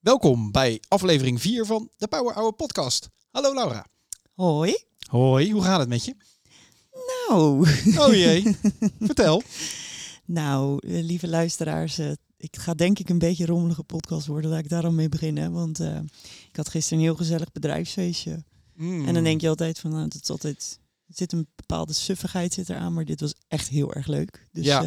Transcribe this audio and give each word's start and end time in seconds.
Welkom 0.00 0.50
bij 0.50 0.82
aflevering 0.88 1.40
4 1.40 1.66
van 1.66 1.90
de 1.96 2.08
Power 2.08 2.34
Hour 2.34 2.52
podcast. 2.52 3.08
Hallo 3.30 3.54
Laura. 3.54 3.86
Hoi. 4.34 4.84
Hoi, 5.08 5.52
hoe 5.52 5.62
gaat 5.62 5.80
het 5.80 5.88
met 5.88 6.04
je? 6.04 6.14
Nou, 7.28 7.68
Oh 7.98 8.14
jee, 8.14 8.56
vertel. 9.00 9.42
nou, 10.24 10.88
eh, 10.88 11.02
lieve 11.04 11.28
luisteraars, 11.28 11.98
eh, 11.98 12.12
ik 12.36 12.56
ga 12.56 12.74
denk 12.74 12.98
ik 12.98 13.08
een 13.08 13.18
beetje 13.18 13.42
een 13.44 13.50
rommelige 13.50 13.82
podcast 13.82 14.26
worden. 14.26 14.50
Laat 14.50 14.58
ik 14.64 14.68
daar 14.68 14.84
al 14.84 14.92
mee 14.92 15.08
beginnen. 15.08 15.52
Want 15.52 15.80
eh, 15.80 15.96
ik 16.48 16.56
had 16.56 16.68
gisteren 16.68 16.98
een 16.98 17.04
heel 17.04 17.16
gezellig 17.16 17.52
bedrijfsfeestje. 17.52 18.44
Mm. 18.74 19.06
En 19.06 19.14
dan 19.14 19.24
denk 19.24 19.40
je 19.40 19.48
altijd 19.48 19.78
van, 19.78 19.90
nou, 19.90 20.04
het 20.04 20.14
is 20.22 20.30
altijd, 20.30 20.78
er 21.06 21.14
zit 21.16 21.32
een 21.32 21.48
bepaalde 21.56 21.92
suffigheid 21.92 22.54
zit 22.54 22.68
eraan, 22.68 22.92
maar 22.94 23.04
dit 23.04 23.20
was 23.20 23.34
echt 23.48 23.68
heel 23.68 23.94
erg 23.94 24.06
leuk. 24.06 24.48
Dus 24.52 24.64
Ja. 24.64 24.82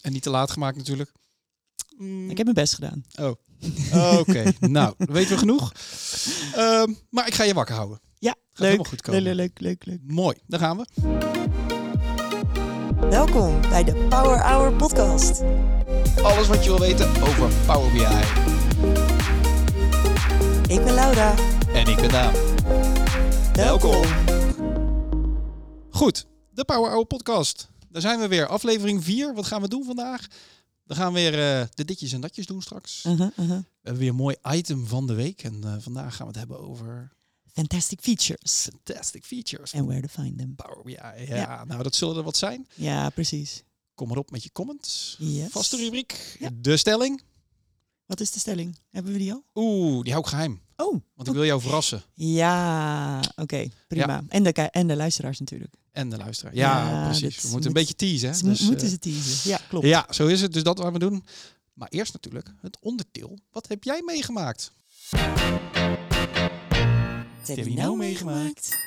En 0.00 0.12
niet 0.12 0.22
te 0.22 0.30
laat 0.30 0.50
gemaakt 0.50 0.76
natuurlijk. 0.76 1.12
Mm. 1.96 2.30
ik 2.30 2.36
heb 2.36 2.44
mijn 2.46 2.58
best 2.58 2.74
gedaan. 2.74 3.04
Oh, 3.20 3.32
oké. 4.18 4.52
nou, 4.60 4.94
weten 4.96 5.30
we 5.30 5.38
genoeg. 5.38 5.72
Ehm, 6.54 6.92
maar 7.10 7.26
ik 7.26 7.34
ga 7.34 7.44
je 7.44 7.54
wakker 7.54 7.74
houden. 7.74 8.00
Ja, 8.18 8.34
helemaal 8.52 8.76
leuk. 8.76 8.86
goed 8.86 9.02
komen. 9.02 9.22
leuk, 9.22 9.34
leuk, 9.34 9.60
leuk, 9.60 9.84
leuk. 9.84 10.00
Mooi, 10.06 10.36
daar 10.46 10.60
gaan 10.60 10.76
we. 10.76 10.86
Welkom 13.10 13.60
bij 13.60 13.84
de 13.84 13.94
Power 13.94 14.40
Hour 14.42 14.72
podcast. 14.72 15.42
Alles 16.22 16.46
wat 16.48 16.64
je 16.64 16.70
wil 16.70 16.80
weten 16.80 17.08
over 17.22 17.50
Power 17.66 17.92
BI. 17.92 18.04
Ik 20.74 20.84
ben 20.84 20.94
Laura. 20.94 21.34
En 21.74 21.86
ik 21.86 21.96
ben 21.96 22.08
Daan. 22.08 22.34
Welkom. 23.52 24.02
Goed, 25.90 26.26
de 26.50 26.64
Power 26.64 26.90
Hour 26.90 27.06
podcast. 27.06 27.68
Daar 27.88 28.02
zijn 28.02 28.18
we 28.18 28.28
weer. 28.28 28.46
Aflevering 28.46 29.04
4. 29.04 29.34
Wat 29.34 29.46
gaan 29.46 29.60
we 29.60 29.68
doen 29.68 29.84
vandaag? 29.84 30.26
We 30.90 30.96
gaan 30.96 31.12
weer 31.12 31.60
eh, 31.60 31.66
de 31.74 31.84
ditjes 31.84 32.12
en 32.12 32.20
datjes 32.20 32.46
doen 32.46 32.62
straks. 32.62 33.04
Uh-huh, 33.04 33.30
uh-huh. 33.36 33.56
We 33.58 33.64
hebben 33.82 34.00
weer 34.00 34.08
een 34.10 34.16
mooi 34.16 34.36
item 34.48 34.86
van 34.86 35.06
de 35.06 35.14
week. 35.14 35.42
En 35.42 35.64
eh, 35.64 35.74
vandaag 35.78 36.16
gaan 36.16 36.26
we 36.26 36.32
het 36.32 36.38
hebben 36.40 36.60
over 36.60 37.12
Fantastic 37.52 38.00
features. 38.00 38.68
fantastic 38.70 39.24
features. 39.24 39.74
And 39.74 39.86
where 39.86 40.00
to 40.00 40.22
find 40.22 40.38
them. 40.38 40.54
Power 40.54 40.82
BI. 40.84 40.92
Ja, 40.92 41.14
Ja. 41.36 41.64
nou 41.64 41.82
dat 41.82 41.94
zullen 41.94 42.16
er 42.16 42.22
wat 42.22 42.36
zijn. 42.36 42.66
Ja, 42.74 43.10
precies. 43.10 43.62
Kom 43.94 44.08
maar 44.08 44.16
op 44.16 44.30
met 44.30 44.42
je 44.42 44.52
comments. 44.52 45.16
Yes. 45.18 45.50
Vaste 45.50 45.76
rubriek. 45.76 46.36
Ja. 46.38 46.48
De 46.54 46.76
stelling. 46.76 47.22
Wat 48.10 48.20
is 48.20 48.30
de 48.30 48.38
stelling? 48.38 48.76
Hebben 48.90 49.12
we 49.12 49.18
die 49.18 49.32
al? 49.32 49.44
Oeh, 49.54 50.02
die 50.02 50.12
hou 50.12 50.24
ik 50.24 50.30
geheim. 50.30 50.60
Oh, 50.76 51.00
Want 51.14 51.28
ik 51.28 51.34
wil 51.34 51.44
jou 51.44 51.60
verrassen. 51.60 52.02
Ja, 52.14 53.20
oké, 53.36 53.68
prima. 53.88 54.22
En, 54.28 54.42
de, 54.42 54.52
en 54.52 54.86
de 54.86 54.96
luisteraars 54.96 55.38
natuurlijk. 55.38 55.74
En 55.92 56.08
de 56.08 56.16
luisteraar. 56.16 56.54
Ja, 56.54 56.90
Ja, 56.90 57.04
precies. 57.04 57.42
We 57.42 57.48
moeten 57.48 57.50
moet- 57.58 57.66
een 57.66 57.72
beetje 57.72 57.94
teasen. 57.94 58.30
Hè? 58.30 58.48
Dus, 58.50 58.60
moeten 58.60 58.84
eh, 58.86 58.90
ze 58.92 58.98
teasen. 58.98 59.50
Ja, 59.50 59.60
klopt. 59.68 59.86
Ja, 59.86 60.06
zo 60.10 60.26
is 60.26 60.40
het. 60.40 60.52
Dus 60.52 60.62
dat 60.62 60.80
gaan 60.80 60.92
we 60.92 60.98
doen. 60.98 61.24
Maar 61.72 61.88
eerst 61.88 62.12
natuurlijk 62.12 62.52
het 62.60 62.78
onderdeel. 62.80 63.38
Wat 63.50 63.68
heb 63.68 63.84
jij 63.84 64.02
meegemaakt? 64.04 64.72
Wat 67.38 67.56
heb 67.56 67.66
je 67.66 67.74
nou 67.74 67.96
meegemaakt? 67.96 68.78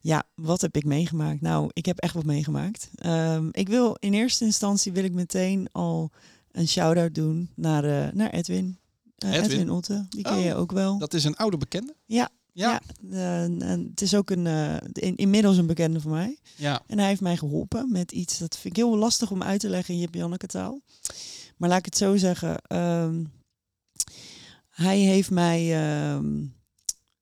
Ja, 0.00 0.22
wat 0.34 0.60
heb 0.60 0.76
ik 0.76 0.84
meegemaakt? 0.84 1.40
Nou, 1.40 1.70
ik 1.72 1.86
heb 1.86 1.98
echt 1.98 2.14
wat 2.14 2.24
meegemaakt. 2.24 2.88
Ehm, 2.96 3.48
ik 3.50 3.68
wil 3.68 3.96
in 3.98 4.14
eerste 4.14 4.44
instantie 4.44 4.92
wil 4.92 5.04
ik 5.04 5.12
meteen 5.12 5.68
al 5.72 6.10
een 6.54 6.68
shout-out 6.68 7.14
doen 7.14 7.50
naar, 7.54 7.84
eh, 7.84 8.12
naar 8.12 8.30
Edwin. 8.30 8.78
Eh, 9.16 9.32
Edwin? 9.32 9.50
Edwin. 9.50 9.70
Otte, 9.70 10.06
die 10.08 10.22
ken 10.22 10.36
Oh, 10.36 10.42
je 10.44 10.54
ook 10.54 10.72
wel. 10.72 10.98
Dat 10.98 11.14
is 11.14 11.24
een 11.24 11.36
oude 11.36 11.56
bekende. 11.56 11.94
Ja, 12.06 12.28
Ja. 12.52 12.80
ja. 13.10 13.10
eh, 13.10 13.42
en 13.42 13.60
het 13.90 14.00
is 14.02 14.14
ook 14.14 14.30
een, 14.30 14.46
in, 14.92 15.16
inmiddels 15.16 15.56
een 15.56 15.66
bekende 15.66 16.00
van 16.00 16.10
mij. 16.10 16.38
Ja. 16.56 16.82
En 16.86 16.98
hij 16.98 17.08
heeft 17.08 17.20
mij 17.20 17.36
geholpen 17.36 17.92
met 17.92 18.12
iets, 18.12 18.38
dat 18.38 18.54
vind 18.58 18.76
ik 18.76 18.82
heel 18.84 18.96
lastig 18.96 19.30
om 19.30 19.42
uit 19.42 19.60
te 19.60 19.68
leggen 19.68 19.94
in 19.94 20.00
Jip 20.00 20.14
Janneke 20.14 20.46
taal. 20.46 20.80
Maar 21.56 21.68
laat 21.68 21.78
ik 21.78 21.84
het 21.84 21.96
zo 21.96 22.16
zeggen. 22.16 22.58
ehm, 22.66 23.24
hij 24.70 24.98
heeft 24.98 25.30
mij, 25.30 25.74
ehm, 25.74 26.44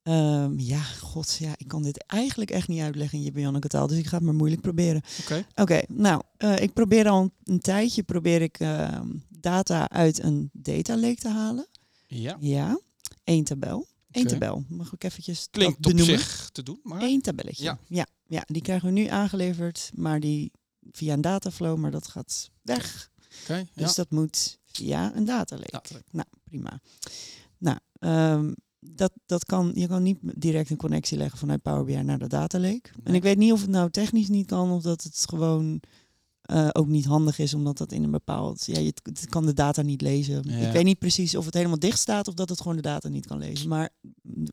ehm, 0.03 0.59
ja, 0.59 0.83
god, 0.83 1.37
ja, 1.39 1.53
ik 1.57 1.69
kan 1.69 1.83
dit 1.83 2.05
eigenlijk 2.07 2.51
echt 2.51 2.69
niet 2.69 2.81
uitleggen 2.81 3.19
in 3.19 3.25
Jip 3.25 3.37
Janneke 3.37 3.69
taal. 3.69 3.87
Dus 3.87 3.99
ik 3.99 4.07
ga 4.07 4.17
het 4.17 4.25
maar 4.25 4.35
moeilijk 4.35 4.61
proberen. 4.61 5.03
Oké. 5.21 5.47
Oké, 5.55 5.81
nou, 5.89 6.23
eh, 6.37 6.59
ik 6.59 6.73
probeer 6.73 7.09
al 7.09 7.23
een, 7.23 7.33
een 7.45 7.61
tijdje 7.61 8.03
probeer 8.03 8.43
ik 8.43 8.59
ehm, 8.59 9.09
data 9.29 9.89
uit 9.89 10.23
een 10.23 10.51
data 10.53 10.97
lake 10.97 11.21
te 11.21 11.29
halen. 11.29 11.67
Ja. 12.07 12.37
Ja, 12.41 12.81
één 13.25 13.45
tabel. 13.45 13.87
Eén 14.11 14.27
tabel. 14.27 14.65
Mag 14.69 14.93
ik 14.93 15.05
eventjes 15.05 15.49
Klinkt 15.51 15.87
op 15.87 15.99
zich 16.01 16.51
te 16.53 16.63
doen. 16.63 16.81
Maar 16.83 17.03
Eén 17.03 17.21
tabelletje. 17.21 17.65
Ja. 17.65 17.79
Ja. 17.87 18.07
Ja, 18.27 18.45
die 18.47 18.63
krijgen 18.63 18.87
we 18.89 18.95
nu 18.95 19.07
aangeleverd, 19.07 19.91
maar 19.95 20.21
die 20.21 20.53
via 20.91 21.13
een 21.13 21.21
dataflow, 21.21 21.79
maar 21.79 21.91
dat 21.91 22.09
gaat 22.09 22.51
weg. 22.63 23.11
Oké. 23.43 23.55
ja. 23.55 23.67
Dus 23.75 23.95
dat 23.95 24.11
moet 24.11 24.59
via 24.67 25.17
een 25.17 25.25
datalake. 25.25 25.69
Ja, 25.71 25.95
leuk. 25.95 26.05
Nou, 26.11 26.27
prima. 26.45 26.81
Nou, 27.59 27.79
ehm, 27.99 28.53
dat, 28.87 29.13
dat 29.27 29.45
kan, 29.45 29.73
je 29.75 29.87
kan 29.87 30.03
niet 30.03 30.19
direct 30.23 30.71
een 30.71 30.77
connectie 30.77 31.19
leggen 31.19 31.39
vanuit 31.39 31.63
Power 31.63 31.85
BI 31.85 32.03
naar 32.03 32.19
de 32.19 32.27
datalake. 32.27 32.81
En 32.95 33.01
Nee. 33.05 33.15
ik 33.17 33.23
weet 33.23 33.37
niet 33.39 33.53
of 33.53 33.61
het 33.61 33.71
nou 33.71 33.91
technisch 33.91 34.29
niet 34.29 34.47
kan 34.47 34.71
of 34.71 34.83
dat 34.83 35.03
het 35.03 35.25
gewoon 35.29 35.81
eh, 36.43 36.69
ook 36.73 36.87
niet 36.87 37.05
handig 37.05 37.39
is, 37.39 37.55
omdat 37.55 37.79
dat 37.79 37.93
in 37.93 38.03
een 38.03 38.11
bepaald... 38.11 38.67
Ja, 38.67 38.79
je 38.81 38.93
het 39.03 39.27
kan 39.29 39.47
de 39.47 39.53
data 39.55 39.83
niet 39.83 40.01
lezen. 40.01 40.43
Ja. 40.49 40.57
Ik 40.67 40.73
weet 40.73 40.85
niet 40.85 40.99
precies 40.99 41.35
of 41.35 41.45
het 41.45 41.55
helemaal 41.55 41.79
dicht 41.79 41.99
staat 41.99 42.29
of 42.29 42.35
dat 42.35 42.49
het 42.49 42.61
gewoon 42.61 42.77
de 42.77 42.83
data 42.83 43.09
niet 43.09 43.27
kan 43.27 43.39
lezen. 43.39 43.69
Maar 43.69 43.91
mm, 44.23 44.47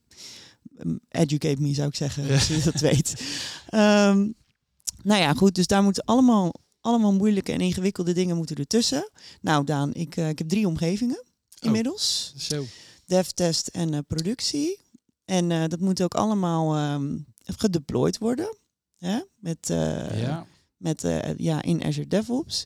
mm, 0.84 1.00
educate 1.10 1.62
me, 1.62 1.74
zou 1.74 1.88
ik 1.88 1.96
zeggen, 1.96 2.26
Ja. 2.28 2.34
als 2.34 2.48
je 2.48 2.62
dat 2.64 2.80
weet. 2.82 3.14
Ehm, 3.68 4.28
nou 5.04 5.22
ja, 5.22 5.34
goed, 5.34 5.56
dus 5.56 5.68
daar 5.68 5.84
moeten 5.84 6.04
allemaal, 6.06 6.54
allemaal 6.82 7.14
moeilijke 7.14 7.52
en 7.52 7.62
ingewikkelde 7.62 8.14
dingen 8.14 8.36
moeten 8.38 8.56
ertussen. 8.56 9.10
Nou 9.42 9.64
Daan, 9.64 9.94
ik, 9.94 10.16
eh, 10.18 10.30
ik 10.30 10.38
heb 10.38 10.50
drie 10.50 10.68
omgevingen 10.68 11.24
inmiddels. 11.60 12.34
Zo. 12.38 12.64
Dev, 13.10 13.28
test 13.28 13.68
en 13.68 13.94
eh, 13.94 14.00
productie. 14.08 14.80
En 15.26 15.52
eh, 15.52 15.64
dat 15.68 15.80
moet 15.80 16.02
ook 16.02 16.14
allemaal 16.14 16.76
ehm, 16.76 17.18
gedeployed 17.44 18.18
worden. 18.18 18.58
Hè? 18.98 19.20
Met, 19.36 19.70
eh, 19.70 20.22
ja. 20.22 20.46
met 20.78 21.08
ja, 21.38 21.62
in 21.62 21.84
Azure 21.84 22.08
DevOps. 22.08 22.64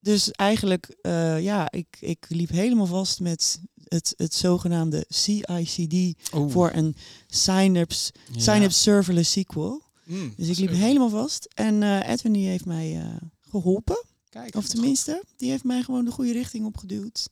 Dus 0.00 0.30
eigenlijk, 0.30 0.96
ja, 1.40 1.70
ik, 1.70 1.96
ik 2.00 2.26
liep 2.28 2.48
helemaal 2.50 2.86
vast 2.86 3.20
met 3.20 3.60
het, 3.84 4.14
het 4.16 4.34
zogenaamde 4.34 5.04
CI/CD 5.08 6.14
Oeh. 6.34 6.52
voor 6.52 6.70
een 6.74 6.94
Synapse, 7.26 8.12
Ja. 8.32 8.40
Synapse 8.40 8.78
Serverless 8.78 9.32
SQL. 9.32 9.82
Mm, 10.04 10.32
Dus 10.36 10.48
ik 10.48 10.58
liep 10.58 10.70
helemaal 10.70 11.08
vast. 11.08 11.48
En 11.54 11.82
eh, 11.82 12.08
Edwin 12.08 12.32
die 12.32 12.48
heeft 12.48 12.64
mij 12.64 12.96
eh, 12.96 13.16
geholpen. 13.40 14.04
Kijk, 14.30 14.54
Of 14.54 14.66
tenminste, 14.66 15.22
die 15.36 15.50
heeft 15.50 15.64
mij 15.64 15.82
gewoon 15.82 16.04
de 16.04 16.10
goede 16.10 16.32
richting 16.32 16.66
opgeduwd. 16.66 17.28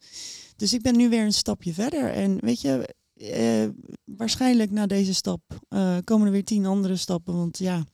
Dus 0.57 0.73
ik 0.73 0.83
ben 0.83 0.97
nu 0.97 1.09
weer 1.09 1.25
een 1.25 1.33
stapje 1.33 1.73
verder. 1.73 2.13
En 2.13 2.39
weet 2.41 2.61
je, 2.61 2.95
eh, 3.15 3.69
waarschijnlijk 4.05 4.71
na 4.71 4.87
deze 4.87 5.15
stap 5.15 5.41
eh, 5.69 5.97
komen 6.05 6.27
er 6.27 6.33
weer 6.33 6.45
tien 6.45 6.67
andere 6.67 6.97
stappen. 6.97 7.37
Want 7.37 7.59
ja, 7.59 7.85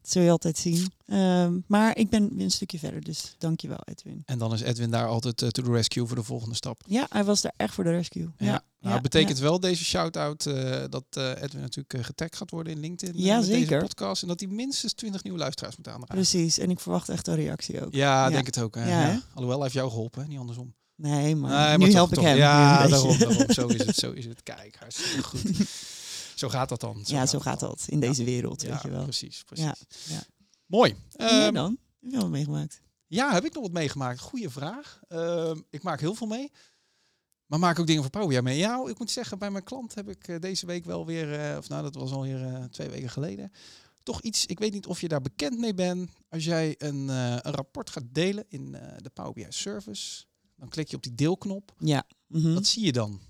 dat 0.00 0.10
zul 0.10 0.22
je 0.22 0.30
altijd 0.30 0.58
zien. 0.58 0.92
Ehm, 1.06 1.58
maar 1.66 1.96
ik 1.96 2.08
ben 2.10 2.40
een 2.40 2.50
stukje 2.50 2.78
verder. 2.78 3.04
Dus 3.04 3.34
dankjewel 3.38 3.78
Edwin. 3.84 4.22
En 4.26 4.38
dan 4.38 4.52
is 4.52 4.60
Edwin 4.60 4.90
daar 4.90 5.06
altijd 5.06 5.42
eh, 5.42 5.48
to 5.48 5.62
the 5.62 5.70
rescue 5.72 6.06
voor 6.06 6.16
de 6.16 6.22
volgende 6.22 6.54
stap. 6.54 6.80
Ja, 6.86 7.06
hij 7.08 7.24
was 7.24 7.40
daar 7.40 7.52
echt 7.56 7.74
voor 7.74 7.84
de 7.84 7.90
rescue. 7.90 8.22
Ja. 8.38 8.46
Ja, 8.46 8.62
Nou, 8.80 8.94
ja, 8.94 9.00
betekent 9.00 9.38
wel 9.38 9.60
deze 9.60 9.84
shout-out 9.84 10.46
eh, 10.46 10.80
dat 10.90 11.04
eh, 11.10 11.42
Edwin 11.42 11.60
natuurlijk 11.60 12.04
getagd 12.06 12.36
gaat 12.36 12.50
worden 12.50 12.72
in 12.72 12.80
LinkedIn. 12.80 13.22
Ja, 13.22 13.36
met 13.38 13.46
Deze 13.46 13.58
zeker. 13.58 13.80
podcast. 13.80 14.22
En 14.22 14.28
dat 14.28 14.40
hij 14.40 14.48
minstens 14.48 14.92
20 14.92 15.22
nieuwe 15.22 15.38
luisteraars 15.38 15.76
moet 15.76 15.88
aanraken. 15.88 16.14
Precies. 16.14 16.58
En 16.58 16.70
ik 16.70 16.80
verwacht 16.80 17.08
echt 17.08 17.26
een 17.26 17.34
reactie 17.34 17.84
ook. 17.84 17.94
Ja, 17.94 18.28
denk 18.30 18.46
het 18.46 18.58
ook. 18.60 18.74
Hè. 18.74 19.10
Alhoewel, 19.34 19.48
hij 19.54 19.62
heeft 19.62 19.72
jou 19.74 19.90
geholpen, 19.90 20.22
hè, 20.22 20.28
niet 20.28 20.38
andersom. 20.38 20.74
Nee, 20.94 21.36
maar 21.36 21.50
Nee, 21.50 21.78
maar 21.78 21.88
nu 21.88 21.92
help 21.94 22.08
toch. 22.12 22.18
ik 22.24 22.28
hem. 22.28 22.36
Ja, 22.36 22.86
daarom, 22.86 23.18
daarom. 23.18 23.52
Zo 23.52 23.66
is 23.66 23.86
het, 23.86 23.96
zo 23.96 24.10
is 24.10 24.24
het. 24.24 24.42
Kijk, 24.42 24.76
hartstikke 24.78 25.22
goed. 25.22 25.42
zo 26.38 26.48
gaat 26.48 26.68
dat 26.68 26.80
dan. 26.80 27.00
ja, 27.04 27.26
zo 27.26 27.38
gaat 27.38 27.60
dan. 27.60 27.68
dat 27.68 27.84
in 27.88 28.00
deze 28.00 28.24
wereld, 28.24 28.62
Ja, 28.62 28.68
weet 28.70 28.82
je 28.82 28.90
wel. 28.90 29.02
precies. 29.02 29.42
precies. 29.44 29.84
Mooi. 30.66 30.96
Ehm, 31.12 31.52
dan? 31.54 31.78
Heb 32.00 32.10
je 32.10 32.16
wat 32.18 32.28
meegemaakt? 32.28 32.80
Ja, 33.06 33.32
heb 33.32 33.44
ik 33.44 33.54
nog 33.54 33.62
wat 33.62 33.72
meegemaakt? 33.72 34.20
Goeie 34.20 34.48
vraag. 34.48 35.00
Ehm, 35.08 35.60
ik 35.70 35.82
maak 35.82 36.00
heel 36.00 36.14
veel 36.14 36.26
mee. 36.26 36.50
Maar 37.46 37.58
maak 37.58 37.78
ook 37.78 37.86
dingen 37.86 38.02
voor 38.02 38.10
Power 38.10 38.28
BI 38.28 38.40
mee. 38.40 38.58
Ja, 38.58 38.84
ik 38.88 38.98
moet 38.98 39.10
zeggen, 39.10 39.38
bij 39.38 39.50
mijn 39.50 39.64
klant 39.64 39.94
heb 39.94 40.08
ik 40.08 40.28
eh, 40.28 40.40
deze 40.40 40.66
week 40.66 40.84
wel 40.84 41.06
weer, 41.06 41.40
eh, 41.50 41.56
of 41.56 41.68
nou, 41.68 41.82
dat 41.82 41.94
was 41.94 42.12
alweer 42.12 42.42
eh 42.46 42.64
twee 42.64 42.88
weken 42.88 43.10
geleden, 43.10 43.52
toch 44.02 44.20
iets, 44.22 44.46
ik 44.46 44.58
weet 44.58 44.72
niet 44.72 44.86
of 44.86 45.00
je 45.00 45.08
daar 45.08 45.20
bekend 45.20 45.58
mee 45.58 45.74
bent. 45.74 46.10
Als 46.28 46.44
jij 46.44 46.74
een, 46.78 47.08
een 47.08 47.40
rapport 47.40 47.90
gaat 47.90 48.04
delen 48.12 48.44
in 48.48 48.72
de 48.96 49.10
Power 49.14 49.32
BI 49.32 49.46
Service, 49.48 50.24
dan 50.56 50.68
klik 50.68 50.88
je 50.88 50.96
op 50.96 51.02
die 51.02 51.14
deelknop. 51.14 51.72
Ja. 51.78 52.04
Mhm. 52.26 52.54
Wat 52.54 52.66
zie 52.66 52.84
je 52.84 52.92
dan? 52.92 53.20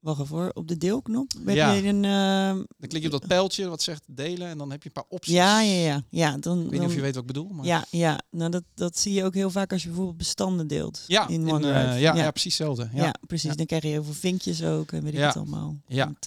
Wacht 0.00 0.20
even, 0.20 0.56
op 0.56 0.68
de 0.68 0.76
deelknop. 0.76 1.32
Heb 1.44 1.54
Ja. 1.56 1.72
je 1.72 1.88
een, 1.88 2.04
ehm, 2.04 2.54
Dan 2.78 2.88
klik 2.88 3.02
je 3.02 3.12
op 3.12 3.20
dat 3.20 3.26
pijltje 3.26 3.68
wat 3.68 3.82
zegt 3.82 4.02
delen 4.06 4.48
en 4.48 4.58
dan 4.58 4.70
heb 4.70 4.82
je 4.82 4.88
een 4.88 4.94
paar 4.94 5.04
opties. 5.08 5.34
ja, 5.34 5.60
ja, 5.60 5.74
ja. 5.86 6.02
ja 6.10 6.36
dan, 6.38 6.64
Ik 6.64 6.70
weet 6.70 6.80
niet 6.80 6.88
of 6.88 6.94
je 6.94 7.00
weet 7.00 7.14
wat 7.14 7.20
ik 7.22 7.26
bedoel. 7.26 7.48
Maar... 7.48 7.66
Ja, 7.66 7.84
ja. 7.90 8.20
Nou, 8.30 8.50
dat, 8.50 8.62
dat 8.74 8.98
zie 8.98 9.12
je 9.12 9.24
ook 9.24 9.34
heel 9.34 9.50
vaak 9.50 9.72
als 9.72 9.82
je 9.82 9.88
bijvoorbeeld 9.88 10.16
bestanden 10.18 10.66
deelt. 10.66 11.04
ja, 11.06 11.28
in 11.28 11.48
in, 11.48 11.64
eh, 11.64 11.70
ja, 11.70 11.92
ja. 11.94 12.14
ja. 12.14 12.30
precies 12.30 12.58
hetzelfde. 12.58 12.88
Ja, 12.94 13.04
Ja. 13.04 13.14
precies. 13.26 13.56
Dan 13.56 13.66
krijg 13.66 13.82
je 13.82 13.88
heel 13.88 14.04
veel 14.04 14.12
vinkjes 14.12 14.62
ook 14.64 14.92
en 14.92 15.02
weet 15.02 15.12
ik 15.12 15.18
Ja. 15.18 15.26
het 15.26 15.36
allemaal. 15.36 15.76
Ja. 15.86 16.04
Want, 16.04 16.26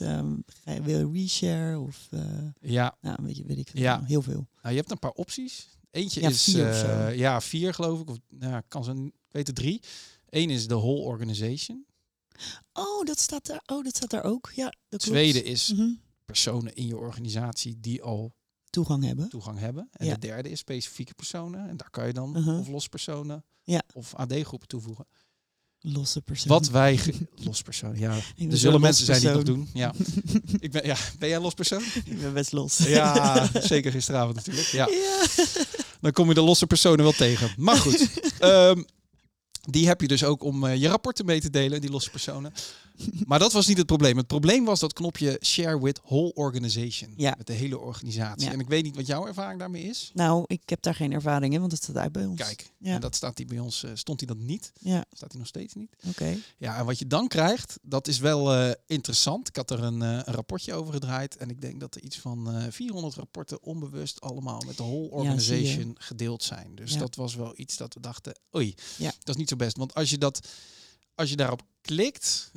ga 0.65 0.71
je 0.73 0.81
wil 0.81 0.99
je 1.13 1.19
reshare 1.21 1.79
of 1.79 2.07
uh, 2.11 2.19
Ja. 2.61 2.95
nou, 3.01 3.17
weet, 3.21 3.37
je, 3.37 3.43
weet 3.45 3.57
ik 3.57 3.67
veel. 3.69 3.81
Ja. 3.81 3.89
allemaal. 3.89 4.07
Heel 4.09 4.21
veel. 4.21 4.47
Nou, 4.61 4.75
je 4.75 4.79
hebt 4.79 4.91
een 4.91 4.99
paar 4.99 5.11
opties. 5.11 5.67
Eentje 5.91 6.21
is 6.21 6.43
vier 6.43 6.67
eh, 6.69 7.17
ja, 7.17 7.41
vier 7.41 7.73
geloof 7.73 7.99
ik. 8.01 8.09
Of 8.09 8.17
nou, 8.29 8.51
ja, 8.51 8.61
kan 8.67 8.83
ze 8.83 9.11
het 9.31 9.55
drie. 9.55 9.81
Eén 10.29 10.49
is 10.49 10.67
de 10.67 10.75
whole 10.75 10.99
organization. 11.01 11.85
Oh, 12.73 13.05
dat 13.05 13.19
staat 13.19 13.45
daar. 13.45 13.61
Oh, 13.65 13.83
dat 13.83 13.95
staat 13.95 14.09
daar 14.09 14.23
ook. 14.23 14.51
Ja, 14.55 14.63
dat 14.65 14.73
klopt. 14.89 15.03
Tweede 15.03 15.43
is 15.43 15.71
Mhm. 15.73 15.89
personen 16.25 16.73
in 16.75 16.87
je 16.87 16.97
organisatie 16.97 17.79
die 17.79 18.01
al 18.03 18.33
Toegang 18.69 19.03
hebben. 19.03 19.29
toegang 19.29 19.59
hebben. 19.59 19.87
En 19.91 20.05
Ja. 20.05 20.13
de 20.13 20.19
derde 20.19 20.49
is 20.49 20.59
specifieke 20.59 21.13
personen. 21.13 21.69
En 21.69 21.77
daar 21.77 21.89
kan 21.89 22.07
je 22.07 22.13
dan 22.13 22.29
Mhm. 22.31 22.49
of 22.49 22.67
lospersonen 22.67 23.43
Ja. 23.63 23.83
of 23.93 24.13
AD-groepen 24.15 24.67
toevoegen. 24.67 25.05
Losse 25.79 26.21
persoon. 26.21 26.47
Wat 26.47 26.69
wij... 26.79 26.97
ge- 26.97 27.27
lospersoon, 27.35 27.97
ja. 27.99 28.15
Er 28.49 28.57
zullen 28.57 28.81
mensen 28.81 29.05
zijn 29.05 29.19
die 29.19 29.29
lospersoon. 29.31 29.55
doen. 29.63 29.69
Ja. 29.73 29.93
Ik 30.59 30.71
ben, 30.71 30.85
ja. 30.85 30.95
Ben 31.19 31.27
jij 31.27 31.37
een 31.37 31.43
lospersoon? 31.43 31.83
Ik 32.05 32.19
ben 32.21 32.33
best 32.33 32.51
los. 32.51 32.77
Ja, 32.77 33.49
zeker 33.61 33.91
gisteravond 33.91 34.35
natuurlijk. 34.35 34.67
Ja. 34.67 34.87
Ja. 35.03 35.25
Dan 36.01 36.11
kom 36.11 36.27
je 36.27 36.33
de 36.33 36.41
losse 36.41 36.67
personen 36.67 37.03
wel 37.03 37.11
tegen. 37.11 37.53
Maar 37.57 37.75
goed, 37.77 38.09
ehm, 38.39 38.83
die 39.69 39.87
heb 39.87 40.01
je 40.01 40.07
dus 40.07 40.23
ook 40.23 40.43
om 40.43 40.65
eh, 40.65 40.75
je 40.75 40.87
rapporten 40.87 41.25
mee 41.25 41.41
te 41.41 41.49
delen, 41.49 41.81
die 41.81 41.91
losse 41.91 42.09
personen. 42.09 42.53
Maar 43.25 43.39
dat 43.39 43.51
was 43.53 43.67
niet 43.67 43.77
het 43.77 43.85
probleem. 43.85 44.17
Het 44.17 44.27
probleem 44.27 44.65
was 44.65 44.79
dat 44.79 44.93
knopje 44.93 45.39
Share 45.45 45.81
with 45.81 45.99
Whole 46.03 46.33
Organization. 46.33 47.13
Ja. 47.17 47.33
Met 47.37 47.47
de 47.47 47.53
hele 47.53 47.79
organisatie. 47.79 48.45
Ja. 48.47 48.51
En 48.53 48.59
ik 48.59 48.67
weet 48.67 48.83
niet 48.83 48.95
wat 48.95 49.07
jouw 49.07 49.27
ervaring 49.27 49.59
daarmee 49.59 49.83
is. 49.83 50.11
Nou, 50.13 50.43
ik 50.47 50.61
heb 50.65 50.81
daar 50.81 50.95
geen 50.95 51.11
ervaring 51.13 51.53
in, 51.53 51.59
want 51.59 51.71
het 51.71 51.83
staat 51.83 51.97
uit 51.97 52.11
bij 52.11 52.25
ons. 52.25 52.41
Kijk, 52.41 52.71
Ja. 52.77 52.93
en 52.93 53.01
dat 53.01 53.15
staat 53.15 53.37
die 53.37 53.45
bij 53.45 53.59
ons, 53.59 53.83
eh, 53.83 53.91
stond 53.93 54.19
hij 54.19 54.27
dat 54.35 54.37
niet. 54.45 54.71
Ja, 54.79 55.05
Staat 55.11 55.29
hij 55.31 55.39
nog 55.39 55.47
steeds 55.47 55.73
niet. 55.73 55.95
oké. 56.07 56.37
Ja, 56.57 56.77
en 56.77 56.85
wat 56.85 56.99
je 56.99 57.07
dan 57.07 57.27
krijgt, 57.27 57.79
dat 57.81 58.07
is 58.07 58.19
wel 58.19 58.53
eh, 58.53 58.71
interessant. 58.87 59.47
Ik 59.47 59.55
had 59.55 59.71
er 59.71 59.83
een, 59.83 60.01
eh, 60.01 60.09
een 60.09 60.33
rapportje 60.33 60.73
over 60.73 60.93
gedraaid. 60.93 61.37
En 61.37 61.49
ik 61.49 61.61
denk 61.61 61.79
dat 61.79 61.95
er 61.95 62.01
iets 62.03 62.19
van 62.19 62.51
eh 62.55 62.63
400 62.69 63.15
rapporten 63.15 63.63
onbewust 63.63 64.21
allemaal 64.21 64.61
met 64.65 64.77
de 64.77 64.83
whole 64.83 65.09
organization 65.09 65.95
gedeeld 65.99 66.43
zijn. 66.43 66.75
Dus 66.75 66.97
dat 66.97 67.15
was 67.15 67.35
wel 67.35 67.53
iets 67.55 67.77
dat 67.77 67.93
we 67.93 67.99
dachten, 67.99 68.39
oei, 68.55 68.75
dat 68.97 69.29
is 69.29 69.35
niet 69.35 69.49
zo 69.49 69.55
best. 69.55 69.77
Want 69.77 69.93
als 69.93 70.09
je, 70.09 70.17
dat, 70.17 70.47
als 71.15 71.29
je 71.29 71.35
daarop 71.35 71.61
klikt, 71.81 72.51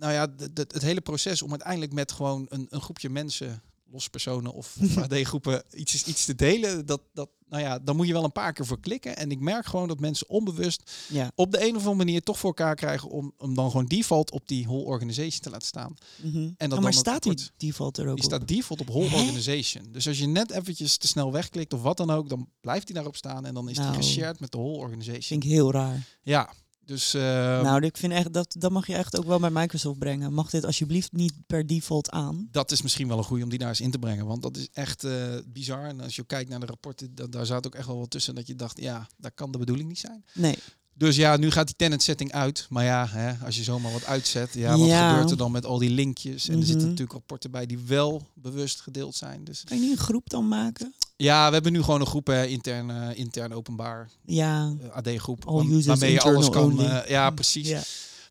nou 0.00 0.12
ja, 0.12 0.26
d- 0.28 0.54
d- 0.54 0.72
het 0.72 0.82
hele 0.82 1.00
proces 1.00 1.42
om 1.42 1.50
uiteindelijk 1.50 1.92
met 1.92 2.12
gewoon 2.12 2.46
een, 2.48 2.66
een 2.70 2.80
groepje 2.80 3.10
mensen, 3.10 3.62
lospersonen 3.92 4.52
of, 4.52 4.76
of 4.82 4.96
AD-groepen 4.96 5.62
iets, 5.74 6.04
iets 6.04 6.24
te 6.24 6.34
delen, 6.34 6.86
dat, 6.86 7.00
dat, 7.14 7.28
nou 7.48 7.62
ja, 7.62 7.78
dan 7.78 7.96
moet 7.96 8.06
je 8.06 8.12
wel 8.12 8.24
een 8.24 8.32
paar 8.32 8.52
keer 8.52 8.66
voor 8.66 8.80
klikken. 8.80 9.16
En 9.16 9.30
ik 9.30 9.40
merk 9.40 9.66
gewoon 9.66 9.88
dat 9.88 10.00
mensen 10.00 10.28
onbewust 10.28 10.90
Ja. 11.08 11.30
op 11.34 11.50
de 11.52 11.58
een 11.60 11.70
of 11.70 11.76
andere 11.76 11.94
manier 11.94 12.22
toch 12.22 12.38
voor 12.38 12.48
elkaar 12.48 12.74
krijgen 12.74 13.08
om, 13.08 13.32
om 13.38 13.54
dan 13.54 13.70
gewoon 13.70 13.86
default 13.86 14.30
op 14.30 14.48
die 14.48 14.64
whole 14.64 14.84
organization 14.84 15.40
te 15.40 15.50
laten 15.50 15.66
staan. 15.66 15.94
Mhm. 16.22 16.42
dat 16.42 16.68
Oh, 16.68 16.68
dan 16.68 16.82
maar 16.82 16.92
staat 16.92 17.22
die 17.22 17.38
default 17.56 17.96
er 17.98 18.08
ook 18.08 18.14
Die 18.16 18.24
op? 18.24 18.30
staat 18.32 18.48
default 18.48 18.80
op 18.80 18.86
whole 18.88 19.08
Hè? 19.08 19.16
organization. 19.20 19.92
Dus 19.92 20.08
als 20.08 20.18
je 20.18 20.26
net 20.26 20.50
eventjes 20.50 20.96
te 20.96 21.06
snel 21.06 21.32
wegklikt 21.32 21.72
of 21.72 21.82
wat 21.82 21.96
dan 21.96 22.10
ook, 22.10 22.28
dan 22.28 22.48
blijft 22.60 22.86
die 22.86 22.94
daarop 22.94 23.16
staan 23.16 23.46
en 23.46 23.54
dan 23.54 23.68
is 23.68 23.76
Nou. 23.76 23.92
die 23.92 24.02
geshared 24.02 24.40
met 24.40 24.52
de 24.52 24.58
whole 24.58 24.76
organization. 24.78 25.22
vind 25.22 25.44
ik 25.44 25.50
heel 25.50 25.72
raar. 25.72 26.06
Ja, 26.22 26.52
dus 26.90 27.14
eh, 27.14 27.22
nou, 27.62 27.84
ik 27.84 27.96
vind 27.96 28.12
echt 28.12 28.32
dat 28.32 28.54
dat 28.58 28.70
mag 28.70 28.86
je 28.86 28.94
echt 28.94 29.18
ook 29.18 29.24
wel 29.24 29.40
bij 29.40 29.50
Microsoft 29.50 29.98
brengen. 29.98 30.32
Mag 30.32 30.50
dit 30.50 30.64
alsjeblieft 30.64 31.12
niet 31.12 31.32
per 31.46 31.66
default 31.66 32.10
aan? 32.10 32.48
dat 32.50 32.70
is 32.70 32.82
misschien 32.82 33.08
wel 33.08 33.18
een 33.18 33.24
goede 33.24 33.42
om 33.44 33.48
die 33.50 33.58
daar 33.58 33.68
eens 33.68 33.80
in 33.80 33.90
te 33.90 33.98
brengen. 33.98 34.26
Want 34.26 34.42
dat 34.42 34.56
is 34.56 34.68
echt 34.72 35.04
eh, 35.04 35.34
bizar. 35.46 35.84
En 35.84 36.00
als 36.00 36.16
je 36.16 36.24
kijkt 36.24 36.50
naar 36.50 36.60
de 36.60 36.66
rapporten, 36.66 37.14
da- 37.14 37.26
daar 37.26 37.46
zat 37.46 37.66
ook 37.66 37.74
echt 37.74 37.86
wel 37.86 37.98
wat 37.98 38.10
tussen 38.10 38.34
dat 38.34 38.46
je 38.46 38.54
dacht, 38.54 38.80
ja, 38.80 39.06
dat 39.16 39.32
kan 39.34 39.52
de 39.52 39.58
bedoeling 39.58 39.88
niet 39.88 39.98
zijn. 39.98 40.24
Nee. 40.34 40.58
Dus 41.00 41.16
ja, 41.16 41.36
nu 41.36 41.50
gaat 41.50 41.66
die 41.66 41.76
tenant 41.76 42.02
setting 42.02 42.32
uit. 42.32 42.66
Maar 42.68 42.84
ja, 42.84 43.06
hè, 43.08 43.32
als 43.44 43.56
je 43.56 43.62
zomaar 43.62 43.92
wat 43.92 44.04
uitzet, 44.04 44.54
ja, 44.54 44.76
wat 44.78 44.88
Ja. 44.88 45.08
gebeurt 45.08 45.30
er 45.30 45.36
dan 45.36 45.52
met 45.52 45.66
al 45.66 45.78
die 45.78 45.90
linkjes? 45.90 46.48
En 46.48 46.54
er 46.54 46.58
zitten 46.60 46.76
Mhm. 46.76 46.84
natuurlijk 46.88 47.12
rapporten 47.12 47.50
bij 47.50 47.66
die 47.66 47.78
wel 47.78 48.26
bewust 48.34 48.80
gedeeld 48.80 49.14
zijn. 49.14 49.44
Dus 49.44 49.64
Kan 49.64 49.76
je 49.76 49.82
niet 49.82 49.92
een 49.98 50.04
groep 50.04 50.28
dan 50.30 50.48
maken? 50.48 50.94
ja, 51.16 51.46
we 51.46 51.52
hebben 51.52 51.72
nu 51.72 51.82
gewoon 51.82 52.00
een 52.00 52.06
groep 52.06 52.26
hè, 52.26 52.46
intern, 52.46 52.90
eh, 52.90 53.18
intern 53.18 53.52
openbaar 53.52 54.08
Ja. 54.24 54.72
eh, 54.80 54.96
AD-groep. 54.96 55.44
Waarmee 55.44 56.12
je 56.12 56.20
alles 56.20 56.48
kan. 56.50 56.80
eh, 56.80 57.08
ja, 57.08 57.30
precies. 57.30 57.74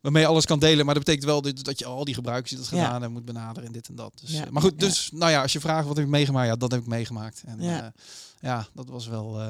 Waarmee 0.02 0.22
je 0.22 0.28
alles 0.28 0.44
kan 0.46 0.58
delen. 0.58 0.84
Maar 0.84 0.94
dat 0.94 1.04
betekent 1.04 1.30
wel 1.30 1.42
dat, 1.42 1.64
dat 1.64 1.78
je 1.78 1.84
al 1.84 2.04
die 2.04 2.14
gebruikers 2.14 2.50
die 2.50 2.58
dat 2.58 2.68
gedaan 2.68 2.90
hebben 2.92 3.12
moet 3.12 3.24
benaderen 3.24 3.66
en 3.66 3.72
dit 3.72 3.88
en 3.88 3.94
dat. 3.94 4.12
Dus, 4.20 4.30
Ja. 4.30 4.44
maar 4.50 4.62
goed, 4.62 4.78
dus 4.78 5.10
nou 5.12 5.30
ja, 5.30 5.42
als 5.42 5.52
je 5.52 5.60
vraagt 5.60 5.86
wat 5.86 5.96
heb 5.96 6.04
ik 6.04 6.10
meegemaakt, 6.10 6.48
ja, 6.48 6.56
dat 6.56 6.70
heb 6.70 6.80
ik 6.80 6.86
meegemaakt. 6.86 7.42
En 7.46 7.62
Ja. 8.40 8.66
dat 8.74 8.88
was 8.88 9.06
wel 9.06 9.40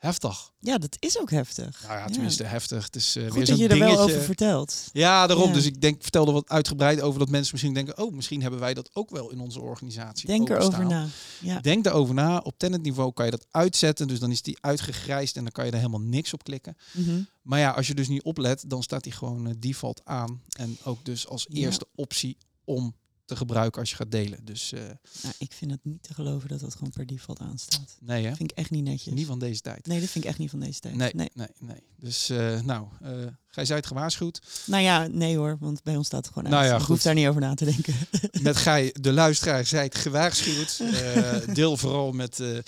heftig. 0.00 0.52
ja, 0.60 0.78
dat 0.78 0.96
is 0.98 1.18
ook 1.18 1.30
heftig. 1.30 1.82
Nou 1.82 1.98
ja, 1.98 2.06
tenminste 2.06 2.44
heftig. 2.44 2.84
Het 2.84 2.96
is 2.96 3.14
weer 3.14 3.30
Goed 3.30 3.46
zo'n 3.46 3.58
dat 3.58 3.58
je 3.58 3.68
er 3.68 3.78
wel 3.78 4.00
over 4.00 4.20
vertelt. 4.20 4.88
Ja, 4.92 5.26
daarom. 5.26 5.48
Ja. 5.48 5.54
Dus 5.54 5.66
ik 5.66 5.80
denk, 5.80 6.02
vertelde 6.02 6.32
wat 6.32 6.48
uitgebreid 6.48 7.00
over 7.00 7.18
dat 7.18 7.28
mensen 7.28 7.50
misschien 7.52 7.74
denken, 7.74 7.98
oh, 7.98 8.12
misschien 8.12 8.42
hebben 8.42 8.60
wij 8.60 8.74
dat 8.74 8.90
ook 8.92 9.10
wel 9.10 9.30
in 9.30 9.40
onze 9.40 9.60
organisatie. 9.60 10.26
Denk 10.26 10.48
erover 10.48 10.86
na. 10.86 11.06
Ja. 11.40 11.60
Denk 11.60 11.86
erover 11.86 12.14
na. 12.14 12.38
Op 12.38 12.58
tenantniveau 12.58 13.12
kan 13.12 13.24
je 13.24 13.30
dat 13.30 13.46
uitzetten. 13.50 14.08
Dus 14.08 14.20
dan 14.20 14.30
is 14.30 14.42
die 14.42 14.58
uitgegrijsd 14.60 15.36
en 15.36 15.42
dan 15.42 15.52
kan 15.52 15.64
je 15.64 15.70
er 15.70 15.76
helemaal 15.76 16.00
niks 16.00 16.32
op 16.32 16.44
klikken. 16.44 16.76
Mhm. 16.92 17.22
Maar 17.42 17.58
ja, 17.58 17.70
als 17.70 17.86
je 17.86 17.94
dus 17.94 18.08
niet 18.08 18.22
oplet, 18.22 18.64
dan 18.66 18.82
staat 18.82 19.02
die 19.02 19.12
gewoon 19.12 19.46
eh, 19.46 19.54
default 19.58 20.00
aan. 20.04 20.42
En 20.56 20.78
ook 20.84 21.04
dus 21.04 21.28
als 21.28 21.46
eerste 21.48 21.86
optie 21.94 22.36
om 22.64 22.94
te 23.30 23.36
gebruiken 23.36 23.80
als 23.80 23.90
je 23.90 23.96
gaat 23.96 24.10
delen. 24.10 24.44
Dus 24.44 24.72
eh, 24.72 24.80
Nou, 25.22 25.34
ik 25.38 25.52
vind 25.52 25.70
het 25.70 25.80
niet 25.82 26.02
te 26.02 26.14
geloven 26.14 26.48
dat 26.48 26.60
dat 26.60 26.72
gewoon 26.74 26.90
per 26.90 27.06
default 27.06 27.40
aanstaat. 27.40 27.96
nee 28.00 28.22
hè, 28.22 28.28
Dat 28.28 28.36
vind 28.36 28.50
ik 28.50 28.56
echt 28.56 28.70
niet 28.70 28.84
netjes. 28.84 29.14
niet 29.14 29.26
van 29.26 29.38
deze 29.38 29.60
tijd. 29.60 29.86
Nee, 29.86 30.00
dat 30.00 30.08
vind 30.08 30.24
ik 30.24 30.30
echt 30.30 30.38
niet 30.38 30.50
van 30.50 30.60
deze 30.60 30.80
tijd. 30.80 30.94
Nee, 30.94 31.12
nee, 31.14 31.28
nee. 31.58 31.82
Dus 31.96 32.28
eh, 32.30 32.60
nou, 32.60 32.86
eh 33.02 33.10
gij 33.48 33.64
zijt 33.64 33.86
gewaarschuwd. 33.86 34.40
Nou 34.66 34.82
ja, 34.82 35.06
nee 35.06 35.36
hoor, 35.36 35.56
want 35.60 35.82
bij 35.82 35.96
ons 35.96 36.06
staat 36.06 36.24
het 36.24 36.34
gewoon 36.34 36.44
uit. 36.52 36.54
Nou 36.54 36.66
ja, 36.66 36.74
ik 36.74 36.80
goed. 36.80 36.88
hoef 36.88 37.02
daar 37.02 37.14
niet 37.14 37.26
over 37.26 37.40
na 37.40 37.54
te 37.54 37.64
denken. 37.64 37.94
Met 38.42 38.56
gij, 38.56 38.94
de 39.00 39.12
luisteraar, 39.12 39.66
zijt 39.66 39.94
gewaarschuwd. 39.94 40.80
Eh, 41.10 41.54
deel 41.54 41.76
vooral 41.76 42.12
met 42.12 42.40
eh, 42.40 42.58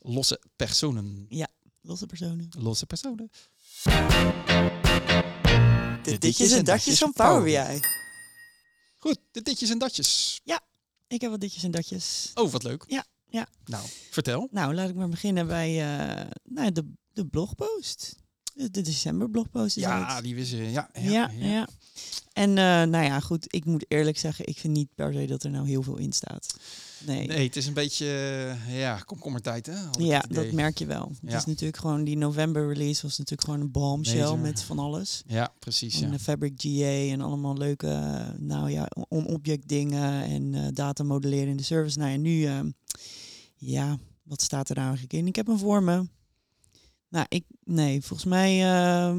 losse 0.00 0.40
personen. 0.56 1.26
Losse 1.80 2.06
personen. 2.06 2.48
Losse 2.58 2.86
personen. 2.86 3.30
De 6.02 6.18
ditjes 6.18 6.50
en 6.52 6.64
datjes 6.64 6.98
van 6.98 7.12
Power 7.12 7.42
BI. 7.42 8.01
Goed, 9.02 9.18
de 9.30 9.42
ditjes 9.42 9.70
en 9.70 9.78
datjes. 9.78 10.40
Ik 11.12 11.20
heb 11.20 11.30
wat 11.30 11.40
ditjes 11.40 11.62
en 11.62 11.70
datjes. 11.70 12.30
Oh, 12.34 12.50
wat 12.50 12.62
leuk. 12.62 12.84
Ja, 12.86 13.04
ja. 13.28 13.48
Nou, 13.64 13.86
vertel. 14.10 14.48
Nou, 14.50 14.74
laat 14.74 14.88
ik 14.88 14.94
maar 14.94 15.08
beginnen 15.08 15.46
bij 15.46 15.70
eh, 15.70 16.30
nou, 16.44 16.72
de, 16.72 16.92
de 17.12 17.26
blogpost. 17.26 18.16
De, 18.54 18.70
de 18.70 18.80
december 18.80 19.30
blogpost 19.30 19.76
is 19.76 19.82
Ja, 19.82 20.06
uit. 20.08 20.24
die 20.24 20.34
wisten. 20.34 20.70
Ja, 20.70 20.90
ja, 21.00 21.10
Ja, 21.10 21.30
ja. 21.38 21.68
En 22.32 22.48
eh, 22.48 22.64
nou 22.64 23.04
ja, 23.04 23.20
goed, 23.20 23.46
ik 23.54 23.64
moet 23.64 23.84
eerlijk 23.88 24.18
zeggen, 24.18 24.46
ik 24.46 24.58
vind 24.58 24.72
niet 24.76 24.88
per 24.94 25.12
se 25.12 25.26
dat 25.26 25.42
er 25.42 25.50
nou 25.50 25.66
heel 25.66 25.82
veel 25.82 25.96
in 25.96 26.12
staat. 26.12 26.56
Nee. 27.06 27.26
Nee, 27.26 27.46
het 27.46 27.56
is 27.56 27.66
een 27.66 27.74
beetje, 27.74 28.06
eh, 28.66 28.78
ja, 28.80 28.98
komkommertijd, 28.98 29.66
hè? 29.66 29.74
Ja, 29.98 30.20
het 30.20 30.32
dat 30.34 30.52
merk 30.52 30.78
je 30.78 30.86
wel. 30.86 31.08
Het 31.20 31.30
Ja. 31.30 31.36
is 31.36 31.44
natuurlijk 31.44 31.76
gewoon, 31.76 32.04
die 32.04 32.16
november 32.16 32.68
release 32.68 33.02
was 33.02 33.18
natuurlijk 33.18 33.48
gewoon 33.48 33.60
een 33.60 33.70
bombshell 33.70 34.36
met 34.36 34.62
van 34.62 34.78
alles. 34.78 35.22
Ja, 35.26 35.52
precies. 35.58 35.94
En 36.00 36.06
Ja. 36.06 36.12
de 36.12 36.18
Fabric 36.18 36.52
GA 36.56 37.12
en 37.12 37.20
allemaal 37.20 37.56
leuke, 37.56 37.88
eh, 37.88 38.28
nou 38.38 38.70
ja, 38.70 38.88
on-object 39.08 39.68
dingen 39.68 40.22
en 40.24 40.74
data 40.74 41.02
modelleren 41.04 41.48
in 41.48 41.56
de 41.56 41.62
service. 41.62 41.98
Nou 41.98 42.10
ja, 42.10 42.16
nu, 42.16 42.48
ja, 43.56 43.98
wat 44.22 44.42
staat 44.42 44.68
er 44.68 44.74
nou 44.74 44.86
eigenlijk 44.88 45.16
in? 45.18 45.26
Ik 45.26 45.36
heb 45.36 45.46
hem 45.46 45.58
voor 45.58 45.82
me. 45.82 46.06
Nou, 47.12 47.26
ik, 47.28 47.44
nee, 47.64 48.00
volgens 48.02 48.28
mij, 48.28 48.62
eh, 48.74 49.14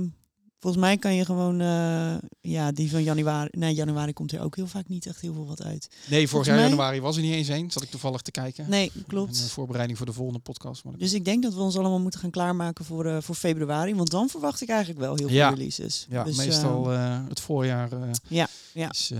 volgens 0.59 0.83
mij 0.83 0.97
kan 0.97 1.15
je 1.15 1.25
gewoon, 1.25 1.61
eh, 1.61 2.15
ja, 2.41 2.71
die 2.71 2.89
van 2.91 3.03
januari, 3.03 3.49
nee, 3.51 3.73
januari 3.73 4.13
komt 4.13 4.31
er 4.31 4.41
ook 4.41 4.55
heel 4.55 4.67
vaak 4.67 4.87
niet 4.87 5.05
echt 5.05 5.21
heel 5.21 5.33
veel 5.33 5.45
wat 5.47 5.63
uit. 5.63 5.87
Nee, 5.89 5.99
vorig 6.09 6.29
volgens 6.29 6.49
jaar 6.49 6.59
mij- 6.59 6.69
januari 6.69 6.99
was 7.01 7.15
er 7.15 7.21
niet 7.21 7.33
eens 7.33 7.47
een. 7.47 7.71
Zat 7.71 7.83
ik 7.83 7.89
toevallig 7.89 8.21
te 8.21 8.31
kijken. 8.31 8.69
Nee, 8.69 8.91
klopt. 9.07 9.41
voorbereiding 9.41 9.97
voor 9.97 10.07
de 10.07 10.13
volgende 10.13 10.39
podcast. 10.39 10.83
Maar 10.83 10.97
Dus 10.97 11.13
ik 11.13 11.25
denk 11.25 11.43
dat 11.43 11.53
we 11.53 11.59
ons 11.59 11.77
allemaal 11.77 11.99
moeten 11.99 12.19
gaan 12.19 12.29
klaarmaken 12.29 12.85
voor, 12.85 13.05
eh, 13.05 13.17
voor 13.21 13.35
februari, 13.35 13.95
want 13.95 14.09
dan 14.11 14.29
verwacht 14.29 14.61
ik 14.61 14.69
eigenlijk 14.69 14.99
wel 14.99 15.15
heel 15.15 15.27
veel 15.27 15.35
Ja. 15.35 15.49
releases. 15.49 16.05
ja, 16.09 16.23
Dus, 16.23 16.37
meestal 16.37 16.91
eh, 16.91 17.15
eh, 17.15 17.27
het 17.27 17.39
voorjaar 17.39 17.91
eh, 17.91 18.09
ja, 18.27 18.47
ja. 18.73 18.89
is... 18.89 19.11
eh, 19.13 19.19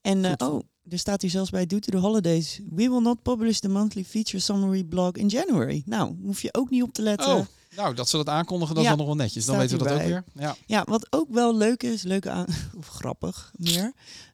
En 0.00 0.24
eh, 0.24 0.48
oh, 0.48 0.60
er 0.88 0.98
staat 0.98 1.22
hier 1.22 1.30
zelfs 1.30 1.50
bij 1.50 1.66
Due 1.66 1.78
to 1.80 1.90
the 1.90 1.98
holidays. 2.06 2.58
We 2.70 2.88
will 2.88 3.00
not 3.00 3.22
publish 3.22 3.58
the 3.58 3.68
monthly 3.68 4.04
feature 4.04 4.38
summary 4.42 4.84
blog 4.84 5.12
in 5.12 5.26
January. 5.28 5.82
Nou, 5.86 6.16
hoef 6.22 6.42
je 6.42 6.48
ook 6.54 6.70
niet 6.70 6.82
op 6.82 6.92
te 6.92 7.02
letten. 7.02 7.34
oh, 7.36 7.46
nou, 7.76 7.94
dat 7.94 8.08
ze 8.08 8.16
dat 8.16 8.28
aankondigen, 8.28 8.74
dat 8.74 8.82
is 8.84 8.88
dan 8.88 8.98
nog 8.98 9.06
wel 9.06 9.16
netjes. 9.16 9.44
Dan 9.44 9.56
weten 9.58 9.78
we 9.78 9.84
dat 9.84 9.92
ook 9.92 10.02
weer. 10.02 10.24
Ja. 10.32 10.56
Ja, 10.66 10.84
wat 10.88 11.06
ook 11.10 11.28
wel 11.30 11.56
leuk 11.56 11.82
is, 11.82 12.02
leuke 12.02 12.30
aan, 12.30 12.46
of 12.78 12.86
grappig 12.88 13.52
meer. 13.56 13.92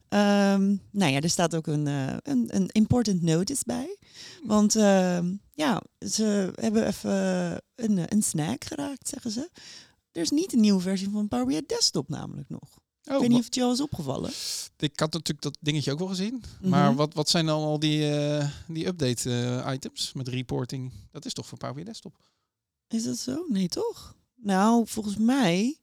Ehm, 0.09 0.77
nou 0.91 1.13
ja, 1.13 1.21
er 1.21 1.31
staat 1.31 1.55
ook 1.55 1.67
een, 1.67 1.87
eh, 1.87 2.17
een, 2.23 2.57
een 2.57 2.69
important 2.69 3.23
notice 3.23 3.63
bij. 3.67 3.97
Want 4.45 4.77
ehm, 4.77 5.33
ja, 5.55 5.83
ze 5.99 6.53
hebben 6.55 6.87
even 6.87 7.13
een, 7.75 8.13
een 8.13 8.23
snack 8.23 8.65
geraakt, 8.65 9.09
zeggen 9.09 9.31
ze. 9.31 9.51
Er 10.13 10.23
is 10.23 10.31
niet 10.31 10.53
een 10.53 10.61
nieuwe 10.61 10.81
versie 10.81 11.09
van 11.11 11.29
Power 11.29 11.47
BI 11.47 11.63
Desktop 11.67 12.09
namelijk 12.09 12.49
nog. 12.49 12.61
Oh, 12.63 13.15
ik 13.15 13.21
weet 13.21 13.21
ma- 13.21 13.27
niet 13.37 13.39
of 13.39 13.45
het 13.45 13.63
al 13.65 13.73
is 13.73 13.81
opgevallen. 13.81 14.31
ik 14.79 15.01
had 15.01 15.13
natuurlijk 15.13 15.43
dat 15.43 15.57
dingetje 15.61 15.93
ook 15.93 15.99
wel 15.99 16.09
gezien. 16.09 16.43
Mhm. 16.61 16.69
Maar 16.71 16.95
wat, 16.95 17.15
wat 17.15 17.29
zijn 17.29 17.47
dan 17.47 17.63
al 17.63 17.79
die, 17.79 18.11
eh, 18.17 18.49
die 18.69 18.87
update 18.87 19.31
eh, 19.65 19.73
items 19.73 20.13
met 20.13 20.29
reporting? 20.29 20.93
Dat 21.11 21.25
is 21.25 21.33
toch 21.33 21.47
voor 21.47 21.59
Power 21.59 21.75
BI 21.75 21.85
Desktop? 21.85 22.15
Is 22.91 23.05
dat 23.05 23.19
zo? 23.19 23.45
Nee, 23.49 23.69
toch? 23.69 24.17
Nou, 24.35 24.87
volgens 24.87 25.17
mij... 25.17 25.75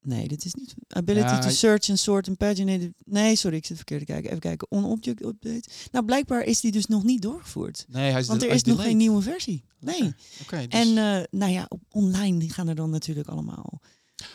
Nee, 0.00 0.28
dit 0.28 0.44
is 0.44 0.54
niet... 0.54 0.74
Ability 0.88 1.26
Ja, 1.26 1.38
to 1.38 1.48
search 1.48 1.88
and 1.88 1.98
sort 1.98 2.28
and 2.28 2.36
paginated... 2.36 2.92
Nee, 3.04 3.36
sorry, 3.36 3.56
ik 3.56 3.66
zit 3.66 3.76
verkeerd 3.76 4.00
te 4.00 4.06
kijken. 4.06 4.28
Even 4.28 4.40
kijken. 4.40 4.70
On-object 4.70 5.24
update. 5.24 5.68
Nou, 5.92 6.04
blijkbaar 6.04 6.42
is 6.42 6.60
die 6.60 6.72
dus 6.72 6.86
nog 6.86 7.04
niet 7.04 7.22
doorgevoerd. 7.22 7.84
Nee, 7.88 8.10
hij 8.10 8.20
is 8.20 8.26
Want 8.26 8.42
er 8.42 8.50
is 8.50 8.62
nog 8.62 8.82
geen 8.82 8.96
nieuwe 8.96 9.22
versie. 9.22 9.64
Nee. 9.80 10.14
Oké, 10.42 10.66
dus- 10.66 10.80
En 10.80 10.88
eh, 10.88 11.24
nou 11.30 11.52
ja, 11.52 11.66
op 11.68 11.80
online 11.90 12.48
gaan 12.48 12.68
er 12.68 12.74
dan 12.74 12.90
natuurlijk 12.90 13.28
allemaal 13.28 13.80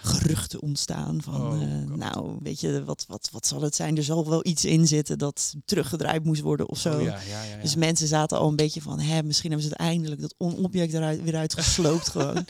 geruchten 0.01 0.62
ontstaan 0.62 1.21
van, 1.21 1.41
Oh, 1.41 1.62
eh, 1.62 1.95
nou, 1.95 2.38
weet 2.43 2.60
je, 2.60 2.83
wat, 2.83 3.05
wat, 3.07 3.29
wat 3.31 3.48
zal 3.48 3.62
het 3.62 3.75
zijn? 3.75 3.98
Er 3.98 4.03
zal 4.03 4.29
wel 4.29 4.45
iets 4.48 4.65
in 4.65 4.88
zitten 4.88 5.17
dat 5.17 5.53
teruggedraaid 5.65 6.24
moest 6.24 6.41
worden 6.41 6.69
of 6.69 6.77
zo. 6.79 6.93
Oh, 6.98 7.01
ja, 7.03 7.07
ja, 7.29 7.43
ja, 7.43 7.43
ja. 7.55 7.62
Dus 7.62 7.75
mensen 7.75 8.07
zaten 8.07 8.38
al 8.38 8.48
een 8.50 8.55
beetje 8.55 8.81
van, 8.81 9.00
hè, 9.00 9.24
misschien 9.24 9.50
hebben 9.51 9.67
ze 9.67 9.74
het 9.74 9.83
eindelijk 9.83 10.21
dat 10.21 10.36
onobject 10.38 10.93
eruit 10.93 11.24
weer 11.24 11.36
uitgesloopt 11.36 12.10
gewoon. 12.15 12.45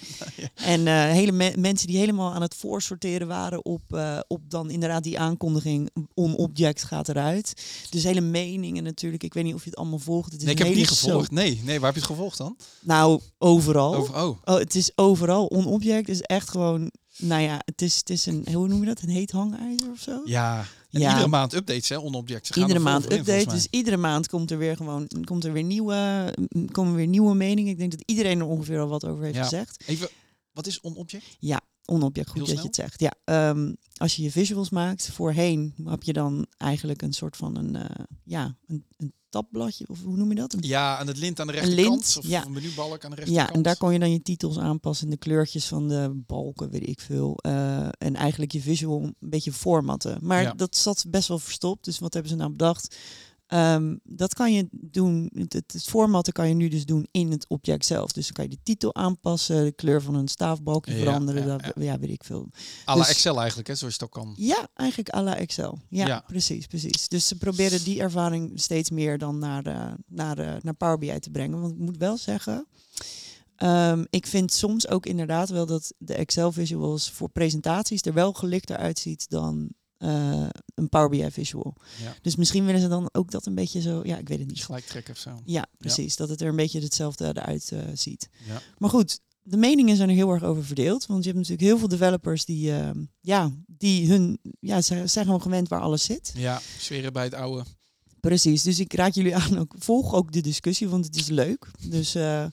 En 0.55 0.87
eh, 0.87 0.93
hele 1.03 1.31
me- 1.31 1.53
mensen 1.57 1.87
die 1.87 1.97
helemaal 1.97 2.33
aan 2.33 2.41
het 2.41 2.55
voorsorteren 2.55 3.27
waren 3.27 3.65
op, 3.65 3.81
eh, 3.93 4.19
op 4.27 4.41
dan 4.49 4.69
inderdaad 4.69 5.03
die 5.03 5.19
aankondiging, 5.19 5.89
onobject 6.13 6.83
gaat 6.83 7.09
eruit. 7.09 7.53
Dus 7.89 8.03
hele 8.03 8.21
meningen 8.21 8.83
natuurlijk. 8.83 9.23
Ik 9.23 9.33
weet 9.33 9.43
niet 9.43 9.53
of 9.53 9.63
je 9.63 9.69
het 9.69 9.79
allemaal 9.79 9.99
volgt. 9.99 10.31
Het 10.31 10.39
is 10.39 10.43
nee, 10.45 10.51
ik 10.53 10.57
heb 10.59 10.67
het 10.67 10.77
niet 10.77 10.87
gevolgd. 10.87 11.25
soap. 11.25 11.31
Nee, 11.35 11.61
nee, 11.63 11.75
waar 11.79 11.85
heb 11.93 12.01
je 12.01 12.07
het 12.07 12.09
gevolgd 12.17 12.37
dan? 12.37 12.57
Nou, 12.81 13.19
overal. 13.37 13.95
Over, 13.95 14.15
oh, 14.15 14.37
Oh, 14.45 14.57
het 14.57 14.75
is 14.75 14.91
overal. 14.95 15.45
Onobject 15.45 16.09
is 16.09 16.21
echt 16.21 16.49
gewoon, 16.49 16.91
nou 17.17 17.41
ja, 17.41 17.61
het 17.65 17.81
is, 17.81 17.97
het 17.97 18.09
is 18.09 18.25
een, 18.25 18.47
hoe 18.53 18.67
noem 18.67 18.79
je 18.79 18.85
dat? 18.85 19.01
Een 19.01 19.09
heet 19.09 19.31
hangijzer 19.31 19.89
of 19.91 19.99
zo? 19.99 20.21
ja. 20.25 20.65
En 20.91 20.99
Ja. 20.99 21.09
iedere 21.09 21.27
maand 21.27 21.53
updates, 21.53 21.89
hè, 21.89 21.99
gaan 22.53 22.61
Iedere 22.63 22.79
er 22.85 22.91
maand 22.91 23.03
voor 23.03 23.11
in, 23.13 23.19
update. 23.19 23.41
volgens 23.43 23.63
Dus 23.63 23.79
iedere 23.79 23.97
maand 23.97 24.27
komt 24.27 24.51
er 24.51 24.57
weer 24.57 24.75
gewoon 24.75 25.07
komt 25.23 25.43
er 25.43 25.53
weer 25.53 25.63
nieuwe, 25.63 26.33
komen 26.71 26.95
weer 26.95 27.07
nieuwe 27.07 27.35
meningen. 27.35 27.71
Ik 27.71 27.77
denk 27.77 27.91
dat 27.91 28.01
iedereen 28.05 28.39
er 28.39 28.45
ongeveer 28.45 28.79
al 28.79 28.87
wat 28.87 29.05
over 29.05 29.23
heeft 29.23 29.35
Ja. 29.35 29.43
gezegd. 29.43 29.83
Even, 29.85 30.09
wat 30.51 30.67
is 30.67 30.81
onobject? 30.81 31.25
Ja, 31.39 31.61
onobject, 31.85 32.29
goed 32.29 32.39
dat 32.39 32.49
je 32.49 32.61
het 32.63 32.75
zegt. 32.75 32.99
Ja, 32.99 33.13
ehm, 33.23 33.73
als 33.97 34.15
je 34.15 34.23
je 34.23 34.31
visuals 34.31 34.69
maakt, 34.69 35.09
voorheen 35.11 35.73
heb 35.85 36.03
je 36.03 36.13
dan 36.13 36.45
eigenlijk 36.57 37.01
een 37.01 37.13
soort 37.13 37.37
van 37.37 37.55
een, 37.57 37.75
eh, 37.75 38.05
ja, 38.23 38.55
een, 38.67 38.85
een 38.97 39.13
tabbladje, 39.29 39.85
of 39.87 40.03
hoe 40.03 40.17
noem 40.17 40.29
je 40.29 40.35
dat? 40.35 40.53
Een 40.53 40.59
Ja, 40.61 40.97
aan 40.97 41.07
het 41.07 41.17
lint 41.17 41.39
aan 41.39 41.47
de 41.47 41.53
Een 41.53 41.59
rechterkant. 41.59 41.95
lint, 41.95 42.17
of 42.17 42.27
ja. 42.27 42.45
een 42.45 42.51
menubalk 42.51 43.03
aan 43.05 43.09
de 43.09 43.15
rechterkant. 43.15 43.49
Ja, 43.49 43.55
en 43.55 43.61
daar 43.61 43.77
kon 43.77 43.93
je 43.93 43.99
dan 43.99 44.11
je 44.11 44.21
titels 44.21 44.57
aanpassen, 44.59 45.09
de 45.09 45.17
kleurtjes 45.17 45.65
van 45.65 45.87
de 45.87 46.11
balken, 46.27 46.69
weet 46.69 46.87
ik 46.87 46.99
veel. 46.99 47.37
eh, 47.37 47.87
en 47.97 48.15
eigenlijk 48.15 48.51
je 48.51 48.61
visual 48.61 49.01
een 49.01 49.15
beetje 49.29 49.53
formatten. 49.53 50.17
Maar 50.21 50.41
Ja. 50.41 50.53
dat 50.53 50.75
zat 50.75 51.05
best 51.09 51.27
wel 51.27 51.39
verstopt. 51.39 51.85
Dus 51.85 51.99
wat 51.99 52.13
hebben 52.13 52.31
ze 52.31 52.37
nou 52.37 52.51
bedacht? 52.51 52.95
Ehm, 53.51 53.95
dat 54.03 54.33
kan 54.33 54.53
je 54.53 54.67
doen, 54.71 55.29
het, 55.33 55.53
het, 55.53 55.83
formatten 55.87 56.33
kan 56.33 56.47
je 56.47 56.53
nu 56.53 56.67
dus 56.67 56.85
doen 56.85 57.07
in 57.11 57.31
het 57.31 57.47
object 57.47 57.85
zelf. 57.85 58.11
Dus 58.11 58.23
dan 58.25 58.33
kan 58.33 58.43
je 58.43 58.49
de 58.49 58.59
titel 58.63 58.95
aanpassen, 58.95 59.63
de 59.63 59.71
kleur 59.71 60.01
van 60.01 60.15
een 60.15 60.27
staafbalkje 60.27 60.93
Ja, 60.93 60.97
veranderen. 60.99 61.47
ja, 61.47 61.57
dat, 61.57 61.71
ja. 61.83 61.99
weet 61.99 62.09
ik 62.09 62.23
veel. 62.23 62.47
à 62.87 62.93
la 62.95 63.01
dus- 63.01 63.09
Excel 63.09 63.37
eigenlijk, 63.37 63.67
hè, 63.67 63.75
zoals 63.75 63.95
je 63.95 64.03
het 64.05 64.15
ook 64.15 64.23
kan. 64.23 64.33
Ja, 64.37 64.67
eigenlijk 64.73 65.15
à 65.15 65.21
la 65.21 65.35
Excel. 65.37 65.79
Ja, 65.89 66.07
Ja. 66.07 66.23
precies, 66.27 66.67
precies. 66.67 67.07
Dus 67.07 67.27
ze 67.27 67.37
proberen 67.37 67.83
die 67.83 67.99
ervaring 68.01 68.51
steeds 68.59 68.89
meer 68.89 69.17
dan 69.17 69.39
naar, 69.39 69.65
eh, 69.65 69.91
naar, 70.07 70.37
eh, 70.37 70.53
naar 70.61 70.73
Power 70.73 70.97
BI 70.97 71.19
te 71.19 71.29
brengen. 71.29 71.61
Want 71.61 71.73
ik 71.73 71.79
moet 71.79 71.97
wel 71.97 72.17
zeggen, 72.17 72.67
ehm, 73.55 74.03
ik 74.09 74.27
vind 74.27 74.53
soms 74.53 74.87
ook 74.87 75.05
inderdaad 75.05 75.49
wel 75.49 75.65
dat 75.65 75.93
de 75.97 76.13
Excel 76.13 76.51
visuals 76.51 77.09
voor 77.11 77.29
presentaties 77.29 78.01
er 78.01 78.13
wel 78.13 78.33
gelikter 78.33 78.77
uitziet 78.77 79.29
dan 79.29 79.69
eh, 80.01 80.47
een 80.75 80.89
Power 80.89 81.09
BI 81.09 81.31
visual. 81.31 81.75
Ja. 82.03 82.15
Dus 82.21 82.35
misschien 82.35 82.65
willen 82.65 82.81
ze 82.81 82.87
dan 82.87 83.09
ook 83.11 83.31
dat 83.31 83.45
een 83.45 83.55
beetje 83.55 83.81
zo, 83.81 84.01
ja, 84.03 84.17
ik 84.17 84.27
weet 84.27 84.39
het 84.39 84.47
niet. 84.47 84.65
Gelijk 84.65 84.85
trekken 84.85 85.13
of 85.13 85.19
zo. 85.19 85.41
Ja, 85.45 85.65
precies. 85.77 86.15
Dat 86.15 86.29
het 86.29 86.41
er 86.41 86.47
een 86.47 86.55
beetje 86.55 86.81
hetzelfde 86.81 87.27
eruit 87.27 87.71
eh, 87.71 87.79
ziet. 87.93 88.29
Ja. 88.47 88.61
Maar 88.77 88.89
goed, 88.89 89.19
de 89.43 89.57
meningen 89.57 89.95
zijn 89.95 90.09
er 90.09 90.15
heel 90.15 90.31
erg 90.31 90.43
over 90.43 90.65
verdeeld. 90.65 91.05
Want 91.05 91.23
je 91.23 91.29
hebt 91.29 91.41
natuurlijk 91.41 91.67
heel 91.69 91.77
veel 91.77 91.87
developers 91.87 92.45
die, 92.45 92.71
ehm, 92.71 93.03
ja, 93.19 93.51
die 93.67 94.07
hun, 94.07 94.39
ja, 94.59 94.81
ze 94.81 95.07
zijn 95.07 95.25
gewoon 95.25 95.41
gewend 95.41 95.67
waar 95.67 95.81
alles 95.81 96.03
zit. 96.03 96.31
Ja, 96.35 96.61
zweren 96.79 97.13
bij 97.13 97.23
het 97.23 97.33
oude. 97.33 97.65
Precies. 98.19 98.63
Dus 98.63 98.79
ik 98.79 98.93
raad 98.93 99.15
jullie 99.15 99.35
aan, 99.35 99.59
ook, 99.59 99.73
volg 99.77 100.13
ook 100.13 100.31
de 100.31 100.41
discussie, 100.41 100.89
want 100.89 101.05
het 101.05 101.15
is 101.15 101.27
leuk. 101.27 101.67
Dus 101.87 102.15
eh, 102.15 102.45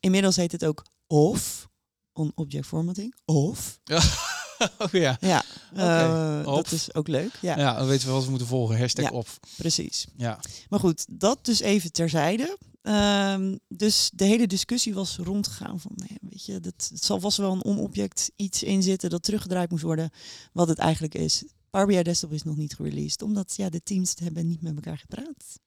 inmiddels 0.00 0.36
heet 0.36 0.52
het 0.52 0.64
ook 0.64 0.84
of, 1.06 1.68
on 2.12 2.32
object 2.34 2.66
formatting, 2.66 3.14
of. 3.24 3.78
oh 4.84 4.90
ja. 4.92 5.16
Ja, 5.20 5.44
eh, 5.74 6.44
dat 6.44 6.72
is 6.72 6.94
ook 6.94 7.08
leuk. 7.08 7.38
Ja, 7.40 7.58
ja. 7.58 7.76
dan 7.76 7.86
weten 7.86 8.06
we 8.06 8.12
wat 8.12 8.24
we 8.24 8.30
moeten 8.30 8.48
volgen. 8.48 8.78
Hashtag 8.78 9.04
Ja. 9.04 9.10
op. 9.10 9.28
precies. 9.56 10.06
Ja. 10.16 10.40
Maar 10.68 10.80
goed, 10.80 11.04
dat 11.08 11.38
dus 11.44 11.60
even 11.60 11.92
terzijde. 11.92 12.58
Ehm, 12.82 13.56
dus 13.68 14.10
de 14.14 14.24
hele 14.24 14.46
discussie 14.46 14.94
was 14.94 15.16
rondgegaan 15.16 15.80
van, 15.80 15.90
nee, 15.94 16.18
weet 16.20 16.44
je, 16.44 16.60
dat, 16.60 16.88
het 16.92 17.04
zal 17.04 17.20
vast 17.20 17.36
wel 17.36 17.52
een 17.52 17.64
onobject 17.64 18.30
iets 18.36 18.62
in 18.62 18.82
zitten 18.82 19.10
dat 19.10 19.22
teruggedraaid 19.22 19.70
moest 19.70 19.82
worden, 19.82 20.10
wat 20.52 20.68
het 20.68 20.78
eigenlijk 20.78 21.14
is. 21.14 21.44
Power 21.70 21.86
BI 21.86 22.02
Desktop 22.02 22.32
is 22.32 22.42
nog 22.42 22.56
niet 22.56 22.74
gereleased, 22.74 23.22
omdat 23.22 23.54
ja, 23.56 23.68
de 23.68 23.82
teams 23.82 24.14
hebben 24.22 24.46
niet 24.46 24.62
met 24.62 24.74
elkaar 24.74 24.98
gepraat. 24.98 25.58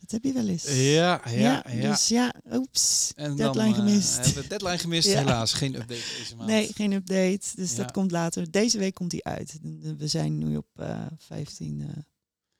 Dat 0.00 0.10
heb 0.10 0.24
je 0.24 0.32
wel 0.32 0.48
eens. 0.48 0.64
Ja, 0.64 1.20
ja, 1.30 1.64
ja. 1.68 1.90
Dus 1.90 2.08
ja, 2.08 2.34
oeps, 2.52 3.12
en 3.16 3.36
deadline 3.36 3.64
dan, 3.74 3.84
eh, 3.86 3.88
gemist. 3.88 4.16
hebben 4.16 4.42
we 4.42 4.48
deadline 4.48 4.78
gemist, 4.78 5.08
Ja. 5.08 5.18
helaas. 5.18 5.52
Geen 5.52 5.74
update 5.74 6.00
deze 6.18 6.36
maand. 6.36 6.48
Nee, 6.50 6.72
geen 6.74 6.92
update. 6.92 7.40
Dus 7.54 7.70
Ja. 7.70 7.76
dat 7.76 7.90
komt 7.92 8.10
later. 8.10 8.50
Deze 8.50 8.78
week 8.78 8.94
komt 8.94 9.10
die 9.10 9.24
uit. 9.24 9.58
We 9.96 10.06
zijn 10.06 10.38
nu 10.38 10.56
op 10.56 10.66
eh 10.74 11.06
15 11.18 11.80
eh, 11.80 11.88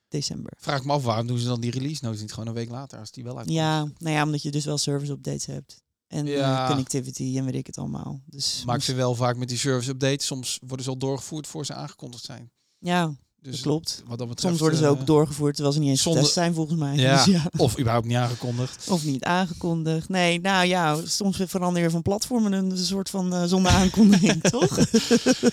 december. 0.09 0.53
Vraag 0.59 0.79
ik 0.79 0.85
me 0.85 0.93
af, 0.93 1.03
waarom 1.03 1.27
doen 1.27 1.39
ze 1.39 1.47
dan 1.47 1.61
die 1.61 1.71
release 1.71 2.05
notes 2.05 2.21
niet 2.21 2.33
gewoon 2.33 2.49
een 2.49 2.55
week 2.55 2.71
later 2.71 2.99
als 2.99 3.11
die 3.11 3.25
wel 3.25 3.37
uitkomt? 3.37 3.57
Ja, 3.59 3.79
nou 3.99 4.15
ja, 4.15 4.23
omdat 4.25 4.43
je 4.43 4.51
dus 4.51 4.65
wel 4.65 4.79
service 4.79 5.13
updates 5.13 5.47
hebt. 5.47 5.83
En 6.07 6.27
eh, 6.27 6.37
Ja. 6.37 6.67
connectivity 6.67 7.35
en 7.39 7.45
weet 7.45 7.55
ik 7.55 7.67
het 7.67 7.79
allemaal. 7.79 8.21
Dus 8.27 8.63
Maar 8.67 8.77
ik 8.77 8.83
vind 8.83 8.97
wel 8.97 9.15
vaak 9.15 9.37
met 9.37 9.49
die 9.49 9.59
service 9.59 9.91
updates, 9.91 10.27
soms 10.27 10.59
worden 10.67 10.85
ze 10.85 10.91
al 10.91 10.99
doorgevoerd 10.99 11.47
voor 11.47 11.67
ze 11.67 11.75
aangekondigd 11.75 12.25
zijn. 12.25 12.51
ja, 12.79 13.15
Dus 13.43 13.53
dat 13.53 13.63
klopt. 13.63 14.03
wat 14.07 14.19
dat 14.19 14.29
betreft, 14.29 14.49
Soms 14.49 14.61
worden 14.61 14.79
ze 14.79 14.87
ook 14.87 15.01
eh, 15.01 15.07
doorgevoerd 15.07 15.55
terwijl 15.55 15.75
ze 15.75 15.81
niet 15.81 15.89
eens 15.91 16.03
zonder- 16.03 16.25
zijn 16.27 16.55
volgens 16.55 16.79
mij. 16.79 16.97
Ja. 16.97 17.17
Dus 17.25 17.35
ja. 17.35 17.51
Of 17.57 17.79
überhaupt 17.79 18.07
niet 18.07 18.17
aangekondigd. 18.17 18.89
Of 18.89 19.05
niet 19.05 19.25
aangekondigd. 19.25 20.09
Nee, 20.09 20.41
nou 20.41 20.67
ja, 20.67 20.97
soms 21.07 21.41
verander 21.47 21.83
je 21.83 21.91
van 21.91 22.03
platform 22.03 22.47
en 22.47 22.53
een 22.53 22.79
soort 22.79 23.11
van 23.11 23.35
eh, 23.35 23.45
zonder 23.45 23.73
aankondiging, 23.73 24.43
toch? 24.59 24.79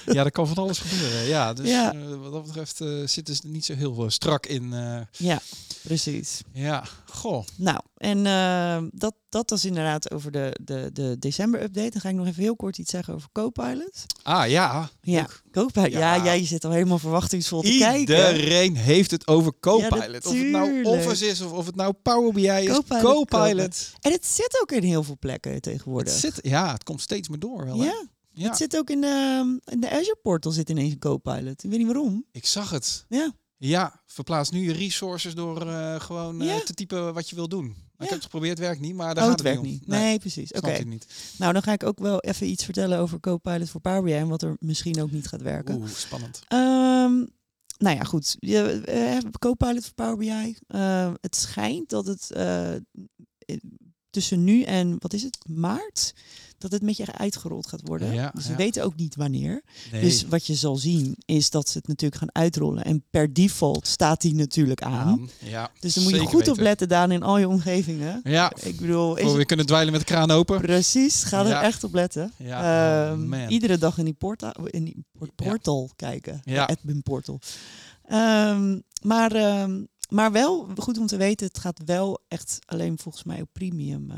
ja, 0.06 0.24
er 0.24 0.32
kan 0.32 0.48
van 0.48 0.58
alles 0.58 0.80
gebeuren. 0.80 1.28
Ja, 1.28 1.54
dus 1.54 1.70
Ja. 1.70 1.94
eh, 1.94 2.00
wat 2.22 2.32
dat 2.32 2.44
betreft 2.46 2.78
zitten 3.06 3.36
ze 3.36 3.42
er 3.44 3.50
niet 3.50 3.66
zo 3.66 3.74
heel 3.76 4.04
eh, 4.04 4.10
strak 4.10 4.46
in. 4.46 4.74
ja, 5.18 5.42
precies. 5.84 6.42
ja, 6.54 6.84
goh. 7.18 7.44
Nou, 7.58 7.80
en 7.98 8.26
eh, 8.26 8.84
dat, 8.92 9.16
dat 9.30 9.50
was 9.50 9.66
inderdaad 9.66 10.12
over 10.12 10.32
de, 10.32 10.58
de, 10.64 10.90
de 10.94 11.16
december-update. 11.20 11.90
Dan 11.90 12.02
ga 12.02 12.10
ik 12.10 12.16
nog 12.16 12.28
even 12.28 12.42
heel 12.44 12.56
kort 12.56 12.78
iets 12.78 12.92
zeggen 12.92 13.14
over 13.14 13.30
Copilot. 13.32 14.06
Ah 14.24 14.50
ja, 14.50 14.90
Ja. 15.02 15.28
Copilot. 15.52 15.92
Ja. 15.92 16.16
Ja. 16.16 16.24
jij 16.24 16.46
zit 16.46 16.66
al 16.66 16.72
helemaal 16.72 17.00
verwachtingsvol 17.00 17.62
te 17.62 17.76
kijken. 17.78 18.00
Iedereen 18.00 18.76
heeft 18.76 19.12
het 19.12 19.28
over 19.28 19.54
Copilot. 19.60 20.26
of 20.26 20.34
het 20.34 20.48
nou. 20.48 20.84
Office 20.84 21.26
is 21.28 21.42
of, 21.42 21.52
of 21.52 21.66
het 21.66 21.76
nou 21.76 21.94
Power 21.94 22.34
BI 22.34 22.48
is. 22.48 22.68
Copilot, 22.68 23.02
Copilot. 23.04 23.92
En 24.02 24.12
het 24.12 24.26
zit 24.26 24.60
ook 24.62 24.72
in 24.72 24.84
heel 24.84 25.04
veel 25.04 25.18
plekken 25.20 25.54
Het 25.54 25.64
tegenwoordig. 25.64 26.14
zit, 26.14 26.40
ja, 26.42 26.72
het 26.72 26.84
komt 26.84 27.02
steeds 27.02 27.30
meer 27.30 27.40
door 27.40 27.66
wel. 27.66 27.78
hè? 27.80 27.86
ja, 27.86 28.06
ja. 28.34 28.48
het 28.48 28.58
zit 28.58 28.78
ook 28.78 28.90
in 28.90 29.02
de, 29.02 29.60
in 29.66 29.80
de 29.80 29.90
Azure 29.92 30.20
Portal 30.22 30.52
zit 30.52 30.70
ineens 30.70 30.92
een 30.92 31.00
Copilot. 31.00 31.64
Ik 31.64 31.70
weet 31.70 31.80
niet 31.80 31.88
waarom. 31.88 32.26
Ik 32.32 32.46
zag 32.46 32.70
het. 32.70 33.06
Ja, 33.10 33.32
Ja, 33.58 34.02
verplaats 34.06 34.50
nu 34.50 34.64
je 34.64 34.74
resources 34.74 35.36
door 35.36 35.68
eh, 35.68 36.00
gewoon 36.00 36.42
eh, 36.42 36.48
Ja. 36.48 36.60
te 36.60 36.74
typen 36.74 37.14
wat 37.14 37.30
je 37.30 37.36
wil 37.36 37.48
doen. 37.48 37.66
Ik 37.70 38.04
heb 38.04 38.10
het 38.10 38.24
geprobeerd, 38.24 38.60
werkt 38.60 38.82
niet, 38.82 38.96
maar 38.96 39.16
daar 39.16 39.24
oh, 39.24 39.30
gaat 39.30 39.40
het 39.40 39.48
het 39.48 39.56
werkt 39.56 39.72
niet 39.72 39.82
om. 39.82 39.94
Nee, 39.94 40.20
precies. 40.20 40.52
Oké. 40.52 40.72
Niet. 40.72 41.08
Nou, 41.38 41.54
dan 41.54 41.64
ga 41.64 41.72
ik 41.72 41.84
ook 41.84 42.00
wel 42.00 42.20
even 42.20 42.48
iets 42.48 42.64
vertellen 42.64 43.00
over 43.00 43.20
Copilot 43.20 43.70
voor 43.70 43.82
Power 43.82 44.04
BI 44.04 44.14
en 44.14 44.28
wat 44.28 44.42
er 44.42 44.56
misschien 44.60 45.02
ook 45.02 45.12
niet 45.12 45.28
gaat 45.28 45.42
werken. 45.42 45.76
Oeh, 45.76 45.90
spannend. 45.90 46.42
Ehm, 46.48 47.26
nou 47.78 47.96
ja, 47.96 48.04
goed. 48.04 48.36
Je, 48.40 48.82
eh, 48.82 49.18
Copilot 49.40 49.84
voor 49.86 49.94
Power 49.94 50.18
BI. 50.18 50.58
Het 51.22 51.36
schijnt 51.36 51.90
dat 51.90 52.06
het 52.06 52.32
tussen 54.18 54.44
nu 54.44 54.62
en, 54.62 54.96
wat 55.00 55.14
is 55.14 55.24
het, 55.24 55.38
maart? 55.48 56.14
Dat 56.58 56.72
het 56.72 56.82
met 56.82 56.98
je 56.98 57.14
uitgerold 57.18 57.68
gaat 57.68 57.82
worden. 57.84 58.14
Ja, 58.14 58.32
dus 58.34 58.46
we 58.46 58.52
ja. 58.52 58.58
weten 58.58 58.84
ook 58.84 58.96
niet 58.96 59.16
wanneer. 59.16 59.62
Nee. 59.92 60.02
Dus 60.02 60.26
wat 60.28 60.46
je 60.46 60.56
zal 60.56 60.76
zien 60.76 61.16
is 61.26 61.50
dat 61.50 61.70
ze 61.70 61.78
het 61.78 61.88
natuurlijk 61.88 62.22
gaan 62.22 62.44
uitrollen. 62.44 62.84
En 62.84 63.04
per 63.10 63.34
default 63.34 63.88
staat 63.88 64.22
die 64.22 64.36
natuurlijk 64.36 64.82
aan. 64.82 65.30
Ja, 65.40 65.70
Dus 65.80 65.94
daar 65.94 66.04
moet 66.04 66.14
je 66.14 66.20
goed 66.20 66.48
op 66.48 66.58
letten, 66.60 66.88
Daan, 66.90 67.12
in 67.12 67.24
al 67.24 67.38
je 67.38 67.48
omgevingen. 67.48 68.20
Ja, 68.24 68.52
Ik 68.64 68.80
bedoel, 68.80 69.16
is 69.18 69.32
we 69.32 69.38
het 69.38 69.48
kunnen 69.48 69.66
dweilen 69.66 69.92
met 69.92 70.02
de 70.02 70.08
kraan 70.08 70.32
open. 70.32 70.62
precies, 70.62 71.24
ga 71.24 71.46
er 71.46 71.64
echt 71.64 71.84
op 71.84 71.94
letten. 71.94 72.32
Ja, 72.38 72.60
oh, 72.60 73.12
Ehm, 73.12 73.50
iedere 73.50 73.78
dag 73.78 73.98
in 73.98 74.06
die, 74.06 74.14
porta 74.14 74.56
in 74.66 74.84
die 74.84 75.06
portal 75.36 75.90
kijken. 75.96 76.42
Ja. 76.44 76.54
Ja. 76.54 76.64
Admin 76.66 77.04
portal. 77.04 77.40
Ehm, 78.06 78.80
maar, 79.02 79.32
ehm, 79.32 79.84
maar 80.10 80.32
wel 80.32 80.68
goed 80.78 80.98
om 80.98 81.08
te 81.08 81.18
weten, 81.18 81.48
het 81.48 81.58
gaat 81.60 81.82
wel 81.86 82.20
echt 82.28 82.60
alleen 82.66 82.98
volgens 83.00 83.24
mij 83.24 83.42
op 83.42 83.50
premium 83.52 84.12
eh 84.12 84.18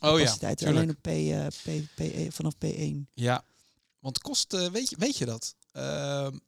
Oh 0.00 0.20
ja, 0.20 0.34
tuurlijk. 0.34 0.60
alleen 0.66 0.90
op 0.90 0.96
P, 1.00 1.06
eh, 1.06 1.46
P, 1.46 1.94
P, 1.94 2.32
vanaf 2.34 2.54
P1. 2.66 3.06
Ja, 3.14 3.44
want 3.98 4.18
kost, 4.18 4.52
eh, 4.54 4.70
weet, 4.70 4.90
je, 4.90 4.96
weet 4.98 5.16
je 5.16 5.24
dat? 5.24 5.54
Ehm, 5.72 6.38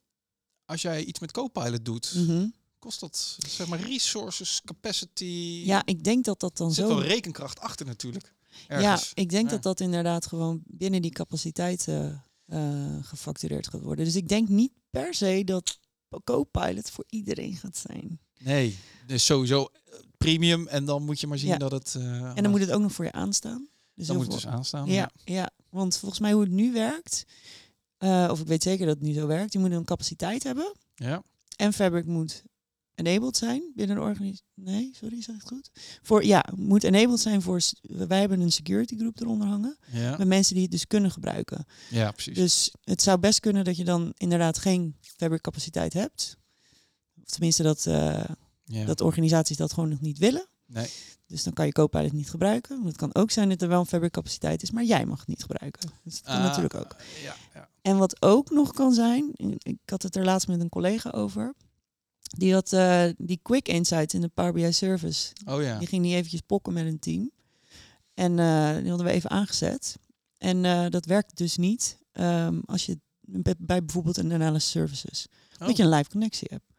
als 0.65 0.81
jij 0.81 1.03
iets 1.03 1.19
met 1.19 1.31
Copilot 1.31 1.85
doet, 1.85 2.13
Mhm. 2.15 2.45
kost 2.79 2.99
dat 2.99 3.37
zeg 3.47 3.67
maar 3.67 3.79
resources, 3.81 4.61
capacity? 4.65 5.61
Ja, 5.65 5.81
ik 5.85 6.03
denk 6.03 6.25
dat 6.25 6.39
dat 6.39 6.57
dan 6.57 6.67
er 6.67 6.73
zit 6.73 6.85
zo... 6.87 6.95
wel 6.95 7.03
rekenkracht 7.03 7.59
achter 7.59 7.85
natuurlijk. 7.85 8.33
Ja, 8.67 8.99
ik 9.13 9.29
denk 9.29 9.45
Ja. 9.45 9.51
dat 9.51 9.63
dat 9.63 9.79
inderdaad 9.79 10.25
gewoon 10.27 10.61
binnen 10.65 11.01
die 11.01 11.11
capaciteit 11.11 11.87
eh, 11.87 12.97
gefactureerd 13.01 13.67
gaat 13.67 13.81
worden. 13.81 14.05
Dus 14.05 14.15
ik 14.15 14.27
denk 14.27 14.49
niet 14.49 14.71
per 14.89 15.13
se 15.13 15.41
dat 15.45 15.79
Copilot 16.23 16.89
voor 16.89 17.05
iedereen 17.09 17.55
gaat 17.55 17.77
zijn. 17.77 18.19
Nee, 18.39 18.77
dus 19.07 19.25
sowieso 19.25 19.61
eh, 19.85 19.93
premium 20.17 20.67
en 20.67 20.85
dan 20.85 21.03
moet 21.03 21.19
je 21.19 21.27
maar 21.27 21.37
zien 21.37 21.49
Ja. 21.49 21.57
dat 21.57 21.71
het... 21.71 21.95
eh, 21.97 22.03
En 22.35 22.43
dan 22.43 22.51
moet 22.51 22.59
het 22.59 22.71
ook 22.71 22.81
nog 22.81 22.91
voor 22.91 23.05
je 23.05 23.11
aanstaan. 23.11 23.67
Dus 23.95 24.07
dan 24.07 24.15
moet 24.15 24.25
het 24.25 24.33
dus 24.35 24.47
aanstaan. 24.47 24.87
Ja, 24.87 25.09
ja, 25.25 25.49
want 25.69 25.97
volgens 25.97 26.19
mij 26.21 26.31
hoe 26.31 26.41
het 26.41 26.51
nu 26.51 26.71
werkt, 26.73 27.23
eh, 27.97 28.27
of 28.31 28.39
ik 28.39 28.47
weet 28.47 28.63
zeker 28.63 28.85
dat 28.85 28.95
het 28.95 29.03
nu 29.07 29.13
zo 29.13 29.27
werkt, 29.27 29.51
die 29.51 29.61
moet 29.61 29.71
een 29.71 29.83
capaciteit 29.85 30.43
hebben. 30.43 30.73
Ja. 30.95 31.23
En 31.55 31.73
Fabric 31.73 32.05
moet 32.05 32.43
enabled 32.95 33.37
zijn 33.37 33.71
binnen 33.75 33.97
een 33.97 34.01
organisatie. 34.03 34.43
Nee, 34.53 34.91
sorry, 34.93 35.21
zeg 35.21 35.35
ik 35.35 35.41
het 35.41 35.49
goed? 35.49 35.69
Voor, 36.01 36.25
ja, 36.25 36.45
moet 36.55 36.83
enabled 36.83 37.19
zijn 37.19 37.41
voor... 37.41 37.61
Wij 37.81 38.19
hebben 38.19 38.39
een 38.41 38.51
security 38.51 38.97
group 38.97 39.19
eronder 39.19 39.47
hangen. 39.47 39.77
Ja. 39.91 40.17
Met 40.17 40.27
mensen 40.27 40.53
die 40.53 40.63
het 40.63 40.71
dus 40.71 40.87
kunnen 40.87 41.11
gebruiken. 41.11 41.65
ja, 41.89 42.11
precies. 42.11 42.35
Dus 42.35 42.73
het 42.83 43.01
zou 43.01 43.19
best 43.19 43.39
kunnen 43.39 43.63
dat 43.63 43.77
je 43.77 43.83
dan 43.83 44.13
inderdaad 44.17 44.57
geen 44.57 44.95
Fabric 45.01 45.41
capaciteit 45.41 45.93
hebt. 45.93 46.37
Of 47.25 47.31
tenminste 47.31 47.63
dat, 47.63 47.85
eh, 47.85 48.23
ja. 48.63 48.85
dat 48.85 49.01
organisaties 49.01 49.57
dat 49.57 49.73
gewoon 49.73 49.89
nog 49.89 50.01
niet 50.01 50.17
willen. 50.17 50.47
Nee. 50.65 50.89
Dus 51.27 51.43
dan 51.43 51.53
kan 51.53 51.65
je 51.65 51.71
Copilot 51.71 52.11
niet 52.11 52.29
gebruiken. 52.29 52.85
Het 52.85 52.97
kan 52.97 53.15
ook 53.15 53.31
zijn 53.31 53.49
dat 53.49 53.61
er 53.61 53.67
wel 53.67 53.79
een 53.79 53.85
Fabric 53.85 54.11
capaciteit 54.11 54.63
is, 54.63 54.71
maar 54.71 54.83
jij 54.83 55.05
mag 55.05 55.19
het 55.19 55.27
niet 55.27 55.41
gebruiken. 55.41 55.89
Dus 56.03 56.13
dat 56.13 56.23
kan 56.23 56.35
Ah, 56.35 56.43
natuurlijk 56.43 56.75
ook. 56.75 56.95
Ja, 57.23 57.35
ja. 57.53 57.69
En 57.81 57.97
wat 57.97 58.21
ook 58.21 58.49
nog 58.49 58.71
kan 58.73 58.93
zijn, 58.93 59.31
ik 59.57 59.77
had 59.85 60.03
het 60.03 60.15
er 60.15 60.23
laatst 60.23 60.47
met 60.47 60.59
een 60.59 60.69
collega 60.69 61.09
over. 61.09 61.53
Die 62.21 62.53
had 62.53 62.73
eh, 62.73 63.03
die 63.17 63.39
quick 63.41 63.67
insights 63.67 64.13
in 64.13 64.21
de 64.21 64.27
Power 64.27 64.53
BI 64.53 64.73
service. 64.73 65.31
Oh 65.45 65.61
ja. 65.61 65.79
Die 65.79 65.87
ging 65.87 66.03
die 66.03 66.15
eventjes 66.15 66.41
pokken 66.41 66.73
met 66.73 66.85
een 66.85 66.99
team. 66.99 67.31
En 68.13 68.39
eh, 68.39 68.75
die 68.75 68.89
hadden 68.89 69.05
we 69.07 69.11
even 69.11 69.29
aangezet. 69.29 69.97
En 70.37 70.65
eh, 70.65 70.85
dat 70.89 71.05
werkt 71.05 71.37
dus 71.37 71.57
niet 71.57 71.97
ehm, 72.11 72.59
als 72.65 72.85
je 72.85 72.99
bij, 73.21 73.55
bij 73.57 73.83
bijvoorbeeld 73.83 74.17
een 74.17 74.33
analysis 74.33 74.69
services. 74.69 75.27
Oh. 75.59 75.67
Dat 75.67 75.77
je 75.77 75.83
een 75.83 75.89
live 75.89 76.09
connectie 76.09 76.47
hebt. 76.51 76.74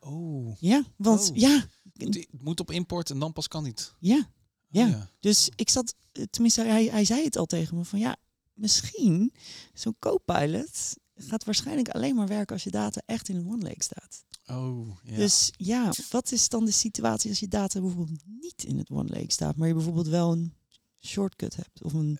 Oh. 0.00 0.56
Ja, 0.60 0.84
want 0.96 1.30
Oh. 1.30 1.36
ja, 1.36 1.66
Moet, 1.94 2.12
die- 2.12 2.28
moet 2.38 2.60
op 2.60 2.70
import 2.70 3.10
en 3.10 3.18
dan 3.18 3.32
pas 3.32 3.48
kan 3.48 3.62
niet. 3.62 3.94
ja. 3.98 4.16
Oh, 4.18 4.24
Ja. 4.88 5.10
Dus 5.20 5.48
ik 5.56 5.68
zat, 5.68 5.94
eh, 6.12 6.22
tenminste 6.30 6.62
hij, 6.62 6.84
hij 6.84 7.04
zei 7.04 7.24
het 7.24 7.36
al 7.36 7.46
tegen 7.46 7.76
me 7.76 7.84
van 7.84 7.98
ja, 7.98 8.16
misschien 8.54 9.32
zo'n 9.74 9.96
co-pilot 9.98 10.94
gaat 11.14 11.44
waarschijnlijk 11.44 11.88
alleen 11.88 12.14
maar 12.14 12.26
werken 12.26 12.54
als 12.54 12.64
je 12.64 12.70
data 12.70 13.02
echt 13.06 13.28
in 13.28 13.36
een 13.36 13.46
OneLake 13.48 13.82
staat. 13.82 14.24
Oh, 14.46 14.96
ja. 15.02 15.16
Dus 15.16 15.50
ja, 15.56 15.92
wat 16.10 16.32
is 16.32 16.48
dan 16.48 16.64
de 16.64 16.70
situatie 16.70 17.30
als 17.30 17.40
je 17.40 17.48
data 17.48 17.80
bijvoorbeeld 17.80 18.22
niet 18.40 18.64
in 18.64 18.78
het 18.78 18.90
OneLake 18.90 19.32
staat, 19.32 19.56
maar 19.56 19.68
je 19.68 19.74
bijvoorbeeld 19.74 20.06
wel 20.08 20.32
een 20.32 20.54
shortcut 21.00 21.56
hebt 21.56 21.82
of 21.82 21.92
een, 21.92 22.18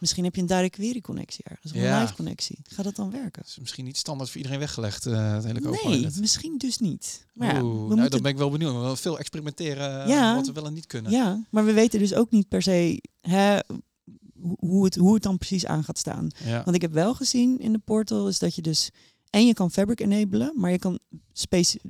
misschien 0.00 0.24
heb 0.24 0.34
je 0.34 0.40
een 0.40 0.46
direct 0.46 0.74
query 0.74 1.00
connectie 1.00 1.44
ergens 1.44 1.72
of 1.72 1.78
een 1.78 1.84
Ja. 1.84 2.00
live 2.00 2.14
connectie. 2.14 2.58
Gaat 2.62 2.84
dat 2.84 2.96
dan 2.96 3.10
werken? 3.10 3.42
is 3.46 3.58
misschien 3.58 3.84
niet 3.84 3.96
standaard 3.96 4.28
voor 4.30 4.36
iedereen 4.36 4.58
weggelegd, 4.58 5.06
eh 5.06 5.32
het 5.32 5.44
hele 5.44 5.60
Nee, 5.60 6.06
misschien 6.20 6.58
dus 6.58 6.78
niet. 6.78 7.26
Maar 7.34 7.54
ja, 7.54 7.62
Oeh, 7.62 7.72
we 7.72 7.76
nou, 7.78 7.88
dan 7.88 7.98
moeten 8.00 8.22
ben 8.22 8.30
ik 8.30 8.36
wel 8.38 8.50
benieuwd. 8.50 8.72
We 8.72 8.78
willen 8.78 8.96
veel 8.96 9.18
experimenteren 9.18 10.02
eh, 10.02 10.08
Ja. 10.08 10.34
wat 10.34 10.46
we 10.46 10.52
wel 10.52 10.66
en 10.66 10.72
niet 10.72 10.86
kunnen. 10.86 11.12
Ja, 11.12 11.44
maar 11.50 11.64
we 11.64 11.72
weten 11.72 11.98
dus 11.98 12.14
ook 12.14 12.30
niet 12.30 12.48
per 12.48 12.62
se 12.62 13.02
hè, 13.20 13.58
hoe- 14.58 14.84
het, 14.84 14.94
hoe 14.96 15.14
het 15.14 15.22
dan 15.22 15.38
precies 15.38 15.66
aan 15.66 15.84
gaat 15.84 15.98
staan. 15.98 16.28
Ja. 16.44 16.62
Want 16.64 16.76
ik 16.76 16.82
heb 16.82 16.92
wel 16.92 17.14
gezien 17.14 17.58
in 17.58 17.72
de 17.72 17.78
portal 17.78 18.28
is 18.28 18.38
dat 18.38 18.54
je 18.54 18.62
dus 18.62 18.90
en 19.30 19.46
je 19.46 19.54
kan 19.54 19.70
Fabric 19.70 20.00
enablen, 20.00 20.52
maar 20.56 20.70
je 20.70 20.78
kan 20.78 20.98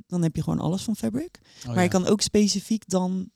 dan 0.07 0.21
heb 0.23 0.35
je 0.35 0.43
gewoon 0.43 0.59
alles 0.59 0.81
van 0.83 0.95
Fabric. 0.95 1.39
Oh, 1.67 1.73
maar 1.73 1.83
je 1.83 1.89
kan 1.89 2.05
ook 2.07 2.21
specifiek 2.21 2.83
dan 2.89 3.29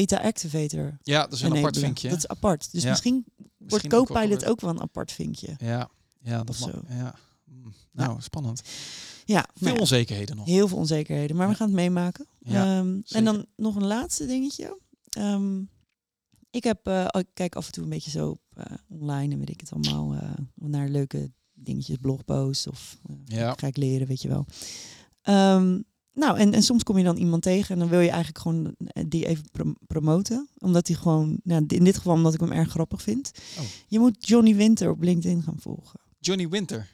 Data 0.00 0.22
Activator 0.22 0.98
ja, 1.02 1.22
dat 1.22 1.32
is 1.32 1.40
een 1.42 1.56
apart 1.56 1.78
vinkje. 1.78 2.08
Dat 2.08 2.18
is 2.18 2.28
apart. 2.28 2.72
Dus 2.72 2.82
Ja. 2.82 2.90
misschien 2.90 3.24
wordt 3.36 3.54
Misschien 3.58 3.90
Copilot 3.90 4.44
ook 4.44 4.60
wel 4.60 4.70
een 4.70 4.80
apart 4.80 5.12
vinkje. 5.12 5.54
Ja, 5.58 5.88
ja, 6.22 6.44
dat 6.44 6.56
zo. 6.56 6.70
Ja. 6.88 7.14
Mm, 7.44 7.72
Nou, 7.92 8.20
spannend. 8.20 8.62
Ja, 9.24 9.46
Veel 9.54 9.76
onzekerheden 9.78 10.36
nog. 10.36 10.46
heel 10.46 10.68
veel 10.68 10.76
onzekerheden, 10.78 11.36
maar 11.36 11.48
we 11.48 11.54
gaan 11.54 11.66
het 11.66 11.76
meemaken. 11.76 12.26
Ehm, 12.44 13.00
en 13.08 13.24
dan 13.24 13.46
nog 13.56 13.76
een 13.76 13.86
laatste 13.86 14.26
dingetje. 14.26 14.78
Ehm, 15.08 15.60
ik 16.50 16.64
heb, 16.64 16.86
eh, 16.86 17.06
ik 17.10 17.26
kijk 17.34 17.54
af 17.56 17.66
en 17.66 17.72
toe 17.72 17.82
een 17.82 17.88
beetje 17.90 18.10
zo 18.10 18.28
op 18.30 18.40
eh, 18.54 18.64
online 18.88 19.32
en 19.32 19.38
weet 19.38 19.50
ik 19.50 19.60
het 19.60 19.72
allemaal, 19.72 20.14
eh, 20.14 20.30
naar 20.54 20.88
leuke 20.88 21.32
dingetjes, 21.52 21.96
blogposts 22.00 22.66
of 22.66 22.98
Ja. 23.24 23.54
ga 23.56 23.66
ik 23.66 23.76
leren, 23.76 24.06
weet 24.06 24.22
je 24.22 24.28
wel. 24.28 24.46
Ehm, 25.22 25.80
nou, 26.14 26.38
en, 26.38 26.52
en 26.54 26.62
soms 26.62 26.82
kom 26.82 26.98
je 26.98 27.04
dan 27.04 27.16
iemand 27.16 27.42
tegen 27.42 27.74
en 27.74 27.78
dan 27.80 27.88
wil 27.88 28.00
je 28.00 28.08
eigenlijk 28.10 28.38
gewoon 28.38 28.74
eh, 28.78 29.04
die 29.08 29.26
even 29.26 29.44
prom- 29.52 29.76
promoten. 29.86 30.48
Omdat 30.58 30.86
hij 30.86 30.96
gewoon, 30.96 31.40
nou, 31.42 31.64
in 31.68 31.84
dit 31.84 31.96
geval 31.96 32.14
omdat 32.14 32.34
ik 32.34 32.40
hem 32.40 32.52
erg 32.52 32.70
grappig 32.70 33.02
vind. 33.02 33.30
Oh. 33.58 33.64
Je 33.88 33.98
moet 33.98 34.28
Johnny 34.28 34.54
Winter 34.54 34.90
op 34.90 35.02
LinkedIn 35.02 35.42
gaan 35.42 35.58
volgen. 35.60 36.00
Johnny 36.18 36.48
Winter. 36.48 36.92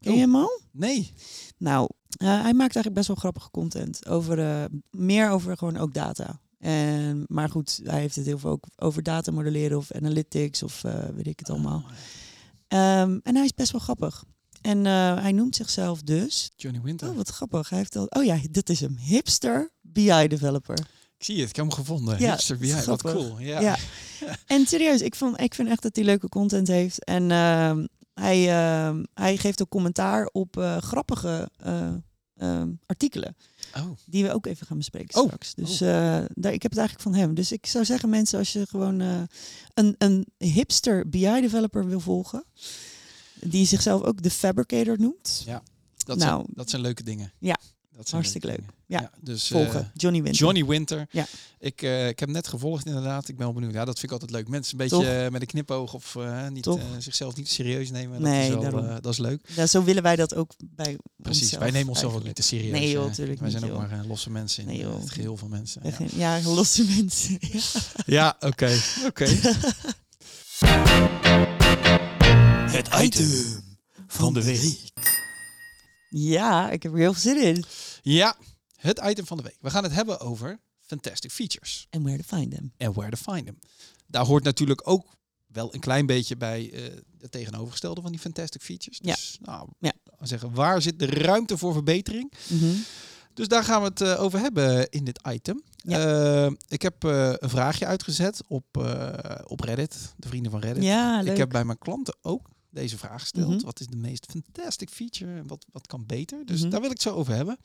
Ken 0.00 0.12
Oh. 0.12 0.18
je 0.18 0.24
hem 0.24 0.36
al? 0.36 0.60
Nee. 0.72 1.12
Nou, 1.58 1.88
eh, 2.16 2.28
hij 2.28 2.52
maakt 2.54 2.74
eigenlijk 2.74 2.94
best 2.94 3.06
wel 3.06 3.16
grappige 3.16 3.50
content. 3.50 4.06
Over, 4.08 4.38
eh, 4.38 4.64
meer 4.90 5.30
over 5.30 5.56
gewoon 5.56 5.76
ook 5.76 5.94
data. 5.94 6.40
En, 6.58 7.24
maar 7.28 7.48
goed, 7.48 7.80
hij 7.84 8.00
heeft 8.00 8.16
het 8.16 8.26
heel 8.26 8.38
veel 8.38 8.50
ook 8.50 8.64
over 8.76 9.02
data 9.02 9.30
modelleren 9.32 9.76
of 9.78 9.92
analytics 9.92 10.62
of 10.62 10.82
weet 11.14 11.26
ik 11.26 11.38
het 11.38 11.50
allemaal. 11.50 11.82
Oh, 11.86 11.90
Ehm, 12.68 13.18
en 13.22 13.34
hij 13.34 13.44
is 13.44 13.54
best 13.54 13.72
wel 13.72 13.80
grappig. 13.80 14.24
En 14.66 14.86
eh, 14.86 15.22
hij 15.22 15.32
noemt 15.32 15.56
zichzelf 15.56 16.02
dus... 16.02 16.50
Johnny 16.56 16.80
Winter. 16.80 17.08
Oh, 17.08 17.16
wat 17.16 17.28
grappig. 17.28 17.68
Hij 17.68 17.78
heeft 17.78 17.96
al... 17.96 18.06
Oh 18.08 18.24
ja, 18.24 18.38
dit 18.50 18.70
is 18.70 18.80
hem. 18.80 18.96
Hipster 18.96 19.70
BI 19.80 20.26
developer. 20.28 20.78
Ik 21.18 21.24
zie 21.24 21.40
het, 21.40 21.48
ik 21.48 21.56
heb 21.56 21.64
hem 21.64 21.74
gevonden. 21.74 22.18
Ja, 22.18 22.30
Hipster 22.30 22.58
BI, 22.58 22.74
wat 22.86 23.02
cool. 23.02 23.38
Ja. 23.38 23.60
Ja. 23.60 23.76
En 24.46 24.66
serieus, 24.66 25.00
ik, 25.00 25.14
vond, 25.14 25.40
ik 25.40 25.54
vind 25.54 25.68
echt 25.68 25.82
dat 25.82 25.96
hij 25.96 26.04
leuke 26.04 26.28
content 26.28 26.68
heeft. 26.68 27.04
En 27.04 27.30
ehm, 27.30 27.86
hij, 28.14 28.48
ehm, 28.48 29.04
hij 29.14 29.36
geeft 29.36 29.62
ook 29.62 29.68
commentaar 29.68 30.28
op 30.32 30.56
eh, 30.56 30.76
grappige 30.76 31.50
eh, 31.56 31.92
ehm, 32.36 32.70
artikelen. 32.86 33.36
Oh, 33.76 33.90
Die 34.06 34.24
we 34.24 34.32
ook 34.32 34.46
even 34.46 34.66
gaan 34.66 34.76
bespreken 34.76 35.20
Oh, 35.20 35.24
straks. 35.24 35.54
Dus 35.54 35.78
daar, 35.78 36.52
ik 36.52 36.62
heb 36.62 36.70
het 36.70 36.78
eigenlijk 36.78 37.00
van 37.00 37.14
hem. 37.14 37.34
Dus 37.34 37.52
ik 37.52 37.66
zou 37.66 37.84
zeggen, 37.84 38.08
mensen, 38.08 38.38
als 38.38 38.52
je 38.52 38.66
gewoon 38.66 39.00
een, 39.74 39.94
een 39.98 40.26
hipster 40.38 41.08
BI-developer 41.08 41.86
wil 41.86 42.00
volgen, 42.00 42.44
die 43.40 43.66
zichzelf 43.66 44.02
ook 44.02 44.22
de 44.22 44.30
Fabricator 44.30 44.98
noemt, 44.98 45.42
Ja, 45.46 45.62
dat, 45.96 46.18
Nou. 46.18 46.30
zijn, 46.42 46.46
dat 46.54 46.70
zijn 46.70 46.82
leuke 46.82 47.02
dingen. 47.02 47.32
Ja, 47.38 47.56
dat 47.96 48.08
zijn 48.08 48.20
hartstikke 48.20 48.46
leuk. 48.46 48.60
Ja, 48.88 49.10
dus, 49.20 49.48
volgen. 49.48 49.80
eh, 49.80 49.86
Johnny 49.94 50.22
Winter. 50.22 50.42
Johnny 50.42 50.64
Winter. 50.64 51.06
Ja. 51.10 51.26
Ik, 51.58 51.82
eh, 51.82 52.08
ik 52.08 52.18
heb 52.18 52.28
net 52.28 52.48
gevolgd 52.48 52.86
inderdaad. 52.86 53.28
Ik 53.28 53.36
ben 53.36 53.44
wel 53.46 53.54
benieuwd. 53.54 53.72
Ja, 53.72 53.84
dat 53.84 53.98
vind 53.98 54.12
ik 54.12 54.20
altijd 54.20 54.30
leuk. 54.30 54.48
Mensen 54.48 54.80
een 54.80 54.88
beetje 54.88 55.10
eh, 55.24 55.30
met 55.30 55.40
een 55.40 55.46
knipoog 55.46 55.94
of 55.94 56.16
niet, 56.52 56.68
zichzelf 56.98 57.36
niet 57.36 57.48
serieus 57.48 57.90
nemen. 57.90 58.22
Nee, 58.22 58.50
dat, 58.50 58.58
is 58.58 58.62
wel, 58.70 58.72
daarom. 58.72 58.90
eh, 58.96 59.00
dat 59.00 59.12
is 59.12 59.18
leuk. 59.18 59.48
Ja, 59.54 59.66
zo 59.66 59.82
willen 59.84 60.02
wij 60.02 60.16
dat 60.16 60.34
ook 60.34 60.52
bij 60.58 60.96
Precies. 61.16 61.42
onszelf 61.42 61.62
Wij 61.62 61.72
nemen 61.72 61.88
onszelf 61.88 62.14
ook 62.14 62.24
niet 62.24 62.34
te 62.34 62.42
serieus. 62.42 62.70
Nee, 62.78 62.90
joh, 62.90 63.04
natuurlijk 63.06 63.40
Wij 63.40 63.48
niet, 63.50 63.58
zijn 63.58 63.72
ook 63.72 63.78
maar 63.88 64.04
losse 64.06 64.30
mensen 64.30 64.62
in 64.62 64.68
Nee, 64.68 64.78
joh. 64.78 65.00
het 65.00 65.10
geheel 65.10 65.36
van 65.36 65.50
mensen. 65.50 65.82
Ja, 66.14 66.40
losse 66.44 66.84
mensen. 66.96 67.38
Ja. 68.06 68.36
oké. 68.40 68.78
oké. 69.06 69.26
item 73.02 73.28
van 74.06 74.34
de 74.34 74.44
week. 74.44 74.78
Ja, 76.08 76.70
ik 76.70 76.82
heb 76.82 76.92
er 76.92 76.98
heel 76.98 77.12
veel 77.14 77.32
zin 77.34 77.42
in. 77.42 77.64
Ja, 78.02 78.36
het 78.76 79.00
item 79.04 79.26
van 79.26 79.36
de 79.36 79.42
week. 79.42 79.56
We 79.60 79.70
gaan 79.70 79.82
het 79.82 79.92
hebben 79.92 80.20
over 80.20 80.58
fantastic 80.80 81.30
features. 81.30 81.86
En 81.90 82.02
where 82.02 82.22
to 82.22 82.36
find 82.36 82.50
them. 82.50 82.72
en 82.76 82.92
where 82.92 83.10
to 83.16 83.32
find 83.32 83.46
them. 83.46 83.58
Daar 84.06 84.24
hoort 84.24 84.44
natuurlijk 84.44 84.88
ook 84.88 85.16
wel 85.46 85.74
een 85.74 85.80
klein 85.80 86.06
beetje 86.06 86.36
bij 86.36 86.70
eh 86.72 86.96
het 87.20 87.30
tegenovergestelde 87.34 88.00
van 88.00 88.10
die 88.10 88.20
fantastic 88.20 88.62
features. 88.62 88.98
Ja. 89.02 89.14
Dus 89.14 89.38
nou, 89.40 89.68
Ja. 89.78 89.92
laten 90.04 90.18
we 90.18 90.26
zeggen, 90.26 90.54
waar 90.54 90.82
zit 90.82 90.98
de 90.98 91.06
ruimte 91.06 91.58
voor 91.58 91.72
verbetering? 91.72 92.32
Mhm. 92.48 92.74
Dus 93.34 93.48
daar 93.48 93.64
gaan 93.64 93.80
we 93.82 93.88
het 93.88 94.00
eh, 94.00 94.22
over 94.22 94.38
hebben 94.38 94.88
in 94.90 95.04
dit 95.04 95.20
item. 95.28 95.62
Eh, 95.76 96.50
ik 96.68 96.82
heb 96.82 97.04
eh, 97.04 97.32
een 97.36 97.48
vraagje 97.50 97.86
uitgezet 97.86 98.40
op, 98.48 98.64
eh, 98.72 99.34
op 99.46 99.60
Reddit, 99.60 100.14
de 100.16 100.28
vrienden 100.28 100.50
van 100.52 100.60
Reddit. 100.60 100.82
Ja, 100.84 101.20
leuk. 101.22 101.32
Ik 101.32 101.36
heb 101.38 101.48
bij 101.50 101.64
mijn 101.64 101.78
klanten 101.78 102.16
ook 102.22 102.48
deze 102.70 102.98
vraag 102.98 103.20
gesteld. 103.20 103.54
Mhm. 103.54 103.64
Wat 103.64 103.80
is 103.80 103.86
de 103.86 103.96
meest 103.96 104.26
fantastic 104.30 104.88
feature 104.90 105.38
en 105.38 105.46
wat, 105.46 105.66
wat 105.72 105.86
kan 105.86 106.06
beter? 106.06 106.46
Dus 106.46 106.60
Mhm. 106.60 106.70
daar 106.70 106.80
wil 106.80 106.90
ik 106.90 106.94
het 106.96 107.04
zo 107.06 107.14
over 107.14 107.34
hebben. 107.34 107.58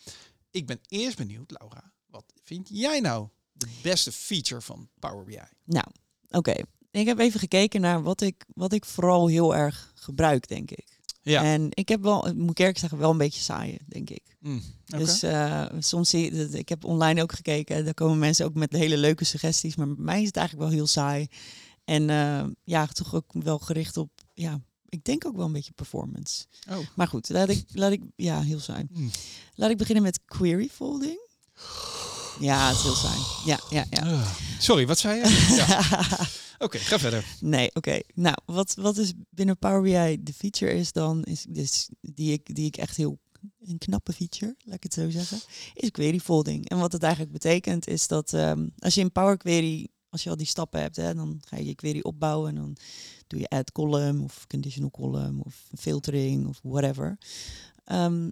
Ik 0.52 0.66
ben 0.66 0.80
eerst 0.88 1.18
benieuwd, 1.18 1.52
Laura. 1.60 1.92
Wat 2.08 2.34
vind 2.44 2.70
jij 2.72 3.00
nou 3.00 3.28
de 3.52 3.68
beste 3.82 4.12
feature 4.12 4.62
van 4.62 4.90
Power 5.00 5.26
BI? 5.26 5.40
Nou, 5.64 5.86
oké. 6.30 6.54
Ik 6.92 7.06
heb 7.08 7.20
even 7.20 7.40
gekeken 7.40 7.82
naar 7.82 8.04
wat 8.04 8.22
ik, 8.22 8.46
wat 8.54 8.74
ik 8.74 8.86
vooral 8.86 9.28
heel 9.28 9.56
erg 9.56 9.92
gebruik, 9.96 10.48
denk 10.48 10.72
ik. 10.72 11.00
Ja. 11.22 11.44
En 11.44 11.68
ik 11.70 11.90
heb 11.90 12.02
wel, 12.02 12.34
moet 12.36 12.50
ik 12.52 12.58
eerlijk 12.60 12.78
zeggen, 12.78 12.98
wel 12.98 13.12
een 13.12 13.18
beetje 13.18 13.42
saai, 13.42 13.78
denk 13.88 14.10
ik. 14.10 14.36
Mm. 14.40 14.62
Dus 14.86 15.24
eh, 15.24 15.66
soms 15.80 16.10
zie 16.10 16.36
je, 16.36 16.50
ik 16.50 16.70
heb 16.70 16.84
online 16.86 17.22
ook 17.22 17.32
gekeken, 17.32 17.86
daar 17.86 17.94
komen 17.94 18.20
mensen 18.20 18.46
ook 18.46 18.54
met 18.54 18.72
hele 18.72 18.98
leuke 18.98 19.24
suggesties, 19.24 19.76
maar 19.76 19.88
bij 19.88 20.04
mij 20.04 20.22
is 20.22 20.28
het 20.28 20.36
eigenlijk 20.38 20.68
wel 20.70 20.78
heel 20.78 20.88
saai. 20.88 21.28
En 21.84 22.10
eh, 22.10 22.44
ja, 22.64 22.86
toch 22.86 23.16
ook 23.16 23.34
wel 23.34 23.60
gericht 23.60 23.98
op, 23.98 24.10
ja, 24.34 24.62
ik 24.92 25.04
denk 25.04 25.26
ook 25.26 25.36
wel 25.36 25.46
een 25.46 25.52
beetje 25.52 25.72
performance. 25.72 26.46
Oh. 26.70 26.78
Maar 26.96 27.08
goed, 27.08 27.30
laat 27.30 27.50
ik, 27.50 27.66
laat 27.74 27.92
ik, 27.92 28.02
ja, 28.16 28.42
heel 28.42 28.60
saai. 28.60 28.88
Mm. 28.92 29.12
Laat 29.56 29.70
ik 29.70 29.78
beginnen 29.78 30.04
met 30.04 30.20
query 30.26 30.70
folding. 30.72 31.20
Ja, 32.40 32.68
het 32.68 32.78
is 32.78 32.84
heel 32.84 32.94
saai. 32.94 33.20
Ja, 33.46 33.60
ja, 33.70 33.86
ja. 33.90 34.14
Ah, 34.14 34.32
sorry, 34.60 34.88
wat 34.88 35.00
zei 35.00 35.20
je? 35.20 35.46
ja. 35.68 36.00
Oké, 36.58 36.78
ga 36.78 37.00
verder. 37.00 37.26
Nee, 37.40 37.70
oké. 37.74 38.00
Nou, 38.14 38.36
wat, 38.46 38.76
wat 38.76 38.98
is 38.98 39.14
binnen 39.30 39.58
Power 39.58 39.82
BI 39.82 40.24
de 40.24 40.34
feature 40.34 40.74
is 40.74 40.92
dan, 40.92 41.24
is 41.24 41.46
dus 41.50 41.90
die 42.02 42.32
ik, 42.32 42.56
die 42.56 42.66
ik 42.66 42.78
echt 42.78 42.98
heel 42.98 43.20
een 43.66 43.78
knappe 43.78 44.14
feature, 44.14 44.56
laat 44.60 44.76
ik 44.76 44.84
het 44.84 44.94
zo 44.94 45.10
zeggen, 45.10 45.40
is 45.74 45.92
query 45.92 46.20
folding. 46.20 46.70
En 46.70 46.80
wat 46.80 46.92
het 46.92 47.04
eigenlijk 47.04 47.34
betekent 47.34 47.88
is 47.88 48.08
dat 48.08 48.34
ehm, 48.34 48.68
als 48.78 48.94
je 48.94 49.02
in 49.02 49.12
Power 49.12 49.38
Query 49.38 49.90
als 50.12 50.24
je 50.24 50.30
al 50.30 50.38
die 50.38 50.46
stappen 50.46 50.82
hebt, 50.82 50.96
hè, 50.96 51.16
dan 51.16 51.42
ga 51.48 51.58
je 51.58 51.66
je 51.66 51.76
query 51.76 52.00
opbouwen 52.02 52.50
en 52.50 52.56
dan 52.56 52.78
doe 53.32 53.40
je 53.40 53.50
add 53.50 53.72
column 53.72 54.24
of 54.24 54.48
conditional 54.48 54.92
column 54.92 55.42
of 55.42 55.70
filtering 55.78 56.48
of 56.48 56.60
whatever. 56.64 57.18
Ehm, 57.84 58.32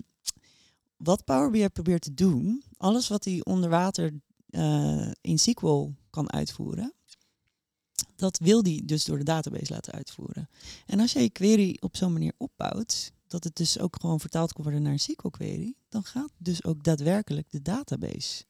wat 0.98 1.26
Power 1.26 1.50
BI 1.50 1.70
probeert 1.70 2.02
te 2.02 2.14
doen, 2.14 2.64
alles 2.78 3.08
wat 3.08 3.26
hij 3.26 3.42
onder 3.44 3.70
water 3.70 4.14
uh, 4.50 5.12
in 5.22 5.40
SQL 5.40 5.90
kan 6.10 6.32
uitvoeren, 6.32 6.94
dat 8.16 8.38
wil 8.38 8.64
die 8.64 8.86
dus 8.86 9.06
door 9.06 9.18
de 9.18 9.24
database 9.24 9.74
laten 9.74 9.94
uitvoeren. 9.94 10.50
En 10.86 11.00
als 11.00 11.14
je 11.14 11.20
je 11.20 11.30
query 11.30 11.78
op 11.80 11.96
zo'n 11.96 12.14
manier 12.14 12.34
opbouwt, 12.38 13.12
dat 13.28 13.44
het 13.44 13.56
dus 13.56 13.80
ook 13.80 13.96
gewoon 14.02 14.20
vertaald 14.20 14.54
kan 14.54 14.64
worden 14.64 14.82
naar 14.82 14.92
een 14.92 15.00
SQL 15.00 15.28
query, 15.28 15.76
dan 15.90 16.04
gaat 16.04 16.32
dus 16.38 16.64
ook 16.64 16.84
daadwerkelijk 16.84 17.52
de 17.52 17.62
database 17.62 18.44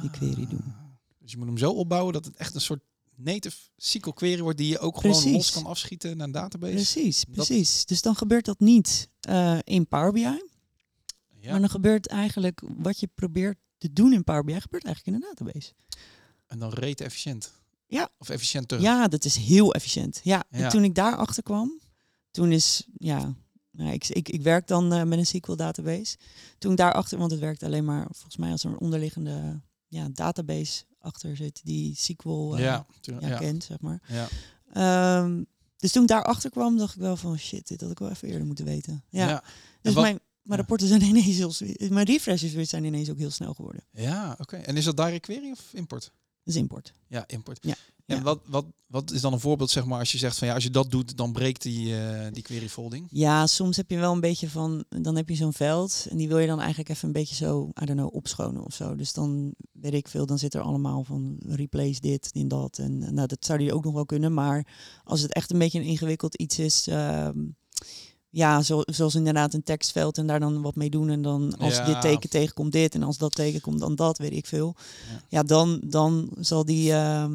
die 0.00 0.10
query 0.10 0.46
doen. 0.46 0.64
Ah, 0.66 0.84
dus 1.18 1.30
je 1.30 1.38
moet 1.38 1.46
hem 1.46 1.58
zo 1.58 1.70
opbouwen 1.70 2.12
dat 2.12 2.24
het 2.24 2.36
echt 2.36 2.54
een 2.54 2.60
soort 2.60 2.82
native 3.16 3.56
SQL 3.76 4.10
query 4.10 4.42
wordt 4.42 4.58
die 4.58 4.68
je 4.68 4.78
ook 4.78 5.00
gewoon 5.00 5.32
los 5.32 5.52
kan 5.52 5.66
afschieten 5.66 6.16
naar 6.16 6.26
een 6.26 6.32
database. 6.32 6.72
Precies, 6.72 7.24
precies. 7.24 7.84
Dus 7.84 8.02
dan 8.02 8.16
gebeurt 8.16 8.44
dat 8.44 8.60
niet 8.60 9.08
uh, 9.28 9.58
in 9.64 9.86
Power 9.86 10.12
BI. 10.12 10.20
Ja. 10.20 11.50
Maar 11.50 11.60
dan 11.60 11.70
gebeurt 11.70 12.06
eigenlijk 12.06 12.62
wat 12.76 13.00
je 13.00 13.08
probeert 13.14 13.58
te 13.78 13.92
doen 13.92 14.12
in 14.12 14.24
Power 14.24 14.44
BI, 14.44 14.60
gebeurt 14.60 14.84
eigenlijk 14.84 15.16
in 15.16 15.22
een 15.22 15.34
database. 15.34 15.72
En 16.46 16.58
dan 16.58 16.72
rete 16.72 17.04
efficiënt. 17.04 17.52
Ja. 17.86 18.08
Of 18.18 18.28
efficiënter. 18.28 18.80
Ja, 18.80 19.08
dat 19.08 19.24
is 19.24 19.36
heel 19.36 19.74
efficiënt. 19.74 20.20
Ja. 20.22 20.44
En 20.50 20.68
toen 20.68 20.84
ik 20.84 20.94
daar 20.94 21.16
achter 21.16 21.42
kwam, 21.42 21.80
toen 22.30 22.52
is, 22.52 22.86
ja, 22.98 23.34
nou, 23.70 23.92
ik, 23.92 24.08
ik, 24.08 24.28
ik 24.28 24.42
werk 24.42 24.66
dan 24.66 24.92
uh, 24.92 25.02
met 25.02 25.18
een 25.18 25.26
SQL 25.26 25.54
database. 25.54 26.16
Toen 26.58 26.70
ik 26.70 26.76
daarachter, 26.76 27.18
want 27.18 27.30
het 27.30 27.40
werkt 27.40 27.62
alleen 27.62 27.84
maar 27.84 28.06
volgens 28.10 28.36
mij 28.36 28.50
als 28.50 28.64
een 28.64 28.78
onderliggende 28.78 29.60
ja, 29.88 30.08
database 30.12 30.84
achter 31.06 31.36
zit 31.36 31.60
die 31.64 31.94
SQL 31.94 32.52
uh, 32.54 32.58
ja, 32.58 32.86
ja, 33.00 33.38
kent, 33.38 33.64
zeg 33.64 33.80
maar. 33.80 34.02
Ja. 34.08 34.28
Um, 35.22 35.46
dus 35.76 35.92
toen 35.92 36.02
ik 36.02 36.08
daarachter 36.08 36.50
kwam, 36.50 36.76
dacht 36.76 36.94
ik 36.94 37.00
wel 37.00 37.16
van 37.16 37.38
shit, 37.38 37.68
dit 37.68 37.80
had 37.80 37.90
ik 37.90 37.98
wel 37.98 38.10
even 38.10 38.28
eerder 38.28 38.46
moeten 38.46 38.64
weten. 38.64 39.04
Ja. 39.08 39.42
Dus 39.82 39.94
wat, 39.94 40.02
mijn, 40.02 40.20
mijn 40.42 40.60
rapporten 40.60 40.88
zijn 40.88 41.02
ineens 41.14 41.36
heel, 41.36 41.52
mijn 41.90 42.06
refreshes 42.06 42.68
zijn 42.68 42.84
ineens 42.84 43.10
ook 43.10 43.18
heel 43.18 43.30
snel 43.30 43.54
geworden. 43.54 43.84
Ja, 43.90 44.36
oké. 44.38 44.56
En 44.56 44.76
is 44.76 44.84
dat 44.84 44.96
direct 44.96 45.20
query 45.20 45.50
of 45.50 45.72
import? 45.72 46.12
Is 46.46 46.56
import. 46.56 46.92
Ja, 47.08 47.24
import. 47.26 47.58
Ja. 47.60 47.74
En 48.06 48.22
wat, 48.22 48.40
wat, 48.46 48.64
wat 48.86 49.10
is 49.10 49.20
dan 49.20 49.32
een 49.32 49.40
voorbeeld, 49.40 49.70
zeg 49.70 49.84
maar, 49.84 49.98
als 49.98 50.12
je 50.12 50.18
zegt 50.18 50.38
van 50.38 50.48
ja, 50.48 50.54
als 50.54 50.62
je 50.62 50.70
dat 50.70 50.90
doet, 50.90 51.16
dan 51.16 51.32
breekt 51.32 51.62
die, 51.62 51.88
uh, 51.88 52.26
die 52.32 52.42
query 52.42 52.68
folding? 52.68 53.06
Ja, 53.10 53.46
soms 53.46 53.76
heb 53.76 53.90
je 53.90 53.98
wel 53.98 54.12
een 54.12 54.20
beetje 54.20 54.48
van, 54.48 54.84
dan 54.88 55.16
heb 55.16 55.28
je 55.28 55.34
zo'n 55.34 55.52
veld 55.52 56.06
en 56.10 56.16
die 56.16 56.28
wil 56.28 56.38
je 56.38 56.46
dan 56.46 56.60
eigenlijk 56.60 56.88
even 56.88 57.06
een 57.06 57.12
beetje 57.12 57.34
zo, 57.34 57.70
I 57.82 57.84
don't 57.84 57.98
know, 57.98 58.14
opschonen 58.14 58.64
of 58.64 58.74
zo. 58.74 58.94
Dus 58.94 59.12
dan 59.12 59.54
weet 59.72 59.94
ik 59.94 60.08
veel, 60.08 60.26
dan 60.26 60.38
zit 60.38 60.54
er 60.54 60.60
allemaal 60.60 61.04
van 61.04 61.36
replace 61.46 62.00
dit 62.00 62.30
in 62.32 62.48
dat. 62.48 62.78
En 62.78 63.14
nou, 63.14 63.26
dat 63.26 63.44
zou 63.44 63.58
die 63.58 63.72
ook 63.72 63.84
nog 63.84 63.94
wel 63.94 64.06
kunnen, 64.06 64.34
maar 64.34 64.66
als 65.04 65.20
het 65.20 65.32
echt 65.32 65.52
een 65.52 65.58
beetje 65.58 65.78
een 65.78 65.84
ingewikkeld 65.84 66.34
iets 66.34 66.58
is, 66.58 66.88
uh, 66.88 67.28
ja, 68.30 68.62
zo, 68.62 68.82
zoals 68.84 69.14
inderdaad 69.14 69.54
een 69.54 69.62
tekstveld 69.62 70.18
en 70.18 70.26
daar 70.26 70.40
dan 70.40 70.62
wat 70.62 70.76
mee 70.76 70.90
doen. 70.90 71.10
En 71.10 71.22
dan 71.22 71.58
als 71.58 71.84
dit 71.84 72.00
teken 72.00 72.30
tegenkomt 72.30 72.72
dit 72.72 72.94
en 72.94 73.02
als 73.02 73.18
dat 73.18 73.34
tegenkomt 73.34 73.80
dan 73.80 73.94
dat, 73.94 74.18
weet 74.18 74.32
ik 74.32 74.46
veel. 74.46 74.74
Ja, 75.10 75.20
ja 75.28 75.42
dan, 75.42 75.80
dan 75.84 76.30
zal 76.38 76.64
die... 76.64 76.90
Uh, 76.90 77.26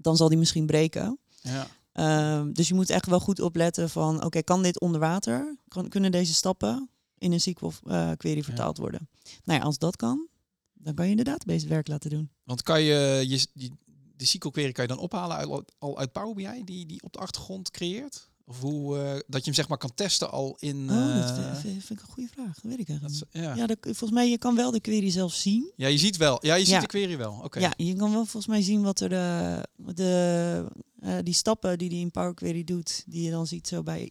dan 0.00 0.16
zal 0.16 0.28
die 0.28 0.38
misschien 0.38 0.66
breken. 0.66 1.18
Ja. 1.42 1.66
Uh, 1.94 2.52
dus 2.52 2.68
je 2.68 2.74
moet 2.74 2.90
echt 2.90 3.06
wel 3.06 3.20
goed 3.20 3.40
opletten 3.40 3.90
van, 3.90 4.24
oké, 4.24 4.42
kan 4.42 4.62
dit 4.62 4.80
onder 4.80 5.00
water? 5.00 5.56
Kan, 5.68 5.88
kunnen 5.88 6.12
deze 6.12 6.34
stappen 6.34 6.90
in 7.18 7.32
een 7.32 7.40
SQL 7.40 7.70
uh, 7.84 8.10
query 8.16 8.42
vertaald 8.42 8.78
worden? 8.78 9.08
Nou 9.44 9.58
ja, 9.58 9.64
als 9.64 9.78
dat 9.78 9.96
kan, 9.96 10.26
dan 10.72 10.94
kan 10.94 11.08
je 11.08 11.16
de 11.16 11.24
database 11.24 11.66
werk 11.66 11.88
laten 11.88 12.10
doen. 12.10 12.30
Want 12.44 12.62
kan 12.62 12.82
je, 12.82 13.24
je 13.26 13.46
die, 13.54 13.72
de 14.16 14.24
SQL 14.24 14.48
query 14.48 14.72
kan 14.72 14.84
je 14.84 14.94
dan 14.94 14.98
ophalen 14.98 15.36
uit, 15.36 15.72
al 15.78 15.98
uit 15.98 16.12
Power 16.12 16.34
BI, 16.34 16.64
die, 16.64 16.86
die 16.86 17.02
op 17.02 17.12
de 17.12 17.18
achtergrond 17.18 17.70
creëert? 17.70 18.28
Of 18.48 18.60
hoe 18.60 18.96
uh, 18.96 19.10
dat 19.12 19.40
je 19.40 19.44
hem 19.44 19.54
zeg 19.54 19.68
maar 19.68 19.78
kan 19.78 19.94
testen 19.94 20.30
al 20.30 20.56
in. 20.60 20.90
Oh, 20.90 21.26
dat 21.26 21.38
uh, 21.38 21.56
vind, 21.56 21.90
ik 21.90 22.00
een 22.00 22.08
goede 22.08 22.28
vraag. 22.32 22.54
Dat 22.54 22.62
weet 22.62 22.78
ik 22.78 22.88
eigenlijk. 22.88 23.18
Dat, 23.18 23.42
ja, 23.42 23.54
ja 23.54 23.66
dat, 23.66 23.78
volgens 23.80 24.10
mij 24.10 24.30
je 24.30 24.38
kan 24.38 24.56
wel 24.56 24.70
de 24.70 24.80
query 24.80 25.10
zelf 25.10 25.32
zien. 25.32 25.72
Ja, 25.76 25.86
je 25.86 25.98
ziet 25.98 26.16
wel. 26.16 26.38
Ja, 26.46 26.54
je 26.54 26.64
ziet 26.64 26.80
de 26.80 26.86
query 26.86 27.16
wel. 27.16 27.40
Oké. 27.44 27.60
Ja, 27.60 27.72
je 27.76 27.94
kan 27.94 28.10
wel 28.10 28.24
volgens 28.24 28.46
mij 28.46 28.62
zien 28.62 28.82
wat 28.82 29.00
er 29.00 29.08
de, 29.08 29.64
de 29.94 30.64
uh, 31.00 31.16
die 31.22 31.34
stappen 31.34 31.78
die 31.78 31.88
die 31.88 32.00
in 32.00 32.10
Power 32.10 32.34
Query 32.34 32.64
doet, 32.64 33.04
die 33.06 33.22
je 33.22 33.30
dan 33.30 33.46
ziet 33.46 33.68
zo 33.68 33.82
bij, 33.82 34.10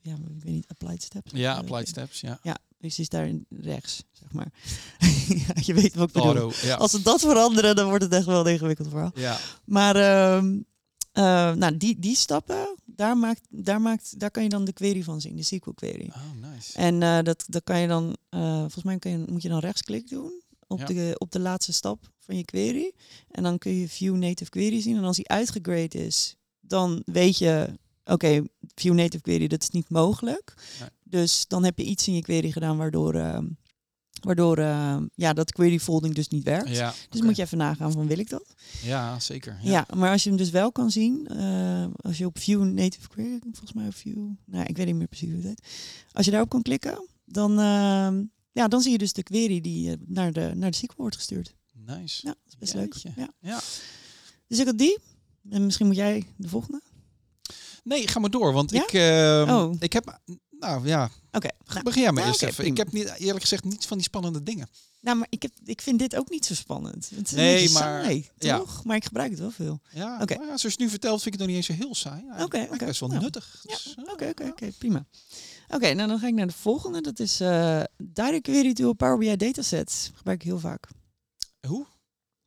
ja, 0.00 0.12
ik 0.12 0.42
weet 0.42 0.54
niet, 0.54 0.68
applied 0.68 1.02
steps. 1.02 1.30
Ja, 1.34 1.54
applied 1.54 1.88
steps. 1.88 2.20
Ja. 2.20 2.38
Ja, 2.42 2.58
dus 2.78 2.98
is 2.98 3.08
daar 3.08 3.30
rechts, 3.48 4.02
zeg 4.12 4.32
maar. 4.32 4.52
ja, 5.28 5.54
je 5.68 5.74
weet 5.74 5.94
wat 5.94 6.08
ik 6.08 6.14
bedoel. 6.14 6.36
Auto, 6.36 6.52
ja. 6.62 6.76
Als 6.76 6.90
ze 6.90 7.02
dat 7.02 7.20
veranderen, 7.20 7.76
dan 7.76 7.88
wordt 7.88 8.04
het 8.04 8.12
echt 8.12 8.26
wel 8.26 8.46
een 8.46 8.52
ingewikkeld 8.52 8.88
verhaal. 8.88 9.12
Ja. 9.14 9.38
Maar 9.64 9.96
uh, 9.96 10.60
uh, 11.12 11.54
nou, 11.54 11.76
die, 11.76 11.98
die 11.98 12.16
stappen, 12.16 12.76
daar, 12.84 13.16
maakt, 13.16 13.46
daar, 13.48 13.80
maakt, 13.80 14.20
daar 14.20 14.30
kan 14.30 14.42
je 14.42 14.48
dan 14.48 14.64
de 14.64 14.72
query 14.72 15.02
van 15.02 15.20
zien, 15.20 15.36
de 15.36 15.42
SQL 15.42 15.70
query. 15.70 16.10
Oh, 16.14 16.50
nice. 16.50 16.78
En 16.78 17.00
uh, 17.00 17.18
dat, 17.22 17.44
dat 17.48 17.64
kan 17.64 17.80
je 17.80 17.88
dan, 17.88 18.16
uh, 18.30 18.58
volgens 18.58 18.84
mij 18.84 18.98
kan 18.98 19.10
je, 19.10 19.24
moet 19.28 19.42
je 19.42 19.48
dan 19.48 19.58
rechtsklik 19.58 20.08
doen 20.08 20.42
op, 20.66 20.78
ja. 20.78 20.86
de, 20.86 21.14
op 21.18 21.32
de 21.32 21.40
laatste 21.40 21.72
stap 21.72 22.10
van 22.18 22.36
je 22.36 22.44
query. 22.44 22.92
En 23.30 23.42
dan 23.42 23.58
kun 23.58 23.72
je 23.72 23.88
View 23.88 24.16
Native 24.16 24.50
Query 24.50 24.80
zien. 24.80 24.96
En 24.96 25.04
als 25.04 25.16
die 25.16 25.28
uitgegrade 25.28 26.06
is, 26.06 26.36
dan 26.60 27.02
weet 27.04 27.38
je, 27.38 27.78
oké, 28.04 28.12
okay, 28.12 28.48
View 28.74 28.94
Native 28.94 29.22
Query, 29.22 29.46
dat 29.46 29.62
is 29.62 29.70
niet 29.70 29.88
mogelijk. 29.88 30.54
Nee. 30.80 30.88
Dus 31.04 31.44
dan 31.48 31.64
heb 31.64 31.78
je 31.78 31.84
iets 31.84 32.08
in 32.08 32.14
je 32.14 32.22
query 32.22 32.50
gedaan 32.50 32.76
waardoor 32.76 33.14
ehm, 33.14 33.46
Waardoor 34.22 34.58
uh, 34.58 34.96
ja, 35.14 35.32
dat 35.32 35.52
query 35.52 35.78
folding 35.78 36.14
dus 36.14 36.28
niet 36.28 36.44
werkt. 36.44 36.76
Ja, 36.76 36.94
dus 37.08 37.20
moet 37.20 37.36
je 37.36 37.42
even 37.42 37.58
nagaan 37.58 37.92
van 37.92 38.06
wil 38.06 38.18
ik 38.18 38.30
dat? 38.30 38.54
Ja, 38.82 39.20
zeker. 39.20 39.58
Ja, 39.62 39.70
ja 39.70 39.86
maar 39.96 40.10
als 40.10 40.22
je 40.22 40.28
hem 40.28 40.38
dus 40.38 40.50
wel 40.50 40.72
kan 40.72 40.90
zien, 40.90 41.28
uh, 41.32 41.86
als 41.96 42.18
je 42.18 42.26
op 42.26 42.38
View 42.38 42.64
Native 42.64 43.08
Query, 43.08 43.38
volgens 43.42 43.72
mij 43.72 43.86
op 43.86 43.94
View, 43.94 44.28
nou 44.46 44.64
ik 44.66 44.76
weet 44.76 44.86
niet 44.86 44.94
meer 44.94 45.06
precies 45.06 45.28
hoe 45.28 45.36
het 45.36 45.46
heet. 45.46 45.66
Als 46.12 46.24
je 46.24 46.30
daarop 46.30 46.48
kan 46.48 46.62
klikken, 46.62 47.08
dan, 47.24 47.50
uh, 47.50 48.24
ja, 48.52 48.68
dan 48.68 48.80
zie 48.80 48.92
je 48.92 48.98
dus 48.98 49.12
de 49.12 49.22
query 49.22 49.60
die 49.60 49.96
naar, 50.06 50.32
de, 50.32 50.52
naar 50.54 50.70
de 50.70 50.76
SQL 50.76 50.94
wordt 50.96 51.16
gestuurd. 51.16 51.54
Nice. 51.72 52.26
Ja, 52.26 52.34
dat 52.44 52.52
is 52.52 52.56
best 52.58 52.74
leuk. 52.74 52.94
Ja. 53.16 53.28
ja. 53.40 53.60
Dus 54.46 54.58
ik 54.58 54.66
had 54.66 54.78
die. 54.78 54.98
En 55.50 55.64
misschien 55.64 55.86
moet 55.86 55.96
jij 55.96 56.26
de 56.36 56.48
volgende. 56.48 56.82
Nee, 57.84 58.08
ga 58.08 58.20
maar 58.20 58.30
door, 58.30 58.52
want 58.52 58.72
ik, 58.72 58.92
ehm, 58.92 59.50
oh. 59.50 59.74
ik 59.78 59.92
heb 59.92 60.20
nou 60.62 60.86
ja. 60.86 61.10
Oké. 61.32 61.50
Okay. 61.66 61.82
Begin 61.82 62.02
jij 62.02 62.12
maar 62.12 62.22
nou, 62.22 62.34
eerst 62.34 62.42
even. 62.42 62.64
Ik 62.64 62.76
heb 62.76 62.92
niet, 62.92 63.14
eerlijk 63.18 63.40
gezegd 63.40 63.64
niets 63.64 63.86
van 63.86 63.96
die 63.96 64.06
spannende 64.06 64.42
dingen. 64.42 64.68
Nou, 65.00 65.18
maar 65.18 65.26
ik, 65.30 65.42
heb, 65.42 65.52
ik 65.64 65.80
vind 65.80 65.98
dit 65.98 66.16
ook 66.16 66.30
niet 66.30 66.46
zo 66.46 66.54
spannend. 66.54 67.10
Het 67.14 67.26
is 67.26 67.32
nee, 67.32 67.70
maar 67.70 67.82
saai, 67.82 68.30
toch? 68.38 68.76
Ja. 68.76 68.82
Maar 68.84 68.96
ik 68.96 69.04
gebruik 69.04 69.30
het 69.30 69.40
wel 69.40 69.50
veel. 69.50 69.80
Ja, 69.90 70.14
oké. 70.14 70.22
Okay. 70.22 70.46
ja, 70.46 70.56
zoals 70.56 70.74
je 70.74 70.82
nu 70.82 70.88
vertelt, 70.88 71.22
vind 71.22 71.34
ik 71.34 71.40
het 71.40 71.48
nog 71.48 71.56
niet 71.56 71.68
eens 71.68 71.78
zo 71.78 71.84
heel 71.84 71.94
saai. 71.94 72.22
Oké, 72.22 72.42
oké. 72.42 72.56
Okay, 72.74 72.86
Best 72.86 73.00
wel 73.00 73.08
nou. 73.08 73.20
nuttig. 73.22 73.60
Dus, 73.62 73.94
oké, 74.12 74.28
oké, 74.28 74.44
oké, 74.44 74.72
prima. 74.78 75.06
Oké, 75.68 75.94
nou 75.94 76.08
dan 76.08 76.18
ga 76.18 76.26
ik 76.26 76.34
naar 76.34 76.46
de 76.46 76.52
volgende. 76.52 77.00
Dat 77.00 77.18
is 77.18 77.40
uh, 77.40 77.82
Direct 77.96 78.42
Query 78.42 78.72
to 78.72 78.88
a 78.88 78.92
Power 78.92 79.18
BI 79.18 79.36
dataset. 79.36 80.10
gebruik 80.14 80.40
ik 80.40 80.46
heel 80.46 80.58
vaak. 80.58 80.88
Hoe? 81.66 81.86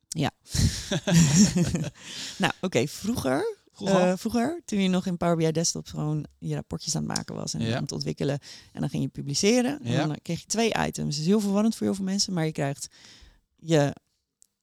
Ja. 0.08 0.30
nou, 2.42 2.52
oké. 2.60 2.86
Vroeger 2.86 3.56
Vroeger? 3.76 4.06
Uh, 4.06 4.16
vroeger, 4.16 4.62
toen 4.64 4.78
je 4.78 4.88
nog 4.88 5.06
in 5.06 5.16
Power 5.16 5.36
BI 5.36 5.52
Desktop 5.52 5.86
gewoon 5.86 6.26
je 6.38 6.54
rapportjes 6.54 6.96
aan 6.96 7.02
het 7.02 7.16
maken 7.16 7.34
was 7.34 7.54
en 7.54 7.74
aan 7.74 7.82
het 7.82 7.92
ontwikkelen. 7.92 8.38
En 8.72 8.80
dan 8.80 8.88
ging 8.88 9.02
je 9.02 9.08
publiceren. 9.08 9.82
En 9.82 10.08
dan 10.08 10.18
kreeg 10.22 10.40
je 10.40 10.46
twee 10.46 10.74
items. 10.86 11.14
Het 11.14 11.24
is 11.24 11.26
heel 11.26 11.40
verwarrend 11.40 11.76
voor 11.76 11.86
heel 11.86 11.94
veel 11.94 12.04
mensen, 12.04 12.32
maar 12.32 12.44
je 12.44 12.52
krijgt 12.52 12.88
je 13.56 13.94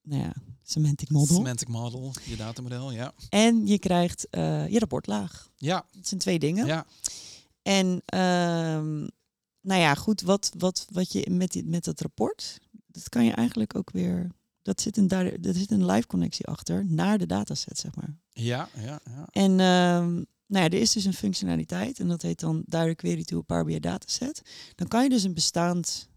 nou 0.01 0.21
ja, 0.21 0.33
semantic 0.63 1.09
model. 1.09 1.35
Semantic 1.35 1.67
model, 1.67 2.13
je 2.23 2.35
datamodel, 2.35 2.91
ja. 2.91 3.13
En 3.29 3.67
je 3.67 3.79
krijgt 3.79 4.27
uh, 4.31 4.67
je 4.67 4.79
rapportlaag. 4.79 5.51
Ja. 5.55 5.85
Dat 5.91 6.07
zijn 6.07 6.19
twee 6.19 6.39
dingen. 6.39 6.65
Ja. 6.65 6.85
En 7.61 7.87
um, 8.19 9.09
nou 9.61 9.81
ja, 9.81 9.95
goed, 9.95 10.21
wat, 10.21 10.51
wat, 10.57 10.85
wat 10.91 11.11
je 11.11 11.29
met, 11.29 11.51
die, 11.51 11.65
met 11.65 11.83
dat 11.83 12.01
rapport, 12.01 12.59
dat 12.87 13.09
kan 13.09 13.25
je 13.25 13.31
eigenlijk 13.31 13.75
ook 13.75 13.91
weer 13.91 14.31
dat 14.63 14.81
zit 14.81 14.97
een, 14.97 15.07
daar, 15.07 15.41
dat 15.41 15.55
zit 15.55 15.71
een 15.71 15.85
live 15.85 16.07
connectie 16.07 16.45
achter 16.45 16.85
naar 16.85 17.17
de 17.17 17.25
dataset, 17.25 17.77
zeg 17.77 17.95
maar. 17.95 18.15
Ja, 18.29 18.69
ja, 18.75 18.99
ja. 19.05 19.27
En 19.31 19.51
um, 19.51 20.25
nou 20.47 20.63
ja, 20.65 20.69
er 20.69 20.81
is 20.81 20.91
dus 20.91 21.05
een 21.05 21.13
functionaliteit 21.13 21.99
en 21.99 22.07
dat 22.07 22.21
heet 22.21 22.39
dan 22.39 22.63
Direct 22.65 22.97
Query 22.97 23.23
to 23.23 23.37
a 23.37 23.41
Power 23.41 23.65
BI 23.65 23.79
dataset. 23.79 24.41
Dan 24.75 24.87
kan 24.87 25.03
je 25.03 25.09
dus 25.09 25.23
een 25.23 25.33
bestaand 25.33 26.09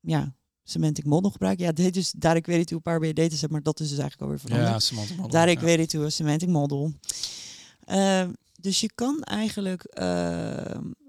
ja, 0.00 0.34
semantic 0.62 1.04
model 1.04 1.30
gebruiken. 1.30 1.64
Ja, 1.64 1.70
het 1.70 1.78
heet 1.78 1.94
dus 1.94 2.12
Direct 2.12 2.44
Query 2.44 2.64
to 2.64 2.76
a 2.76 2.80
Power 2.80 3.00
BI 3.00 3.12
dataset, 3.12 3.50
maar 3.50 3.62
dat 3.62 3.80
is 3.80 3.88
dus 3.88 3.98
eigenlijk 3.98 4.22
alweer 4.22 4.40
veranderd. 4.40 4.70
Ja, 4.70 4.78
semantic 4.78 5.16
model. 5.16 5.40
Direct 5.40 5.60
Query 5.60 5.86
to 5.86 6.04
a 6.04 6.08
semantic 6.08 6.48
model. 6.48 6.92
Uh, 7.88 8.28
dus 8.60 8.80
je 8.80 8.92
kan 8.94 9.22
eigenlijk 9.22 9.96
uh, 10.00 10.56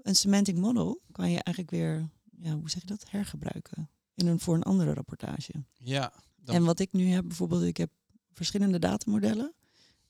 een 0.02 0.16
semantic 0.16 0.56
model 0.56 1.00
kan 1.12 1.30
je 1.30 1.42
eigenlijk 1.42 1.70
weer, 1.70 2.08
ja, 2.40 2.52
hoe 2.52 2.70
zeg 2.70 2.80
je 2.80 2.86
dat, 2.86 3.04
hergebruiken 3.08 3.90
in 4.14 4.26
een, 4.26 4.40
voor 4.40 4.54
een 4.54 4.62
andere 4.62 4.94
rapportage. 4.94 5.52
Ja. 5.78 6.12
En 6.52 6.64
wat 6.64 6.78
ik 6.78 6.92
nu 6.92 7.06
heb, 7.08 7.24
bijvoorbeeld, 7.26 7.62
ik 7.62 7.76
heb 7.76 7.90
verschillende 8.32 8.78
datamodellen. 8.78 9.54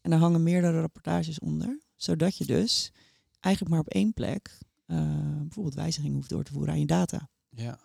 En 0.01 0.11
daar 0.11 0.19
hangen 0.21 0.43
meerdere 0.43 0.81
rapportages 0.81 1.39
onder. 1.39 1.81
Zodat 1.97 2.37
je 2.37 2.45
dus 2.45 2.93
eigenlijk 3.41 3.75
maar 3.75 3.85
op 3.85 3.93
één 3.93 4.13
plek 4.13 4.59
uh, 4.87 4.97
bijvoorbeeld 5.41 5.75
wijzigingen 5.75 6.15
hoeft 6.17 6.29
door 6.29 6.45
te 6.45 6.53
voeren 6.53 6.73
aan 6.73 6.81
je 6.81 6.87
data. 6.87 7.29
Ja. 7.51 7.79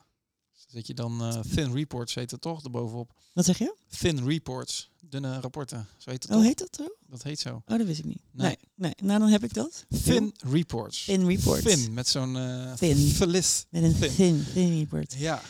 Dat 0.72 0.88
je 0.88 0.94
dan 0.94 1.22
eh, 1.22 1.40
thin 1.40 1.74
reports 1.74 2.16
heet 2.16 2.32
het 2.32 2.42
toch, 2.42 2.64
erbovenop. 2.64 3.14
Wat 3.34 3.46
zeg 3.46 3.58
je? 3.58 3.76
Thin 4.00 4.26
reports, 4.28 4.92
dunne 5.02 5.40
rapporten. 5.40 5.88
Zo 5.98 6.10
heet 6.10 6.24
het 6.24 6.32
Oh, 6.32 6.38
toch? 6.38 6.46
heet 6.48 6.58
dat 6.58 6.76
zo? 6.76 6.96
Dat 7.10 7.24
heet 7.24 7.40
zo. 7.40 7.56
Oh, 7.66 7.78
dat 7.78 7.88
wist 7.88 8.00
ik 8.00 8.06
niet. 8.06 8.22
Nee. 8.32 8.48
Nee, 8.48 8.58
nee. 8.76 8.94
Nou, 9.08 9.20
dan 9.20 9.30
heb 9.30 9.44
ik 9.44 9.54
dat. 9.54 9.86
Thin 10.04 10.34
reports. 10.38 11.06
Thin 11.06 11.26
reports. 11.26 11.64
Thin, 11.64 11.94
met 11.94 12.08
zo'n 12.08 12.38
eh 12.38 12.74
Thin. 12.74 12.96
verlis. 12.98 13.66
Met 13.70 13.84
een 13.84 13.96
Thin. 13.96 14.12
thin, 14.16 14.46
thin 14.54 14.78
report. 14.80 15.14
Ja. 15.14 15.42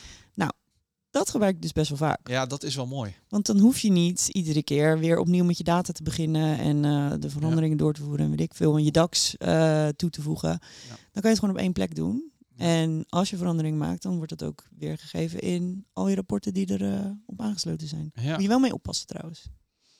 Dat 1.15 1.30
gebruik 1.30 1.56
ik 1.56 1.62
dus 1.62 1.71
best 1.71 1.89
wel 1.89 1.97
vaak. 1.97 2.30
ja, 2.30 2.45
dat 2.45 2.63
is 2.63 2.75
wel 2.75 2.88
mooi. 2.88 3.15
Want 3.30 3.45
dan 3.45 3.60
hoef 3.60 3.80
je 3.80 3.91
niet 3.91 4.28
iedere 4.28 4.63
keer 4.63 4.99
weer 4.99 5.19
opnieuw 5.19 5.43
met 5.43 5.58
je 5.58 5.63
data 5.63 5.93
te 5.93 6.04
beginnen 6.04 6.58
en 6.58 6.86
eh, 6.86 7.13
de 7.19 7.30
veranderingen 7.30 7.78
door 7.78 7.93
te 7.93 8.01
voeren 8.01 8.25
en 8.25 8.30
weet 8.32 8.41
ik 8.41 8.54
veel, 8.54 8.75
en 8.78 8.84
je 8.84 8.91
DAX 8.91 9.38
eh, 9.38 9.88
toe 9.88 10.10
te 10.10 10.21
voegen. 10.21 10.49
Dan 10.89 10.97
kan 11.12 11.21
je 11.21 11.28
het 11.28 11.39
gewoon 11.39 11.56
op 11.56 11.62
één 11.62 11.73
plek 11.73 11.95
doen. 11.95 12.32
Ja. 12.56 12.65
En 12.65 13.06
als 13.10 13.30
je 13.30 13.38
verandering 13.38 13.78
maakt, 13.78 14.01
dan 14.01 14.15
wordt 14.15 14.32
het 14.32 14.43
ook 14.43 14.67
weergegeven 14.78 15.39
in 15.39 15.86
al 15.93 16.08
je 16.08 16.15
rapporten 16.15 16.54
die 16.54 16.78
er 16.78 16.93
eh, 16.93 17.12
op 17.25 17.41
aangesloten 17.41 17.88
zijn. 17.88 18.12
Ja, 18.13 18.34
Moet 18.34 18.41
je 18.41 18.47
wel 18.47 18.60
mee 18.60 18.73
oppassen 18.73 19.08
trouwens. 19.08 19.47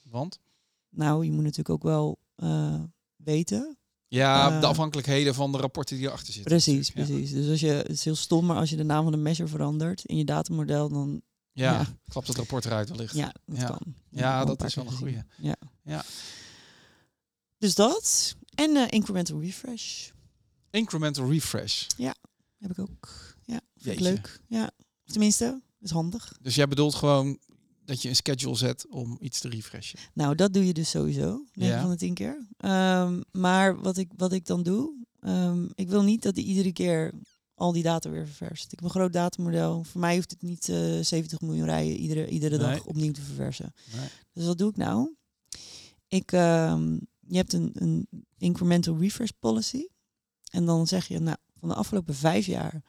want? 0.04 0.40
Nou, 0.90 1.26
je 1.26 1.32
moet 1.32 1.44
natuurlijk 1.44 1.70
ook 1.70 1.84
wel 1.84 2.20
weten. 3.16 3.78
Ja, 4.16 4.52
Eh, 4.56 4.60
de 4.60 4.66
afhankelijkheden 4.66 5.34
van 5.36 5.52
de 5.52 5.58
rapporten 5.58 5.96
die 5.98 6.06
erachter 6.06 6.34
zitten. 6.34 6.52
Precies, 6.52 6.88
ja. 6.88 6.94
precies. 6.94 7.32
Dus 7.32 7.50
als 7.50 7.60
je, 7.60 7.68
het 7.68 7.90
is 7.90 8.04
heel 8.04 8.16
stom, 8.16 8.46
maar 8.46 8.58
als 8.58 8.70
je 8.70 8.76
de 8.76 8.84
naam 8.84 9.04
van 9.04 9.12
de 9.12 9.18
measure 9.18 9.50
verandert 9.50 10.06
in 10.06 10.18
je 10.18 10.26
datamodel, 10.26 10.90
dan 10.90 11.22
Ja, 11.52 11.72
Ja. 11.72 11.86
klapt 12.08 12.28
het 12.28 12.38
rapport 12.38 12.66
eruit 12.66 12.90
wellicht. 12.90 13.14
ja, 13.16 13.34
dat 13.46 13.58
Ja. 13.58 13.66
kan. 13.68 13.96
Ja, 14.10 14.46
dat 14.46 14.64
is 14.64 14.76
wel 14.76 14.86
een 14.86 14.92
goeie. 14.92 15.22
Ja. 15.38 15.56
Ja. 15.84 16.04
Dus 17.58 17.76
dat. 17.76 18.36
En 18.56 18.76
eh, 18.76 18.84
incremental 18.90 19.42
refresh. 19.42 20.10
Incremental 20.70 21.30
refresh. 21.32 21.86
Heb 22.58 22.72
ik 22.72 22.80
ook. 22.80 23.36
Ja, 23.46 23.60
vind 23.78 23.96
ik 23.96 24.00
leuk. 24.02 24.40
Ja, 24.48 24.70
tenminste, 25.06 25.62
is 25.80 25.90
handig. 25.92 26.34
Dus 26.42 26.56
jij 26.56 26.68
bedoelt 26.68 26.96
gewoon 26.96 27.40
dat 27.86 28.02
je 28.02 28.10
een 28.10 28.16
schedule 28.16 28.56
zet 28.56 28.88
om 28.90 29.18
iets 29.20 29.40
te 29.40 29.50
refreshen. 29.50 30.00
Nou, 30.14 30.36
dat 30.36 30.54
doe 30.54 30.66
je 30.66 30.74
dus 30.74 30.90
sowieso. 30.90 31.46
9 31.54 31.74
Ja. 31.76 31.82
van 31.82 31.90
de 31.90 31.98
10 31.98 32.14
keer. 32.14 32.48
Ehm, 32.58 33.22
maar 33.32 33.82
wat 33.82 33.98
ik, 33.98 34.12
wat 34.18 34.32
ik 34.34 34.46
dan 34.46 34.64
doe, 34.64 35.06
ehm, 35.20 35.68
ik 35.76 35.90
wil 35.90 36.04
niet 36.04 36.22
dat 36.22 36.36
die 36.36 36.46
iedere 36.46 36.74
keer 36.74 37.14
al 37.54 37.72
die 37.72 37.84
data 37.84 38.10
weer 38.10 38.26
ververst. 38.28 38.64
Ik 38.64 38.72
heb 38.72 38.84
een 38.84 38.90
groot 38.90 39.14
datamodel. 39.14 39.84
Voor 39.84 40.02
mij 40.02 40.16
hoeft 40.16 40.32
het 40.32 40.42
niet 40.42 40.70
eh 40.70 41.00
70 41.02 41.42
miljoen 41.42 41.66
rijen 41.66 41.96
iedere, 41.98 42.28
iedere 42.28 42.58
Nee. 42.58 42.66
dag 42.68 42.86
opnieuw 42.86 43.12
te 43.12 43.22
verversen. 43.22 43.74
Nee. 43.96 44.08
Dus 44.34 44.46
wat 44.46 44.58
doe 44.58 44.70
ik 44.70 44.78
nou? 44.78 45.16
Ik, 46.08 46.32
ehm, 46.32 46.94
je 47.28 47.36
hebt 47.38 47.54
een, 47.54 47.70
een 47.74 48.08
incremental 48.38 48.98
refresh 49.00 49.30
policy. 49.40 49.88
En 50.52 50.66
dan 50.66 50.88
zeg 50.88 51.08
je, 51.08 51.20
nou, 51.20 51.38
van 51.60 51.70
de 51.70 51.76
afgelopen 51.76 52.16
vijf 52.16 52.46
jaar, 52.46 52.84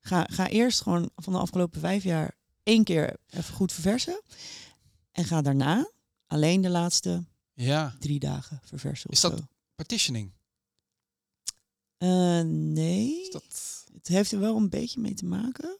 ga, 0.00 0.26
ga 0.30 0.48
eerst 0.48 0.80
gewoon 0.82 1.10
van 1.16 1.32
de 1.32 1.38
afgelopen 1.38 1.80
vijf 1.80 2.02
jaar 2.04 2.36
één 2.68 2.84
keer 2.84 3.16
even 3.30 3.54
goed 3.54 3.72
verversen. 3.72 4.22
En 5.12 5.24
ga 5.24 5.42
daarna 5.42 5.90
alleen 6.26 6.60
de 6.60 6.68
laatste 6.70 7.24
Ja, 7.54 7.96
drie 7.98 8.18
dagen 8.18 8.60
verversen. 8.64 9.10
Is 9.10 9.20
dat- 9.20 9.38
zo. 9.38 9.44
partitioning. 9.74 10.32
Eh, 11.96 12.40
nee, 12.44 13.20
Is 13.22 13.30
dat... 13.30 13.84
het 13.92 14.08
heeft 14.08 14.32
er 14.32 14.38
wel 14.38 14.56
een 14.56 14.68
beetje 14.70 15.00
mee 15.00 15.14
te 15.14 15.24
maken. 15.24 15.78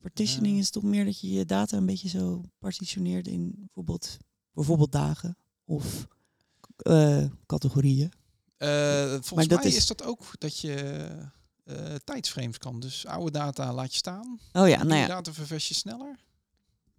Partitioning 0.00 0.54
Ja. 0.54 0.60
is 0.60 0.70
toch 0.70 0.82
meer 0.82 1.04
dat 1.04 1.20
je 1.20 1.30
je 1.30 1.44
data 1.44 1.76
een 1.76 1.86
beetje 1.86 2.08
zo 2.08 2.42
partitioneert 2.58 3.26
in 3.26 3.52
bijvoorbeeld, 3.58 4.16
bijvoorbeeld 4.52 4.92
dagen 4.92 5.36
of 5.64 6.06
eh, 6.76 7.24
categorieën. 7.46 8.12
Eh, 8.56 9.06
volgens 9.10 9.30
Maar 9.34 9.46
dat 9.46 9.58
mij 9.58 9.68
is- 9.68 9.76
is... 9.76 9.86
dat 9.86 10.02
ook 10.04 10.34
dat 10.38 10.58
je 10.58 11.06
eh 11.64 11.76
tijdsframes 12.04 12.58
kan. 12.58 12.80
Dus 12.80 13.06
oude 13.06 13.30
data 13.30 13.72
laat 13.72 13.90
je 13.92 13.96
staan. 13.96 14.38
Oh 14.52 14.68
ja, 14.68 14.82
nou 14.82 15.00
ja. 15.00 15.06
data 15.06 15.32
ververs 15.32 15.68
je 15.68 15.74
sneller. 15.74 16.18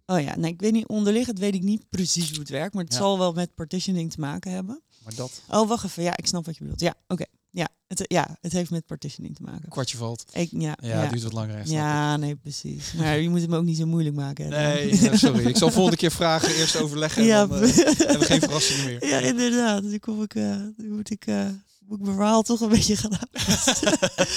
Oh 0.06 0.20
ja, 0.20 0.36
nee, 0.36 0.52
ik 0.52 0.60
weet 0.60 0.72
niet, 0.72 0.86
onderliggend 0.86 1.38
weet 1.38 1.54
ik 1.54 1.62
niet 1.62 1.88
precies 1.90 2.30
hoe 2.30 2.38
het 2.38 2.48
werkt, 2.48 2.74
maar 2.74 2.84
het 2.84 2.92
Ja. 2.92 2.98
zal 2.98 3.18
wel 3.18 3.32
met 3.32 3.54
partitioning 3.54 4.12
te 4.12 4.20
maken 4.20 4.50
hebben. 4.52 4.82
Maar 5.04 5.14
dat 5.14 5.42
Oh, 5.50 5.68
wacht 5.68 5.84
even. 5.84 6.02
Ja, 6.02 6.16
ik 6.16 6.26
snap 6.26 6.44
wat 6.46 6.54
je 6.56 6.60
bedoelt. 6.62 6.80
Ja, 6.80 6.94
oké. 7.08 7.24
Ja, 7.50 7.68
het, 7.86 8.04
ja, 8.06 8.36
het 8.40 8.52
heeft 8.52 8.70
met 8.70 8.86
partitioning 8.86 9.34
te 9.36 9.42
maken. 9.42 9.68
kwartje 9.68 9.96
valt. 9.96 10.24
Ik, 10.32 10.50
ja, 10.50 10.58
Ja, 10.80 10.88
ja, 10.88 11.00
het 11.00 11.10
duurt 11.10 11.22
wat 11.22 11.32
langer. 11.32 11.68
ja, 11.68 12.16
nee, 12.16 12.36
precies. 12.36 12.92
Maar 12.92 13.18
je 13.18 13.28
moet 13.28 13.40
hem 13.40 13.54
ook 13.54 13.64
niet 13.64 13.76
zo 13.76 13.86
moeilijk 13.86 14.16
maken. 14.16 14.46
ik. 14.46 14.52
hè. 14.52 14.74
Nee, 14.74 15.16
sorry. 15.16 15.46
Ik 15.46 15.56
zal 15.56 15.70
volgende 15.70 15.96
keer 15.98 16.10
vragen, 16.10 16.54
eerst 16.54 16.76
overleggen. 16.76 17.22
En 17.22 17.28
Ja, 17.28 17.46
dan 17.46 17.58
hebben 17.58 18.18
we 18.18 18.24
geen 18.24 18.40
verrassingen 18.40 18.84
meer. 18.84 19.06
Ja, 19.08 19.18
inderdaad. 19.18 19.82
Dus 19.82 19.92
ik, 19.92 20.06
ik, 20.06 20.34
eh, 20.34 20.42
dan 20.76 20.88
moet 20.88 21.10
ik, 21.10 21.26
eh, 21.26 21.46
moet 21.86 21.98
ik 21.98 22.04
mijn 22.04 22.16
verhaal 22.16 22.42
toch 22.42 22.60
een 22.60 22.68
beetje 22.78 22.96
gaan 22.96 23.12
aanpassen. 23.18 23.92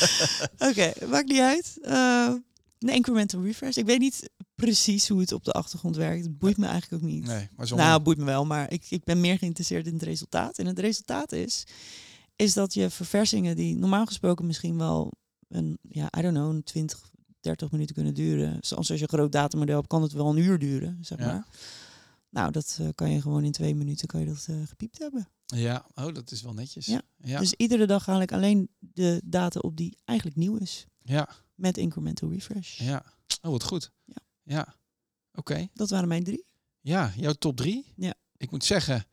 Oké, 0.70 0.92
maakt 1.08 1.28
niet 1.28 1.40
uit. 1.40 1.78
Eh, 1.82 2.34
een 2.80 2.90
incremental 2.94 3.44
refresh. 3.44 3.76
Ik 3.76 3.86
weet 3.86 4.00
niet 4.00 4.30
precies 4.56 5.08
hoe 5.08 5.20
het 5.20 5.32
op 5.32 5.44
de 5.44 5.52
achtergrond 5.52 5.96
werkt. 5.96 6.24
Het 6.26 6.38
boeit 6.38 6.58
me 6.58 6.66
eigenlijk 6.66 7.04
ook 7.04 7.10
niet. 7.10 7.26
Nee, 7.26 7.50
maar 7.56 7.68
zo. 7.68 7.76
Nou, 7.76 7.94
het 7.94 8.04
boeit 8.04 8.18
me 8.18 8.24
wel, 8.26 8.46
maar 8.46 8.72
ik, 8.72 8.86
ik 8.90 9.04
ben 9.04 9.20
meer 9.22 9.38
geïnteresseerd 9.38 9.88
in 9.88 9.94
het 9.94 10.04
resultaat. 10.04 10.58
En 10.58 10.66
het 10.66 10.80
resultaat 10.80 11.32
is, 11.32 11.64
is 12.36 12.54
dat 12.54 12.74
je 12.74 12.90
verversingingen 12.90 13.56
die 13.56 13.76
normaal 13.76 14.06
gesproken 14.06 14.46
misschien 14.46 14.78
wel 14.78 15.12
een, 15.48 15.78
ja, 15.90 16.10
I 16.18 16.22
don't 16.22 16.34
know, 16.36 16.50
een 16.56 16.64
20, 16.64 17.10
30 17.40 17.72
minuten 17.72 17.96
kunnen 17.96 18.14
duren. 18.14 18.58
Zoals 18.62 18.90
als 18.90 19.00
je 19.00 19.04
een 19.04 19.18
groot 19.18 19.32
datamodel 19.32 19.76
hebt, 19.76 19.88
kan 19.88 20.02
het 20.02 20.12
wel 20.12 20.30
een 20.30 20.38
uur 20.38 20.60
duren, 20.60 20.98
zeg 21.02 21.20
Ja. 21.20 21.26
maar. 21.26 21.48
Nou, 22.30 22.52
dat 22.52 22.78
eh, 22.82 22.88
kan 22.96 23.12
je 23.12 23.22
gewoon 23.22 23.44
in 23.44 23.52
twee 23.52 23.76
minuten 23.76 24.08
kan 24.08 24.20
je 24.20 24.26
dat 24.26 24.46
eh, 24.50 24.56
gepiept 24.66 24.98
hebben. 25.00 25.28
Ja, 25.56 25.86
oh, 25.96 26.14
dat 26.14 26.32
is 26.32 26.42
wel 26.42 26.54
netjes. 26.54 26.86
Ja. 26.86 27.02
ja. 27.24 27.40
Dus 27.40 27.54
iedere 27.54 27.86
dag 27.86 28.06
haal 28.06 28.22
ik 28.22 28.32
alleen 28.32 28.70
de 28.80 29.22
data 29.24 29.60
op 29.60 29.78
die 29.78 29.98
eigenlijk 30.06 30.38
nieuw 30.38 30.56
is. 30.56 30.86
ja, 31.04 31.30
Met 31.56 31.78
incremental 31.78 32.32
refresh. 32.32 32.80
ja. 32.80 33.06
Oh, 33.42 33.52
wat 33.52 33.64
goed. 33.64 33.92
Ja. 34.06 34.16
Ja. 34.44 34.76
Oké. 35.34 35.68
Dat 35.74 35.90
waren 35.90 36.08
mijn 36.08 36.24
drie. 36.24 36.46
Ja, 36.82 37.14
jouw 37.18 37.34
top 37.34 37.56
drie. 37.58 37.94
Ja. 37.96 38.14
Ik 38.38 38.52
moet 38.52 38.64
zeggen, 38.66 39.06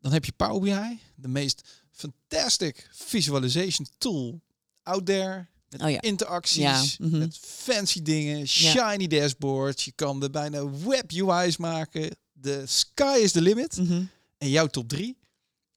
dan 0.00 0.12
heb 0.12 0.24
je 0.24 0.32
Power 0.32 0.60
BI, 0.60 0.98
de 1.14 1.28
meest 1.28 1.82
fantastic 1.90 2.88
visualization 2.92 3.86
tool 3.98 4.40
out 4.82 5.06
there. 5.06 5.46
Met 5.68 5.82
Oh 5.82 5.90
ja. 5.90 6.00
interacties, 6.00 6.56
Ja, 6.62 6.84
mhm. 6.98 7.18
met 7.18 7.38
fancy 7.38 8.02
dingen, 8.02 8.48
shiny 8.48 9.06
dashboards. 9.06 9.84
Je 9.84 9.92
kan 9.92 10.22
er 10.22 10.30
bijna 10.30 10.70
web 10.70 11.12
UI's 11.12 11.56
maken. 11.56 12.16
De 12.32 12.62
sky 12.66 13.18
is 13.22 13.32
the 13.32 13.40
limit. 13.40 13.76
Mhm. 13.76 14.04
En 14.38 14.48
jouw 14.50 14.66
top 14.66 14.88
drie 14.88 15.16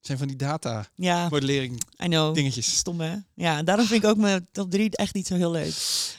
zijn 0.08 0.18
van 0.18 0.28
die 0.28 0.36
data 0.38 0.88
Ja, 0.96 1.30
modellering 1.30 1.82
I 2.04 2.06
know. 2.06 2.36
dingetjes. 2.36 2.78
Stom 2.78 3.00
hè? 3.02 3.16
Ja, 3.34 3.64
daarom 3.64 3.86
vind 3.86 4.04
ik 4.04 4.10
ook 4.10 4.18
mijn 4.18 4.48
top 4.52 4.72
drie 4.72 4.96
echt 4.98 5.14
niet 5.14 5.28
zo 5.28 5.36
heel 5.36 5.52
leuk. 5.52 5.74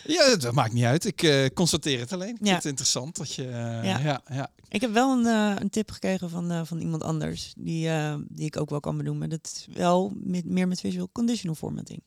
Ja, 0.04 0.36
dat 0.36 0.54
maakt 0.54 0.72
niet 0.72 0.84
uit. 0.84 1.04
Ik 1.04 1.22
eh, 1.22 1.46
constateer 1.54 2.00
het 2.00 2.12
alleen. 2.12 2.28
Ik 2.34 2.38
Ja. 2.40 2.44
vind 2.44 2.56
het 2.56 2.64
interessant 2.66 3.16
dat 3.16 3.32
je... 3.34 3.44
eh, 3.44 3.84
Ja. 3.84 3.98
ja. 3.98 4.20
Ja, 4.28 4.50
Ik 4.68 4.80
heb 4.80 4.92
wel 4.92 5.18
een, 5.18 5.26
eh, 5.26 5.60
een 5.62 5.70
tip 5.70 5.90
gekregen 5.90 6.30
van, 6.30 6.66
van 6.66 6.80
iemand 6.80 7.02
anders, 7.02 7.52
die, 7.56 7.90
die 8.28 8.46
ik 8.46 8.56
ook 8.56 8.70
wel 8.70 8.80
kan 8.80 8.96
benoemen. 8.96 9.28
Dat 9.30 9.46
is 9.56 9.66
wel 9.76 10.12
met, 10.22 10.44
meer 10.44 10.68
met 10.68 10.80
visual 10.80 11.08
conditional 11.12 11.56
formatting. 11.56 12.02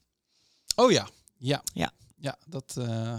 Oh 0.75 0.91
ja. 0.91 1.09
Ja. 1.37 1.63
Ja. 1.73 1.91
Ja, 2.17 2.37
dat, 2.47 2.73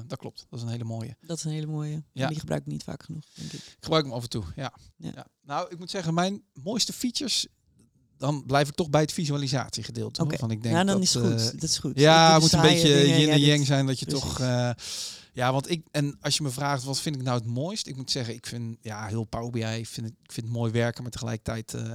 dat 0.06 0.18
klopt. 0.18 0.46
Dat 0.50 0.58
is 0.58 0.64
een 0.64 0.70
hele 0.70 0.84
mooie. 0.84 1.16
Dat 1.20 1.36
is 1.36 1.44
een 1.44 1.50
hele 1.50 1.66
mooie. 1.66 1.90
Ja. 1.92 2.02
Ja. 2.12 2.26
Die 2.28 2.38
gebruik 2.38 2.60
ik 2.60 2.66
niet 2.66 2.82
vaak 2.82 3.02
genoeg, 3.02 3.24
denk 3.34 3.52
ik. 3.52 3.58
Ik 3.60 3.76
gebruik 3.80 4.04
hem 4.04 4.12
af 4.12 4.22
en 4.22 4.28
toe, 4.28 4.44
ja. 4.56 4.72
Ja. 4.96 5.10
ja. 5.14 5.26
Nou, 5.42 5.70
ik 5.70 5.78
moet 5.78 5.90
zeggen, 5.90 6.14
mijn 6.14 6.42
mooiste 6.52 6.92
features, 6.92 7.46
dan 8.22 8.44
blijf 8.46 8.68
ik 8.68 8.74
toch 8.74 8.90
bij 8.90 9.00
het 9.00 9.12
visualisatiegedeelte. 9.12 10.20
hoor. 10.22 10.30
Oké. 10.30 10.38
Van 10.40 10.50
ik 10.50 10.62
denk 10.62 10.74
Ja, 10.74 10.84
dan 10.84 10.94
dat, 10.94 11.02
is 11.02 11.14
het 11.14 11.22
goed. 11.24 11.40
eh, 11.40 11.60
dat 11.60 11.62
is 11.62 11.78
goed. 11.78 11.98
Ja, 11.98 12.32
het 12.32 12.42
moet 12.42 12.52
een 12.52 12.60
beetje 12.60 12.94
dingen, 13.02 13.20
yin 13.20 13.28
en 13.28 13.40
yang 13.40 13.66
zijn 13.66 13.86
dat 13.86 13.98
je 13.98 14.06
Precies. 14.06 14.24
toch... 14.24 14.40
eh, 14.40 14.70
ja, 15.32 15.52
want 15.52 15.70
ik, 15.70 15.86
en 15.90 16.16
als 16.20 16.36
je 16.36 16.42
me 16.42 16.50
vraagt, 16.50 16.84
wat 16.84 17.00
vind 17.00 17.16
ik 17.16 17.22
nou 17.22 17.38
het 17.38 17.46
mooist? 17.46 17.86
Ik 17.86 17.96
moet 17.96 18.10
zeggen, 18.10 18.34
ik 18.34 18.46
vind, 18.46 18.76
ja, 18.80 19.06
heel 19.06 19.24
Power 19.24 19.50
BI, 19.50 19.86
vind 19.86 20.06
ik, 20.06 20.14
ik 20.22 20.32
vind 20.32 20.46
het 20.46 20.56
mooi 20.56 20.72
werken, 20.72 21.02
maar 21.02 21.12
tegelijkertijd 21.12 21.74
eh, 21.74 21.92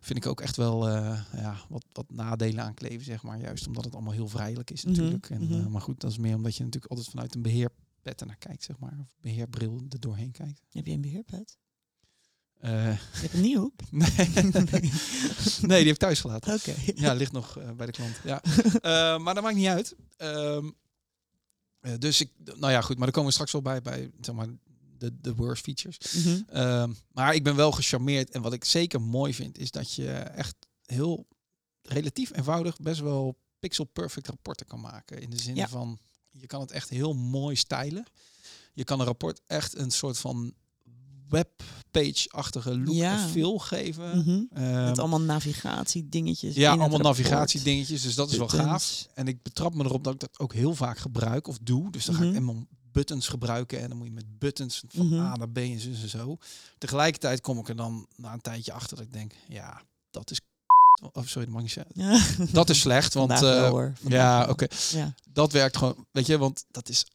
vind 0.00 0.18
ik 0.18 0.26
ook 0.26 0.40
echt 0.40 0.56
wel 0.56 0.88
ja, 0.88 1.56
wat, 1.68 1.84
wat 1.92 2.10
nadelen 2.10 2.64
aankleven, 2.64 3.04
zeg 3.04 3.22
maar. 3.22 3.40
Juist 3.40 3.66
omdat 3.66 3.84
het 3.84 3.94
allemaal 3.94 4.12
heel 4.12 4.28
vrijelijk 4.28 4.70
is 4.70 4.84
Mhm, 4.84 4.92
natuurlijk. 4.96 5.30
En, 5.30 5.42
mhm. 5.46 5.70
maar 5.70 5.80
goed, 5.80 6.00
dat 6.00 6.10
is 6.10 6.18
meer 6.18 6.34
omdat 6.34 6.56
je 6.56 6.64
natuurlijk 6.64 6.90
altijd 6.92 7.10
vanuit 7.10 7.34
een 7.34 7.42
beheerpet 7.42 8.24
naar 8.26 8.36
kijkt, 8.38 8.64
zeg 8.64 8.78
maar. 8.78 8.96
Of 9.00 9.14
beheerbril 9.20 9.82
er 9.88 10.00
doorheen 10.00 10.30
kijkt. 10.30 10.60
Heb 10.70 10.86
je 10.86 10.92
een 10.92 11.00
beheerpad? 11.00 11.56
Hem 12.60 13.40
niet 13.40 13.58
op? 13.58 13.82
nee. 13.90 14.08
nee, 15.60 15.78
die 15.78 15.86
heb 15.86 15.86
ik 15.86 15.96
thuis 15.96 16.20
gelaten. 16.20 16.54
Oké. 16.54 16.74
Ja, 16.94 17.12
ligt 17.12 17.32
nog 17.32 17.58
eh, 17.58 17.70
bij 17.70 17.86
de 17.86 17.92
klant. 17.92 18.16
Ja. 18.24 18.42
Eh, 18.80 19.18
maar 19.18 19.34
dat 19.34 19.42
maakt 19.42 19.56
niet 19.56 19.66
uit. 19.66 19.94
Ehm, 20.16 20.70
eh, 21.80 21.92
dus 21.98 22.20
ik, 22.20 22.30
nou 22.44 22.72
ja, 22.72 22.80
goed, 22.80 22.96
maar 22.96 23.04
daar 23.04 23.14
komen 23.14 23.28
we 23.28 23.32
straks 23.34 23.52
wel 23.52 23.62
bij, 23.62 23.82
bij 23.82 24.10
zeg 24.20 24.34
maar, 24.34 24.46
de, 24.98 25.20
de 25.20 25.34
worst 25.34 25.62
features. 25.62 25.98
Mhm. 26.12 26.40
Ehm, 26.48 26.92
maar 27.12 27.34
ik 27.34 27.42
ben 27.44 27.56
wel 27.56 27.72
gecharmeerd. 27.72 28.30
En 28.30 28.42
wat 28.42 28.52
ik 28.52 28.64
zeker 28.64 29.00
mooi 29.00 29.34
vind, 29.34 29.58
is 29.58 29.70
dat 29.70 29.94
je 29.94 30.10
echt 30.12 30.56
heel 30.84 31.26
relatief 31.82 32.36
eenvoudig 32.36 32.76
best 32.76 33.00
wel 33.00 33.38
pixel 33.58 33.84
perfect 33.84 34.26
rapporten 34.28 34.66
kan 34.66 34.80
maken. 34.80 35.20
In 35.20 35.30
de 35.30 35.38
zin 35.40 35.54
Ja. 35.54 35.68
van, 35.68 35.98
je 36.30 36.46
kan 36.46 36.60
het 36.60 36.70
echt 36.70 36.88
heel 36.88 37.14
mooi 37.14 37.56
stylen. 37.56 38.04
Je 38.72 38.84
kan 38.84 39.00
een 39.00 39.06
rapport 39.06 39.40
echt 39.46 39.76
een 39.76 39.90
soort 39.90 40.18
van 40.18 40.54
webpage-achtige 41.28 42.78
look 42.78 42.94
Ja. 42.94 43.22
en 43.22 43.28
feel 43.28 43.58
geven. 43.58 44.18
Mhm. 44.18 44.42
Ehm, 44.62 44.84
Met 44.84 44.98
allemaal 44.98 45.20
navigatiedingetjes. 45.20 46.54
ja, 46.54 46.70
allemaal 46.70 46.98
navigatiedingetjes, 46.98 48.02
dus 48.02 48.14
dat 48.14 48.30
is 48.30 48.36
wel 48.38 48.48
gaaf. 48.48 49.06
En 49.14 49.28
ik 49.28 49.42
betrap 49.42 49.74
me 49.74 49.84
erop 49.84 50.04
dat 50.04 50.14
ik 50.14 50.20
dat 50.20 50.38
ook 50.38 50.52
heel 50.52 50.74
vaak 50.74 50.98
gebruik 50.98 51.48
of 51.48 51.58
doe. 51.62 51.90
Dus 51.90 52.04
dan 52.04 52.14
ga 52.14 52.20
ik 52.22 52.26
Mhm. 52.30 52.38
helemaal 52.38 52.64
buttons 52.92 53.28
gebruiken. 53.28 53.80
En 53.80 53.88
dan 53.88 53.98
moet 53.98 54.06
je 54.06 54.12
met 54.12 54.38
buttons 54.38 54.82
van 54.88 55.06
Mhm. 55.06 55.20
A 55.20 55.36
naar 55.36 55.48
B 55.50 55.56
en 55.58 55.80
zo 55.80 55.88
en 55.88 56.08
zo. 56.08 56.36
Tegelijkertijd 56.78 57.40
kom 57.40 57.58
ik 57.58 57.68
er 57.68 57.76
dan 57.76 58.06
na 58.16 58.32
een 58.32 58.40
tijdje 58.40 58.72
achter 58.72 58.96
dat 58.96 59.06
ik 59.06 59.12
denk, 59.12 59.32
ja, 59.48 59.82
dat 60.10 60.30
is... 60.30 60.40
Of 61.12 61.28
sorry, 61.28 61.44
dat 61.44 61.54
mag 61.54 61.64
ik 61.64 61.76
niet 61.76 61.86
zeggen. 61.86 61.92
Ja. 62.46 62.46
Dat 62.52 62.70
is 62.70 62.80
slecht, 62.80 63.14
want... 63.14 63.30
Eh, 63.42 63.88
ja, 64.08 64.46
oké. 64.48 64.66
Ja. 64.92 65.14
Dat 65.32 65.52
werkt 65.52 65.76
gewoon, 65.76 66.06
weet 66.12 66.26
je, 66.26 66.38
want 66.38 66.64
dat 66.70 66.88
is... 66.88 67.06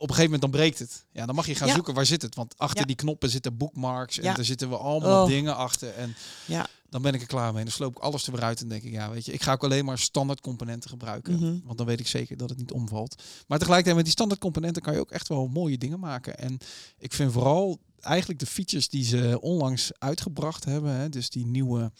Op 0.00 0.08
een 0.08 0.14
gegeven 0.14 0.32
moment 0.32 0.40
dan 0.52 0.60
breekt 0.60 0.78
het. 0.78 1.04
Ja, 1.12 1.26
dan 1.26 1.34
mag 1.34 1.46
je 1.46 1.54
gaan 1.54 1.68
Ja. 1.68 1.74
zoeken 1.74 1.94
waar 1.94 2.06
zit 2.06 2.22
het. 2.22 2.34
Want 2.34 2.58
achter 2.58 2.78
Ja. 2.80 2.84
die 2.86 2.96
knoppen 2.96 3.30
zitten 3.30 3.56
bookmarks 3.56 4.18
en 4.18 4.34
daar 4.34 4.44
zitten 4.44 4.68
we 4.68 4.76
allemaal 4.76 5.22
Oh. 5.22 5.28
dingen 5.28 5.56
achter. 5.56 5.94
En 5.94 6.14
Ja. 6.46 6.66
dan 6.88 7.02
ben 7.02 7.14
ik 7.14 7.20
er 7.20 7.26
klaar 7.26 7.52
mee. 7.52 7.62
Dan 7.64 7.72
sloop 7.72 7.96
ik 7.96 8.02
alles 8.02 8.26
er 8.26 8.32
weer 8.32 8.42
uit 8.42 8.60
en 8.60 8.68
denk 8.68 8.82
ik, 8.82 8.92
ja, 8.92 9.10
weet 9.10 9.24
je, 9.24 9.32
ik 9.32 9.42
ga 9.42 9.52
ook 9.52 9.64
alleen 9.64 9.84
maar 9.84 9.98
standaard 9.98 10.40
componenten 10.40 10.90
gebruiken. 10.90 11.34
Mhm. 11.34 11.58
Want 11.64 11.78
dan 11.78 11.86
weet 11.86 12.00
ik 12.00 12.06
zeker 12.06 12.36
dat 12.36 12.48
het 12.48 12.58
niet 12.58 12.72
omvalt. 12.72 13.22
Maar 13.46 13.58
tegelijkertijd 13.58 13.94
met 13.96 14.04
die 14.04 14.12
standaard 14.14 14.40
componenten 14.40 14.82
kan 14.82 14.92
je 14.94 15.00
ook 15.00 15.10
echt 15.10 15.28
wel 15.28 15.46
mooie 15.48 15.78
dingen 15.78 16.00
maken. 16.00 16.38
En 16.38 16.58
ik 16.98 17.12
vind 17.12 17.32
vooral 17.32 17.78
eigenlijk 18.00 18.40
de 18.40 18.46
features 18.46 18.88
die 18.88 19.04
ze 19.04 19.38
onlangs 19.40 19.90
uitgebracht 19.98 20.64
hebben. 20.64 20.92
Hè, 20.92 21.08
dus 21.08 21.30
die 21.30 21.46
nieuwe 21.46 21.92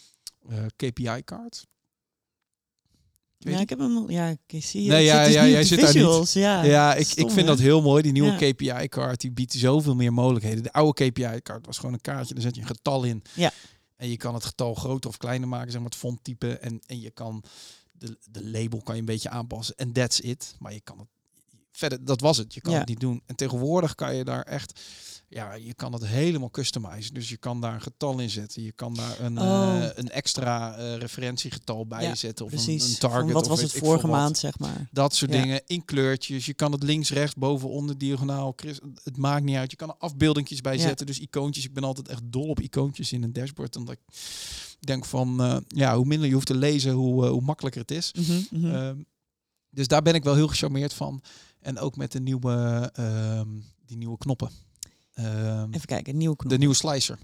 eh, 0.49 0.59
KPI-kaart. 0.77 1.67
Ja, 3.43 3.59
ik 3.61 3.69
heb 3.69 3.79
hem. 3.79 4.11
Ja, 4.11 4.37
ik 4.47 4.65
zie 4.65 4.83
je. 4.83 4.89
Nee, 4.91 5.05
ja, 5.05 5.25
dus 5.25 5.33
ja, 5.35 5.47
jij 5.47 5.65
zit 5.65 5.79
daar 5.81 5.87
niet. 5.89 5.97
visuals. 5.97 6.33
Ja, 6.33 6.63
Ja, 6.65 6.95
ik, 6.95 7.07
stom, 7.07 7.25
ik 7.25 7.31
vind 7.31 7.41
hè? 7.47 7.53
dat 7.53 7.59
heel 7.59 7.83
mooi. 7.83 8.03
Die 8.03 8.13
nieuwe 8.13 8.31
Ja. 8.39 8.53
KPI-kaart 8.53 9.21
die 9.21 9.31
biedt 9.31 9.53
zoveel 9.53 9.95
meer 9.95 10.13
mogelijkheden. 10.13 10.63
De 10.63 10.73
oude 10.73 11.09
KPI-kaart 11.11 11.67
was 11.67 11.79
gewoon 11.79 11.93
een 11.95 12.01
kaartje. 12.01 12.35
Daar 12.35 12.43
zet 12.43 12.55
je 12.55 12.61
een 12.61 12.67
getal 12.67 13.05
in. 13.05 13.23
Ja. 13.35 13.53
En 13.97 14.09
je 14.11 14.17
kan 14.17 14.35
het 14.35 14.45
getal 14.45 14.75
groter 14.75 15.11
of 15.11 15.17
kleiner 15.17 15.49
maken, 15.49 15.71
zeg 15.71 15.81
maar 15.81 15.91
het 15.91 15.99
fonttype. 15.99 16.59
En, 16.59 16.81
en 16.87 17.01
je 17.01 17.11
kan 17.11 17.43
de, 17.93 18.19
de 18.31 18.45
label 18.51 18.83
kan 18.83 18.95
je 18.95 19.01
een 19.01 19.07
beetje 19.07 19.29
aanpassen. 19.31 19.75
En 19.77 19.93
that's 19.93 20.19
it. 20.21 20.55
Maar 20.59 20.73
je 20.73 20.81
kan 20.81 20.99
het 20.99 21.09
verder, 21.73 22.05
dat 22.05 22.21
was 22.21 22.37
het. 22.37 22.55
Je 22.55 22.61
kan 22.61 22.73
Ja. 22.73 22.79
het 22.79 22.89
niet 22.89 23.01
doen. 23.01 23.23
En 23.27 23.35
tegenwoordig 23.37 23.95
kan 23.95 24.15
je 24.17 24.25
daar 24.25 24.43
echt, 24.43 24.81
ja, 25.33 25.55
je 25.55 25.75
kan 25.75 25.93
het 25.93 26.07
helemaal 26.07 26.51
customizen. 26.51 27.15
Dus 27.15 27.29
je 27.29 27.37
kan 27.37 27.61
daar 27.61 27.75
een 27.75 27.81
getal 27.81 28.19
in 28.19 28.31
zetten. 28.31 28.63
Je 28.63 28.73
kan 28.73 28.95
daar 28.95 29.21
een, 29.21 29.39
Oh. 29.41 29.77
eh, 29.85 29.89
een 29.95 30.09
extra 30.11 30.77
eh, 30.77 30.97
referentiegetal 30.97 31.87
bij 31.87 32.03
Ja, 32.03 32.15
zetten. 32.15 32.45
Of 32.45 32.53
een, 32.53 32.57
Precies. 32.65 32.83
een 32.83 32.97
Van 33.01 33.11
target. 33.11 33.33
wat 33.33 33.43
of 33.43 33.49
was 33.49 33.61
het 33.63 33.73
vorige 33.73 34.07
wat. 34.07 34.17
maand, 34.17 34.39
zeg 34.39 34.59
maar. 34.59 34.89
Dat 34.93 35.15
soort 35.15 35.33
Ja. 35.33 35.41
dingen. 35.43 35.63
In 35.67 35.85
kleurtjes. 35.85 36.47
Je 36.47 36.55
kan 36.55 36.73
het 36.73 36.83
links, 36.83 37.11
rechts, 37.11 37.35
boven, 37.35 37.69
onder, 37.69 37.99
diagonaal. 37.99 38.55
Het 39.03 39.17
maakt 39.17 39.45
niet 39.45 39.57
uit. 39.57 39.71
Je 39.71 39.77
kan 39.77 39.89
er 39.89 39.95
afbeeldingjes 39.99 40.61
bij 40.61 40.77
Ja. 40.77 40.83
zetten. 40.83 41.07
Dus 41.07 41.19
icoontjes. 41.19 41.65
Ik 41.65 41.75
ben 41.75 41.85
altijd 41.85 42.09
echt 42.09 42.23
dol 42.25 42.49
op 42.49 42.61
icoontjes 42.61 43.13
in 43.13 43.23
een 43.23 43.33
dashboard. 43.33 43.77
Omdat 43.77 43.95
ik 43.95 44.01
denk 44.87 45.05
van, 45.05 45.41
eh, 45.43 45.57
ja, 45.69 45.97
hoe 45.97 46.07
minder 46.07 46.29
je 46.29 46.35
hoeft 46.35 46.47
te 46.47 46.57
lezen, 46.57 46.93
hoe, 46.93 47.27
hoe 47.27 47.43
makkelijker 47.43 47.81
het 47.81 47.91
is. 47.91 48.13
Mhm, 48.19 48.41
mhm. 48.51 48.75
Ehm, 48.75 48.97
dus 49.71 49.87
daar 49.89 50.03
ben 50.03 50.15
ik 50.15 50.25
wel 50.25 50.35
heel 50.35 50.49
gecharmeerd 50.49 50.93
van. 50.95 51.23
En 51.61 51.79
ook 51.79 51.97
met 51.97 52.13
de 52.13 52.21
nieuwe, 52.21 52.91
ehm, 52.95 53.49
die 53.87 53.97
nieuwe 53.97 54.19
knoppen. 54.19 54.51
Ehm, 55.15 55.73
Even 55.73 55.87
kijken, 55.87 56.17
nieuwe 56.17 56.37
knop. 56.37 56.51
de 56.53 56.59
nieuwe 56.59 56.75
slicer. 56.75 57.19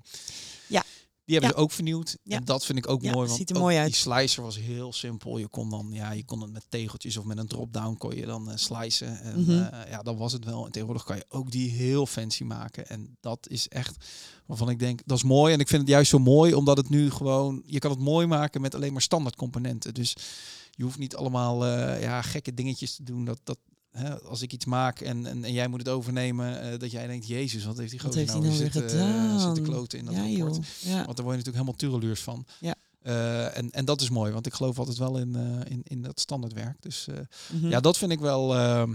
Ja. 0.69 0.85
Die 1.25 1.35
hebben 1.35 1.55
Ja. 1.55 1.57
ze 1.61 1.63
ook 1.63 1.73
vernieuwd. 1.73 2.17
Ja. 2.23 2.37
En 2.37 2.45
dat 2.45 2.65
vind 2.65 2.79
ik 2.79 2.89
ook 2.89 3.03
Ja, 3.03 3.13
mooi. 3.13 3.27
Want 3.27 3.39
ziet 3.39 3.51
er 3.51 3.59
mooi 3.59 3.77
uit. 3.77 3.87
die 3.87 3.97
slicer 3.97 4.43
was 4.43 4.59
heel 4.59 4.93
simpel. 4.93 5.39
Je 5.39 5.49
kon 5.49 5.71
dan, 5.71 5.89
ja, 5.93 6.11
je 6.11 6.25
kon 6.25 6.41
het 6.41 6.53
met 6.53 6.65
tegeltjes 6.69 7.17
of 7.17 7.25
met 7.25 7.39
een 7.39 7.47
drop-down 7.47 7.97
kon 7.97 8.15
je 8.17 8.27
dan 8.27 8.51
eh 8.51 8.57
slicen. 8.57 9.21
En 9.21 9.41
Mhm. 9.41 9.51
eh, 9.51 9.91
ja, 9.91 10.03
dat 10.03 10.17
was 10.17 10.33
het 10.33 10.45
wel. 10.45 10.65
En 10.65 10.71
tegenwoordig 10.73 11.05
kan 11.05 11.17
je 11.17 11.25
ook 11.29 11.51
die 11.51 11.71
heel 11.71 12.07
fancy 12.07 12.45
maken. 12.45 12.87
En 12.89 13.17
dat 13.21 13.49
is 13.49 13.69
echt 13.69 13.97
waarvan 14.47 14.71
ik 14.71 14.79
denk, 14.79 15.01
dat 15.05 15.17
is 15.17 15.23
mooi. 15.25 15.53
En 15.55 15.61
ik 15.61 15.69
vind 15.69 15.81
het 15.81 15.91
juist 15.91 16.11
zo 16.11 16.19
mooi, 16.19 16.55
omdat 16.55 16.77
het 16.77 16.89
nu 16.89 17.11
gewoon, 17.11 17.63
je 17.67 17.79
kan 17.79 17.91
het 17.91 18.01
mooi 18.01 18.27
maken 18.27 18.61
met 18.61 18.75
alleen 18.75 18.93
maar 18.93 19.03
standaard 19.03 19.37
componenten. 19.37 19.95
Dus 19.95 20.17
je 20.71 20.83
hoeft 20.83 20.99
niet 20.99 21.17
allemaal 21.17 21.67
eh, 21.67 22.03
ja, 22.03 22.23
gekke 22.23 22.55
dingetjes 22.55 22.95
te 22.97 23.03
doen. 23.03 23.25
Dat, 23.25 23.41
dat, 23.45 23.59
hè, 23.97 24.21
als 24.21 24.43
ik 24.43 24.53
iets 24.53 24.65
maak 24.65 25.01
en, 25.01 25.27
en, 25.27 25.45
en 25.45 25.53
jij 25.53 25.69
moet 25.69 25.79
het 25.79 25.89
overnemen, 25.89 26.61
eh, 26.61 26.79
dat 26.79 26.91
jij 26.91 27.07
denkt, 27.07 27.27
jezus, 27.27 27.65
wat 27.65 27.77
heeft 27.79 27.91
die 27.91 28.01
gozer 28.01 28.19
heeft 28.19 28.33
nou 28.33 28.45
nou 28.45 28.57
weer 28.59 28.71
zitten, 28.73 28.83
eh, 28.85 28.91
gedaan? 28.91 29.41
zitten 29.41 29.63
kloten 29.63 29.99
in 29.99 30.05
dat 30.05 30.15
ja, 30.15 30.21
rapport. 30.39 30.67
Ja. 30.81 31.05
Want 31.05 31.17
daar 31.17 31.25
word 31.27 31.39
je 31.39 31.45
natuurlijk 31.45 31.47
helemaal 31.55 31.75
tureluurs 31.75 32.23
van. 32.23 32.47
Ja. 32.61 32.75
Eh, 33.03 33.57
en, 33.57 33.71
en 33.71 33.85
dat 33.85 34.01
is 34.01 34.11
mooi, 34.11 34.33
want 34.33 34.47
ik 34.47 34.55
geloof 34.55 34.79
altijd 34.79 34.97
wel 34.99 35.19
in, 35.19 35.35
eh, 35.37 35.71
in, 35.73 35.81
in 35.85 36.03
dat 36.03 36.21
standaardwerk. 36.21 36.83
Dus 36.83 37.07
Mhm. 37.53 37.69
ja, 37.69 37.81
dat 37.81 37.99
vind 37.99 38.13
ik 38.13 38.19
wel. 38.19 38.55
ehm, 38.55 38.95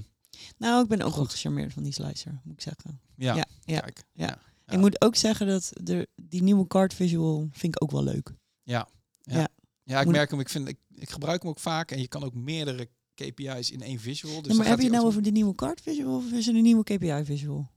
Nou, 0.58 0.84
ik 0.84 0.88
ben 0.90 1.02
ook 1.02 1.14
wel 1.16 1.24
Goed. 1.24 1.32
gecharmeerd 1.32 1.74
van 1.74 1.84
die 1.84 1.94
slicer, 1.94 2.40
moet 2.44 2.54
ik 2.54 2.62
zeggen. 2.62 3.02
ja, 3.16 3.36
Ja, 3.36 3.46
ja, 3.64 3.80
kijk. 3.80 4.04
ja. 4.14 4.26
Ja. 4.66 4.74
Ik 4.74 4.80
moet 4.80 5.02
ook 5.02 5.16
zeggen 5.16 5.48
dat 5.48 5.72
de, 5.82 6.08
die 6.16 6.44
nieuwe 6.44 6.68
card 6.68 6.94
visual 6.94 7.48
vind 7.52 7.76
ik 7.76 7.84
ook 7.84 7.92
wel 7.92 8.04
leuk. 8.04 8.34
Ja, 9.84 10.00
ik 10.00 10.06
Moet- 10.06 10.16
merk 10.16 10.30
hem. 10.32 10.40
Ik, 10.40 10.50
vind, 10.50 10.68
ik, 10.68 10.78
ik 10.96 11.10
gebruik 11.10 11.42
hem 11.42 11.52
ook 11.52 11.60
vaak. 11.60 11.92
En 11.92 12.00
je 12.00 12.08
kan 12.08 12.24
ook 12.24 12.34
meerdere 12.34 12.90
KPI's 13.30 13.72
in 13.72 13.82
één 13.82 14.00
visual. 14.00 14.42
Dus 14.42 14.52
Ja, 14.52 14.58
maar 14.58 14.68
heb 14.68 14.78
je 14.78 14.84
het 14.84 14.94
nou 14.94 15.06
over 15.06 15.22
de 15.22 15.32
nieuwe 15.32 15.56
card 15.56 15.82
visual 15.82 16.16
of 16.16 16.32
is 16.32 16.46
het 16.46 16.56
een 16.56 16.62
nieuwe 16.62 16.84
KPI 16.84 17.22
visual? 17.26 17.70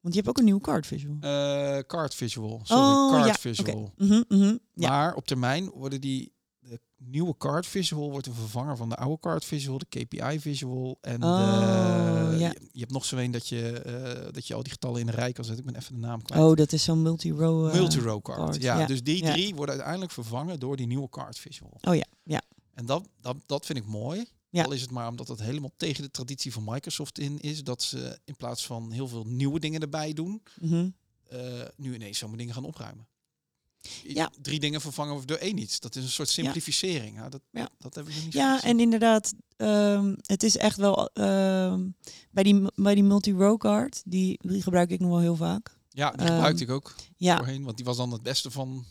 Want 0.00 0.14
je 0.16 0.20
hebt 0.22 0.28
ook 0.28 0.38
een 0.38 0.44
nieuwe 0.44 0.60
card 0.60 0.86
visual. 0.86 1.16
Eh, 1.20 1.78
card 1.86 2.14
visual. 2.14 2.60
Sorry, 2.62 2.82
oh, 2.82 3.10
card 3.10 3.26
ja, 3.26 3.34
visual. 3.34 3.92
Mhm, 3.96 4.22
mhm. 4.28 4.56
Ja. 4.74 4.88
Maar 4.88 5.14
op 5.14 5.26
termijn 5.26 5.70
worden 5.70 6.00
die 6.00 6.32
de 6.58 6.80
nieuwe 6.96 7.36
card 7.36 7.66
visual 7.66 8.10
wordt 8.10 8.26
een 8.26 8.34
vervanger 8.34 8.76
van 8.76 8.88
de 8.88 8.96
oude 8.96 9.20
card 9.20 9.44
visual, 9.44 9.78
de 9.78 9.86
KPI 9.88 10.40
visual 10.40 10.98
en 11.00 11.22
Oh, 11.24 11.36
de, 12.30 12.36
ja. 12.38 12.48
je, 12.48 12.68
je 12.72 12.80
hebt 12.80 12.92
nog 12.92 13.04
zo 13.04 13.16
een 13.16 13.30
dat 13.30 13.48
je 13.48 13.70
eh, 13.80 14.32
dat 14.32 14.46
je 14.46 14.54
al 14.54 14.62
die 14.62 14.72
getallen 14.72 15.00
in 15.00 15.08
een 15.08 15.14
rij 15.14 15.32
kan 15.32 15.44
zetten. 15.44 15.64
Ik 15.64 15.72
ben 15.72 15.80
even 15.80 15.94
de 15.94 16.00
naam 16.00 16.22
kwijt. 16.22 16.42
Oh, 16.42 16.56
dat 16.56 16.72
is 16.72 16.82
zo'n 16.84 17.02
multi-row. 17.02 17.66
eh, 17.68 17.74
Multi-row 17.74 18.22
card. 18.22 18.38
card, 18.38 18.62
Ja, 18.62 18.78
ja, 18.80 18.86
dus 18.86 19.02
die 19.02 19.22
drie 19.24 19.54
worden 19.54 19.74
uiteindelijk 19.74 20.12
vervangen 20.12 20.60
door 20.60 20.76
die 20.76 20.86
nieuwe 20.86 21.08
card 21.08 21.38
visual. 21.38 21.72
Oh 21.80 21.94
ja. 21.94 22.04
En 22.74 22.86
dat, 22.86 23.08
dat, 23.20 23.36
dat 23.46 23.66
vind 23.66 23.78
ik 23.78 23.86
mooi. 23.86 24.24
Ja. 24.50 24.64
Al 24.64 24.72
is 24.72 24.80
het 24.80 24.90
maar 24.90 25.08
omdat 25.08 25.28
het 25.28 25.40
helemaal 25.40 25.72
tegen 25.76 26.02
de 26.02 26.10
traditie 26.10 26.52
van 26.52 26.62
Microsoft 26.66 27.18
in 27.18 27.40
is. 27.40 27.64
Dat 27.64 27.82
ze 27.82 28.18
in 28.24 28.36
plaats 28.36 28.66
van 28.66 28.90
heel 28.90 29.08
veel 29.08 29.24
nieuwe 29.26 29.60
dingen 29.60 29.80
erbij 29.80 30.12
doen, 30.12 30.42
Mhm. 30.60 30.88
eh, 31.28 31.40
nu 31.76 31.94
ineens 31.94 32.18
zomaar 32.18 32.36
dingen 32.36 32.54
gaan 32.54 32.64
opruimen. 32.64 33.06
Ja. 34.02 34.30
Drie 34.42 34.60
dingen 34.60 34.80
vervangen 34.80 35.26
door 35.26 35.36
één 35.36 35.58
iets. 35.58 35.80
Dat 35.80 35.96
is 35.96 36.02
een 36.04 36.10
soort 36.10 36.28
simplificering. 36.28 37.16
Ja, 37.16 37.28
dat, 37.28 37.40
Ja. 37.50 37.68
dat 37.78 37.94
hebben 37.94 38.14
we 38.14 38.20
niet 38.20 38.32
Ja, 38.32 38.62
en 38.62 38.80
inderdaad, 38.80 39.32
ehm, 39.56 40.14
het 40.20 40.42
is 40.42 40.56
echt 40.56 40.76
wel 40.76 41.08
ehm, 41.08 41.88
bij 42.30 42.42
die, 42.42 42.62
bij 42.74 42.94
die 42.94 43.04
multi-row 43.04 43.58
card, 43.58 44.02
die, 44.06 44.38
die 44.42 44.62
gebruik 44.62 44.90
ik 44.90 45.00
nog 45.00 45.10
wel 45.10 45.20
heel 45.20 45.36
vaak. 45.36 45.76
Ja, 45.88 46.10
die 46.10 46.26
gebruikte 46.26 46.62
Ehm, 46.64 46.70
ik 46.72 46.76
ook 46.76 46.94
Ja, 47.16 47.36
voorheen, 47.36 47.64
want 47.64 47.76
die 47.76 47.84
was 47.84 47.96
dan 47.96 48.12
het 48.12 48.22
beste 48.22 48.50
van. 48.50 48.84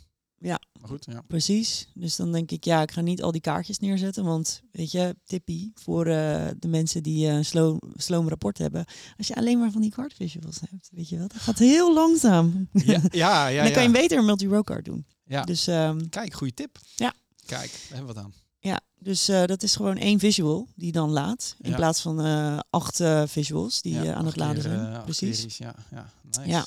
Ja. 0.44 0.60
Maar 0.80 0.90
goed, 0.90 1.06
ja. 1.10 1.22
precies. 1.28 1.88
Dus 1.94 2.16
dan 2.16 2.32
denk 2.32 2.52
ik, 2.52 2.64
ja, 2.64 2.82
ik 2.82 2.92
ga 2.92 3.02
niet 3.02 3.22
al 3.24 3.32
die 3.32 3.42
kaartjes 3.42 3.80
neerzetten, 3.80 4.24
want 4.24 4.62
weet 4.72 4.92
je, 4.92 5.16
tippie 5.26 5.72
voor 5.76 6.06
eh, 6.06 6.48
de 6.60 6.68
mensen 6.68 7.04
die 7.04 7.28
een 7.28 7.46
slow, 7.46 7.78
sloom 7.96 8.30
rapport 8.30 8.58
hebben. 8.58 8.86
Als 9.18 9.28
je 9.28 9.36
alleen 9.36 9.60
maar 9.60 9.72
van 9.72 9.82
die 9.82 9.92
card 9.92 10.14
visuals 10.14 10.60
hebt, 10.70 10.90
weet 10.92 11.10
je 11.10 11.18
wel, 11.18 11.28
dat 11.28 11.38
gaat 11.42 11.60
heel 11.60 11.94
langzaam. 11.94 12.70
Ja, 12.72 13.02
ja, 13.12 13.48
ja. 13.56 13.64
dan 13.64 13.72
kan 13.72 13.84
je 13.84 13.92
beter 13.92 14.18
een 14.18 14.26
multi-row 14.26 14.64
card 14.64 14.86
doen. 14.86 15.06
Ja. 15.26 15.42
Dus 15.44 15.68
ehm, 15.68 16.08
Kijk, 16.10 16.34
goede 16.34 16.54
tip. 16.54 16.80
Ja. 16.96 17.14
Kijk, 17.46 17.72
daar 17.72 17.98
hebben 17.98 18.14
we 18.14 18.20
het 18.20 18.28
aan. 18.28 18.34
Ja, 18.60 18.80
dus 19.00 19.28
eh, 19.28 19.46
dat 19.46 19.64
is 19.64 19.76
gewoon 19.76 19.98
één 19.98 20.20
visual 20.20 20.68
die 20.76 20.92
dan 20.92 21.10
laat. 21.10 21.56
In 21.60 21.70
Ja. 21.70 21.76
plaats 21.76 22.02
van 22.02 22.22
eh, 22.22 22.60
acht 22.70 23.02
visuals 23.26 23.82
die 23.82 23.94
Ja, 24.02 24.14
aan 24.14 24.26
het 24.26 24.36
laden 24.36 24.62
keer, 24.62 24.72
zijn. 24.72 25.04
Precies. 25.04 25.58
Ja, 25.58 25.76
ja, 25.92 26.10
nice. 26.38 26.50
Ja. 26.50 26.66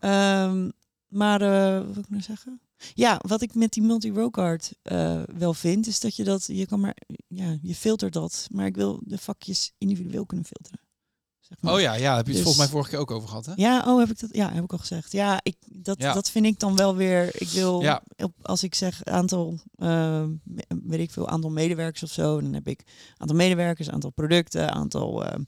Ehm, 0.00 0.70
maar 1.08 1.38
wat 1.84 1.94
wil 1.94 2.02
ik 2.02 2.10
nou 2.10 2.22
zeggen? 2.22 2.60
Ja, 2.94 3.20
wat 3.26 3.42
ik 3.42 3.54
met 3.54 3.72
die 3.72 3.82
multi-row 3.82 4.30
card 4.30 4.72
eh, 4.82 5.22
wel 5.36 5.54
vind, 5.54 5.86
is 5.86 6.00
dat 6.00 6.16
je 6.16 6.24
dat, 6.24 6.44
je 6.46 6.66
kan 6.66 6.80
maar, 6.80 6.96
ja, 7.28 7.56
je 7.62 7.74
filtert 7.74 8.12
dat, 8.12 8.46
maar 8.50 8.66
ik 8.66 8.76
wil 8.76 9.00
de 9.04 9.18
vakjes 9.18 9.72
individueel 9.78 10.26
kunnen 10.26 10.46
filteren. 10.46 10.80
Zeg 11.40 11.60
maar. 11.60 11.74
Oh 11.74 11.80
ja, 11.80 11.94
ja, 11.94 12.16
heb 12.16 12.26
je 12.26 12.32
het 12.32 12.42
Dus- 12.42 12.42
volgens 12.42 12.56
mij 12.56 12.68
vorige 12.68 12.90
keer 12.90 12.98
ook 12.98 13.10
over 13.10 13.28
gehad, 13.28 13.46
hè? 13.46 13.52
Ja, 13.56 13.84
oh, 13.86 13.98
heb 13.98 14.10
ik 14.10 14.20
dat? 14.20 14.30
Ja, 14.34 14.52
heb 14.52 14.64
ik 14.64 14.72
al 14.72 14.78
gezegd. 14.78 15.12
Ja, 15.12 15.40
ik, 15.42 15.56
dat, 15.68 16.00
Ja. 16.00 16.12
dat 16.12 16.30
vind 16.30 16.46
ik 16.46 16.58
dan 16.58 16.76
wel 16.76 16.96
weer. 16.96 17.40
Ik 17.40 17.48
wil, 17.48 17.82
Ja. 17.82 18.02
op, 18.16 18.32
als 18.42 18.62
ik 18.62 18.74
zeg 18.74 19.04
aantal, 19.04 19.58
eh, 19.76 20.24
me- 20.44 20.64
weet 20.84 21.00
ik 21.00 21.10
veel, 21.10 21.28
aantal 21.28 21.50
medewerkers 21.50 22.02
of 22.02 22.10
zo, 22.10 22.40
dan 22.40 22.52
heb 22.52 22.68
ik 22.68 22.82
aantal 23.16 23.36
medewerkers, 23.36 23.90
aantal 23.90 24.10
producten, 24.10 24.70
aantal 24.72 25.24
eh, 25.24 25.38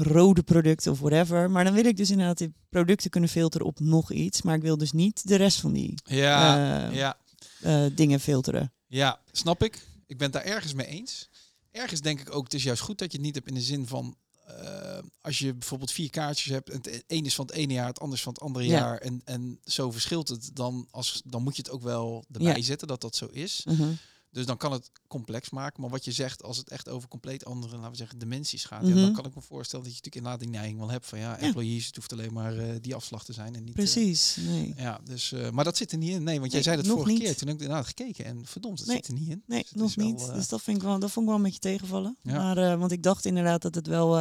rode 0.00 0.42
producten 0.42 0.92
of 0.92 0.98
whatever. 1.00 1.50
Maar 1.50 1.64
dan 1.64 1.72
wil 1.74 1.84
ik 1.84 1.96
dus 1.96 2.10
inderdaad 2.10 2.38
die 2.38 2.52
producten 2.68 3.10
kunnen 3.10 3.30
filteren 3.30 3.66
op 3.66 3.80
nog 3.80 4.12
iets, 4.12 4.42
maar 4.42 4.54
ik 4.56 4.62
wil 4.62 4.78
dus 4.78 4.92
niet 4.92 5.28
de 5.28 5.36
rest 5.36 5.60
van 5.60 5.72
die 5.72 5.94
Ja, 6.04 6.88
eh, 6.88 6.94
ja, 6.94 7.16
eh, 7.60 7.84
dingen 7.92 8.20
filteren. 8.20 8.72
ja, 8.86 9.20
snap 9.32 9.62
ik. 9.62 9.86
Ik 10.06 10.18
ben 10.18 10.32
het 10.32 10.32
daar 10.44 10.54
ergens 10.54 10.74
mee 10.74 10.86
eens. 10.86 11.28
Ergens 11.70 12.00
denk 12.00 12.20
ik 12.20 12.34
ook, 12.34 12.44
het 12.44 12.54
is 12.54 12.62
juist 12.62 12.82
goed 12.82 12.98
dat 12.98 13.10
je 13.12 13.16
het 13.18 13.26
niet 13.26 13.34
hebt 13.34 13.48
in 13.48 13.54
de 13.54 13.60
zin 13.60 13.86
van... 13.86 14.16
eh, 14.46 14.98
als 15.20 15.38
je 15.38 15.52
bijvoorbeeld 15.54 15.92
vier 15.92 16.10
kaartjes 16.10 16.52
hebt, 16.52 16.70
en 16.70 16.76
het 16.76 17.04
een 17.06 17.24
is 17.24 17.34
van 17.34 17.46
het 17.46 17.54
ene 17.54 17.72
jaar, 17.72 17.86
het 17.86 18.00
ander 18.00 18.16
is 18.16 18.22
van 18.24 18.32
het 18.32 18.42
andere 18.42 18.64
Ja. 18.64 18.78
jaar, 18.78 18.98
en, 18.98 19.20
en 19.24 19.58
zo 19.64 19.90
verschilt 19.90 20.28
het, 20.28 20.50
dan, 20.52 20.88
als, 20.90 21.22
dan 21.24 21.42
moet 21.42 21.56
je 21.56 21.62
het 21.62 21.70
ook 21.70 21.82
wel 21.82 22.24
erbij 22.32 22.56
Ja. 22.56 22.62
zetten 22.62 22.88
dat 22.88 23.00
dat 23.00 23.16
zo 23.16 23.26
is. 23.26 23.62
Mhm. 23.64 23.88
Dus 24.30 24.46
dan 24.46 24.56
kan 24.56 24.72
het 24.72 24.90
complex 25.06 25.50
maken. 25.50 25.80
Maar 25.80 25.90
wat 25.90 26.04
je 26.04 26.12
zegt, 26.12 26.42
als 26.42 26.56
het 26.56 26.68
echt 26.70 26.88
over 26.88 27.08
compleet 27.08 27.44
andere, 27.44 27.76
laten 27.76 27.90
we 27.90 27.96
zeggen, 27.96 28.18
dimensies 28.18 28.64
gaat, 28.64 28.82
ja, 28.86 28.88
Mhm. 28.92 29.00
dan 29.00 29.12
kan 29.12 29.24
ik 29.24 29.34
me 29.34 29.40
voorstellen 29.40 29.84
dat 29.84 29.94
je 29.94 30.00
natuurlijk 30.02 30.14
inderdaad 30.14 30.40
die 30.40 30.48
neiging 30.50 30.78
wel 30.78 30.90
hebt 30.90 31.06
van 31.06 31.18
ja, 31.18 31.30
Ja. 31.30 31.38
employees, 31.38 31.86
het 31.86 31.96
hoeft 31.96 32.12
alleen 32.12 32.32
maar 32.32 32.58
eh, 32.58 32.74
die 32.80 32.94
afslag 32.94 33.24
te 33.24 33.32
zijn 33.32 33.54
en 33.54 33.60
niet. 33.64 33.68
eh, 33.68 33.74
Precies. 33.74 34.36
Nee. 34.40 34.74
ja, 34.76 35.00
dus, 35.04 35.32
eh, 35.32 35.50
maar 35.50 35.64
dat 35.64 35.76
zit 35.76 35.92
er 35.92 35.98
niet 35.98 36.10
in. 36.10 36.22
Nee, 36.22 36.38
want 36.40 36.52
jij 36.52 36.60
Nee, 36.60 36.62
zei 36.62 36.76
dat 36.76 36.86
vorige 36.86 37.10
niet. 37.12 37.20
keer. 37.22 37.36
Toen 37.36 37.46
heb 37.48 37.56
ik 37.56 37.62
inderdaad 37.62 37.86
gekeken 37.86 38.24
en 38.24 38.46
verdomd, 38.46 38.78
dat 38.78 38.86
Nee. 38.86 38.96
zit 38.96 39.06
er 39.06 39.14
niet 39.14 39.28
in. 39.28 39.42
Nee, 39.46 39.62
Dus 39.62 39.72
nog 39.72 39.94
wel, 39.94 40.06
niet. 40.06 40.32
Dus 40.34 40.48
dat 40.48 40.62
vind 40.62 40.76
ik 40.76 40.82
wel, 40.82 40.98
dat 40.98 41.10
vond 41.10 41.24
ik 41.26 41.30
wel 41.30 41.36
een 41.40 41.44
beetje 41.44 41.58
tegenvallen. 41.60 42.16
Ja. 42.22 42.54
Maar, 42.54 42.78
want 42.78 42.92
ik 42.92 43.02
dacht 43.02 43.24
inderdaad 43.24 43.62
dat 43.62 43.74
het 43.74 43.86
wel, 43.86 44.16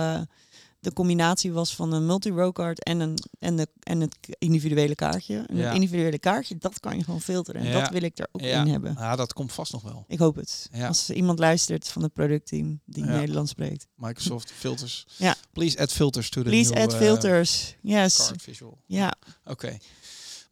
de 0.80 0.94
combinatie 0.94 1.52
was 1.52 1.76
van 1.76 1.94
een 1.94 2.06
multi-row 2.06 2.54
card 2.54 2.84
en, 2.84 3.00
een, 3.00 3.18
en, 3.40 3.56
de, 3.56 3.68
en 3.84 4.00
het 4.02 4.16
individuele 4.38 4.96
kaartje. 4.96 5.44
En 5.48 5.56
Ja. 5.58 5.66
het 5.66 5.74
individuele 5.74 6.20
kaartje, 6.20 6.58
dat 6.58 6.80
kan 6.80 6.98
je 6.98 7.04
gewoon 7.04 7.22
filteren. 7.22 7.62
En 7.62 7.68
Ja. 7.68 7.80
dat 7.80 7.90
wil 7.90 8.02
ik 8.02 8.18
er 8.18 8.28
ook 8.32 8.42
Ja. 8.42 8.62
in 8.62 8.68
hebben. 8.68 8.96
Ja, 8.98 9.16
dat 9.16 9.34
komt 9.34 9.54
vast 9.54 9.72
nog 9.72 9.82
wel. 9.82 10.06
Ik 10.08 10.20
hoop 10.20 10.36
het. 10.36 10.70
Ja. 10.74 10.88
Als 10.88 11.10
iemand 11.10 11.40
luistert 11.40 11.88
van 11.88 12.02
het 12.04 12.14
productteam 12.14 12.80
die. 12.86 13.04
Nederlands 13.04 13.52
spreekt. 13.52 13.88
Microsoft 13.96 14.52
filters. 14.52 15.06
Ja. 15.18 15.36
Please 15.54 15.80
add 15.80 15.92
filters 15.94 16.30
to 16.30 16.42
the 16.44 16.50
Please 16.50 16.74
new, 16.74 16.82
add 16.84 16.94
eh, 16.94 17.00
filters. 17.00 17.76
Yes. 17.82 18.16
card 18.18 18.42
visual. 18.42 18.78
Ja, 18.86 19.14
Oké. 19.46 19.78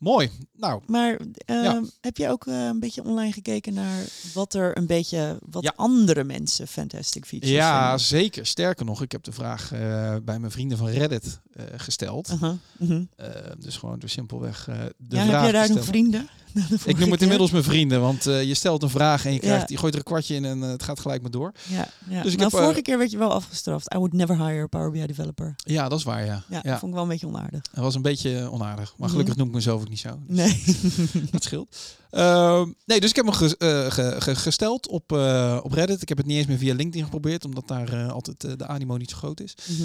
Mooi. 0.06 0.30
Nou, 0.58 0.82
maar 0.88 1.18
eh, 1.46 1.64
Ja. 1.64 1.82
heb 2.02 2.18
je 2.18 2.30
ook 2.30 2.48
eh, 2.48 2.66
een 2.66 2.80
beetje 2.80 3.04
online 3.04 3.32
gekeken 3.32 3.74
naar 3.74 4.04
wat 4.34 4.54
er 4.54 4.78
een 4.78 4.86
beetje, 4.88 5.38
wat 5.50 5.64
Ja. 5.64 5.74
andere 5.76 6.24
mensen 6.24 6.68
fantastic 6.68 7.26
features 7.26 7.56
ja, 7.56 7.82
vinden? 7.82 8.00
zeker. 8.06 8.46
Sterker 8.46 8.86
nog, 8.86 9.02
ik 9.02 9.12
heb 9.12 9.24
de 9.24 9.32
vraag 9.32 9.72
eh, 9.72 10.16
bij 10.24 10.40
mijn 10.40 10.52
vrienden 10.52 10.78
van 10.78 10.88
Reddit 10.88 11.40
gesteld. 11.76 12.30
Uh-huh, 12.30 12.54
mhm. 12.78 13.04
Eh, 13.16 13.28
dus 13.60 13.78
gewoon 13.78 14.00
door 14.00 14.10
simpelweg 14.10 14.68
eh, 14.68 14.76
de 14.98 15.16
Ja, 15.16 15.26
vraag 15.26 15.42
heb 15.44 15.52
jij 15.52 15.62
te 15.62 15.68
daar 15.68 15.76
nog 15.78 15.86
vrienden? 15.86 16.30
Ik 16.86 16.98
noem 16.98 17.12
het 17.12 17.22
inmiddels 17.22 17.52
mijn 17.52 17.64
vrienden, 17.64 18.02
want 18.02 18.26
eh, 18.26 18.44
je 18.44 18.54
stelt 18.54 18.84
een 18.84 18.90
vraag 18.90 19.26
en 19.26 19.34
je, 19.34 19.40
krijgt, 19.40 19.70
je 19.70 19.78
gooit 19.78 19.94
er 19.94 20.00
een 20.00 20.06
kwartje 20.06 20.36
in 20.36 20.46
en 20.46 20.64
eh, 20.64 20.70
het 20.70 20.84
gaat 20.84 21.00
gelijk 21.00 21.22
maar 21.22 21.32
door. 21.32 21.52
Ja, 21.68 21.90
ja. 22.10 22.22
Dus 22.22 22.32
ik 22.32 22.38
nou, 22.40 22.50
heb, 22.50 22.60
eh, 22.60 22.66
vorige 22.66 22.82
keer 22.82 22.98
werd 22.98 23.12
je 23.12 23.18
wel 23.18 23.32
afgestraft. 23.34 23.94
I 23.94 23.98
would 23.98 24.14
never 24.14 24.36
hire 24.38 24.62
a 24.64 24.68
Power 24.68 24.92
BI 24.92 25.06
developer. 25.06 25.56
Ja, 25.58 25.90
dat 25.90 25.98
is 26.00 26.04
waar, 26.06 26.26
ja. 26.26 26.44
Ja, 26.50 26.62
dat 26.62 26.80
vond 26.80 26.84
ik 26.84 26.94
wel 26.94 27.04
een 27.04 27.10
beetje 27.10 27.28
onaardig. 27.28 27.62
Het 27.72 27.80
was 27.84 27.96
een 27.96 28.02
beetje 28.02 28.50
onaardig, 28.52 28.94
maar 28.98 29.10
gelukkig 29.10 29.36
noem 29.36 29.48
ik 29.48 29.54
mezelf 29.54 29.82
ook 29.82 29.90
niet 29.90 30.00
zo. 30.00 30.20
Dus 30.28 30.38
Nee. 30.38 30.64
Dat 31.32 31.44
scheelt. 31.44 31.76
Ehm, 32.10 32.72
nee, 32.86 33.00
dus 33.00 33.10
ik 33.10 33.16
heb 33.16 33.26
hem 33.26 33.34
ges- 33.34 33.58
eh, 33.58 33.92
ge- 33.92 34.16
ge- 34.20 34.36
gesteld 34.36 34.88
op, 34.88 35.12
eh, 35.12 35.60
op 35.64 35.72
Reddit. 35.72 36.02
Ik 36.02 36.10
heb 36.10 36.18
het 36.18 36.28
niet 36.28 36.38
eens 36.38 36.48
meer 36.48 36.58
via 36.58 36.74
LinkedIn 36.76 37.04
geprobeerd, 37.04 37.46
omdat 37.46 37.68
daar 37.68 37.94
eh, 37.94 38.12
altijd 38.12 38.44
eh, 38.44 38.52
de 38.58 38.68
animo 38.68 38.98
niet 38.98 39.10
zo 39.10 39.18
groot 39.18 39.40
is. 39.40 39.56
Mhm. 39.70 39.84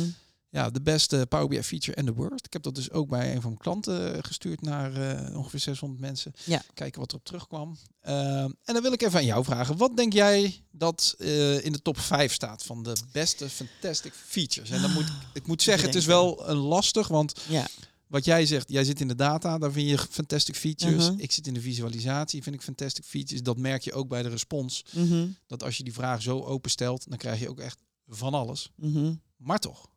Ja, 0.53 0.71
de 0.71 0.81
beste 0.83 1.27
Power 1.29 1.49
BI 1.49 1.63
feature 1.63 1.97
en 1.97 2.07
de 2.07 2.13
worst. 2.13 2.47
Ik 2.47 2.53
heb 2.53 2.63
dat 2.63 2.75
dus 2.75 2.91
ook 2.91 3.09
bij 3.09 3.29
een 3.35 3.41
van 3.41 3.51
mijn 3.51 3.63
klanten 3.63 4.25
gestuurd 4.25 4.61
naar 4.63 4.95
eh, 4.95 5.37
ongeveer 5.37 5.61
600 5.61 6.01
mensen. 6.01 6.33
Ja. 6.45 6.63
Kijken 6.75 7.01
wat 7.01 7.11
erop 7.11 7.25
terugkwam. 7.25 7.77
Ehm, 8.01 8.51
en 8.65 8.75
dan 8.75 8.83
wil 8.83 8.93
ik 8.93 9.03
even 9.03 9.19
aan 9.19 9.25
jou 9.25 9.45
vragen. 9.45 9.77
Wat 9.77 9.97
denk 9.97 10.13
jij 10.13 10.65
dat 10.71 11.15
eh, 11.19 11.65
in 11.65 11.73
de 11.73 11.83
top 11.83 11.99
5 11.99 12.33
staat 12.33 12.63
van 12.65 12.83
de 12.83 12.97
beste 13.13 13.49
fantastic 13.49 14.13
features? 14.13 14.71
En 14.71 14.81
dan 14.83 14.93
moet 14.93 15.13
ik 15.33 15.47
moet 15.47 15.63
zeggen, 15.63 15.87
het 15.87 15.97
is 15.97 16.07
wel 16.07 16.49
een 16.49 16.57
lastig, 16.57 17.09
want 17.09 17.41
Ja. 17.49 17.67
wat 18.07 18.25
jij 18.25 18.47
zegt, 18.47 18.69
jij 18.71 18.85
zit 18.85 19.01
in 19.01 19.09
de 19.09 19.15
data, 19.15 19.59
daar 19.59 19.73
vind 19.73 19.89
je 19.89 19.99
fantastic 20.11 20.57
features. 20.57 21.11
Mhm. 21.11 21.19
Ik 21.21 21.33
zit 21.33 21.47
in 21.47 21.55
de 21.55 21.61
visualisatie, 21.61 22.43
vind 22.43 22.55
ik 22.55 22.63
fantastic 22.63 23.05
features. 23.05 23.43
Dat 23.43 23.57
merk 23.59 23.83
je 23.83 23.93
ook 23.93 24.09
bij 24.09 24.23
de 24.23 24.29
respons. 24.29 24.85
Mhm. 24.93 25.27
Dat 25.47 25.63
als 25.63 25.77
je 25.77 25.85
die 25.85 25.93
vraag 25.93 26.23
zo 26.23 26.41
open 26.41 26.71
stelt, 26.71 27.09
dan 27.09 27.19
krijg 27.19 27.41
je 27.41 27.49
ook 27.49 27.59
echt 27.61 27.79
van 28.07 28.35
alles. 28.35 28.71
Mhm. 28.77 29.15
Maar 29.37 29.59
toch. 29.59 29.90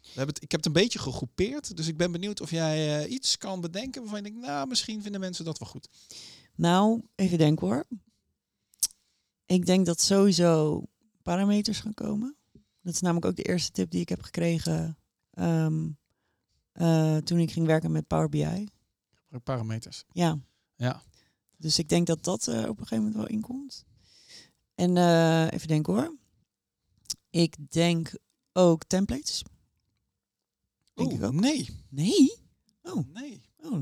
We 0.00 0.16
hebben 0.16 0.34
het, 0.34 0.42
ik 0.42 0.50
heb 0.50 0.64
het 0.64 0.66
een 0.66 0.82
beetje 0.82 0.98
gegroepeerd. 0.98 1.76
Dus 1.76 1.86
ik 1.86 1.96
ben 1.96 2.12
benieuwd 2.12 2.40
of 2.40 2.50
jij 2.50 3.02
eh, 3.02 3.12
iets 3.12 3.38
kan 3.38 3.60
bedenken 3.60 4.00
waarvan 4.00 4.22
je 4.22 4.30
denkt, 4.30 4.46
nou, 4.46 4.68
misschien 4.68 5.02
vinden 5.02 5.20
mensen 5.20 5.44
dat 5.44 5.58
wel 5.58 5.68
goed. 5.68 5.88
Nou, 6.54 7.02
even 7.14 7.38
denken 7.38 7.66
hoor. 7.66 7.86
Ik 9.46 9.66
denk 9.66 9.86
dat 9.86 10.00
sowieso 10.00 10.82
parameters 11.22 11.80
gaan 11.80 11.94
komen. 11.94 12.36
Dat 12.82 12.94
is 12.94 13.00
namelijk 13.00 13.26
ook 13.26 13.36
de 13.36 13.42
eerste 13.42 13.70
tip 13.70 13.90
die 13.90 14.00
ik 14.00 14.08
heb 14.08 14.22
gekregen 14.22 14.98
ehm, 15.30 15.88
eh, 16.72 17.16
toen 17.16 17.38
ik 17.38 17.50
ging 17.52 17.66
werken 17.66 17.92
met 17.92 18.06
Power 18.06 18.28
BI. 18.28 18.68
Parameters. 19.42 20.04
Ja. 20.12 20.38
Ja. 20.76 21.02
Dus 21.56 21.78
ik 21.78 21.88
denk 21.88 22.06
dat 22.06 22.24
dat 22.24 22.48
eh, 22.48 22.58
op 22.58 22.80
een 22.80 22.86
gegeven 22.86 22.96
moment 22.96 23.14
wel 23.14 23.26
inkomt. 23.26 23.84
En 24.74 24.96
even 25.50 25.68
denken 25.68 25.92
hoor. 25.94 26.16
Ik 27.30 27.56
denk 27.70 28.12
ook 28.52 28.84
templates. 28.84 29.42
Denk 31.00 31.12
ik 31.12 31.18
Oeh, 31.18 31.26
ook. 31.26 31.40
nee. 31.40 31.68
Nee? 31.88 32.36
Oh, 32.82 33.06
Nee. 33.12 33.42
oh. 33.62 33.78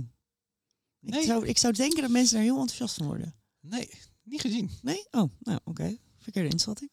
Ik, 1.01 1.11
Nee. 1.11 1.25
zou, 1.25 1.47
ik 1.47 1.59
zou 1.59 1.73
denken 1.73 2.03
dat 2.03 2.11
mensen 2.11 2.35
daar 2.35 2.45
heel 2.45 2.59
enthousiast 2.59 2.95
van 2.95 3.07
worden. 3.07 3.35
Nee. 3.61 3.91
Niet 4.23 4.41
gezien. 4.41 4.71
Nee? 4.83 5.07
Oh, 5.11 5.31
nou 5.39 5.61
oké. 5.65 5.97
Verkeerde 6.19 6.49
inschatting. 6.49 6.91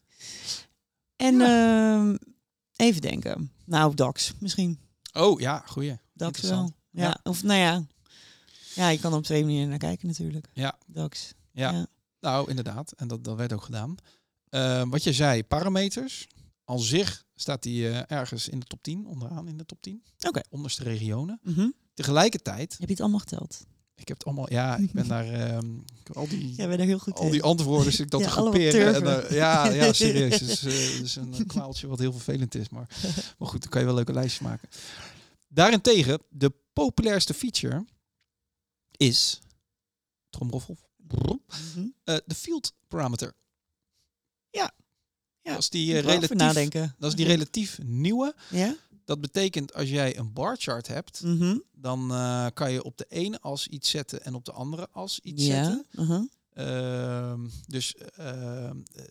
En 1.15 1.41
ehm, 1.41 2.15
even 2.75 3.01
denken. 3.01 3.51
Nou, 3.65 3.93
DAX 3.95 4.33
misschien. 4.39 4.79
Oh 5.13 5.39
ja, 5.39 5.63
goeie. 5.65 5.89
DAX 5.89 5.99
wel. 6.13 6.27
Interessant. 6.27 6.73
Ja. 6.89 7.03
Ja. 7.03 7.19
Of 7.23 7.43
nou 7.43 7.59
ja. 7.59 7.85
Ja, 8.75 8.89
je 8.89 8.99
kan 8.99 9.11
er 9.11 9.17
op 9.17 9.23
twee 9.23 9.43
manieren 9.43 9.69
naar 9.69 9.77
kijken 9.77 10.07
natuurlijk. 10.07 10.47
Ja. 10.53 10.77
DAX. 10.87 11.33
Ja. 11.51 11.71
Ja. 11.71 11.87
Nou, 12.19 12.49
inderdaad. 12.49 12.91
En 12.91 13.07
dat, 13.07 13.23
dat 13.23 13.37
werd 13.37 13.53
ook 13.53 13.63
gedaan. 13.63 13.95
Eh, 14.49 14.83
wat 14.89 15.03
je 15.03 15.13
zei, 15.13 15.43
parameters. 15.43 16.27
Al 16.63 16.79
zich 16.79 17.24
staat 17.35 17.63
die 17.63 17.89
eh, 17.89 18.17
ergens 18.17 18.47
in 18.49 18.59
de 18.59 18.65
top 18.65 18.83
10, 18.83 19.05
onderaan 19.05 19.47
in 19.47 19.57
de 19.57 19.65
top 19.65 19.81
10. 19.81 20.03
Oké. 20.27 20.41
Onderste 20.49 20.83
regionen. 20.83 21.39
Mhm. 21.43 21.69
Tegelijkertijd, 21.93 22.71
Heb 22.71 22.87
je 22.87 22.93
het 22.93 23.01
allemaal 23.01 23.19
geteld? 23.19 23.65
ik 23.97 24.07
heb 24.07 24.17
het 24.17 24.25
allemaal, 24.25 24.51
ja, 24.51 24.77
ik 24.77 24.91
ben 24.91 25.07
daar, 25.07 25.25
ik 25.25 26.07
heb 26.07 26.15
al 26.15 26.27
die, 26.27 26.61
er 26.61 26.79
heel 26.79 26.99
goed 26.99 27.17
al 27.17 27.25
in. 27.25 27.31
die 27.31 27.43
antwoorden 27.43 27.91
zit 27.91 28.05
ik 28.05 28.09
dat 28.11 28.19
Ja, 28.21 28.25
te 28.27 28.31
groeperen. 28.33 28.95
En, 28.95 29.23
eh, 29.27 29.31
ja, 29.31 29.67
ja, 29.69 29.93
serieus. 30.03 30.39
Het 30.39 30.49
is, 30.49 30.63
eh, 30.63 30.99
is 30.99 31.15
een 31.15 31.45
kwaaltje 31.47 31.87
wat 31.87 31.99
heel 31.99 32.11
vervelend 32.11 32.55
is. 32.55 32.69
Maar, 32.69 32.89
maar 33.39 33.47
goed, 33.47 33.61
dan 33.61 33.69
kan 33.69 33.79
je 33.79 33.85
wel 33.87 33.95
leuke 33.95 34.13
lijstjes 34.13 34.39
maken. 34.47 34.69
Daarentegen, 35.47 36.21
de 36.29 36.53
populairste 36.73 37.33
feature 37.33 37.85
is, 38.91 39.39
tromroffel, 40.29 40.77
Mhm. 40.97 41.87
eh, 42.03 42.17
de 42.25 42.35
field 42.35 42.73
parameter. 42.87 43.33
Ja. 44.49 44.71
Ja, 45.45 45.51
Dat 45.51 45.59
is 45.61 45.69
die, 45.69 45.93
eh, 45.97 45.99
relatief, 46.03 46.29
nadenken. 46.33 46.95
dat 46.99 47.09
is 47.09 47.15
die 47.15 47.25
relatief 47.25 47.79
nieuwe. 47.83 48.35
Ja? 48.49 48.75
Dat 49.05 49.21
betekent 49.21 49.73
als 49.73 49.89
jij 49.89 50.17
een 50.17 50.33
bar 50.33 50.55
chart 50.59 50.87
hebt, 50.87 51.21
Mhm. 51.23 51.57
dan 51.73 52.11
eh, 52.11 52.45
kan 52.53 52.71
je 52.71 52.83
op 52.83 52.97
de 52.97 53.05
ene 53.09 53.41
as 53.41 53.67
iets 53.67 53.89
zetten 53.89 54.23
en 54.23 54.35
op 54.35 54.45
de 54.45 54.51
andere 54.51 54.87
as 54.91 55.19
iets 55.23 55.45
Ja. 55.45 55.63
zetten. 55.63 55.85
uh-huh. 55.91 56.23
Ehm, 56.53 57.39
dus 57.67 57.95
ehm, 57.95 58.77
eh, 58.95 59.03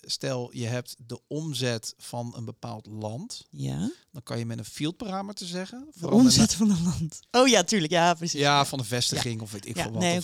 stel 0.00 0.50
je 0.52 0.66
hebt 0.66 0.94
de 1.06 1.20
omzet 1.26 1.94
van 1.98 2.32
een 2.36 2.44
bepaald 2.44 2.86
land, 2.86 3.46
Ja. 3.50 3.90
dan 4.12 4.22
kan 4.22 4.38
je 4.38 4.46
met 4.46 4.58
een 4.58 4.64
field 4.64 4.96
parameter 4.96 5.46
zeggen. 5.46 5.88
De 6.00 6.10
omzet 6.10 6.54
van 6.54 6.70
een 6.70 6.82
land. 6.82 7.20
Oh 7.30 7.48
ja, 7.48 7.62
tuurlijk. 7.64 7.92
Ja, 7.92 8.14
precies. 8.14 8.40
ja, 8.40 8.64
van 8.64 8.78
een 8.78 8.84
vestiging 8.84 9.40
of 9.40 9.52
weet 9.52 9.66
ik 9.66 9.76
Ja, 9.76 9.82
veel 9.82 9.92
wat. 9.92 10.00
nee, 10.00 10.20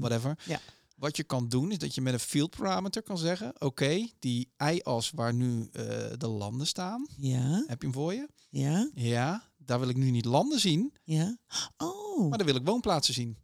whatever. 0.00 0.38
Ja. 0.44 0.60
Wat 0.96 1.16
je 1.16 1.24
kan 1.24 1.48
doen 1.48 1.70
is 1.70 1.78
dat 1.78 1.94
je 1.94 2.00
met 2.00 2.12
een 2.12 2.18
field 2.20 2.56
parameter 2.56 3.02
kan 3.02 3.18
zeggen: 3.18 3.52
oké, 3.62 4.08
die 4.18 4.50
y-as 4.56 5.10
waar 5.10 5.34
nu 5.34 5.68
eh, 5.72 5.82
de 6.16 6.28
landen 6.28 6.66
staan, 6.66 7.06
Ja. 7.16 7.64
heb 7.66 7.80
je 7.80 7.86
hem 7.86 7.92
voor 7.96 8.14
je? 8.14 8.28
Ja. 8.50 8.90
Ja, 8.94 9.50
daar 9.56 9.80
wil 9.80 9.88
ik 9.88 9.96
nu 9.96 10.10
niet 10.10 10.24
landen 10.24 10.60
zien, 10.60 10.92
Ja. 11.04 11.38
Oh. 11.76 12.28
maar 12.28 12.38
daar 12.38 12.46
wil 12.46 12.56
ik 12.56 12.64
woonplaatsen 12.66 13.14
zien. 13.14 13.36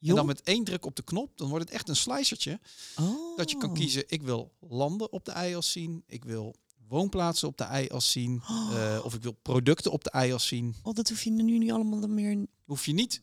En 0.00 0.14
dan 0.14 0.26
met 0.26 0.42
één 0.42 0.64
druk 0.64 0.86
op 0.86 0.96
de 0.96 1.02
knop, 1.02 1.36
dan 1.38 1.48
wordt 1.48 1.64
het 1.64 1.74
echt 1.74 1.88
een 1.88 1.96
slicertje. 1.96 2.60
oh. 2.96 3.36
Dat 3.36 3.50
je 3.50 3.56
kan 3.56 3.74
kiezen, 3.74 4.04
ik 4.06 4.22
wil 4.22 4.52
landen 4.60 5.12
op 5.12 5.24
de 5.24 5.32
i-as 5.48 5.70
zien, 5.72 6.02
ik 6.06 6.24
wil 6.24 6.54
woonplaatsen 6.88 7.48
op 7.48 7.56
de 7.56 7.68
i-as 7.82 8.10
zien, 8.10 8.42
eh, 8.74 9.00
of 9.04 9.14
ik 9.14 9.22
wil 9.22 9.32
producten 9.32 9.92
op 9.92 10.04
de 10.04 10.12
i-as 10.26 10.46
zien. 10.46 10.74
Oh, 10.82 10.94
dat 10.94 11.08
hoef 11.08 11.22
je 11.22 11.30
nu 11.30 11.58
niet 11.58 11.72
allemaal 11.72 12.08
meer 12.08 12.46
Hoef 12.64 12.86
je 12.86 12.92
niet 12.92 13.22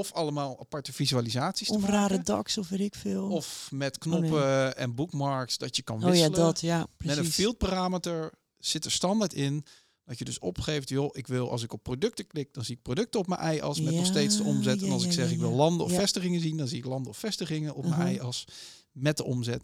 of 0.00 0.12
allemaal 0.12 0.60
aparte 0.60 0.92
visualisaties 0.92 1.68
of 1.68 1.84
rare 1.84 2.22
DAX 2.22 2.58
of 2.58 2.68
weet 2.68 2.80
ik 2.80 2.94
veel. 2.94 3.28
of 3.28 3.68
met 3.72 3.98
Oh, 4.06 4.12
nee. 4.12 4.20
knoppen 4.20 4.76
en 4.76 4.94
bookmarks 4.94 5.58
dat 5.58 5.76
je 5.76 5.82
kan 5.82 5.96
oh 5.96 6.02
ja, 6.02 6.08
wisselen. 6.10 6.32
dat. 6.38 6.60
Ja, 6.60 6.78
met 6.78 6.88
precies. 6.96 7.18
een 7.18 7.32
field 7.32 7.58
parameter 7.58 8.32
zit 8.58 8.84
er 8.84 8.90
standaard 8.90 9.32
in 9.34 9.64
dat 10.04 10.18
je 10.18 10.24
dus 10.24 10.38
opgeeft, 10.38 10.88
joh, 10.88 11.10
ik 11.12 11.26
wil 11.26 11.50
als 11.50 11.62
ik 11.62 11.72
op 11.72 11.82
producten 11.82 12.26
klik, 12.26 12.54
dan 12.54 12.64
zie 12.64 12.74
ik 12.76 12.82
producten 12.82 13.20
op 13.20 13.26
mijn 13.26 13.54
i-as 13.56 13.80
met 13.80 13.94
nog 13.94 14.06
steeds 14.06 14.36
de 14.36 14.42
Ja, 14.42 14.48
omzet. 14.48 14.80
en 14.80 14.86
ja, 14.86 14.92
als 14.92 15.02
ik 15.02 15.08
ja, 15.08 15.14
zeg, 15.14 15.26
ja, 15.26 15.32
ik 15.32 15.38
wil 15.38 15.50
ja. 15.50 15.56
landen 15.56 15.86
of 15.86 15.92
Ja. 15.92 15.98
vestigingen 15.98 16.40
zien, 16.40 16.56
dan 16.56 16.68
zie 16.68 16.78
ik 16.78 16.84
landen 16.84 17.10
of 17.10 17.18
vestigingen 17.18 17.74
op 17.74 17.84
Uh-huh. 17.84 17.98
mijn 17.98 18.14
i-as 18.14 18.44
met 18.92 19.16
de 19.16 19.24
omzet. 19.24 19.62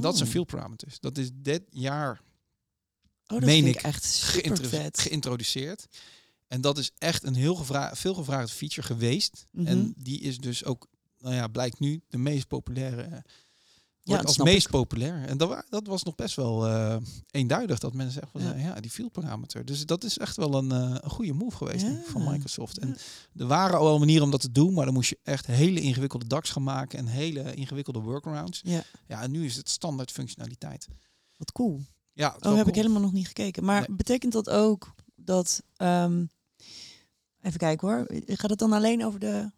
Dat 0.00 0.14
zijn 0.16 0.26
Oh. 0.28 0.34
field 0.34 0.46
parameters. 0.46 1.00
Dat 1.00 1.18
is 1.18 1.30
dit 1.34 1.62
jaar 1.70 2.20
Oh, 3.28 3.38
dat 3.38 3.40
meen 3.48 3.62
vind 3.64 3.76
ik, 3.76 3.82
echt 3.82 4.04
super 4.04 4.40
geïntro- 4.42 4.68
vet. 4.68 4.98
geïntroduceerd. 4.98 5.86
En 6.48 6.60
dat 6.60 6.78
is 6.78 6.90
echt 6.98 7.24
een 7.24 7.34
heel 7.34 7.54
gevra 7.54 7.94
veel 7.94 8.14
gevraagd 8.14 8.50
feature 8.50 8.82
geweest. 8.86 9.46
Mhm. 9.50 9.66
En 9.66 9.94
die 9.96 10.20
is 10.20 10.38
dus 10.38 10.64
ook, 10.64 10.86
nou 11.18 11.34
ja, 11.34 11.48
blijkt 11.48 11.78
nu 11.78 12.02
de 12.08 12.18
meest 12.18 12.48
populaire. 12.48 13.02
eh, 13.02 13.18
dat 14.02 14.26
als 14.26 14.38
meest 14.38 14.64
ik. 14.64 14.70
populair. 14.70 15.24
En 15.24 15.38
dat, 15.38 15.64
dat 15.68 15.86
was 15.86 16.02
nog 16.02 16.14
best 16.14 16.36
wel 16.36 16.66
eh, 16.66 16.96
eenduidig 17.30 17.78
dat 17.78 17.92
mensen 17.92 18.12
zeggen 18.12 18.32
van 18.32 18.42
Ja. 18.42 18.54
ja. 18.66 18.74
ja, 18.74 18.80
die 18.80 18.90
field 18.90 19.12
parameter. 19.12 19.64
Dus 19.64 19.86
dat 19.86 20.04
is 20.04 20.18
echt 20.18 20.36
wel 20.36 20.54
een, 20.54 20.72
eh, 20.72 20.96
een 21.00 21.10
goede 21.10 21.32
move 21.32 21.56
geweest 21.56 21.86
van 22.06 22.22
Ja. 22.22 22.30
Microsoft. 22.30 22.78
En 22.78 22.88
Ja. 22.88 22.94
er 23.42 23.46
waren 23.46 23.78
al 23.78 23.84
wel 23.84 23.98
manieren 23.98 24.24
om 24.24 24.30
dat 24.30 24.40
te 24.40 24.52
doen, 24.52 24.72
maar 24.74 24.84
dan 24.84 24.94
moest 24.94 25.08
je 25.08 25.18
echt 25.22 25.46
hele 25.46 25.80
ingewikkelde 25.80 26.26
DAX 26.26 26.50
gaan 26.50 26.62
maken 26.62 26.98
en 26.98 27.06
hele 27.06 27.54
ingewikkelde 27.54 27.98
workarounds. 28.00 28.60
Ja, 28.64 28.82
Ja, 29.06 29.22
en 29.22 29.30
nu 29.30 29.44
is 29.44 29.56
het 29.56 29.68
standaard 29.68 30.10
functionaliteit. 30.12 30.86
wat 31.36 31.52
cool. 31.52 31.80
Ja, 32.12 32.36
Oh, 32.40 32.56
heb 32.56 32.68
ik 32.68 32.74
helemaal 32.74 33.00
nog 33.00 33.12
niet 33.12 33.26
gekeken. 33.26 33.64
Maar 33.64 33.80
Nee. 33.88 33.96
betekent 33.96 34.32
dat 34.32 34.50
ook 34.50 34.94
dat... 35.16 35.62
ehm, 35.76 36.24
even 37.46 37.58
kijken 37.58 37.88
hoor. 37.88 38.06
Gaat 38.26 38.50
het 38.50 38.58
dan 38.58 38.72
alleen 38.72 39.04
over 39.04 39.20
de 39.20 39.50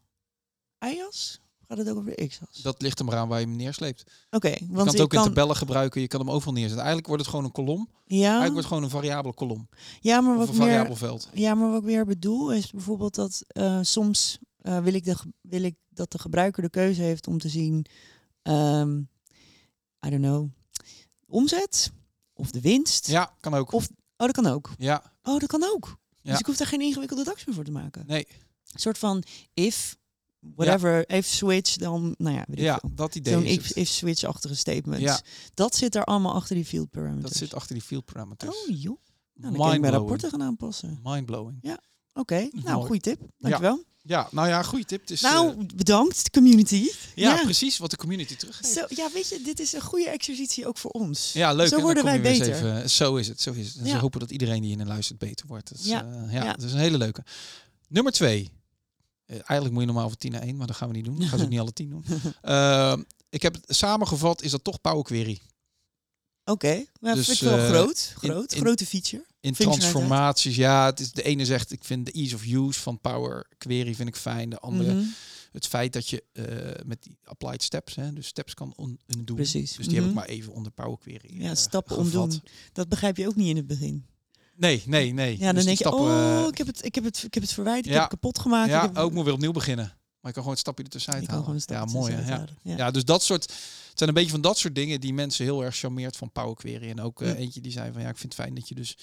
IAS? 0.78 1.40
gaat 1.68 1.78
het 1.78 1.88
ook 1.90 1.96
over 1.96 2.16
de 2.16 2.26
x-as? 2.26 2.62
Dat 2.62 2.82
ligt 2.82 2.98
er 2.98 3.04
maar 3.04 3.16
aan 3.16 3.28
waar 3.28 3.40
je 3.40 3.46
hem 3.46 3.56
neersleept. 3.56 4.04
Oké, 4.30 4.48
Je 4.48 4.58
want 4.60 4.76
kan 4.76 4.86
het 4.86 5.00
ook 5.00 5.14
in 5.14 5.22
tabellen 5.22 5.56
gebruiken, 5.56 6.00
je 6.00 6.06
kan 6.06 6.20
hem 6.20 6.30
overal 6.30 6.52
neerzetten. 6.52 6.78
Eigenlijk 6.84 7.06
wordt 7.08 7.22
het 7.22 7.30
gewoon 7.30 7.44
een 7.46 7.52
kolom. 7.52 7.88
Ja, 8.04 8.16
Eigenlijk 8.18 8.42
wordt 8.52 8.56
het 8.56 8.66
gewoon 8.66 8.82
een 8.82 8.90
variabele 8.90 9.34
kolom. 9.34 9.68
ja, 10.00 10.20
maar 10.20 10.32
Of 10.32 10.38
wat 10.38 10.48
een 10.48 10.54
ik 10.54 10.58
meer, 10.60 10.68
variabel 10.68 10.96
veld. 10.96 11.28
ja, 11.32 11.54
maar 11.54 11.68
wat 11.70 11.78
ik 11.80 11.84
weer 11.86 12.04
bedoel 12.06 12.52
is 12.52 12.70
bijvoorbeeld 12.70 13.14
dat 13.14 13.44
eh, 13.46 13.78
soms 13.82 14.38
eh, 14.58 14.78
wil, 14.78 14.94
ik 14.94 15.04
de, 15.04 15.16
wil 15.40 15.62
ik 15.62 15.74
dat 15.88 16.12
de 16.12 16.18
gebruiker 16.18 16.62
de 16.62 16.70
keuze 16.70 17.02
heeft 17.02 17.26
om 17.26 17.38
te 17.38 17.48
zien, 17.48 17.86
ehm, 18.42 18.98
I 20.06 20.10
don't 20.10 20.22
know, 20.22 20.48
omzet 21.26 21.92
of 22.32 22.50
de 22.50 22.60
winst. 22.60 23.06
Ja, 23.06 23.36
kan 23.40 23.54
ook. 23.54 23.72
Of- 23.72 23.88
Oh, 24.16 24.26
dat 24.26 24.32
kan 24.32 24.46
ook. 24.46 24.70
Ja, 24.78 25.12
Oh, 25.22 25.38
dat 25.38 25.48
kan 25.48 25.62
ook. 25.74 25.96
Ja. 26.28 26.34
Dus 26.34 26.40
ik 26.40 26.46
hoef 26.46 26.56
daar 26.56 26.66
geen 26.66 26.80
ingewikkelde 26.80 27.24
DAX 27.24 27.44
meer 27.44 27.54
voor 27.54 27.64
te 27.64 27.70
maken. 27.70 28.04
nee. 28.06 28.26
Een 28.68 28.80
soort 28.80 28.98
van 28.98 29.22
if, 29.54 29.96
whatever, 30.40 31.10
if 31.10 31.26
switch, 31.26 31.76
dan, 31.76 32.14
nou 32.18 32.34
ja, 32.36 32.44
weet 32.48 32.58
ik 32.58 32.64
Ja, 32.64 32.78
veel. 32.80 32.90
dat 32.94 33.14
idee 33.14 33.32
Zo'n 33.32 33.44
if, 33.44 33.70
if 33.76 33.88
switch-achtige 33.88 34.54
statements. 34.56 35.04
Ja. 35.04 35.20
Dat 35.54 35.74
zit 35.74 35.94
er 35.94 36.04
allemaal 36.04 36.34
achter 36.34 36.54
die 36.54 36.64
field 36.64 36.90
parameters. 36.90 37.22
Dat 37.22 37.36
zit 37.36 37.54
achter 37.54 37.74
die 37.74 37.84
field 37.84 38.04
parameters. 38.04 38.56
Oh 38.56 38.80
joh. 38.80 38.96
Nou, 39.34 39.52
dan 39.54 39.62
kan 39.66 39.74
ik 39.74 39.80
mijn 39.80 39.92
rapporten 39.92 40.30
gaan 40.30 40.42
aanpassen. 40.42 41.00
Mindblowing. 41.02 41.58
Oké, 42.18 42.48
nou, 42.52 42.84
goede 42.86 43.00
tip. 43.00 43.20
Dankjewel. 43.38 43.84
Ja, 44.02 44.28
nou 44.30 44.48
ja, 44.48 44.62
goede 44.62 44.84
tip. 44.84 45.06
Dus, 45.06 45.20
nou, 45.20 45.50
eh, 45.50 45.66
bedankt, 45.76 46.30
community. 46.30 46.88
ja, 47.14 47.42
precies 47.42 47.78
wat 47.78 47.90
de 47.90 47.96
community 47.96 48.36
teruggeeft. 48.36 48.72
Zo, 48.74 48.84
ja, 48.88 49.08
weet 49.12 49.28
je, 49.28 49.40
dit 49.42 49.60
is 49.60 49.72
een 49.72 49.80
goede 49.80 50.08
exercitie 50.10 50.66
ook 50.66 50.78
voor 50.78 50.90
ons. 50.90 51.32
Ja, 51.32 51.52
leuk. 51.52 51.68
Zo 51.68 51.76
en 51.76 51.82
worden 51.82 52.04
wij 52.04 52.20
beter. 52.20 52.54
Even, 52.54 52.90
zo 52.90 53.16
is 53.16 53.28
het, 53.28 53.40
zo 53.40 53.52
is 53.52 53.66
het. 53.66 53.76
En 53.76 53.86
Ja. 53.86 53.92
we 53.94 53.98
hopen 54.00 54.20
dat 54.20 54.30
iedereen 54.30 54.62
die 54.62 54.78
in 54.78 54.86
luistert 54.86 55.18
beter 55.18 55.46
wordt. 55.46 55.68
Dat 55.68 55.78
is, 55.78 55.84
Ja. 55.86 56.04
eh, 56.04 56.32
ja, 56.32 56.44
Ja. 56.44 56.52
dat 56.52 56.62
is 56.62 56.72
een 56.72 56.78
hele 56.78 56.98
leuke. 56.98 57.24
Nummer 57.88 58.12
twee. 58.12 58.50
Eh, 59.26 59.34
eigenlijk 59.34 59.70
moet 59.70 59.80
je 59.80 59.86
normaal 59.86 60.08
voor 60.08 60.18
10 60.18 60.32
naar 60.32 60.42
1, 60.42 60.56
maar 60.56 60.66
dat 60.66 60.76
gaan 60.76 60.88
we 60.88 60.94
niet 60.94 61.04
doen. 61.04 61.20
Ik 61.22 61.28
ga 61.28 61.36
ze 61.36 61.42
ook 61.42 61.48
niet 61.48 61.60
alle 61.60 61.72
10 61.72 61.88
doen. 61.90 62.04
Eh, 62.42 62.96
ik 63.30 63.42
heb 63.42 63.54
het 63.54 63.64
samengevat, 63.76 64.42
is 64.42 64.50
dat 64.50 64.64
toch 64.64 64.80
Power 64.80 65.04
Query. 65.04 65.40
Oké, 66.44 66.84
maar 67.00 67.14
Dus, 67.14 67.26
vind 67.26 67.40
ik 67.40 67.48
wel 67.48 67.58
eh, 67.58 67.68
groot. 67.68 68.12
in- 68.20 68.30
Groot, 68.30 68.52
in- 68.52 68.60
grote 68.60 68.86
feature. 68.86 69.24
In 69.40 69.52
transformaties, 69.54 70.56
ja, 70.56 70.86
het 70.86 71.00
is, 71.00 71.12
de 71.12 71.22
ene 71.22 71.44
zegt, 71.44 71.72
ik 71.72 71.84
vind 71.84 72.06
de 72.06 72.12
ease 72.12 72.34
of 72.34 72.44
use 72.44 72.80
van 72.80 73.00
Power 73.00 73.46
Query 73.58 73.94
vind 73.94 74.08
ik 74.08 74.16
fijn. 74.16 74.50
De 74.50 74.58
andere, 74.58 74.94
Mhm. 74.94 75.04
het 75.52 75.66
feit 75.66 75.92
dat 75.92 76.08
je 76.08 76.24
eh, 76.32 76.44
met 76.86 77.02
die 77.02 77.18
applied 77.24 77.62
steps, 77.62 77.94
hè, 77.94 78.12
dus 78.12 78.26
steps 78.26 78.54
kan 78.54 78.72
on- 78.76 78.98
doen. 79.24 79.36
Precies. 79.36 79.72
Dus 79.76 79.86
die 79.86 79.94
heb 79.94 80.04
ik 80.04 80.10
Mhm. 80.10 80.18
maar 80.18 80.28
even 80.28 80.52
onder 80.52 80.72
Power 80.72 80.98
Query 80.98 81.42
Ja, 81.42 81.50
eh, 81.50 81.56
stappen 81.56 81.96
gevat. 81.96 82.40
Dat 82.72 82.88
begrijp 82.88 83.16
je 83.16 83.26
ook 83.26 83.36
niet 83.36 83.48
in 83.48 83.56
het 83.56 83.66
begin. 83.66 84.04
Nee, 84.56 84.82
nee, 84.86 85.12
nee. 85.12 85.38
Ja, 85.38 85.44
dan 85.44 85.54
Dus 85.54 85.64
denk 85.64 85.78
je, 85.78 85.92
oh, 85.92 86.40
eh, 86.40 86.46
ik 86.48 86.58
heb 86.58 86.66
het, 86.66 86.84
ik 86.84 86.94
heb 86.94 87.04
het, 87.04 87.22
ik 87.22 87.34
heb 87.34 87.42
het 87.42 87.52
verwijderd, 87.52 87.86
ik 87.86 87.92
heb 87.92 88.00
het 88.00 88.10
kapot 88.10 88.38
gemaakt. 88.38 88.68
ja, 88.70 88.82
ik 88.82 88.88
heb, 88.88 88.96
ook 88.98 89.12
moet 89.12 89.24
weer 89.24 89.32
opnieuw 89.34 89.52
beginnen. 89.52 89.84
Maar 89.84 90.30
ik 90.30 90.32
kan 90.32 90.32
gewoon 90.34 90.50
het 90.50 90.58
stapje 90.58 90.84
ertussenuit 90.84 91.26
halen. 91.26 91.60
ja, 91.66 91.84
mooi. 91.84 92.16
Ja. 92.26 92.46
ja, 92.62 92.90
dus 92.90 93.04
dat 93.04 93.22
soort. 93.22 93.52
Het 93.98 94.06
zijn 94.08 94.16
een 94.16 94.24
beetje 94.24 94.40
van 94.42 94.50
dat 94.50 94.58
soort 94.58 94.74
dingen 94.74 95.00
die 95.00 95.12
mensen 95.14 95.44
heel 95.44 95.64
erg 95.64 95.76
charmeert 95.76 96.16
van 96.16 96.32
Power 96.32 96.54
Query. 96.54 96.90
En 96.90 97.00
ook 97.00 97.22
eh, 97.22 97.28
Ja. 97.28 97.34
eentje 97.34 97.60
die 97.60 97.72
zei 97.72 97.92
van 97.92 98.02
ja, 98.02 98.08
ik 98.08 98.16
vind 98.18 98.32
het 98.32 98.42
fijn 98.42 98.54
dat 98.54 98.68
je 98.68 98.74
dus, 98.74 98.96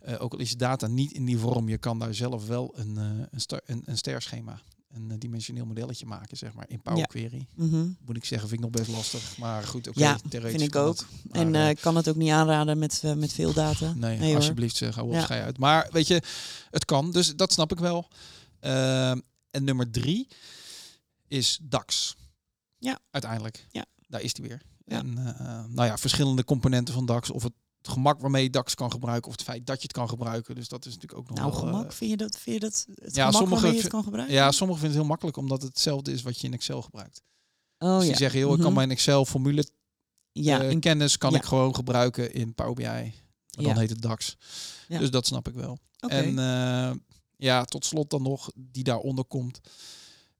eh, 0.00 0.22
ook 0.22 0.32
al 0.32 0.38
is 0.38 0.50
je 0.50 0.56
data 0.56 0.86
niet 0.86 1.12
in 1.12 1.24
die 1.24 1.38
vorm, 1.38 1.68
je 1.68 1.78
kan 1.78 1.98
daar 1.98 2.14
zelf 2.14 2.46
wel 2.46 2.72
een, 2.78 2.96
eh 2.98 3.04
een, 3.30 3.60
een, 3.66 3.82
een 3.84 3.96
sterschema, 3.96 4.60
een 4.88 5.18
dimensioneel 5.18 5.66
modelletje 5.66 6.06
maken, 6.06 6.36
zeg 6.36 6.52
maar, 6.54 6.64
in 6.68 6.80
Power 6.82 6.98
Ja. 6.98 7.04
Query. 7.04 7.46
Mhm. 7.54 7.86
Moet 8.04 8.16
ik 8.16 8.24
zeggen, 8.24 8.48
vind 8.48 8.64
ik 8.64 8.70
nog 8.70 8.76
best 8.84 8.96
lastig. 8.96 9.38
Maar 9.38 9.62
goed, 9.62 9.88
oké. 9.88 10.00
Ja, 10.00 10.18
theoretisch 10.28 10.60
vind 10.60 10.74
ik 10.74 10.80
ook. 10.80 11.06
En 11.32 11.54
ik 11.54 11.80
kan 11.80 11.96
het 11.96 12.08
ook 12.08 12.16
niet 12.16 12.30
aanraden 12.30 12.78
met, 12.78 13.02
met 13.16 13.32
veel 13.32 13.52
data. 13.52 13.92
Nee, 13.92 14.34
alsjeblieft, 14.34 14.76
zeg, 14.76 14.94
hou 14.94 15.06
op, 15.08 15.14
Ja. 15.14 15.26
uit. 15.28 15.58
Maar 15.58 15.88
weet 15.92 16.06
je, 16.06 16.22
het 16.70 16.84
kan, 16.84 17.10
dus 17.12 17.36
dat 17.36 17.52
snap 17.52 17.72
ik 17.72 17.78
wel. 17.78 18.08
Ehm, 18.60 19.20
en 19.50 19.64
nummer 19.64 19.90
drie 19.90 20.28
is 21.28 21.58
DAX. 21.62 22.16
Ja. 22.78 22.98
Uiteindelijk. 23.10 23.66
Ja. 23.70 23.84
Daar 24.08 24.20
is 24.22 24.32
die 24.32 24.44
weer. 24.48 24.62
Ja. 24.84 24.98
En 24.98 25.18
eh, 25.18 25.64
nou 25.68 25.88
ja, 25.88 25.98
verschillende 25.98 26.44
componenten 26.44 26.94
van 26.94 27.06
DAX. 27.06 27.30
Of 27.30 27.42
het 27.42 27.52
gemak 27.82 28.20
waarmee 28.20 28.42
je 28.42 28.50
DAX 28.50 28.74
kan 28.74 28.90
gebruiken, 28.90 29.26
of 29.30 29.36
het 29.36 29.42
feit 29.46 29.66
dat 29.66 29.76
je 29.76 29.82
het 29.82 29.92
kan 29.92 30.08
gebruiken. 30.08 30.54
Dus 30.54 30.68
dat 30.68 30.86
is 30.86 30.94
natuurlijk 30.94 31.20
ook 31.20 31.28
nog 31.28 31.38
Nou, 31.38 31.50
wel, 31.50 31.60
gemak, 31.60 31.84
eh, 31.90 31.90
vind 31.96 32.10
je 32.10 32.16
dat, 32.16 32.38
vind 32.38 32.54
je 32.54 32.60
dat 32.60 32.86
het 32.94 33.14
ja, 33.14 33.24
gemak 33.26 33.32
sommige 33.40 33.54
waarmee 33.54 33.72
je 33.76 33.80
het 33.82 33.90
kan 33.92 34.02
gebruiken? 34.02 34.34
ja, 34.34 34.50
sommigen 34.52 34.80
vinden 34.82 34.88
het 34.88 34.98
heel 34.98 35.08
makkelijk, 35.08 35.36
omdat 35.36 35.62
het 35.62 35.70
hetzelfde 35.70 36.12
is 36.12 36.22
wat 36.22 36.40
je 36.40 36.46
in 36.46 36.52
Excel 36.52 36.82
gebruikt. 36.82 37.22
oh, 37.78 37.92
dus 37.94 38.02
ja. 38.02 38.08
die 38.08 38.16
zeggen, 38.18 38.40
joh, 38.40 38.50
ik 38.52 38.56
kan 38.58 38.66
Mhm. 38.66 38.74
mijn 38.74 38.90
Excel-formule 38.90 39.68
ja, 40.32 40.60
eh, 40.62 40.70
in- 40.70 40.80
kennis 40.80 41.18
kan 41.18 41.30
ja. 41.30 41.36
ik 41.36 41.44
gewoon 41.44 41.74
gebruiken 41.74 42.32
in 42.32 42.54
Power 42.54 42.74
BI. 42.74 42.84
Maar 42.84 43.12
dan 43.50 43.64
Ja. 43.74 43.78
heet 43.80 43.90
het 43.90 44.02
DAX. 44.02 44.36
Ja. 44.88 44.98
Dus 44.98 45.10
dat 45.10 45.26
snap 45.26 45.48
ik 45.48 45.54
wel. 45.54 45.78
En 45.98 46.38
eh, 46.38 46.90
ja, 47.36 47.64
tot 47.64 47.84
slot 47.84 48.10
dan 48.10 48.22
nog, 48.22 48.50
die 48.54 48.84
daaronder 48.84 49.24
komt, 49.24 49.60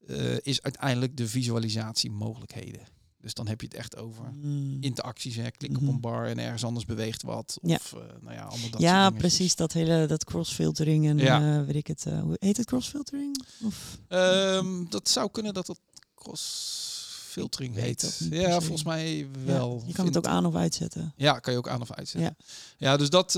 eh, 0.07 0.37
is 0.41 0.63
uiteindelijk 0.63 1.17
de 1.17 1.29
visualisatiemogelijkheden. 1.29 2.81
Dus 3.29 3.37
dan 3.37 3.49
heb 3.49 3.61
je 3.61 3.67
het 3.67 3.77
echt 3.77 3.97
over 3.97 4.33
Mm. 4.41 4.77
interacties. 4.81 5.37
Hè. 5.37 5.51
Klik 5.51 5.77
op 5.77 5.83
Mhm. 5.83 5.91
een 5.91 6.01
bar 6.01 6.27
en 6.27 6.39
ergens 6.39 6.65
anders 6.65 6.85
beweegt 6.85 7.23
wat. 7.23 7.59
Ja. 7.63 7.75
Of 7.75 7.93
eh, 7.93 7.99
nou 8.21 8.35
ja, 8.35 8.43
allemaal 8.43 8.71
dat 8.71 8.81
ja, 8.81 9.03
soort 9.07 9.19
precies. 9.19 9.55
Dat 9.57 9.73
hele 9.73 10.07
dat 10.07 10.25
crossfiltering 10.25 11.07
en 11.09 11.19
Ja. 11.19 11.59
eh, 11.59 11.65
weet 11.67 11.75
ik 11.75 11.87
het. 11.87 12.07
eh, 12.07 12.21
hoe 12.21 12.37
heet 12.41 12.57
het 12.57 12.67
crossfiltering? 12.67 13.45
Of 13.65 13.99
Ehm, 14.09 14.85
dat 14.89 15.09
zou 15.09 15.31
kunnen 15.31 15.55
dat 15.55 15.67
het 15.67 15.79
cross-filtering 16.15 17.75
heet. 17.75 18.01
dat 18.01 18.39
Ja, 18.41 18.61
volgens 18.61 18.85
mij 18.85 19.17
Ja, 19.17 19.27
wel. 19.45 19.83
je 19.87 19.93
kan 19.93 20.07
het 20.07 20.17
ook 20.17 20.27
aan 20.27 20.47
of 20.47 20.55
uitzetten. 20.55 21.13
Ja, 21.17 21.39
kan 21.39 21.53
je 21.53 21.59
ook 21.59 21.69
aan 21.69 21.81
of 21.81 21.93
uitzetten. 21.93 22.37
Ja, 22.77 22.97
dus 22.97 23.11
dat, 23.11 23.33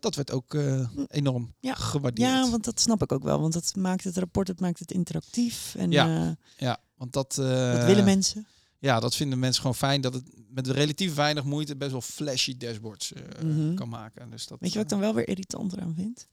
dat 0.00 0.14
werd 0.14 0.30
ook 0.30 0.54
eh, 0.54 0.88
enorm 1.08 1.54
gewaardeerd. 1.62 2.28
Ja, 2.30 2.50
want 2.50 2.64
dat 2.64 2.80
snap 2.80 3.02
ik 3.02 3.12
ook 3.12 3.22
wel. 3.22 3.40
Want 3.40 3.52
dat 3.52 3.72
maakt 3.76 4.04
het 4.04 4.16
rapport, 4.16 4.48
het 4.48 4.60
maakt 4.60 4.78
het 4.78 4.92
interactief. 4.92 5.74
En 5.78 5.90
Ja, 5.90 6.36
Ja, 6.56 6.78
want 6.96 7.12
dat... 7.12 7.34
dat 7.34 7.84
willen 7.84 8.04
mensen. 8.04 8.46
Ja, 8.78 9.00
dat 9.00 9.14
vinden 9.16 9.38
mensen 9.38 9.60
gewoon 9.60 9.76
fijn 9.76 10.00
dat 10.00 10.14
het 10.14 10.24
met 10.50 10.66
relatief 10.66 11.14
weinig 11.14 11.44
moeite 11.44 11.76
best 11.76 11.90
wel 11.90 12.00
flashy 12.00 12.56
dashboards 12.56 13.12
eh, 13.12 13.22
Mhm. 13.44 13.74
kan 13.74 13.88
maken. 13.88 14.30
Dus 14.30 14.46
dat, 14.46 14.60
Weet 14.60 14.72
je 14.72 14.76
wat 14.78 14.84
ik 14.86 14.92
eh, 14.92 14.98
dan 14.98 15.06
wel 15.06 15.14
weer 15.16 15.28
irritant 15.28 15.72
eraan 15.72 15.94
vind? 15.94 16.26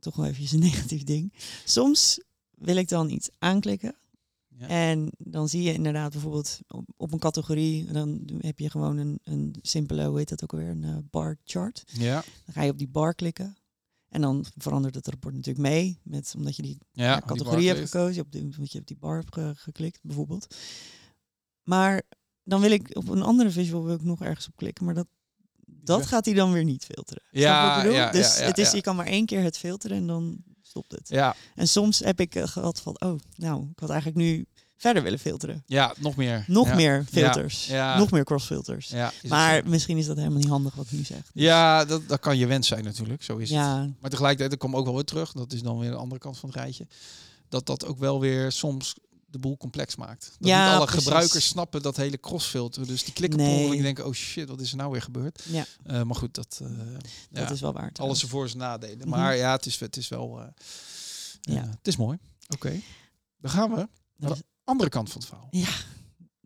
Toch 0.00 0.16
wel 0.16 0.26
even 0.26 0.54
een 0.54 0.62
negatief 0.70 1.04
ding. 1.04 1.32
Soms 1.64 2.20
wil 2.50 2.76
ik 2.76 2.88
dan 2.88 3.10
iets 3.10 3.28
aanklikken. 3.38 3.96
Ja. 4.58 4.66
En 4.68 5.10
dan 5.18 5.48
zie 5.48 5.62
je 5.62 5.72
inderdaad 5.72 6.12
bijvoorbeeld 6.12 6.58
op, 6.68 6.84
op 6.96 7.12
een 7.12 7.18
categorie, 7.18 7.84
dan 7.92 8.28
heb 8.38 8.58
je 8.58 8.70
gewoon 8.70 8.96
een, 8.96 9.20
een 9.24 9.54
simpele, 9.62 10.06
hoe 10.06 10.18
heet 10.18 10.28
dat 10.28 10.42
ook 10.42 10.52
alweer, 10.52 10.68
een 10.68 10.84
eh, 10.84 10.96
bar 11.10 11.36
chart. 11.44 11.84
Ja, 11.92 12.24
Dan 12.44 12.54
ga 12.54 12.62
je 12.62 12.70
op 12.70 12.78
die 12.78 12.88
bar 12.88 13.14
klikken. 13.14 13.56
En 14.08 14.20
dan 14.20 14.44
verandert 14.56 14.94
het 14.94 15.06
rapport 15.08 15.34
natuurlijk 15.34 15.68
mee, 15.68 15.98
met, 16.02 16.32
omdat 16.36 16.56
je 16.56 16.62
die 16.62 16.78
ja, 16.92 17.04
ja, 17.04 17.16
die 17.16 17.24
categorie 17.24 17.68
hebt 17.68 17.90
gekozen, 17.90 18.22
op 18.22 18.32
die, 18.32 18.42
omdat 18.42 18.72
je 18.72 18.78
op 18.78 18.86
die 18.86 18.96
bar 18.96 19.16
hebt 19.16 19.34
ge- 19.34 19.52
geklikt 19.56 19.98
bijvoorbeeld. 20.02 20.56
Maar 21.68 22.02
dan 22.44 22.60
wil 22.60 22.70
ik 22.70 22.90
op 22.92 23.08
een 23.08 23.22
andere 23.22 23.50
visual 23.50 23.84
wil 23.84 23.94
ik 23.94 24.02
nog 24.02 24.22
ergens 24.22 24.46
op 24.46 24.56
klikken, 24.56 24.84
maar 24.84 24.94
dat, 24.94 25.06
dat 25.66 26.06
gaat 26.06 26.24
hij 26.24 26.34
dan 26.34 26.52
weer 26.52 26.64
niet 26.64 26.84
filteren. 26.84 27.22
Ja, 27.30 27.76
ik 27.78 27.82
dus 27.82 27.92
ja, 28.36 28.40
ja, 28.40 28.46
het 28.46 28.58
is, 28.58 28.70
je 28.70 28.80
kan 28.80 28.96
maar 28.96 29.06
één 29.06 29.26
keer 29.26 29.42
het 29.42 29.58
filteren 29.58 29.96
en 29.96 30.06
dan 30.06 30.36
stopt 30.62 30.92
het. 30.92 31.08
Ja, 31.08 31.34
En 31.54 31.68
soms 31.68 31.98
heb 31.98 32.20
ik 32.20 32.34
eh, 32.34 32.46
gehad 32.46 32.80
van, 32.80 33.00
oh, 33.00 33.18
nou, 33.34 33.62
ik 33.70 33.78
had 33.78 33.90
eigenlijk 33.90 34.20
nu 34.20 34.46
verder 34.76 35.02
willen 35.02 35.18
filteren. 35.18 35.62
ja, 35.66 35.94
nog 35.98 36.16
meer. 36.16 36.44
Nog 36.46 36.74
meer 36.74 37.04
filters. 37.10 37.66
ja. 37.66 37.98
Nog 37.98 38.10
meer 38.10 38.24
crossfilters. 38.24 38.88
Ja, 38.88 39.12
maar 39.28 39.60
zo. 39.62 39.68
misschien 39.68 39.98
is 39.98 40.06
dat 40.06 40.16
helemaal 40.16 40.38
niet 40.38 40.48
handig 40.48 40.74
wat 40.74 40.84
ik 40.84 40.92
nu 40.92 41.04
zeg. 41.04 41.22
Dus 41.32 41.42
ja 41.42 41.84
dat, 41.84 42.08
dat 42.08 42.20
kan 42.20 42.38
je 42.38 42.46
wens 42.46 42.68
zijn 42.68 42.84
natuurlijk, 42.84 43.22
zo 43.22 43.36
is 43.36 43.50
het. 43.50 43.58
ja, 43.58 43.90
Maar 44.00 44.10
tegelijkertijd, 44.10 44.52
ik 44.52 44.58
kom 44.58 44.76
ook 44.76 44.84
wel 44.84 44.94
weer 44.94 45.04
terug, 45.04 45.32
dat 45.32 45.52
is 45.52 45.62
dan 45.62 45.78
weer 45.78 45.90
de 45.90 45.96
andere 45.96 46.20
kant 46.20 46.38
van 46.38 46.48
het 46.48 46.58
rijtje, 46.58 46.86
dat 47.48 47.66
dat 47.66 47.86
ook 47.86 47.98
wel 47.98 48.20
weer 48.20 48.52
soms 48.52 48.94
de 49.30 49.38
boel 49.38 49.56
complex 49.56 49.96
maakt. 49.96 50.24
Dat 50.38 50.48
Ja, 50.48 50.64
niet 50.66 50.76
alle 50.76 50.84
precies. 50.86 51.04
gebruikers 51.04 51.46
snappen 51.46 51.82
dat 51.82 51.96
hele 51.96 52.20
crossfilter. 52.20 52.86
Dus 52.86 53.04
die 53.04 53.12
klikken 53.12 53.38
Nee. 53.38 53.76
en 53.76 53.82
denken, 53.82 54.06
oh 54.06 54.12
shit, 54.12 54.48
wat 54.48 54.60
is 54.60 54.70
er 54.70 54.76
nou 54.76 54.90
weer 54.90 55.02
gebeurd? 55.02 55.42
ja, 55.48 55.64
Eh, 55.84 56.02
maar 56.02 56.16
goed, 56.16 56.34
dat, 56.34 56.58
eh, 56.62 56.68
dat 56.94 57.02
ja, 57.30 57.50
is 57.50 57.60
wel 57.60 57.72
waar. 57.72 57.90
alles 57.94 58.22
ervoor 58.22 58.48
zijn 58.48 58.60
nadelen. 58.62 58.98
Mhm. 58.98 59.08
Maar 59.08 59.36
ja, 59.36 59.52
het 59.52 59.66
is, 59.66 59.80
het 59.80 59.96
is 59.96 60.08
wel, 60.08 60.40
eh, 60.40 60.46
Ja. 61.40 61.66
het 61.68 61.86
is 61.88 61.96
mooi. 61.96 62.18
Oké, 62.48 62.80
dan 63.38 63.50
gaan 63.50 63.74
we 63.74 63.88
Dat 64.16 64.36
is- 64.36 64.42
andere 64.64 64.90
kant 64.90 65.10
van 65.10 65.20
het 65.20 65.28
verhaal. 65.28 65.48
Ja, 65.50 65.68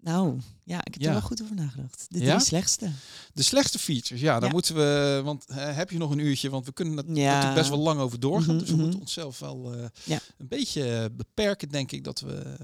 nou, 0.02 0.38
ja, 0.64 0.78
ik 0.84 0.92
heb 0.92 1.02
Ja. 1.02 1.06
er 1.06 1.12
wel 1.12 1.22
goed 1.22 1.42
over 1.42 1.54
nagedacht. 1.54 2.06
De 2.08 2.18
Ja? 2.18 2.34
drie 2.34 2.46
slechtste. 2.46 2.90
De 3.32 3.42
slechtste 3.42 3.78
features, 3.78 4.20
ja, 4.20 4.32
daar 4.38 4.48
Ja. 4.48 4.54
moeten 4.54 4.74
we, 4.74 5.20
want 5.24 5.44
heb 5.52 5.90
je 5.90 5.98
nog 5.98 6.10
een 6.10 6.18
uurtje, 6.18 6.50
want 6.50 6.66
we 6.66 6.72
kunnen 6.72 6.98
er 6.98 7.04
natuurlijk 7.10 7.54
best 7.54 7.68
wel 7.68 7.78
lang 7.78 8.00
over 8.00 8.20
doorgaan. 8.20 8.48
Mhm, 8.54 8.58
dus 8.58 8.68
we 8.68 8.74
mhm. 8.74 8.82
moeten 8.82 9.00
onszelf 9.00 9.38
wel 9.38 9.74
eh, 9.74 10.18
een 10.38 10.48
beetje 10.48 11.10
beperken, 11.16 11.68
denk 11.68 11.92
ik, 11.92 12.04
dat 12.04 12.20
we, 12.20 12.56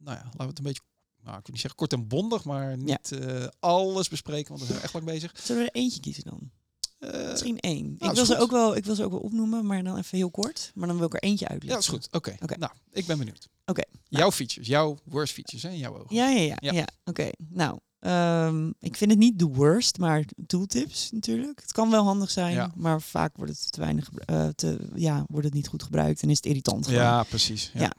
nou 0.00 0.16
ja, 0.16 0.22
laten 0.24 0.38
we 0.38 0.44
het 0.44 0.58
een 0.58 0.64
beetje, 0.64 0.82
nou, 1.22 1.38
ik 1.38 1.42
wil 1.44 1.52
niet 1.52 1.60
zeggen 1.60 1.78
kort 1.78 1.92
en 1.92 2.08
bondig, 2.08 2.44
maar 2.44 2.76
niet 2.78 3.12
eh, 3.12 3.46
alles 3.60 4.08
bespreken, 4.08 4.48
want 4.48 4.60
we 4.60 4.66
zijn 4.66 4.80
echt 4.82 4.92
lang 4.92 5.04
bezig. 5.04 5.32
Zullen 5.42 5.62
we 5.62 5.68
er 5.70 5.80
eentje 5.80 6.00
kiezen 6.00 6.24
dan? 6.24 6.50
Eh, 6.98 7.30
Misschien 7.30 7.58
één. 7.60 7.96
is 7.98 8.08
ik, 8.08 8.14
wil 8.14 8.24
ze 8.26 8.38
ook 8.38 8.50
wel, 8.50 8.76
ik 8.76 8.84
wil 8.84 8.94
ze 8.94 9.04
ook 9.04 9.10
wel 9.10 9.20
opnoemen, 9.20 9.66
maar 9.66 9.84
dan 9.84 9.96
even 9.98 10.18
heel 10.18 10.30
kort. 10.30 10.70
Maar 10.74 10.88
dan 10.88 10.96
wil 10.96 11.06
ik 11.06 11.14
er 11.14 11.22
eentje 11.22 11.44
ja, 11.44 11.50
uitleggen. 11.50 11.82
dat 11.82 11.92
is 11.92 12.00
goed. 12.00 12.14
Oké, 12.14 12.36
Oké. 12.42 12.58
nou, 12.58 12.72
ik 12.92 13.06
ben 13.06 13.18
benieuwd. 13.18 13.48
Oké, 13.64 13.82
Jouw 14.08 14.32
features, 14.32 14.66
jouw 14.66 14.98
worst 15.04 15.32
features, 15.32 15.62
hè, 15.62 15.68
in 15.68 15.78
jouw 15.78 15.98
ogen. 15.98 16.16
Ja, 16.16 16.28
ja, 16.28 16.40
ja. 16.40 16.56
Ja. 16.60 16.72
ja. 16.72 16.86
Oké, 17.04 17.30
nou, 17.48 17.78
ehm, 18.00 18.68
ik 18.80 18.96
vind 18.96 19.10
het 19.10 19.18
niet 19.20 19.38
de 19.38 19.44
worst, 19.44 19.98
maar 19.98 20.24
tooltips 20.46 21.08
natuurlijk. 21.12 21.60
Het 21.60 21.72
kan 21.72 21.90
wel 21.90 22.04
handig 22.04 22.30
zijn, 22.30 22.54
Ja. 22.54 22.70
maar 22.76 23.00
vaak 23.02 23.36
wordt 23.36 23.52
het 23.52 23.72
te 23.72 23.80
weinig, 23.80 24.08
eh, 24.24 24.46
te, 24.48 24.78
ja, 24.94 25.24
wordt 25.28 25.44
het 25.46 25.54
niet 25.54 25.68
goed 25.68 25.82
gebruikt 25.82 26.22
en 26.22 26.30
is 26.30 26.36
het 26.36 26.46
irritant. 26.46 26.84
gewoon. 26.86 27.00
Ja, 27.00 27.22
precies. 27.22 27.70
Ja. 27.74 27.80
Ja. 27.80 27.92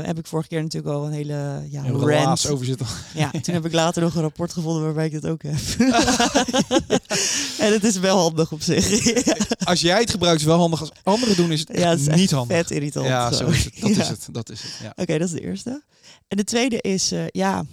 Eh, 0.00 0.06
heb 0.06 0.18
ik 0.18 0.26
vorige 0.26 0.48
keer 0.48 0.62
natuurlijk 0.62 0.94
al 0.94 1.06
een 1.06 1.12
hele 1.12 1.62
ja, 1.70 1.82
rant. 1.90 2.46
over 2.48 2.66
zitten. 2.66 2.86
Ja, 3.14 3.30
toen 3.42 3.54
heb 3.54 3.64
ik 3.64 3.72
later 3.72 4.02
nog 4.02 4.14
een 4.14 4.20
rapport 4.22 4.52
gevonden 4.52 4.82
waarbij 4.82 5.06
ik 5.06 5.12
dat 5.12 5.26
ook 5.26 5.42
heb. 5.42 5.54
en 7.58 7.72
het 7.72 7.84
is 7.84 7.98
wel 7.98 8.18
handig 8.18 8.52
op 8.52 8.62
zich. 8.62 9.04
ja, 9.24 9.36
Als 9.70 9.80
jij 9.80 10.00
het 10.00 10.10
gebruikt, 10.10 10.36
is 10.40 10.42
het 10.44 10.52
wel 10.52 10.60
handig. 10.60 10.80
Als 10.80 10.90
anderen 11.02 11.36
doen, 11.36 11.52
is 11.52 11.60
het 11.60 11.70
echt 11.70 11.84
het 11.90 12.00
is 12.00 12.06
niet 12.14 12.30
handig. 12.30 12.56
vet 12.56 12.70
irritant. 12.70 13.06
Ja, 13.06 13.32
zo 13.32 13.46
is 13.46 13.64
het. 13.64 13.80
Dat 13.80 13.94
Ja. 13.94 14.00
is 14.02 14.08
het. 14.08 14.28
Dat 14.32 14.50
is 14.50 14.62
het. 14.62 14.72
Ja. 14.82 14.92
Oké, 14.96 15.18
dat 15.18 15.28
is 15.28 15.34
de 15.34 15.40
eerste. 15.40 15.82
En 16.28 16.36
de 16.36 16.44
tweede 16.44 16.80
is, 16.80 17.12
eh, 17.12 17.24
ja, 17.28 17.64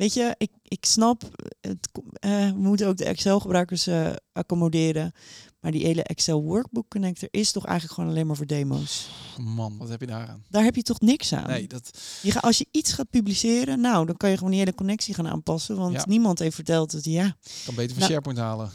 weet 0.00 0.14
je, 0.14 0.34
ik, 0.38 0.50
ik 0.62 0.84
snap, 0.84 1.22
het, 1.60 1.88
eh, 2.12 2.50
we 2.50 2.58
moeten 2.58 2.86
ook 2.86 2.96
de 2.96 3.04
Excel-gebruikers 3.04 3.86
eh, 3.86 4.10
accommoderen. 4.32 5.12
Maar 5.60 5.72
die 5.72 5.84
hele 5.84 6.02
Excel 6.02 6.42
Workbook 6.42 6.88
Connector 6.88 7.28
is 7.30 7.52
toch 7.52 7.64
eigenlijk 7.66 7.94
gewoon 7.94 8.10
alleen 8.10 8.26
maar 8.26 8.36
voor 8.36 8.46
demo's. 8.46 9.08
Man, 9.38 9.78
wat 9.78 9.88
heb 9.88 10.00
je 10.00 10.06
daar 10.06 10.28
aan? 10.28 10.44
Daar 10.48 10.64
heb 10.64 10.76
je 10.76 10.82
toch 10.82 11.00
niks 11.00 11.32
aan? 11.32 11.46
Nee, 11.46 11.66
dat, 11.66 11.90
Je 12.22 12.30
ga, 12.30 12.38
als 12.40 12.58
je 12.58 12.66
iets 12.70 12.92
gaat 12.92 13.10
publiceren, 13.10 13.80
nou, 13.80 14.06
dan 14.06 14.16
kan 14.16 14.30
je 14.30 14.36
gewoon 14.36 14.50
die 14.50 14.58
hele 14.60 14.74
connectie 14.74 15.14
gaan 15.14 15.28
aanpassen. 15.28 15.76
Want 15.76 15.92
Ja. 15.94 16.04
niemand 16.06 16.38
heeft 16.38 16.54
verteld 16.54 16.90
dat, 16.90 17.04
ja, 17.04 17.36
kan 17.64 17.74
beter 17.74 17.90
van 17.90 17.98
Nou, 17.98 18.10
SharePoint 18.10 18.38
halen. 18.38 18.70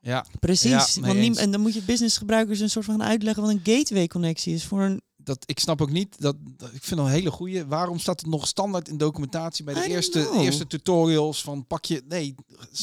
Ja, 0.00 0.26
precies. 0.40 0.94
Ja, 0.94 1.00
nee, 1.00 1.22
want 1.22 1.36
en 1.36 1.50
dan 1.50 1.60
moet 1.60 1.74
je 1.74 1.82
businessgebruikers 1.82 2.60
een 2.60 2.70
soort 2.70 2.84
van 2.84 2.98
gaan 2.98 3.08
uitleggen 3.08 3.42
wat 3.42 3.52
een 3.52 3.60
gateway-connectie 3.64 4.54
is 4.54 4.64
voor 4.64 4.82
een 4.82 5.00
dat, 5.26 5.42
ik 5.46 5.58
snap 5.58 5.80
ook 5.82 5.90
niet. 5.90 6.20
Dat, 6.20 6.36
dat- 6.56 6.72
ik 6.72 6.82
vind 6.82 7.00
een 7.00 7.06
hele 7.06 7.30
goeie. 7.30 7.64
Waarom 7.64 7.98
staat 7.98 8.20
het 8.20 8.30
nog 8.30 8.46
standaard 8.46 8.88
in 8.88 8.96
documentatie 8.96 9.64
bij 9.64 9.74
de 9.74 9.86
eerste, 9.86 10.20
know. 10.22 10.42
eerste 10.42 10.66
tutorials 10.66 11.42
van 11.42 11.66
pak 11.66 11.84
je... 11.84 12.02
Nee, 12.08 12.34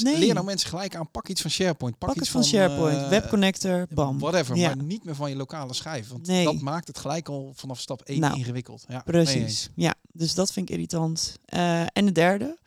Nee. 0.02 0.18
leer 0.20 0.34
nou 0.34 0.46
mensen 0.46 0.70
gelijk 0.70 0.96
aan. 0.96 1.12
Pak 1.12 1.28
iets 1.28 1.42
van 1.42 1.52
SharePoint. 1.52 1.98
Pak, 1.98 2.16
iets 2.16 2.30
van 2.30 2.44
SharePoint, 2.44 2.98
eh, 2.98 3.10
webconnector, 3.10 3.88
bam. 3.94 4.20
Whatever, 4.20 4.56
Ja. 4.56 4.76
maar 4.76 4.86
niet 4.86 5.04
meer 5.04 5.16
van 5.16 5.30
je 5.30 5.36
lokale 5.36 5.74
schijf. 5.74 6.10
Want 6.10 6.28
Nee. 6.28 6.44
dat 6.44 6.60
maakt 6.62 6.88
het 6.88 6.98
gelijk 6.98 7.30
al 7.30 7.52
vanaf 7.56 7.80
stap 7.80 8.02
1 8.02 8.20
Nou, 8.20 8.38
ingewikkeld. 8.38 8.84
Ja. 8.88 9.00
Precies. 9.00 9.70
Ja, 9.76 9.94
dus 10.12 10.34
dat 10.34 10.52
vind 10.54 10.70
ik 10.70 10.76
irritant. 10.76 11.36
Eh, 11.46 11.82
en 11.82 12.06
de 12.06 12.12
derde, 12.12 12.58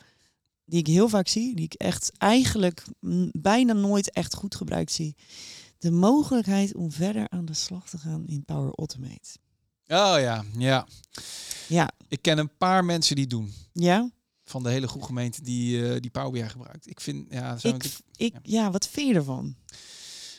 die 0.65 0.79
ik 0.79 0.87
heel 0.87 1.09
vaak 1.09 1.29
zie, 1.29 1.55
die 1.57 1.65
ik 1.65 1.75
echt 1.75 2.13
eigenlijk 2.19 2.83
bijna 3.33 3.73
nooit 3.73 4.11
echt 4.13 4.35
goed 4.35 4.55
gebruikt 4.55 4.93
zie. 4.93 5.17
De 5.79 5.91
mogelijkheid 5.91 6.75
om 6.75 6.93
verder 6.93 7.29
aan 7.29 7.45
de 7.45 7.55
slag 7.55 7.89
te 7.89 7.99
gaan 7.99 8.27
in 8.27 8.45
Power 8.45 8.73
Automate. 8.75 9.39
Oh 9.89 10.17
ja, 10.19 10.45
ja. 10.59 10.87
Ja, 11.69 11.91
Ik 12.09 12.23
ken 12.23 12.39
een 12.39 12.57
paar 12.57 12.85
mensen 12.85 13.17
die 13.17 13.27
doen. 13.27 13.53
ja. 13.73 14.11
Van 14.45 14.63
de 14.63 14.71
hele 14.71 14.89
goede 14.89 15.07
gemeente 15.07 15.43
die, 15.43 15.89
eh 15.93 16.01
die 16.01 16.11
Power 16.11 16.31
BI 16.31 16.49
gebruikt. 16.49 16.91
Ik 16.91 17.01
vind, 17.01 17.27
ja, 17.31 17.59
zijn 17.59 17.75
Ik, 17.75 17.93
ik, 18.17 18.35
ja, 18.43 18.71
wat 18.71 18.89
vind 18.89 19.09
je 19.09 19.15
ervan? 19.15 19.57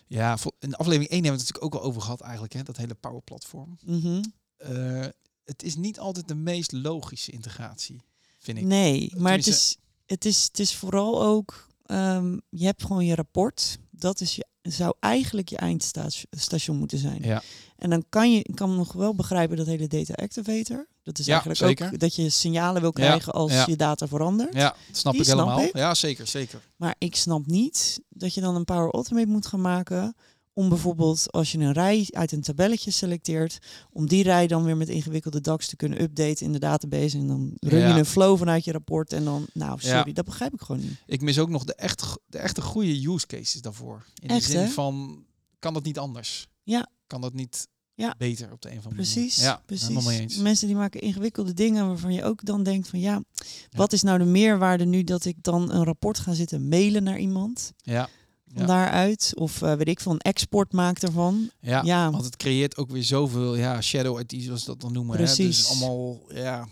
ja, 0.07 0.37
in 0.59 0.75
aflevering 0.75 1.09
1 1.11 1.23
hebben 1.23 1.39
we 1.39 1.45
het 1.45 1.53
natuurlijk 1.53 1.63
ook 1.63 1.75
al 1.81 1.81
over 1.87 2.01
gehad 2.01 2.21
eigenlijk. 2.21 2.53
Hè, 2.53 2.63
dat 2.63 2.77
hele 2.77 2.93
Power 2.95 3.21
platform. 3.21 3.77
Mhm. 3.85 4.23
Eh, 4.57 5.05
het 5.43 5.63
is 5.63 5.75
niet 5.75 5.99
altijd 5.99 6.27
de 6.27 6.35
meest 6.35 6.71
logische 6.71 7.31
integratie, 7.31 8.01
vind 8.37 8.57
ik. 8.57 8.63
Nee, 8.63 9.11
maar 9.17 9.35
het 9.35 9.47
is, 9.47 9.77
het, 10.05 10.25
is, 10.25 10.43
het 10.43 10.59
is 10.59 10.75
vooral 10.75 11.23
ook, 11.23 11.67
ehm, 11.85 12.37
je 12.49 12.65
hebt 12.65 12.81
gewoon 12.85 13.05
je 13.05 13.15
rapport. 13.15 13.77
Dat 13.91 14.21
is 14.21 14.35
je, 14.35 14.45
zou 14.72 14.93
eigenlijk 14.99 15.49
je 15.49 15.57
eindstation 15.57 16.78
moeten 16.78 16.97
zijn. 16.97 17.20
Ja, 17.24 17.41
En 17.78 17.89
dan 17.89 18.03
kan 18.09 18.32
je 18.34 18.53
kan 18.53 18.76
nog 18.76 18.93
wel 18.93 19.15
begrijpen 19.15 19.57
dat 19.57 19.65
hele 19.65 19.88
data 19.88 20.13
activator. 20.13 20.88
Dat 21.03 21.20
is 21.20 21.26
Ja, 21.26 21.32
eigenlijk 21.32 21.59
zeker. 21.59 21.93
ook 21.93 21.99
dat 21.99 22.15
je 22.15 22.30
signalen 22.30 22.82
wil 22.82 22.91
Ja, 22.95 23.03
krijgen 23.05 23.34
als 23.34 23.51
ja. 23.51 23.63
je 23.68 23.76
data 23.76 24.07
verandert. 24.07 24.53
ja 24.53 24.76
dat 24.88 24.97
snap 24.97 25.11
Die 25.13 25.22
ik 25.22 25.28
snap 25.28 25.39
helemaal. 25.39 25.61
ik. 25.65 25.76
Ja, 25.78 25.93
zeker, 25.93 26.28
zeker. 26.28 26.61
Maar 26.76 26.95
ik 26.97 27.15
snap 27.15 27.45
niet 27.45 27.99
dat 28.09 28.34
je 28.34 28.41
dan 28.41 28.55
een 28.55 28.65
Power 28.65 28.91
Automate 28.91 29.28
moet 29.28 29.47
gaan 29.47 29.61
maken. 29.61 30.15
Om 30.58 30.70
bijvoorbeeld 30.70 31.32
als 31.32 31.51
je 31.51 31.58
een 31.58 31.72
rij 31.72 32.08
uit 32.12 32.32
een 32.32 32.41
tabelletje 32.41 32.91
selecteert, 32.91 33.58
om 33.91 34.08
die 34.08 34.24
rij 34.24 34.47
dan 34.47 34.64
weer 34.64 34.78
met 34.78 34.89
ingewikkelde 34.89 35.41
DAX 35.41 35.68
te 35.68 35.76
kunnen 35.76 36.01
updaten 36.01 36.45
in 36.45 36.51
de 36.51 36.60
database. 36.60 37.18
En 37.18 37.28
dan 37.28 37.51
run 37.60 37.80
Ja. 37.80 37.88
je 37.93 37.99
een 37.99 38.05
flow 38.05 38.38
vanuit 38.38 38.64
je 38.66 38.72
rapport. 38.72 39.14
En 39.14 39.24
dan, 39.24 39.45
nou 39.53 39.80
sorry, 39.80 40.08
Ja. 40.08 40.14
dat 40.14 40.26
begrijp 40.26 40.53
ik 40.53 40.62
gewoon 40.62 40.82
niet. 40.82 41.01
Ik 41.05 41.22
mis 41.22 41.39
ook 41.39 41.49
nog 41.49 41.64
de, 41.64 41.76
echt, 41.76 42.18
de 42.26 42.38
echte 42.38 42.62
goede 42.62 43.08
use 43.14 43.26
cases 43.28 43.62
daarvoor. 43.62 44.05
In 44.22 44.30
Echt, 44.30 44.45
de 44.45 44.51
zin 44.51 44.62
hè? 44.62 44.68
van, 44.68 45.26
kan 45.60 45.74
dat 45.74 45.84
niet 45.84 45.97
anders? 45.97 46.47
Ja. 46.64 46.89
Kan 47.08 47.22
dat 47.22 47.34
niet 47.34 47.68
Ja. 47.93 48.16
beter 48.18 48.51
op 48.51 48.62
de 48.62 48.72
een 48.72 48.78
of 48.78 48.86
andere 48.86 49.01
Precies, 49.03 49.38
manier? 49.38 49.51
Ja, 49.51 49.62
precies. 49.66 50.38
Mensen 50.38 50.68
die 50.68 50.76
maken 50.76 51.01
ingewikkelde 51.01 51.53
dingen 51.53 51.88
waarvan 51.88 52.14
je 52.14 52.24
ook 52.24 52.45
dan 52.45 52.64
denkt 52.64 52.88
van 52.88 52.99
ja, 52.99 53.24
wat 53.70 53.93
is 53.93 54.01
nou 54.01 54.18
de 54.18 54.26
meerwaarde 54.26 54.86
nu 54.86 55.03
dat 55.03 55.26
ik 55.26 55.43
dan 55.43 55.72
een 55.72 55.84
rapport 55.84 56.20
ga 56.20 56.34
zitten 56.34 56.68
mailen 56.68 57.03
naar 57.03 57.20
iemand? 57.20 57.72
Ja, 57.78 58.10
Ja. 58.55 58.65
daaruit. 58.65 59.31
Of 59.35 59.61
eh, 59.61 59.73
weet 59.73 59.87
ik 59.87 59.99
van 59.99 60.11
een 60.13 60.19
export 60.19 60.73
maakt 60.73 61.03
ervan. 61.03 61.49
ja, 61.61 61.81
Ja. 61.83 62.11
want 62.11 62.25
het 62.25 62.35
creëert 62.37 62.77
ook 62.77 62.91
weer 62.91 63.03
zoveel 63.03 63.55
ja, 63.55 63.81
shadow 63.81 64.19
IT, 64.19 64.33
zoals 64.43 64.59
ze 64.59 64.65
dat 64.65 64.81
dan 64.81 64.93
noemen. 64.93 65.17
Hè? 65.17 65.23
Precies. 65.23 65.57
Dus 65.57 65.69
allemaal 65.69 66.19
ja, 66.33 66.67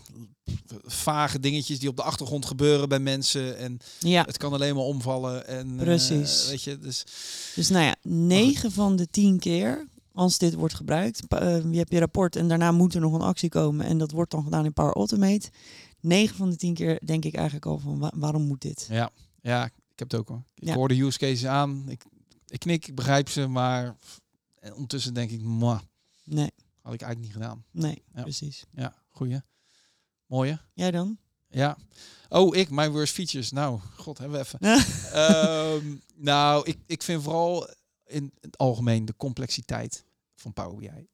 vage 0.84 1.40
dingetjes 1.40 1.78
die 1.78 1.88
op 1.88 1.96
de 1.96 2.02
achtergrond 2.02 2.46
gebeuren 2.46 2.88
bij 2.88 2.98
mensen. 2.98 3.58
En 3.58 3.78
Ja, 3.98 4.22
het 4.26 4.36
kan 4.36 4.52
alleen 4.52 4.74
maar 4.74 4.84
omvallen. 4.84 5.46
En, 5.46 5.78
eh, 5.78 5.84
Precies. 5.84 6.48
weet 6.48 6.62
je, 6.62 6.78
dus 6.78 7.04
dus 7.54 7.68
nou 7.68 7.84
ja, 7.84 7.94
9 8.02 8.72
van 8.72 8.96
de 8.96 9.06
10 9.10 9.38
keer 9.38 9.86
als 10.12 10.38
dit 10.38 10.54
wordt 10.54 10.74
gebruikt. 10.74 11.20
eh, 11.28 11.62
je 11.70 11.78
hebt 11.78 11.92
je 11.92 11.98
rapport 11.98 12.36
en 12.36 12.48
daarna 12.48 12.72
moet 12.72 12.94
er 12.94 13.00
nog 13.00 13.12
een 13.12 13.20
actie 13.20 13.48
komen. 13.48 13.86
En 13.86 13.98
dat 13.98 14.10
wordt 14.10 14.30
dan 14.30 14.42
gedaan 14.44 14.64
in 14.64 14.72
Power 14.72 14.92
Automate. 14.94 15.50
9 16.00 16.36
van 16.36 16.50
de 16.50 16.56
10 16.56 16.74
keer 16.74 17.00
denk 17.04 17.24
ik 17.24 17.34
eigenlijk 17.34 17.66
al 17.66 17.78
van 17.78 17.98
wa- 17.98 18.12
waarom 18.16 18.42
moet 18.42 18.60
dit? 18.60 18.86
ja, 18.90 19.10
ja, 19.42 19.70
ik 19.96 20.02
heb 20.02 20.10
het 20.10 20.20
ook 20.20 20.28
hoor. 20.28 20.42
Ik 20.54 20.64
Ja. 20.68 20.74
hoor 20.74 20.88
de 20.88 21.00
use 21.02 21.18
cases 21.18 21.46
aan. 21.46 21.84
Ik, 21.88 22.04
ik 22.46 22.58
knik, 22.58 22.86
ik 22.88 22.94
begrijp 22.94 23.28
ze, 23.28 23.46
maar 23.46 23.96
en 24.58 24.72
ondertussen 24.72 25.14
denk 25.14 25.30
ik, 25.30 25.42
mwah, 25.42 25.80
Nee, 26.24 26.50
had 26.80 26.94
ik 26.94 27.00
eigenlijk 27.02 27.20
niet 27.20 27.32
gedaan. 27.42 27.64
nee, 27.70 28.02
Ja. 28.14 28.22
precies. 28.22 28.64
Ja, 28.72 28.94
goeie. 29.08 29.40
Mooie. 30.26 30.60
Jij 30.74 30.90
dan? 30.90 31.18
Ja. 31.48 31.76
Oh, 32.28 32.56
ik, 32.56 32.70
mijn 32.70 32.90
worst 32.92 33.12
features. 33.14 33.50
Nou, 33.50 33.80
god, 33.96 34.18
hebben 34.18 34.38
we 34.38 34.44
even. 34.44 34.58
Ehm, 35.12 35.96
nou, 36.14 36.66
ik, 36.66 36.78
ik 36.86 37.02
vind 37.02 37.22
vooral 37.22 37.68
in 38.06 38.32
het 38.40 38.58
algemeen 38.58 39.04
de 39.04 39.16
complexiteit 39.16 40.04
van 40.34 40.52
Power 40.52 40.76
BI. 40.76 41.06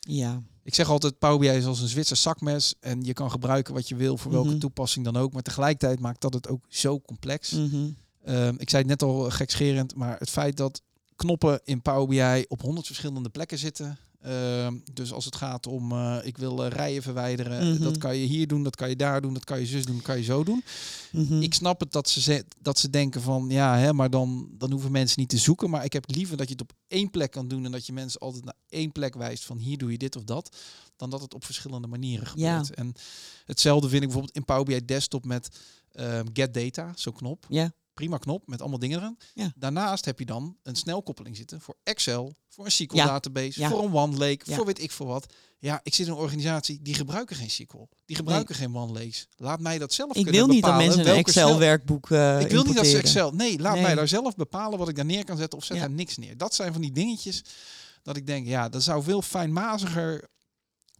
ja, 0.00 0.42
Ik 0.62 0.74
zeg 0.74 0.88
altijd, 0.88 1.18
Power 1.18 1.38
BI 1.38 1.46
is 1.48 1.64
als 1.64 1.80
een 1.80 1.88
Zwitser 1.88 2.16
zakmes 2.16 2.74
en 2.80 3.02
je 3.04 3.12
kan 3.12 3.30
gebruiken 3.30 3.74
wat 3.74 3.88
je 3.88 3.96
wil 3.96 4.16
voor 4.16 4.32
welke 4.32 4.48
Mhm. 4.50 4.58
toepassing 4.58 5.04
dan 5.04 5.16
ook. 5.16 5.32
Maar 5.32 5.42
tegelijkertijd 5.42 6.00
maakt 6.00 6.20
dat 6.20 6.34
het 6.34 6.48
ook 6.48 6.64
zo 6.68 7.00
complex. 7.00 7.50
mhm. 7.50 7.90
Ehm, 8.24 8.54
ik 8.58 8.70
zei 8.70 8.82
het 8.82 8.90
net 8.90 9.02
al 9.02 9.30
gekscherend, 9.30 9.94
maar 9.94 10.18
het 10.18 10.30
feit 10.30 10.56
dat 10.56 10.82
knoppen 11.16 11.60
in 11.64 11.82
Power 11.82 12.06
BI 12.08 12.44
op 12.48 12.60
honderd 12.62 12.86
verschillende 12.86 13.28
plekken 13.28 13.58
zitten. 13.58 13.98
Ehm, 14.20 14.74
dus 14.92 15.12
als 15.12 15.24
het 15.24 15.36
gaat 15.36 15.66
om, 15.66 15.92
eh, 15.92 16.16
ik 16.22 16.38
wil 16.38 16.64
eh, 16.64 16.70
rijen 16.70 17.02
verwijderen, 17.02 17.72
Mhm. 17.74 17.82
dat 17.82 17.98
kan 17.98 18.16
je 18.16 18.26
hier 18.26 18.46
doen, 18.46 18.62
dat 18.62 18.76
kan 18.76 18.88
je 18.88 18.96
daar 18.96 19.20
doen, 19.20 19.34
dat 19.34 19.44
kan 19.44 19.60
je 19.60 19.66
zus 19.66 19.84
doen, 19.84 19.94
dat 19.96 20.04
kan 20.04 20.16
je 20.16 20.22
zo 20.22 20.44
doen. 20.44 20.64
Mhm. 21.12 21.42
Ik 21.42 21.54
snap 21.54 21.80
het 21.80 21.92
dat 21.92 22.08
ze, 22.08 22.44
dat 22.60 22.78
ze 22.78 22.90
denken 22.90 23.22
van, 23.22 23.46
ja, 23.48 23.76
hè, 23.78 23.92
maar 23.92 24.10
dan, 24.10 24.48
dan 24.52 24.70
hoeven 24.70 24.92
mensen 24.92 25.20
niet 25.20 25.28
te 25.28 25.38
zoeken. 25.38 25.70
Maar 25.70 25.84
ik 25.84 25.92
heb 25.92 26.04
liever 26.10 26.36
dat 26.36 26.46
je 26.46 26.52
het 26.52 26.62
op 26.62 26.72
één 26.88 27.10
plek 27.10 27.30
kan 27.30 27.48
doen 27.48 27.64
en 27.64 27.72
dat 27.72 27.86
je 27.86 27.92
mensen 27.92 28.20
altijd 28.20 28.44
naar 28.44 28.54
één 28.68 28.92
plek 28.92 29.14
wijst 29.14 29.44
van 29.44 29.58
hier 29.58 29.78
doe 29.78 29.90
je 29.90 29.98
dit 29.98 30.16
of 30.16 30.24
dat, 30.24 30.56
dan 30.96 31.10
dat 31.10 31.20
het 31.20 31.34
op 31.34 31.44
verschillende 31.44 31.86
manieren 31.86 32.28
Ja. 32.34 32.56
gebeurt. 32.58 32.74
En 32.74 32.92
hetzelfde 33.44 33.88
vind 33.88 34.00
ik 34.02 34.08
bijvoorbeeld 34.08 34.36
in 34.36 34.44
Power 34.44 34.64
BI 34.64 34.84
Desktop 34.84 35.24
met 35.24 35.48
ehm, 35.90 36.26
Get 36.32 36.54
Data, 36.54 36.92
zo'n 36.96 37.12
knop 37.12 37.46
Ja, 37.48 37.72
prima 37.94 38.18
knop 38.18 38.46
met 38.46 38.60
allemaal 38.60 38.78
dingen 38.78 38.98
erin. 39.00 39.18
Ja. 39.34 39.52
Daarnaast 39.56 40.04
heb 40.04 40.18
je 40.18 40.24
dan 40.26 40.56
een 40.62 40.76
snelkoppeling 40.76 41.36
zitten 41.36 41.60
voor 41.60 41.76
Excel, 41.82 42.34
voor 42.48 42.64
een 42.64 42.70
SQL 42.70 42.96
Ja. 42.96 43.06
database, 43.06 43.60
Ja. 43.60 43.68
voor 43.68 43.84
een 43.84 43.92
OneLake, 43.94 44.54
voor 44.54 44.66
weet 44.66 44.82
ik 44.82 44.90
veel 44.90 45.06
wat. 45.06 45.32
Ja, 45.58 45.80
ik 45.82 45.94
zit 45.94 46.06
in 46.06 46.12
een 46.12 46.18
organisatie 46.18 46.78
die 46.82 46.94
gebruiken 46.94 47.36
geen 47.36 47.50
SQL, 47.50 47.88
die 48.06 48.16
gebruiken 48.16 48.54
geen 48.54 48.76
OneLakes. 48.76 49.26
Laat 49.36 49.60
mij 49.60 49.78
dat 49.78 49.92
zelf 49.92 50.08
ik 50.08 50.14
kunnen 50.14 50.32
wil 50.32 50.46
niet 50.46 50.52
dat 50.62 50.70
bepalen 50.70 50.86
mensen 50.86 51.00
een 51.08 51.14
welke 51.14 51.30
snel- 51.30 51.44
Excel-werkboek 51.44 52.10
eh 52.10 52.40
Ik 52.40 52.50
wil 52.50 52.64
niet 52.64 52.74
dat 52.76 52.86
ze. 52.86 52.98
Excel. 52.98 53.30
Nee, 53.32 53.58
laat 53.58 53.74
Nee. 53.74 53.82
mij 53.82 53.94
daar 53.94 54.08
zelf 54.08 54.34
bepalen 54.36 54.78
wat 54.78 54.88
ik 54.88 54.96
daar 54.96 55.04
neer 55.04 55.24
kan 55.24 55.36
zetten 55.36 55.58
of 55.58 55.64
zet 55.64 55.78
daar 55.78 55.90
niks 55.90 56.16
neer. 56.16 56.36
Dat 56.36 56.54
zijn 56.54 56.72
van 56.72 56.80
die 56.82 56.92
dingetjes 56.92 57.42
dat 58.02 58.16
ik 58.16 58.26
denk, 58.26 58.46
ja, 58.46 58.68
dat 58.68 58.82
zou 58.82 59.02
veel 59.02 59.22
fijnmaziger 59.22 60.28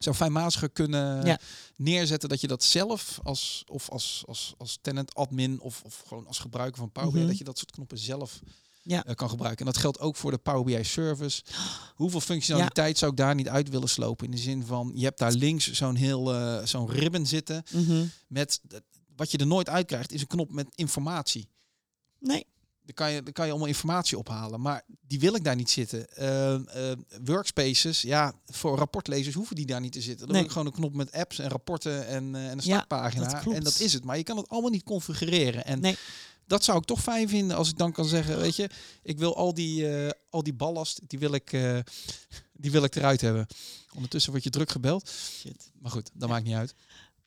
zou 0.05 0.16
fijnmaziger 0.16 0.70
kunnen 0.70 1.26
Ja. 1.26 1.38
neerzetten 1.76 2.28
dat 2.28 2.40
je 2.40 2.46
dat 2.46 2.62
zelf 2.64 3.20
als 3.22 3.64
of 3.66 3.88
als 3.90 4.22
als 4.26 4.55
als 4.59 4.78
tenant 4.80 5.14
admin 5.14 5.61
of, 5.61 5.82
of 5.84 6.03
gewoon 6.07 6.26
als 6.26 6.38
gebruiker 6.38 6.78
van 6.78 6.90
Power 6.92 7.11
BI 7.12 7.18
Mhm. 7.18 7.28
dat 7.28 7.38
je 7.38 7.44
dat 7.44 7.59
soort 7.59 7.70
knoppen 7.70 7.98
zelf 7.98 8.40
Ja. 8.82 9.05
eh, 9.05 9.14
kan 9.14 9.28
gebruiken. 9.28 9.66
En 9.66 9.72
dat 9.72 9.80
geldt 9.80 9.98
ook 10.01 10.16
voor 10.16 10.30
de 10.30 10.38
Power 10.38 10.64
BI 10.64 10.84
service. 10.84 11.42
Hoeveel 11.94 12.20
functionaliteit 12.20 12.98
zou 12.98 13.11
ik 13.11 13.16
daar 13.16 13.34
niet 13.34 13.48
uit 13.48 13.68
willen 13.68 13.88
slopen 13.88 14.24
in 14.24 14.30
de 14.30 14.38
zin 14.38 14.64
van 14.64 14.92
je 14.94 15.05
hebt 15.05 15.18
daar 15.18 15.32
links 15.32 15.70
zo'n 15.72 15.94
heel 15.94 16.34
eh, 16.34 16.64
zo'n 16.66 16.90
ribbon 16.90 17.26
zitten 17.26 17.62
Mhm. 17.72 18.05
met 18.26 18.61
wat 19.16 19.30
je 19.30 19.38
er 19.38 19.46
nooit 19.46 19.68
uitkrijgt 19.68 20.12
is 20.12 20.20
een 20.20 20.26
knop 20.26 20.51
met 20.53 20.66
informatie. 20.74 21.48
Nee, 22.18 22.46
Dan 22.95 23.07
kan, 23.07 23.12
je, 23.14 23.32
kan 23.32 23.45
je 23.45 23.51
allemaal 23.51 23.68
informatie 23.68 24.18
ophalen. 24.18 24.61
Maar 24.61 24.82
die 25.01 25.20
wil 25.20 25.34
ik 25.34 25.45
daar 25.45 25.57
niet 25.57 25.70
zitten. 25.70 26.16
Eh, 26.16 26.55
eh, 26.91 26.99
workspaces, 27.24 28.03
ja, 28.03 28.32
voor 28.47 28.76
rapportlezers 28.78 29.34
hoeven 29.34 29.57
die 29.57 29.66
daar 29.66 29.80
niet 29.80 29.93
te 29.93 30.01
zitten. 30.01 30.26
Dan 30.26 30.28
Nee. 30.28 30.36
wil 30.36 30.45
ik 30.45 30.51
gewoon 30.51 30.66
een 30.66 30.72
knop 30.78 30.95
met 30.95 31.12
apps 31.12 31.38
en 31.38 31.49
rapporten 31.49 32.07
en, 32.07 32.34
eh, 32.34 32.45
en 32.45 32.51
een 32.51 32.57
Ja, 32.57 32.61
startpagina. 32.62 33.43
dat 33.43 33.55
en 33.55 33.62
dat 33.64 33.80
is 33.80 33.93
het. 33.93 34.05
Maar 34.05 34.16
je 34.16 34.22
kan 34.22 34.36
het 34.36 34.49
allemaal 34.49 34.70
niet 34.70 34.82
configureren. 34.82 35.64
En 35.64 35.80
Nee. 35.80 35.97
dat 36.47 36.64
zou 36.64 36.78
ik 36.78 36.84
toch 36.84 37.03
fijn 37.03 37.28
vinden 37.28 37.57
als 37.57 37.68
ik 37.68 37.78
dan 37.78 37.93
kan 37.93 38.05
zeggen, 38.05 38.38
weet 38.38 38.57
je, 38.57 38.70
ik 39.03 39.18
wil 39.18 39.36
al 39.36 39.55
die, 39.55 39.88
eh, 40.05 40.11
al 40.30 40.43
die 40.43 40.55
ballast, 40.55 41.01
die 41.07 41.18
wil 41.18 41.32
ik, 41.34 41.53
eh, 41.53 41.78
Die 42.53 42.70
wil 42.70 42.84
ik 42.84 42.95
eruit 42.97 43.20
hebben. 43.20 43.47
Ondertussen 43.95 44.32
word 44.32 44.45
je 44.45 44.51
druk 44.51 44.70
gebeld. 44.70 45.11
Shit. 45.11 45.70
Maar 45.78 45.91
goed, 45.91 46.11
dat 46.12 46.28
Ja. 46.28 46.34
maakt 46.34 46.45
niet 46.45 46.55
uit. 46.55 46.74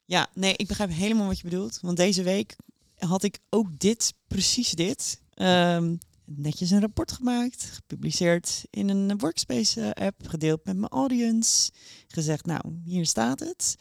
Ja, 0.05 0.27
nee, 0.33 0.53
ik 0.55 0.67
begrijp 0.67 0.89
helemaal 0.91 1.27
wat 1.27 1.37
je 1.37 1.43
bedoelt. 1.43 1.79
Want 1.81 1.97
deze 1.97 2.23
week 2.23 2.55
had 2.97 3.23
ik 3.23 3.39
ook 3.49 3.79
dit, 3.79 4.13
precies 4.27 4.69
dit. 4.71 5.21
Ehm, 5.35 5.95
netjes 6.25 6.71
een 6.71 6.79
rapport 6.79 7.11
gemaakt, 7.11 7.63
gepubliceerd 7.63 8.63
in 8.69 8.89
een 8.89 9.17
Workspace-app, 9.17 10.27
gedeeld 10.27 10.65
met 10.65 10.77
mijn 10.77 10.91
audience. 10.91 11.71
Gezegd, 12.07 12.45
nou, 12.45 12.61
hier 12.85 13.05
staat 13.05 13.39
het. 13.39 13.75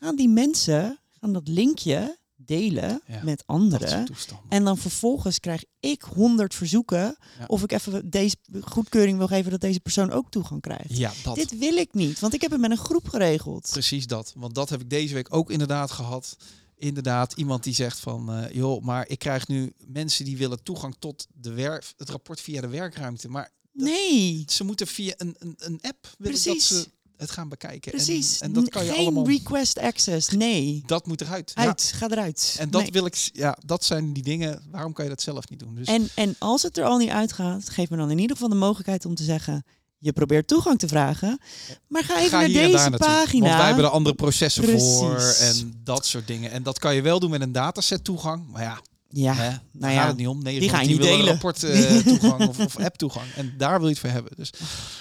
Gaan 0.00 0.16
die 0.16 0.28
mensen, 0.28 0.98
gaan 1.20 1.32
dat 1.32 1.48
linkje 1.48 2.18
delen 2.36 3.00
Ja, 3.06 3.20
met 3.22 3.42
anderen. 3.46 4.06
En 4.48 4.64
dan 4.64 4.78
vervolgens 4.78 5.40
krijg 5.40 5.64
ik 5.80 6.02
honderd 6.02 6.54
verzoeken 6.54 7.16
Ja. 7.38 7.44
of 7.46 7.62
ik 7.62 7.72
even 7.72 8.10
deze 8.10 8.36
goedkeuring 8.60 9.18
wil 9.18 9.26
geven 9.26 9.50
dat 9.50 9.60
deze 9.60 9.80
persoon 9.80 10.10
ook 10.10 10.30
toegang 10.30 10.60
krijgt. 10.60 10.96
Ja, 10.96 11.12
dat. 11.22 11.34
Dit 11.34 11.58
wil 11.58 11.76
ik 11.76 11.94
niet, 11.94 12.20
want 12.20 12.34
ik 12.34 12.40
heb 12.40 12.50
het 12.50 12.60
met 12.60 12.70
een 12.70 12.76
groep 12.76 13.08
geregeld. 13.08 13.68
Precies 13.70 14.06
dat. 14.06 14.32
Want 14.36 14.54
dat 14.54 14.68
heb 14.68 14.80
ik 14.80 14.90
deze 14.90 15.14
week 15.14 15.34
ook 15.34 15.50
inderdaad 15.50 15.90
gehad. 15.90 16.36
Inderdaad, 16.82 17.32
iemand 17.32 17.64
die 17.64 17.74
zegt 17.74 18.00
van, 18.00 18.32
eh, 18.32 18.54
joh, 18.54 18.82
maar 18.82 19.08
ik 19.08 19.18
krijg 19.18 19.48
nu 19.48 19.72
mensen 19.86 20.24
die 20.24 20.36
willen 20.36 20.62
toegang 20.62 20.96
tot 20.98 21.26
de 21.34 21.52
werk, 21.52 21.92
het 21.96 22.10
rapport 22.10 22.40
via 22.40 22.60
de 22.60 22.68
werkruimte. 22.68 23.28
Maar 23.28 23.50
Nee, 23.72 24.44
ze 24.48 24.64
moeten 24.64 24.86
via 24.86 25.14
een, 25.16 25.36
een, 25.38 25.54
een 25.58 25.78
app 25.80 26.14
willen 26.18 26.44
dat 26.44 26.60
ze 26.60 26.86
het 27.16 27.30
gaan 27.30 27.48
bekijken. 27.48 27.92
En- 27.92 27.98
precies. 28.04 28.40
En, 28.40 28.52
dat 28.52 28.68
kan 28.68 28.84
je 28.84 28.90
Geen 28.90 29.00
allemaal. 29.00 29.26
request 29.26 29.78
access, 29.78 30.28
nee. 30.28 30.82
Dat 30.86 31.06
moet 31.06 31.20
eruit. 31.20 31.52
Ja. 31.54 31.62
Uit, 31.66 31.92
ga 31.94 32.10
eruit. 32.10 32.56
En 32.58 32.70
dat 32.70 32.82
Nee. 32.82 32.90
wil 32.90 33.06
ik, 33.06 33.14
ja, 33.32 33.58
dat 33.66 33.84
zijn 33.84 34.12
die 34.12 34.22
dingen. 34.22 34.62
Waarom 34.70 34.92
kan 34.92 35.04
je 35.04 35.10
dat 35.10 35.22
zelf 35.22 35.48
niet 35.48 35.58
doen? 35.58 35.74
Dus 35.74 35.86
En, 35.86 36.08
en 36.14 36.36
als 36.38 36.62
het 36.62 36.78
er 36.78 36.84
al 36.84 36.98
niet 36.98 37.08
uitgaat, 37.10 37.68
geef 37.68 37.90
me 37.90 37.96
dan 37.96 38.10
in 38.10 38.18
ieder 38.18 38.36
geval 38.36 38.50
de 38.50 38.54
mogelijkheid 38.58 39.04
om 39.06 39.14
te 39.14 39.24
zeggen... 39.24 39.64
je 40.02 40.12
probeert 40.12 40.48
toegang 40.48 40.78
te 40.78 40.88
vragen, 40.88 41.38
maar 41.86 42.04
ga 42.04 42.18
even 42.18 42.30
ga 42.30 42.38
naar 42.38 42.48
deze 42.48 42.90
pagina. 42.96 43.46
Want 43.46 43.56
wij 43.56 43.66
hebben 43.66 43.84
er 43.84 43.90
andere 43.90 44.14
processen 44.14 44.80
voor 44.80 45.20
en 45.40 45.80
dat 45.84 46.06
soort 46.06 46.26
dingen. 46.26 46.50
En 46.50 46.62
dat 46.62 46.78
kan 46.78 46.94
je 46.94 47.02
wel 47.02 47.20
doen 47.20 47.30
met 47.30 47.40
een 47.40 47.52
dataset 47.52 48.04
toegang. 48.04 48.50
Maar 48.50 48.62
ja, 48.62 48.80
Ja, 49.14 49.34
hè, 49.34 49.48
daar 49.48 49.60
nou 49.72 49.92
gaat 49.92 50.02
ja. 50.02 50.08
het 50.08 50.16
niet 50.16 50.26
om. 50.26 50.42
9 50.42 50.60
die 50.60 50.70
ga 50.70 50.80
je 50.80 50.86
10 50.86 50.96
niet 50.96 51.02
delen. 51.06 51.26
rapport 51.26 51.62
eh, 51.62 51.96
toegang 51.96 52.48
of, 52.48 52.58
of 52.58 52.76
app 52.86 52.96
toegang. 52.96 53.24
En 53.36 53.54
daar 53.58 53.78
wil 53.78 53.86
je 53.88 53.92
het 53.92 53.98
voor 53.98 54.10
hebben. 54.10 54.32
Dus 54.36 54.52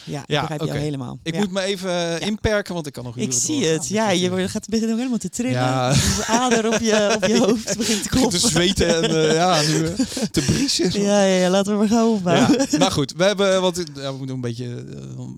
ja, 0.03 0.20
ik 0.22 0.28
Ja, 0.30 0.39
begrijp 0.39 0.62
oké. 0.62 0.72
jou 0.72 0.84
helemaal. 0.84 1.20
ik 1.24 1.34
Ja. 1.34 1.39
moet 1.39 1.51
me 1.51 1.62
even 1.62 2.20
eh, 2.20 2.28
inperken, 2.28 2.74
want 2.74 2.88
ik 2.88 2.93
kan 2.93 3.03
nog 3.03 3.18
Ik 3.18 3.34
zie 3.34 3.66
het. 3.66 3.88
Ja, 3.88 4.09
je 4.09 4.47
gaat 4.47 4.68
begint 4.70 4.91
ook 4.91 4.97
helemaal 4.97 5.18
te 5.18 5.30
trillen. 5.30 5.51
Ja. 5.59 5.93
De 5.93 6.26
ader 6.28 6.68
op 6.68 6.80
je, 6.80 7.12
op 7.16 7.26
je 7.28 7.38
hoofd 7.38 7.78
begint 7.78 8.03
te 8.03 8.09
kloppen. 8.09 8.39
te 8.39 8.47
zweten 8.47 9.03
en 9.03 9.30
eh, 9.30 9.34
ja, 9.36 9.62
nu 9.62 9.86
eh, 9.86 9.93
te 10.32 10.41
briezen. 10.41 11.01
Ja, 11.01 11.24
ja, 11.24 11.49
laten 11.49 11.72
we 11.72 11.78
maar 11.78 11.88
gauw 11.88 12.12
opbouwen. 12.14 12.66
Ja, 12.70 12.78
maar 12.78 12.91
goed, 12.91 13.14
we 13.18 13.24
hebben, 13.24 13.62
want 13.62 13.78
ja, 13.95 14.12
we 14.12 14.18
moeten 14.18 14.36
een 14.36 14.41
beetje, 14.41 14.68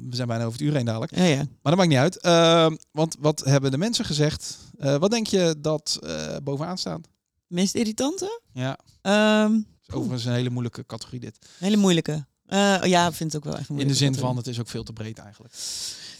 we 0.09 0.15
zijn 0.15 0.27
bijna 0.27 0.43
over 0.45 0.59
het 0.59 0.67
uur 0.67 0.75
heen 0.75 0.85
dadelijk. 0.85 1.15
Ja, 1.15 1.23
ja. 1.23 1.35
Maar 1.35 1.45
dat 1.61 1.75
maakt 1.75 1.89
niet 1.89 1.97
uit. 1.97 2.19
Ehm, 2.19 2.75
want 2.91 3.15
wat 3.19 3.41
hebben 3.45 3.71
de 3.71 3.77
mensen 3.77 4.05
gezegd? 4.05 4.57
Wat 4.99 5.11
denk 5.11 5.27
je 5.27 5.55
dat 5.61 5.99
bovenaan 6.43 6.77
staat? 6.77 7.07
Meest 7.53 7.75
irritante? 7.75 8.41
Ja, 8.53 8.77
Ehm, 9.01 9.53
is 9.87 9.93
overigens 9.95 10.25
een 10.25 10.33
hele 10.33 10.49
moeilijke 10.49 10.85
categorie 10.85 11.19
dit. 11.19 11.37
hele 11.57 11.77
moeilijke. 11.77 12.25
Eh, 12.45 12.83
ja, 12.83 13.07
ik 13.07 13.13
vind 13.13 13.33
het 13.33 13.41
ook 13.45 13.49
wel 13.51 13.59
echt 13.59 13.69
een 13.69 13.79
In 13.79 13.87
de 13.87 13.95
zin 13.95 14.15
van, 14.15 14.37
het 14.37 14.47
is 14.47 14.59
ook 14.59 14.67
veel 14.69 14.83
te 14.83 14.93
breed 14.93 15.17
eigenlijk. 15.17 15.53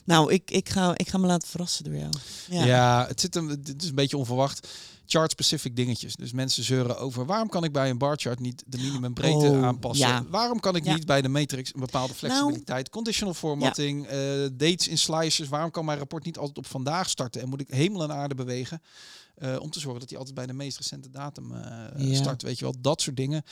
Nou, 0.06 0.34
ik, 0.34 0.52
ik, 0.52 0.70
ga, 0.70 0.94
ik 0.98 1.10
ga 1.10 1.18
me 1.18 1.28
laten 1.28 1.48
verrassen 1.48 1.84
door 1.84 1.96
jou. 1.96 2.10
Ja, 2.50 2.64
Ja. 2.66 3.06
het, 3.08 3.20
zit 3.22 3.36
een, 3.36 3.48
het 3.50 3.82
is 3.84 3.90
een 3.90 3.96
beetje 3.96 4.18
onverwacht. 4.18 4.68
Chart-specific 5.06 5.76
dingetjes. 5.76 6.16
Dus 6.16 6.32
mensen 6.32 6.64
zeuren 6.64 6.98
over 6.98 7.26
waarom 7.26 7.50
kan 7.50 7.64
ik 7.64 7.72
bij 7.72 7.90
een 7.90 7.98
barchart 7.98 8.40
niet 8.40 8.64
de 8.68 8.78
minimumbreedte 8.78 9.48
Oh, 9.48 9.64
aanpassen? 9.64 10.08
ja. 10.08 10.26
Waarom 10.30 10.60
kan 10.60 10.76
ik 10.76 10.86
Ja. 10.86 10.94
niet 10.94 11.06
bij 11.06 11.22
de 11.22 11.28
matrix 11.28 11.74
een 11.74 11.80
bepaalde 11.80 12.14
flexibiliteit? 12.14 12.90
Conditional 12.90 13.34
formatting, 13.34 14.06
eh, 14.08 14.20
dates 14.54 14.88
in 14.88 14.98
slices. 14.98 15.48
Waarom 15.48 15.72
kan 15.72 15.86
mijn 15.86 15.98
rapport 15.98 16.26
niet 16.26 16.38
altijd 16.38 16.58
op 16.58 16.66
vandaag 16.66 17.10
starten? 17.10 17.42
En 17.42 17.50
moet 17.50 17.62
ik 17.62 17.70
hemel 17.70 18.04
en 18.04 18.12
aarde 18.12 18.36
bewegen? 18.36 18.82
Eh, 19.36 19.56
om 19.60 19.70
te 19.70 19.80
zorgen 19.80 20.00
dat 20.00 20.10
hij 20.10 20.18
altijd 20.18 20.36
bij 20.36 20.46
de 20.46 20.54
meest 20.54 20.78
recente 20.78 21.10
datum 21.10 21.52
eh, 21.56 22.08
Ja. 22.08 22.16
start. 22.16 22.42
Weet 22.42 22.60
je 22.60 22.66
wel, 22.66 22.76
dat 22.82 23.02
soort 23.02 23.16
dingen. 23.18 23.44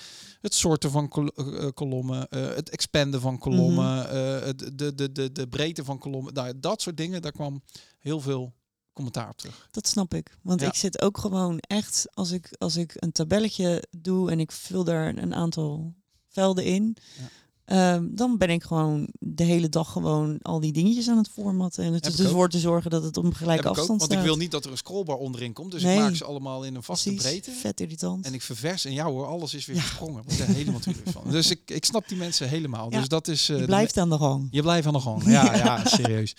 Het 0.41 0.53
soorten 0.53 0.91
van 0.91 1.07
kol- 1.07 1.27
eh, 1.35 1.67
kolommen, 1.73 2.27
het 2.29 2.69
expanden 2.69 3.21
van 3.21 3.37
kolommen, 3.37 4.09
het- 4.45 4.71
de, 4.77 4.95
de, 4.95 5.11
de, 5.11 5.31
de 5.31 5.47
breedte 5.47 5.83
van 5.83 5.97
kolommen. 5.97 6.33
Nou, 6.33 6.59
dat 6.59 6.81
soort 6.81 6.97
dingen, 6.97 7.21
daar 7.21 7.31
kwam 7.31 7.63
heel 7.99 8.19
veel 8.19 8.53
commentaar 8.93 9.29
op 9.29 9.37
terug. 9.37 9.67
Dat 9.71 9.87
snap 9.87 10.13
ik. 10.13 10.37
Want 10.41 10.61
Ja. 10.61 10.67
ik 10.67 10.73
zit 10.75 11.01
ook 11.01 11.17
gewoon 11.17 11.57
echt, 11.59 12.07
als 12.13 12.31
ik, 12.31 12.55
als 12.57 12.75
ik 12.75 12.93
een 12.95 13.11
tabelletje 13.11 13.83
doe 13.97 14.31
en 14.31 14.39
ik 14.39 14.51
vul 14.51 14.83
daar 14.83 15.17
een 15.17 15.33
aantal 15.35 15.93
velden 16.27 16.63
in, 16.65 16.97
Ja. 17.17 17.29
Ehm, 17.71 18.07
dan 18.09 18.37
ben 18.37 18.49
ik 18.49 18.63
gewoon 18.63 19.07
de 19.19 19.43
hele 19.43 19.69
dag 19.69 19.91
gewoon 19.91 20.37
al 20.41 20.59
die 20.59 20.71
dingetjes 20.71 21.07
aan 21.09 21.17
het 21.17 21.29
formatten. 21.29 21.83
En 21.83 21.93
het 21.93 22.05
is 22.05 22.15
dus 22.15 22.31
voor 22.31 22.49
te 22.49 22.59
zorgen 22.59 22.91
dat 22.91 23.03
het 23.03 23.17
op 23.17 23.23
een 23.23 23.35
gelijke 23.35 23.51
Heb 23.51 23.61
ik 23.61 23.67
ook, 23.71 23.77
afstand 23.77 23.99
want 23.99 24.11
staat. 24.11 24.21
ik 24.23 24.27
wil 24.29 24.37
niet 24.37 24.51
dat 24.51 24.65
er 24.65 24.71
een 24.71 24.77
scrollbar 24.77 25.17
onderin 25.17 25.53
komt. 25.53 25.71
Dus 25.71 25.83
Nee. 25.83 25.95
ik 25.95 26.01
maak 26.01 26.15
ze 26.15 26.25
allemaal 26.25 26.63
in 26.65 26.75
een 26.75 26.83
vaste 26.83 27.09
Precies, 27.09 27.27
breedte. 27.29 27.51
vet 27.51 27.79
irritant. 27.79 28.25
En 28.25 28.33
ik 28.33 28.41
ververs 28.41 28.85
en 28.85 28.93
ja 28.93 29.05
hoor, 29.05 29.25
alles 29.25 29.53
is 29.53 29.65
weer 29.65 29.75
Ja. 29.75 29.81
gesprongen. 29.81 30.23
Ik 30.27 30.39
er 30.39 30.45
helemaal 30.47 30.73
natuurlijk 30.79 31.09
van. 31.09 31.23
Dus 31.31 31.49
ik, 31.49 31.61
ik 31.65 31.85
snap 31.85 32.07
die 32.07 32.17
mensen 32.17 32.49
helemaal. 32.49 32.91
Ja. 32.91 32.99
Dus 32.99 33.07
dat 33.07 33.27
is. 33.27 33.41
eh, 33.49 33.55
je 33.55 33.61
de 33.61 33.67
blijft 33.67 33.97
aan 33.97 34.09
de 34.09 34.17
gang. 34.17 34.47
je 34.51 34.61
blijft 34.61 34.87
aan 34.87 34.93
de 34.93 34.99
gang. 34.99 35.23
Ja, 35.25 35.55
ja, 35.65 35.85
serieus. 35.85 36.33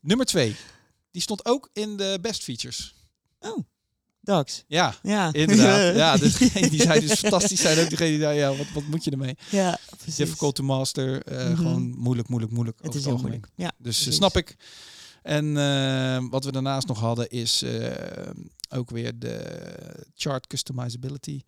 Nummer 0.00 0.26
twee. 0.26 0.56
Die 1.10 1.22
stond 1.22 1.44
ook 1.46 1.68
in 1.72 1.96
de 1.96 2.18
best 2.22 2.42
features. 2.42 2.94
Dax. 4.24 4.64
Ja, 4.66 4.94
Ja. 5.02 5.32
inderdaad. 5.32 5.94
ja, 6.04 6.16
dus 6.16 6.36
degene 6.36 6.70
die 6.70 6.82
zei 6.82 7.00
dus 7.00 7.12
fantastisch 7.18 7.60
zijn 7.60 7.78
ook 7.78 7.90
degene 7.90 8.10
die 8.10 8.18
zei, 8.18 8.38
ja, 8.38 8.54
wat, 8.56 8.66
wat 8.74 8.82
moet 8.86 9.04
je 9.04 9.10
ermee? 9.10 9.36
ja, 9.50 9.78
precies. 9.96 10.16
Difficult 10.16 10.54
to 10.54 10.62
master. 10.64 11.22
eh, 11.22 11.44
Mhm. 11.46 11.56
Gewoon 11.56 11.94
moeilijk, 11.98 12.28
moeilijk, 12.28 12.52
moeilijk. 12.52 12.78
Het 12.82 12.94
is 12.94 13.04
heel 13.04 13.16
moeilijk. 13.18 13.48
Ja, 13.54 13.72
Dus 13.78 13.96
eh, 13.96 14.02
precies. 14.02 14.14
snap 14.16 14.36
ik. 14.36 14.56
En 15.22 15.56
eh, 15.56 16.24
wat 16.30 16.44
we 16.44 16.52
daarnaast 16.52 16.86
nog 16.86 17.00
hadden 17.00 17.28
is 17.28 17.64
ook 18.68 18.90
weer 18.90 19.18
de 19.18 20.06
chart 20.14 20.46
customizability. 20.46 21.40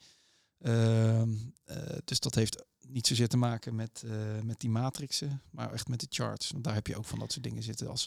Ehm, 0.60 1.28
eh, 1.64 1.76
dus 2.04 2.20
dat 2.20 2.34
heeft 2.34 2.64
niet 2.88 3.06
zozeer 3.06 3.28
te 3.28 3.36
maken 3.36 3.74
met, 3.74 4.02
eh, 4.06 4.10
met 4.44 4.60
die 4.60 4.70
matrixen, 4.70 5.40
maar 5.50 5.72
echt 5.72 5.88
met 5.88 6.00
de 6.00 6.06
charts. 6.10 6.50
Want 6.50 6.64
daar 6.64 6.74
heb 6.74 6.86
je 6.86 6.96
ook 6.96 7.04
van 7.04 7.18
dat 7.18 7.32
soort 7.32 7.44
dingen 7.44 7.62
zitten 7.62 7.88
als 7.88 8.04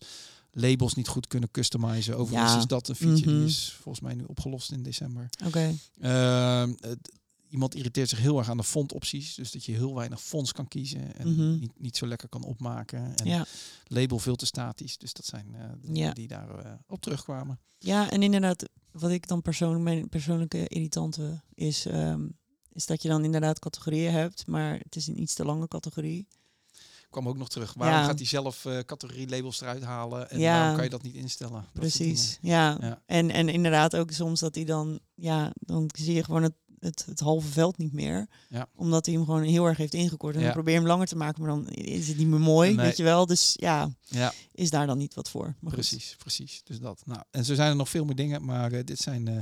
labels 0.52 0.94
niet 0.94 1.08
goed 1.08 1.28
kunnen 1.28 1.52
customizen. 1.52 2.18
Overigens 2.18 2.52
Ja. 2.52 2.58
is 2.58 2.66
dat 2.66 2.88
een 2.88 2.96
feature 2.96 3.30
Mhm. 3.32 3.40
die 3.40 3.48
is 3.48 3.72
volgens 3.82 4.04
mij 4.04 4.14
nu 4.14 4.24
opgelost 4.24 4.72
in 4.72 4.84
december. 4.84 5.30
Oké. 5.46 5.76
Ehm, 6.00 6.74
het- 6.80 7.18
iemand 7.50 7.76
irriteert 7.76 8.10
zich 8.10 8.20
heel 8.20 8.38
erg 8.38 8.50
aan 8.50 8.58
de 8.58 8.64
fontopties. 8.64 9.36
Dus 9.36 9.52
dat 9.52 9.66
je 9.66 9.72
heel 9.72 9.96
weinig 9.96 10.22
fonts 10.22 10.52
kan 10.52 10.68
kiezen 10.68 11.16
en 11.16 11.34
Mhm. 11.34 11.60
niet, 11.60 11.72
niet 11.80 11.98
zo 11.98 12.08
lekker 12.08 12.30
kan 12.30 12.44
opmaken. 12.44 13.16
En 13.16 13.26
Ja. 13.26 13.46
label 13.88 14.20
veel 14.20 14.36
te 14.36 14.46
statisch. 14.46 14.98
Dus 14.98 15.14
dat 15.14 15.26
zijn 15.26 15.56
eh, 15.56 15.70
de 15.82 15.94
Ja. 16.00 16.14
die 16.14 16.28
daar 16.28 16.60
eh, 16.66 16.72
op 16.88 17.02
terugkwamen. 17.02 17.60
ja, 17.80 18.12
en 18.12 18.24
inderdaad, 18.24 18.70
wat 18.92 19.12
ik 19.12 19.28
dan 19.28 19.42
persoonlijk, 19.42 19.84
mijn 19.84 20.10
persoonlijke 20.10 20.68
irritante 20.68 21.42
is, 21.54 21.86
ehm, 21.86 22.28
is 22.74 22.86
dat 22.86 23.02
je 23.02 23.08
dan 23.10 23.24
inderdaad 23.24 23.60
categorieën 23.60 24.12
hebt, 24.12 24.48
maar 24.48 24.74
het 24.84 24.96
is 24.96 25.08
een 25.08 25.22
iets 25.22 25.34
te 25.34 25.46
lange 25.46 25.68
categorie. 25.68 26.28
Kwam 27.10 27.28
ook 27.28 27.38
nog 27.38 27.50
terug. 27.50 27.74
Waarom 27.74 27.98
Ja. 28.00 28.06
gaat 28.06 28.18
hij 28.18 28.28
zelf 28.28 28.66
eh 28.66 28.80
categorie 28.80 29.30
labels 29.30 29.62
eruit 29.62 29.84
halen? 29.84 30.30
En 30.30 30.40
Ja. 30.40 30.58
waarom 30.58 30.76
kan 30.76 30.84
je 30.84 30.90
dat 30.90 31.02
niet 31.02 31.16
instellen? 31.16 31.54
Dat 31.62 31.74
Precies, 31.74 32.38
ja. 32.42 32.78
Ja. 32.82 33.02
En, 33.06 33.30
en 33.32 33.50
inderdaad 33.50 33.96
ook 33.96 34.12
soms 34.12 34.40
dat 34.40 34.56
hij 34.56 34.64
dan, 34.66 35.00
ja, 35.16 35.52
dan 35.60 35.90
zie 35.98 36.14
je 36.14 36.24
gewoon 36.24 36.44
het, 36.44 36.54
het, 36.80 37.06
het 37.06 37.20
halve 37.20 37.48
veld 37.48 37.78
niet 37.78 37.94
meer. 37.94 38.28
Ja. 38.50 38.68
Omdat 38.76 39.06
hij 39.06 39.16
hem 39.16 39.26
gewoon 39.26 39.44
heel 39.44 39.66
erg 39.66 39.78
heeft 39.78 39.94
ingekort. 39.94 40.36
En 40.36 40.42
dan 40.42 40.52
probeer 40.52 40.74
je 40.74 40.80
hem 40.80 40.88
langer 40.88 41.08
te 41.08 41.16
maken, 41.16 41.42
maar 41.44 41.52
dan 41.52 41.68
is 41.70 42.08
het 42.08 42.18
niet 42.18 42.28
meer 42.28 42.40
mooi, 42.40 42.74
Nee. 42.76 42.86
weet 42.86 42.98
je 42.98 43.04
wel. 43.04 43.26
Dus 43.26 43.54
ja, 43.56 43.90
Ja, 44.06 44.34
is 44.52 44.70
daar 44.70 44.88
dan 44.88 44.98
niet 44.98 45.14
wat 45.14 45.30
voor. 45.30 45.46
Maar 45.46 45.56
goed. 45.60 45.72
precies, 45.72 46.16
precies. 46.18 46.62
Dus 46.64 46.80
dat. 46.80 47.02
Nou, 47.06 47.22
en 47.32 47.46
zo 47.46 47.54
zijn 47.54 47.70
er 47.70 47.76
nog 47.76 47.90
veel 47.90 48.06
meer 48.06 48.16
dingen, 48.16 48.46
maar 48.46 48.72
eh, 48.72 48.84
dit 48.86 49.00
zijn 49.00 49.28
eh, 49.28 49.38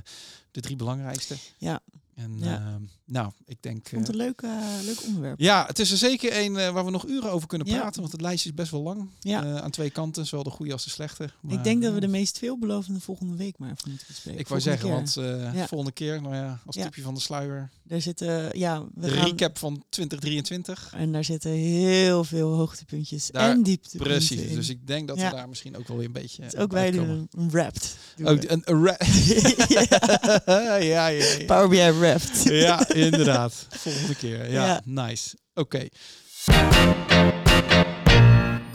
de 0.52 0.62
drie 0.62 0.76
belangrijkste. 0.76 1.36
Ja. 1.58 1.80
En 2.18 2.34
Ja. 2.38 2.56
ehm, 2.58 2.82
nou, 3.06 3.32
ik 3.46 3.58
denk. 3.62 3.78
Ik 3.78 3.88
vond 3.90 4.08
het 4.08 4.16
eh, 4.16 4.22
een 4.22 4.26
leuk, 4.28 4.42
eh, 4.42 4.86
leuk 4.86 5.04
onderwerp. 5.08 5.40
ja, 5.40 5.66
het 5.68 5.80
is 5.80 5.92
er 5.92 5.98
zeker 5.98 6.38
een 6.44 6.58
eh, 6.58 6.70
waar 6.72 6.86
we 6.86 6.92
nog 6.92 7.08
uren 7.08 7.32
over 7.32 7.48
kunnen 7.48 7.68
Ja. 7.68 7.80
praten, 7.80 8.00
want 8.02 8.12
het 8.12 8.22
lijstje 8.22 8.50
is 8.50 8.56
best 8.56 8.72
wel 8.72 8.82
lang. 8.82 9.10
Ja. 9.20 9.44
Eh, 9.44 9.56
aan 9.56 9.72
twee 9.72 9.90
kanten, 9.90 10.26
zowel 10.26 10.44
de 10.44 10.50
goede 10.50 10.72
als 10.72 10.84
de 10.84 10.90
slechte. 10.90 11.30
Maar, 11.42 11.54
ik 11.56 11.64
denk 11.64 11.82
dat 11.82 11.90
we 11.92 11.96
eh, 11.98 12.02
de 12.04 12.08
meest 12.12 12.38
veelbelovende 12.38 13.00
volgende 13.00 13.36
week 13.36 13.58
maar 13.58 13.72
even 13.72 13.90
moeten 13.90 14.08
bespreken. 14.08 14.40
Ik 14.40 14.48
wou 14.48 14.62
Volgende 14.62 14.84
zeggen, 14.96 15.14
keer. 15.16 15.26
want 15.36 15.52
eh, 15.54 15.60
Ja. 15.60 15.68
volgende 15.68 15.94
keer, 15.94 16.22
nou 16.22 16.36
ja, 16.36 16.60
als 16.66 16.76
tipje 16.76 17.02
van 17.02 17.14
de 17.14 17.20
sluier, 17.20 17.70
Er 17.88 18.02
zitten, 18.02 18.58
ja, 18.60 18.84
we 18.96 19.08
de 19.08 19.14
gaan... 19.14 19.26
recap 19.26 19.58
van 19.58 19.84
2023. 19.90 20.92
En 20.96 21.12
daar 21.12 21.24
zitten 21.24 21.52
heel 21.52 22.24
veel 22.24 22.54
hoogtepuntjes 22.54 23.28
Daar- 23.32 23.50
en 23.52 23.64
dieptepunten 23.64 24.08
Precies, 24.08 24.42
in. 24.42 24.56
dus 24.56 24.70
ik 24.70 24.88
denk 24.88 25.08
dat 25.08 25.18
we 25.18 25.30
daar 25.30 25.50
misschien 25.50 25.78
ook 25.78 25.88
wel 25.88 25.98
weer 25.98 26.06
een 26.06 26.12
beetje 26.12 26.42
Dus 26.42 26.56
ook 26.56 26.72
wij 26.72 26.92
doen 26.92 27.28
een, 27.32 27.50
wrapped. 27.50 27.96
doen 28.16 28.28
Ook 28.28 28.42
we. 28.42 28.52
een, 28.52 28.62
een 28.66 28.84
ra- 28.86 28.98
ja, 30.68 30.76
ja, 30.76 31.08
ja. 31.08 31.46
Power 31.46 31.70
BI 31.70 32.00
Ja, 32.44 32.90
inderdaad. 32.94 33.68
Volgende 33.70 34.16
keer. 34.16 34.52
Ja, 34.52 34.66
Ja. 34.66 34.82
nice. 34.86 35.38
Oké. 35.54 35.88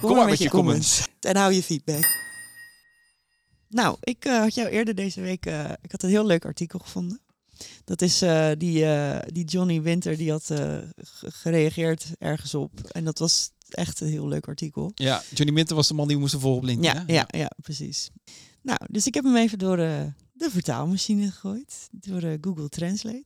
Kom, 0.00 0.16
maar 0.16 0.28
met 0.28 0.38
je 0.38 0.48
comments. 0.48 1.08
En 1.20 1.36
hou 1.36 1.52
je 1.52 1.62
feedback. 1.62 2.20
Nou, 3.68 3.96
ik 4.00 4.24
eh, 4.24 4.38
had 4.38 4.54
jou 4.54 4.68
eerder 4.68 4.94
deze 4.94 5.20
week... 5.20 5.46
eh, 5.46 5.70
ik 5.82 5.90
had 5.92 6.02
een 6.02 6.08
heel 6.08 6.26
leuk 6.26 6.44
artikel 6.44 6.78
gevonden. 6.78 7.20
Dat 7.84 8.02
is 8.02 8.22
eh, 8.22 8.50
die, 8.58 8.84
eh, 8.84 9.18
die 9.32 9.44
Johnny 9.44 9.82
Winter, 9.82 10.16
die 10.16 10.30
had 10.30 10.50
eh, 10.50 10.76
ge- 10.96 11.30
gereageerd 11.30 12.06
ergens 12.18 12.54
op. 12.54 12.80
En 12.90 13.04
dat 13.04 13.18
was 13.18 13.50
echt 13.68 14.00
een 14.00 14.08
heel 14.08 14.28
leuk 14.28 14.48
artikel. 14.48 14.92
Ja, 14.94 15.22
Johnny 15.34 15.54
Minter 15.54 15.76
was 15.76 15.88
de 15.88 15.94
man 15.94 16.06
die 16.06 16.14
we 16.16 16.20
moesten 16.22 16.40
volgen 16.40 16.60
op 16.60 16.66
LinkedIn. 16.66 16.94
Ja, 17.06 17.26
ja, 17.28 17.38
ja, 17.38 17.50
precies. 17.62 18.10
Nou, 18.62 18.78
dus 18.90 19.06
ik 19.06 19.14
heb 19.14 19.24
hem 19.24 19.36
even 19.36 19.58
door 19.58 19.78
eh, 19.78 20.02
de 20.42 20.50
vertaalmachine 20.50 21.30
gegooid, 21.30 21.88
door 21.90 22.22
eh, 22.22 22.38
Google 22.40 22.68
Translate. 22.68 23.24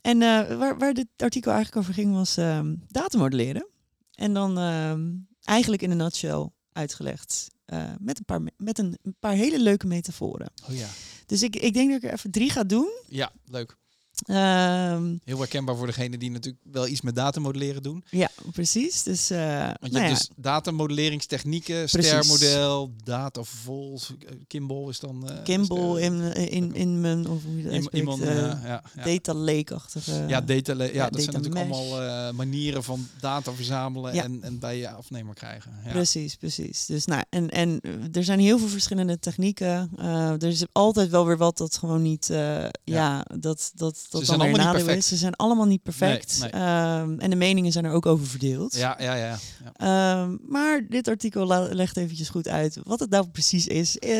En 0.00 0.22
eh, 0.22 0.56
waar, 0.58 0.78
waar 0.78 0.94
dit 0.94 1.06
artikel 1.16 1.52
eigenlijk 1.52 1.82
over 1.82 1.94
ging 1.94 2.12
was 2.14 2.36
ehm 2.36 2.74
datamodelleren. 2.88 3.68
En 4.14 4.34
dan 4.34 4.58
ehm, 4.58 5.10
eigenlijk 5.44 5.82
in 5.82 5.90
een 5.90 5.96
nutshell 5.96 6.48
uitgelegd 6.72 7.48
eh, 7.64 7.90
met, 7.98 8.18
een 8.18 8.24
paar, 8.24 8.42
me- 8.42 8.52
met 8.56 8.78
een, 8.78 8.98
een 9.02 9.16
paar 9.18 9.32
hele 9.32 9.60
leuke 9.62 9.86
metaforen. 9.86 10.52
Oh 10.68 10.76
ja. 10.76 10.88
Dus 11.26 11.42
ik, 11.42 11.56
ik 11.56 11.74
denk 11.74 11.90
dat 11.90 12.02
ik 12.02 12.08
er 12.08 12.12
even 12.14 12.30
drie 12.30 12.50
ga 12.50 12.64
doen. 12.64 12.88
Ja, 13.08 13.32
leuk. 13.44 13.76
Ehm, 14.24 15.14
Heel 15.24 15.38
herkenbaar 15.38 15.76
voor 15.76 15.86
degene 15.86 16.18
die 16.18 16.30
natuurlijk 16.30 16.62
wel 16.72 16.86
iets 16.86 17.00
met 17.00 17.14
datamodelleren 17.14 17.82
doen. 17.82 18.04
ja, 18.10 18.28
precies. 18.52 19.02
Dus, 19.02 19.30
eh, 19.30 19.38
Want 19.64 19.76
je 19.80 19.88
nou 19.90 20.02
ja, 20.04 20.08
hebt 20.08 20.18
dus 20.18 20.28
datamodelleringstechnieken, 20.36 21.88
stermodel, 21.88 22.90
datavols, 23.04 24.14
eh, 24.28 24.34
Kimball 24.46 24.88
is 24.88 25.00
dan... 25.00 25.28
eh, 25.30 25.42
Kimball 25.44 25.94
de- 25.94 26.00
in, 26.00 26.32
in, 26.50 26.74
in 26.74 27.00
mijn, 27.00 27.28
of 27.28 27.42
hoe 27.44 27.56
je 27.56 27.62
dat 27.62 27.72
uitspreekt, 27.72 28.04
iemand, 28.04 28.22
eh, 28.22 28.36
ja, 28.36 28.60
ja, 28.64 28.82
ja. 28.96 29.04
data 29.04 29.34
lake-achtige... 29.34 30.24
ja, 30.28 30.40
data, 30.40 30.72
ja, 30.74 30.84
ja, 30.92 31.10
dat 31.10 31.22
zijn 31.22 31.34
natuurlijk 31.36 31.68
mesh. 31.68 31.78
allemaal 31.78 32.02
eh, 32.28 32.34
manieren 32.34 32.84
van 32.84 33.08
data 33.20 33.52
verzamelen 33.52 34.14
Ja. 34.14 34.22
en, 34.24 34.38
en 34.42 34.58
bij 34.58 34.78
je 34.78 34.90
afnemer 34.90 35.34
krijgen. 35.34 35.72
Ja. 35.84 35.90
Precies, 35.92 36.34
precies. 36.36 36.86
Dus 36.86 37.04
nou, 37.04 37.22
en, 37.28 37.50
en 37.50 37.80
eh, 37.80 37.90
er 38.16 38.24
zijn 38.24 38.38
heel 38.40 38.58
veel 38.58 38.68
verschillende 38.68 39.18
technieken. 39.18 39.90
Eh, 39.98 40.30
er 40.30 40.44
is 40.44 40.64
altijd 40.72 41.10
wel 41.10 41.26
weer 41.26 41.36
wat 41.38 41.56
dat 41.58 41.76
gewoon 41.76 42.02
niet, 42.02 42.30
eh, 42.30 42.64
ja. 42.84 43.24
dat 43.38 43.70
dat 43.74 44.05
dat 44.10 44.24
zijn 44.24 44.38
dan 44.38 44.46
allemaal 44.46 44.56
niet 44.64 44.66
nadeel 44.72 44.84
perfect. 44.84 44.98
is. 45.04 45.08
Ze 45.08 45.16
zijn 45.16 45.36
allemaal 45.36 45.66
niet 45.66 45.82
perfect. 45.82 46.38
nee. 46.40 46.50
Ehm, 46.50 47.18
en 47.18 47.30
de 47.30 47.36
meningen 47.36 47.72
zijn 47.72 47.84
er 47.84 47.92
ook 47.92 48.06
over 48.06 48.26
verdeeld. 48.26 48.74
Ja, 48.74 48.96
ja, 49.00 49.14
ja. 49.14 49.38
ja. 49.64 49.72
Ehm, 50.22 50.36
maar 50.48 50.86
dit 50.88 51.08
artikel 51.08 51.46
legt 51.74 51.96
eventjes 51.96 52.28
goed 52.28 52.48
uit 52.48 52.78
wat 52.84 53.00
het 53.00 53.10
nou 53.10 53.26
precies 53.28 53.66
is. 53.66 53.98
Eh, 53.98 54.18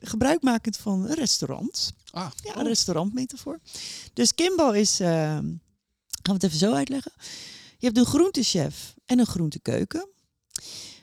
gebruikmakend 0.00 0.76
van 0.76 1.04
een 1.08 1.14
restaurant. 1.14 1.92
Ah, 2.10 2.30
Ja, 2.42 2.50
oh. 2.50 2.56
een 2.56 2.66
restaurantmetafoor. 2.66 3.58
Dus 4.12 4.34
Kimbo 4.34 4.70
is, 4.70 5.00
ehm, 5.00 5.10
gaan 5.10 5.58
we 6.22 6.32
het 6.32 6.42
even 6.44 6.58
zo 6.58 6.72
uitleggen. 6.72 7.12
Je 7.78 7.86
hebt 7.86 7.98
een 7.98 8.04
groentechef 8.06 8.94
en 9.06 9.18
een 9.18 9.26
groentekeuken. 9.26 10.08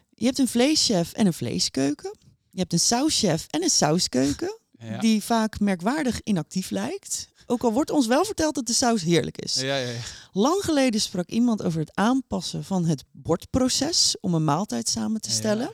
Je 0.10 0.26
hebt 0.26 0.40
een 0.40 0.48
vleeschef 0.48 1.12
en 1.14 1.26
een 1.26 1.34
vleeskeuken. 1.34 2.18
Je 2.50 2.60
hebt 2.60 2.74
een 2.74 2.80
sauschef 2.80 3.46
en 3.50 3.64
een 3.64 3.70
sauskeuken. 3.70 4.60
ja. 4.80 4.98
Die 5.00 5.24
vaak 5.24 5.60
merkwaardig 5.60 6.22
inactief 6.24 6.70
lijkt. 6.70 7.30
Ook 7.46 7.64
al 7.64 7.74
wordt 7.74 7.92
ons 7.92 8.08
wel 8.08 8.26
verteld 8.26 8.56
dat 8.56 8.66
de 8.68 8.74
saus 8.74 9.02
heerlijk 9.02 9.38
is. 9.38 9.56
Ja, 9.56 9.76
ja, 9.78 9.90
ja. 9.90 10.00
Lang 10.32 10.64
geleden 10.64 11.02
sprak 11.02 11.30
iemand 11.30 11.64
over 11.64 11.80
het 11.80 11.96
aanpassen 11.96 12.64
van 12.64 12.86
het 12.86 13.04
bordproces 13.12 14.18
om 14.22 14.34
een 14.34 14.44
maaltijd 14.44 14.90
samen 14.90 15.22
te 15.22 15.30
Ja. 15.30 15.36
stellen. 15.36 15.74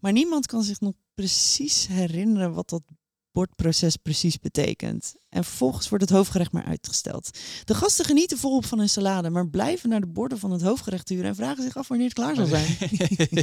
Maar 0.00 0.12
niemand 0.12 0.46
kan 0.46 0.62
zich 0.62 0.80
nog 0.80 0.92
precies 1.14 1.86
herinneren 1.86 2.54
wat 2.54 2.68
dat 2.68 2.82
bordproces 3.32 3.96
precies 3.96 4.38
betekent. 4.38 5.14
En 5.28 5.44
vervolgens 5.44 5.88
wordt 5.88 6.04
het 6.04 6.12
hoofdgerecht 6.12 6.52
maar 6.52 6.64
uitgesteld. 6.64 7.38
De 7.64 7.74
gasten 7.74 8.04
genieten 8.04 8.38
volop 8.38 8.64
van 8.66 8.78
hun 8.78 8.88
salade, 8.88 9.30
maar 9.30 9.48
blijven 9.48 9.88
naar 9.88 10.00
de 10.00 10.06
borden 10.06 10.38
van 10.38 10.50
het 10.50 10.62
hoofdgerecht 10.62 11.06
turen 11.06 11.24
en 11.24 11.34
vragen 11.34 11.62
zich 11.62 11.76
af 11.76 11.88
wanneer 11.88 12.06
het 12.06 12.14
klaar 12.16 12.34
zal 12.34 12.46
zijn. 12.46 12.76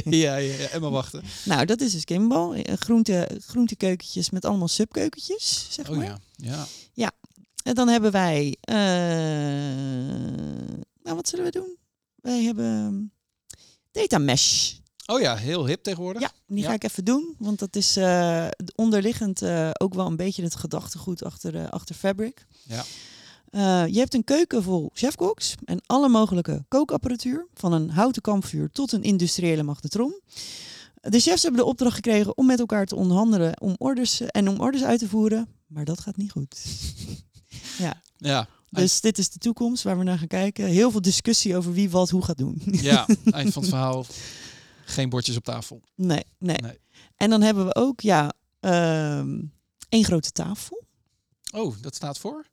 ja, 0.04 0.36
ja, 0.36 0.54
ja, 0.56 0.68
en 0.68 0.80
maar 0.80 0.90
wachten. 0.90 1.22
nou, 1.44 1.64
dat 1.64 1.80
is 1.80 1.92
dus 1.92 2.04
Kimball. 2.04 2.62
Eh, 2.62 2.74
Groente, 2.76 3.28
groentekeukentjes 3.46 4.30
met 4.30 4.44
allemaal 4.44 4.68
subkeukentjes, 4.68 5.66
zeg 5.70 5.90
Oh 5.90 5.96
maar. 5.96 6.04
ja, 6.36 6.66
ja. 6.94 7.10
En 7.62 7.74
dan 7.74 7.88
hebben 7.88 8.10
wij. 8.12 8.56
eh, 8.60 8.74
nou, 11.02 11.16
wat 11.16 11.28
zullen 11.28 11.44
we 11.44 11.50
doen? 11.50 11.76
Wij 12.14 12.42
hebben 12.42 13.12
Data 13.90 14.18
Mesh. 14.18 14.72
Oh 15.06 15.20
ja, 15.20 15.36
heel 15.36 15.66
hip 15.66 15.82
tegenwoordig. 15.82 16.22
Ja, 16.22 16.30
die 16.46 16.58
Ja. 16.62 16.68
ga 16.68 16.74
ik 16.74 16.84
even 16.84 17.04
doen, 17.04 17.34
want 17.38 17.58
dat 17.58 17.76
is 17.76 17.96
eh, 17.96 18.46
onderliggend 18.74 19.42
eh, 19.42 19.70
ook 19.72 19.94
wel 19.94 20.06
een 20.06 20.16
beetje 20.16 20.42
het 20.42 20.54
gedachtegoed 20.56 21.24
achter, 21.24 21.70
achter 21.70 21.94
Fabric. 21.94 22.46
Ja. 22.62 22.84
Je 23.86 23.98
hebt 23.98 24.14
een 24.14 24.24
keuken 24.24 24.62
vol 24.62 24.90
chefkoks 24.94 25.54
en 25.64 25.80
alle 25.86 26.08
mogelijke 26.08 26.64
kookapparatuur, 26.68 27.46
van 27.54 27.72
een 27.72 27.90
houten 27.90 28.22
kampvuur 28.22 28.70
tot 28.70 28.92
een 28.92 29.02
industriële 29.02 29.62
magnetron. 29.62 30.20
De 31.00 31.20
chefs 31.20 31.42
hebben 31.42 31.60
de 31.60 31.66
opdracht 31.66 31.94
gekregen 31.94 32.36
om 32.36 32.46
met 32.46 32.58
elkaar 32.60 32.86
te 32.86 32.96
onderhandelen 32.96 33.60
om 33.60 33.74
orders, 33.78 34.20
en 34.20 34.48
om 34.48 34.60
orders 34.60 34.82
uit 34.84 34.98
te 34.98 35.08
voeren, 35.08 35.48
maar 35.66 35.84
dat 35.84 36.00
gaat 36.00 36.16
niet 36.16 36.30
goed. 36.30 36.62
Ja, 38.18 38.46
Dus 38.70 39.00
dit 39.00 39.18
is 39.18 39.30
de 39.30 39.38
toekomst 39.38 39.82
waar 39.82 39.98
we 39.98 40.04
naar 40.04 40.18
gaan 40.18 40.26
kijken. 40.26 40.64
Heel 40.66 40.90
veel 40.90 41.00
discussie 41.02 41.56
over 41.56 41.72
wie 41.72 41.90
wat 41.90 42.10
hoe 42.10 42.24
gaat 42.24 42.38
doen. 42.38 42.62
ja, 42.64 43.06
eind 43.30 43.52
van 43.52 43.62
het 43.62 43.70
verhaal. 43.70 44.06
Geen 44.84 45.08
bordjes 45.08 45.36
op 45.36 45.44
tafel. 45.44 45.80
nee, 45.94 46.24
nee, 46.38 46.56
Nee. 46.56 46.78
En 47.16 47.30
dan 47.30 47.42
hebben 47.42 47.66
we 47.66 47.74
ook, 47.74 48.00
ja, 48.00 48.32
ehm 48.60 49.38
één 49.88 50.04
grote 50.04 50.30
tafel. 50.30 50.84
Oh, 51.54 51.74
dat 51.80 51.94
staat 51.94 52.18
voor? 52.18 52.46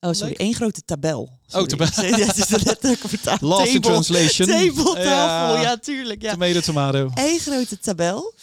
Oh, 0.00 0.12
sorry, 0.12 0.28
Leuk. 0.28 0.38
één 0.38 0.54
grote 0.54 0.82
tabel. 0.84 1.38
Sorry. 1.46 1.66
tabel. 1.66 1.86
Ja, 2.18 2.26
het 2.26 2.36
is 2.36 2.46
de 2.46 2.60
letterlijke 2.64 3.08
vertaling. 3.18 3.42
Lost 3.42 3.72
in 3.74 3.80
translation. 3.80 4.48
Ja. 4.48 5.60
Ja. 5.60 5.76
tuurlijk. 5.76 6.22
Ja. 6.22 6.32
Tomato, 6.32 6.60
tomato. 6.60 7.10
Eén 7.14 7.38
grote 7.38 7.78
tabel. 7.78 8.34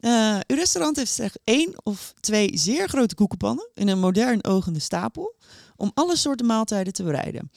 Eh, 0.00 0.38
uw 0.46 0.56
restaurant 0.56 0.96
heeft 0.96 1.12
slechts 1.12 1.36
één 1.44 1.74
of 1.82 2.14
twee 2.20 2.50
zeer 2.54 2.88
grote 2.88 3.14
koekenpannen 3.14 3.68
in 3.74 3.88
een 3.88 3.98
modern 3.98 4.44
ogende 4.44 4.78
stapel 4.80 5.34
om 5.78 5.90
alle 5.94 6.16
soorten 6.16 6.46
maaltijden 6.46 6.92
te 6.92 7.02
bereiden. 7.02 7.50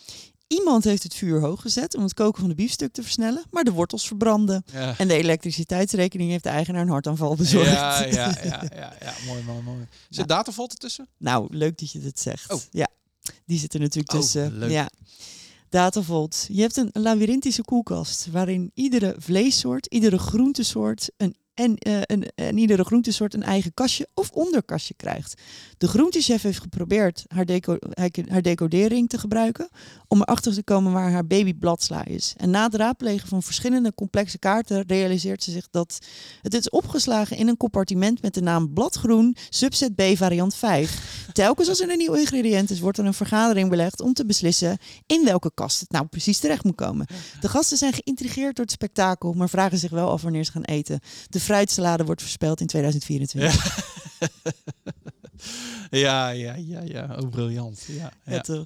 Iemand 0.47 0.83
heeft 0.83 1.03
het 1.03 1.13
vuur 1.15 1.39
hoog 1.39 1.61
gezet 1.61 1.95
om 1.95 2.03
het 2.03 2.13
koken 2.13 2.39
van 2.39 2.49
de 2.49 2.55
biefstuk 2.55 2.93
te 2.93 3.01
versnellen, 3.03 3.43
maar 3.51 3.63
de 3.63 3.71
wortels 3.71 4.07
verbranden. 4.07 4.63
Ja. 4.73 4.97
En 4.97 5.07
de 5.07 5.13
elektriciteitsrekening 5.13 6.29
heeft 6.31 6.43
de 6.43 6.49
eigenaar 6.49 6.81
een 6.81 6.89
hartaanval 6.89 7.35
bezorgd. 7.35 7.71
Ja, 7.71 8.03
ja, 8.05 8.35
ja, 8.43 8.63
ja, 8.75 8.93
ja, 9.01 9.13
mooi, 9.25 9.43
mooi, 9.43 9.61
mooi. 9.61 9.87
Zit 10.09 10.15
Ja. 10.19 10.23
datavolt 10.23 10.71
ertussen? 10.71 11.07
Nou, 11.17 11.47
leuk 11.57 11.77
dat 11.79 11.91
je 11.91 11.99
dit 11.99 12.19
zegt. 12.19 12.51
Oh. 12.53 12.59
Ja, 12.71 12.87
die 13.45 13.59
zit 13.59 13.73
er 13.73 13.79
natuurlijk 13.79 14.13
Oh, 14.13 14.19
tussen. 14.19 14.57
leuk. 14.57 14.69
Ja. 14.71 14.89
Datavolt. 15.69 16.45
Je 16.51 16.61
hebt 16.61 16.77
een 16.77 16.89
labyrinthische 16.93 17.63
koelkast 17.63 18.27
waarin 18.31 18.71
iedere 18.73 19.15
vleessoort, 19.17 19.85
iedere 19.85 20.17
groentesoort 20.17 21.09
een, 21.17 21.35
en, 21.61 21.77
eh, 21.77 22.01
een, 22.01 22.31
en 22.35 22.57
iedere 22.57 22.83
groentesoort 22.83 23.33
een 23.33 23.43
eigen 23.43 23.73
kastje 23.73 24.07
of 24.13 24.29
onderkastje 24.31 24.93
krijgt. 24.93 25.41
De 25.77 25.87
groentechef 25.87 26.41
heeft 26.41 26.59
geprobeerd 26.59 27.25
haar, 27.27 27.45
deco 27.45 27.77
haar 28.27 28.41
decodering 28.41 29.09
te 29.09 29.17
gebruiken 29.17 29.69
om 30.07 30.21
erachter 30.21 30.53
te 30.53 30.63
komen 30.63 30.91
waar 30.91 31.11
haar 31.11 31.27
baby 31.27 31.53
bladsla 31.53 32.05
is. 32.05 32.33
En 32.37 32.49
na 32.49 32.63
het 32.63 32.75
raadplegen 32.75 33.27
van 33.27 33.43
verschillende 33.43 33.93
complexe 33.93 34.39
kaarten 34.39 34.83
realiseert 34.87 35.43
ze 35.43 35.51
zich 35.51 35.67
dat 35.71 35.99
het 36.41 36.53
is 36.53 36.69
opgeslagen 36.69 37.37
in 37.37 37.47
een 37.47 37.57
compartiment 37.57 38.21
met 38.21 38.33
de 38.33 38.41
naam 38.41 38.73
bladgroen 38.73 39.35
subset 39.49 39.95
B 39.95 40.01
variant 40.15 40.55
5. 40.55 41.29
Telkens 41.33 41.69
als 41.69 41.79
er 41.79 41.89
een 41.89 41.97
nieuw 41.97 42.13
ingrediënt 42.13 42.69
is, 42.69 42.79
wordt 42.79 42.97
er 42.97 43.05
een 43.05 43.13
vergadering 43.13 43.69
belegd 43.69 44.01
om 44.01 44.13
te 44.13 44.25
beslissen 44.25 44.77
in 45.05 45.25
welke 45.25 45.51
kast 45.53 45.79
het 45.79 45.91
nou 45.91 46.05
precies 46.05 46.39
terecht 46.39 46.63
moet 46.63 46.75
komen. 46.75 47.07
De 47.39 47.49
gasten 47.49 47.77
zijn 47.77 47.93
geïntrigeerd 47.93 48.55
door 48.55 48.65
het 48.65 48.73
spektakel, 48.73 49.33
maar 49.33 49.49
vragen 49.49 49.77
zich 49.77 49.91
wel 49.91 50.09
af 50.09 50.21
wanneer 50.21 50.43
ze 50.43 50.51
gaan 50.51 50.63
eten. 50.63 50.99
De 51.29 51.39
fruitsalade 51.51 52.03
wordt 52.05 52.21
voorspeld 52.21 52.59
in 52.61 52.67
2024. 52.67 53.89
Ja, 55.89 56.29
ja, 56.29 56.55
ja, 56.55 56.81
ja. 56.85 57.17
Oh, 57.19 57.29
briljant. 57.29 57.83
Ja, 57.87 58.11
Ja, 58.25 58.33
ja. 58.33 58.41
toch? 58.41 58.65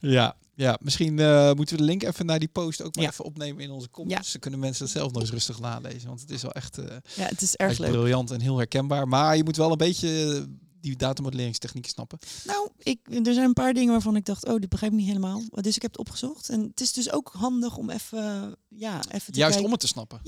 ja. 0.00 0.36
ja. 0.54 0.78
misschien 0.82 1.18
eh, 1.18 1.52
moeten 1.52 1.76
we 1.76 1.82
de 1.82 1.88
link 1.88 2.02
even 2.02 2.26
naar 2.26 2.38
die 2.38 2.48
post 2.48 2.82
ook 2.82 2.96
maar 2.96 3.04
even 3.04 3.24
opnemen 3.24 3.62
in 3.62 3.70
onze 3.70 3.90
comments. 3.90 4.32
Dan 4.32 4.40
kunnen 4.40 4.60
mensen 4.60 4.84
het 4.84 4.92
zelf 4.92 5.12
nog 5.12 5.22
eens 5.22 5.30
rustig 5.30 5.60
nalezen. 5.60 6.08
Want 6.08 6.20
het 6.20 6.30
is 6.30 6.42
wel 6.42 6.52
echt, 6.52 6.78
eh, 6.78 6.84
Ja, 7.16 7.24
het 7.24 7.42
is 7.42 7.56
erg 7.56 7.78
leuk. 7.78 7.90
briljant 7.90 8.30
en 8.30 8.40
heel 8.40 8.56
herkenbaar. 8.56 9.08
Maar 9.08 9.36
je 9.36 9.44
moet 9.44 9.56
wel 9.56 9.70
een 9.70 9.78
beetje 9.78 10.46
die 10.82 10.96
datamodellingstechnieken 10.96 11.90
snappen. 11.90 12.18
Nou, 12.44 12.70
ik, 12.78 12.98
er 13.26 13.34
zijn 13.34 13.46
een 13.46 13.52
paar 13.52 13.74
dingen 13.74 13.92
waarvan 13.92 14.16
ik 14.16 14.24
dacht, 14.24 14.46
oh, 14.46 14.60
dit 14.60 14.68
begrijp 14.68 14.92
ik 14.92 14.98
niet 14.98 15.06
helemaal. 15.06 15.42
Dus 15.50 15.76
ik 15.76 15.82
heb 15.82 15.90
het 15.90 16.00
opgezocht. 16.00 16.48
En 16.48 16.60
het 16.62 16.80
is 16.80 16.92
dus 16.92 17.10
ook 17.10 17.30
handig 17.32 17.76
om 17.76 17.90
even, 17.90 18.56
ja, 18.68 19.00
even 19.10 19.32
te 19.32 19.38
Juist 19.38 19.52
kijken. 19.52 19.64
om 19.64 19.70
het 19.70 19.80
te 19.80 19.86
snappen. 19.86 20.20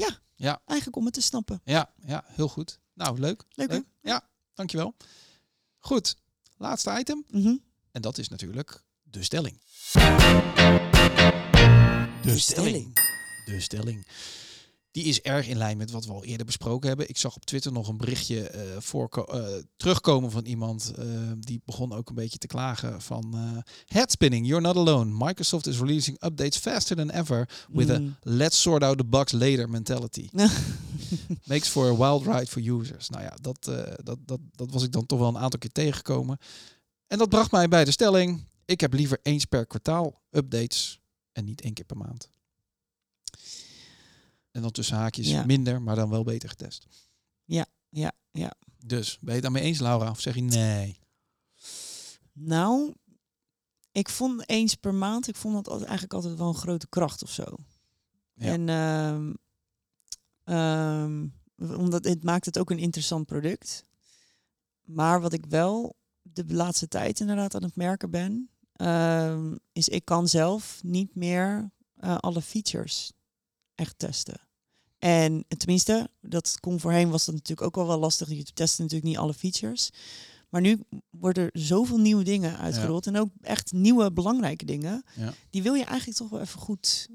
Eigenlijk 0.66 0.96
om 0.96 1.04
het 1.04 1.14
te 1.14 1.22
snappen. 1.22 1.60
Ja, 1.64 1.92
ja, 2.06 2.24
heel 2.26 2.48
goed. 2.48 2.78
Nou, 2.94 3.18
leuk. 3.18 3.44
Leuk? 3.50 3.82
Ja, 4.02 4.28
dankjewel. 4.54 4.94
Goed, 5.78 6.16
laatste 6.56 6.98
item. 6.98 7.24
Mhm. 7.30 7.56
En 7.92 8.02
dat 8.02 8.18
is 8.18 8.28
natuurlijk 8.28 8.84
de 9.02 9.22
stelling. 9.22 9.60
De 12.22 12.38
stelling. 12.38 12.94
De 13.44 13.60
stelling. 13.60 14.06
Die 14.94 15.04
is 15.04 15.20
erg 15.20 15.48
in 15.48 15.56
lijn 15.56 15.76
met 15.76 15.90
wat 15.90 16.04
we 16.04 16.12
al 16.12 16.24
eerder 16.24 16.46
besproken 16.46 16.88
hebben. 16.88 17.08
Ik 17.08 17.16
zag 17.16 17.36
op 17.36 17.44
Twitter 17.44 17.72
nog 17.72 17.88
een 17.88 17.96
berichtje 17.96 18.48
eh, 18.48 18.60
voorko- 18.78 19.24
eh, 19.24 19.62
terugkomen 19.76 20.30
van 20.30 20.44
iemand 20.44 20.92
eh, 20.98 21.06
die 21.38 21.60
begon 21.64 21.92
ook 21.92 22.08
een 22.08 22.14
beetje 22.14 22.38
te 22.38 22.46
klagen 22.46 23.02
van 23.02 23.34
headspinning, 23.86 24.46
you're 24.46 24.62
not 24.62 24.76
alone. 24.76 25.24
Microsoft 25.26 25.66
is 25.66 25.78
releasing 25.78 26.22
updates 26.24 26.58
faster 26.58 26.96
than 26.96 27.10
ever 27.10 27.48
with 27.72 27.90
a 27.90 27.98
Mm. 27.98 28.16
let's 28.20 28.60
sort 28.60 28.82
out 28.82 28.98
the 28.98 29.04
bugs 29.04 29.32
later 29.32 29.70
mentality. 29.70 30.28
Makes 31.44 31.68
for 31.68 31.86
a 31.90 31.96
wild 31.96 32.26
ride 32.26 32.46
for 32.46 32.62
users. 32.62 33.08
Nou 33.08 33.22
ja, 33.22 33.36
dat, 33.40 33.64
dat, 34.02 34.18
dat, 34.24 34.40
dat 34.50 34.70
was 34.70 34.82
ik 34.82 34.92
dan 34.92 35.06
toch 35.06 35.18
wel 35.18 35.28
een 35.28 35.38
aantal 35.38 35.58
keer 35.58 35.72
tegengekomen. 35.72 36.38
En 37.06 37.18
dat 37.18 37.28
bracht 37.28 37.50
mij 37.50 37.68
bij 37.68 37.84
de 37.84 37.90
stelling, 37.90 38.44
ik 38.64 38.80
heb 38.80 38.92
liever 38.92 39.18
eens 39.22 39.44
per 39.44 39.66
kwartaal 39.66 40.22
updates 40.30 41.00
en 41.32 41.44
niet 41.44 41.60
één 41.60 41.72
keer 41.74 41.84
per 41.84 41.96
maand. 41.96 42.28
En 44.54 44.62
dan 44.62 44.70
tussen 44.70 44.96
haakjes 44.96 45.28
Ja. 45.28 45.44
minder, 45.44 45.82
maar 45.82 45.96
dan 45.96 46.10
wel 46.10 46.22
beter 46.24 46.48
getest. 46.48 46.86
Ja, 47.44 47.66
ja, 47.88 48.12
ja. 48.30 48.52
Dus, 48.86 49.18
ben 49.18 49.26
je 49.28 49.32
het 49.32 49.42
daarmee 49.42 49.62
eens, 49.62 49.78
Laura? 49.80 50.10
Of 50.10 50.20
zeg 50.20 50.34
je 50.34 50.40
nee? 50.42 50.98
Nou, 52.32 52.94
ik 53.92 54.08
vond 54.08 54.48
eens 54.48 54.74
per 54.74 54.94
maand, 54.94 55.28
ik 55.28 55.36
vond 55.36 55.64
dat 55.64 55.82
eigenlijk 55.82 56.12
altijd 56.12 56.38
wel 56.38 56.48
een 56.48 56.54
grote 56.54 56.88
kracht 56.88 57.22
of 57.22 57.30
zo. 57.30 57.44
Ja. 58.34 58.52
En 58.52 58.68
ehm, 58.68 59.32
ehm, 60.44 61.26
omdat 61.78 62.04
het 62.04 62.24
maakt 62.24 62.44
het 62.44 62.58
ook 62.58 62.70
een 62.70 62.78
interessant 62.78 63.26
product. 63.26 63.84
Maar 64.82 65.20
wat 65.20 65.32
ik 65.32 65.46
wel 65.46 65.96
de 66.22 66.44
laatste 66.54 66.88
tijd 66.88 67.20
inderdaad 67.20 67.54
aan 67.54 67.62
het 67.62 67.76
merken 67.76 68.10
ben, 68.10 68.50
ehm, 68.72 69.56
is 69.72 69.88
ik 69.88 70.04
kan 70.04 70.28
zelf 70.28 70.82
niet 70.82 71.14
meer 71.14 71.70
eh, 71.94 72.16
alle 72.16 72.42
features 72.42 73.12
echt 73.74 73.98
testen. 73.98 74.40
En 75.04 75.44
tenminste, 75.56 76.08
dat 76.20 76.56
kon 76.60 76.80
voorheen 76.80 77.10
was 77.10 77.24
dat 77.24 77.34
natuurlijk 77.34 77.66
ook 77.66 77.74
wel 77.74 77.86
wel 77.86 77.98
lastig. 77.98 78.28
Je 78.28 78.44
testte 78.54 78.82
natuurlijk 78.82 79.08
niet 79.08 79.18
alle 79.18 79.34
features. 79.34 79.90
Maar 80.48 80.60
nu 80.60 80.80
worden 81.10 81.44
er 81.44 81.60
zoveel 81.60 81.98
nieuwe 81.98 82.24
dingen 82.24 82.58
uitgerold. 82.58 83.06
En 83.06 83.16
ook 83.16 83.28
echt 83.40 83.72
nieuwe 83.72 84.12
belangrijke 84.12 84.64
dingen. 84.64 85.04
Ja. 85.16 85.34
Die 85.50 85.62
wil 85.62 85.74
je 85.74 85.84
eigenlijk 85.84 86.18
toch 86.18 86.28
wel 86.28 86.40
even 86.40 86.60
goed, 86.60 87.08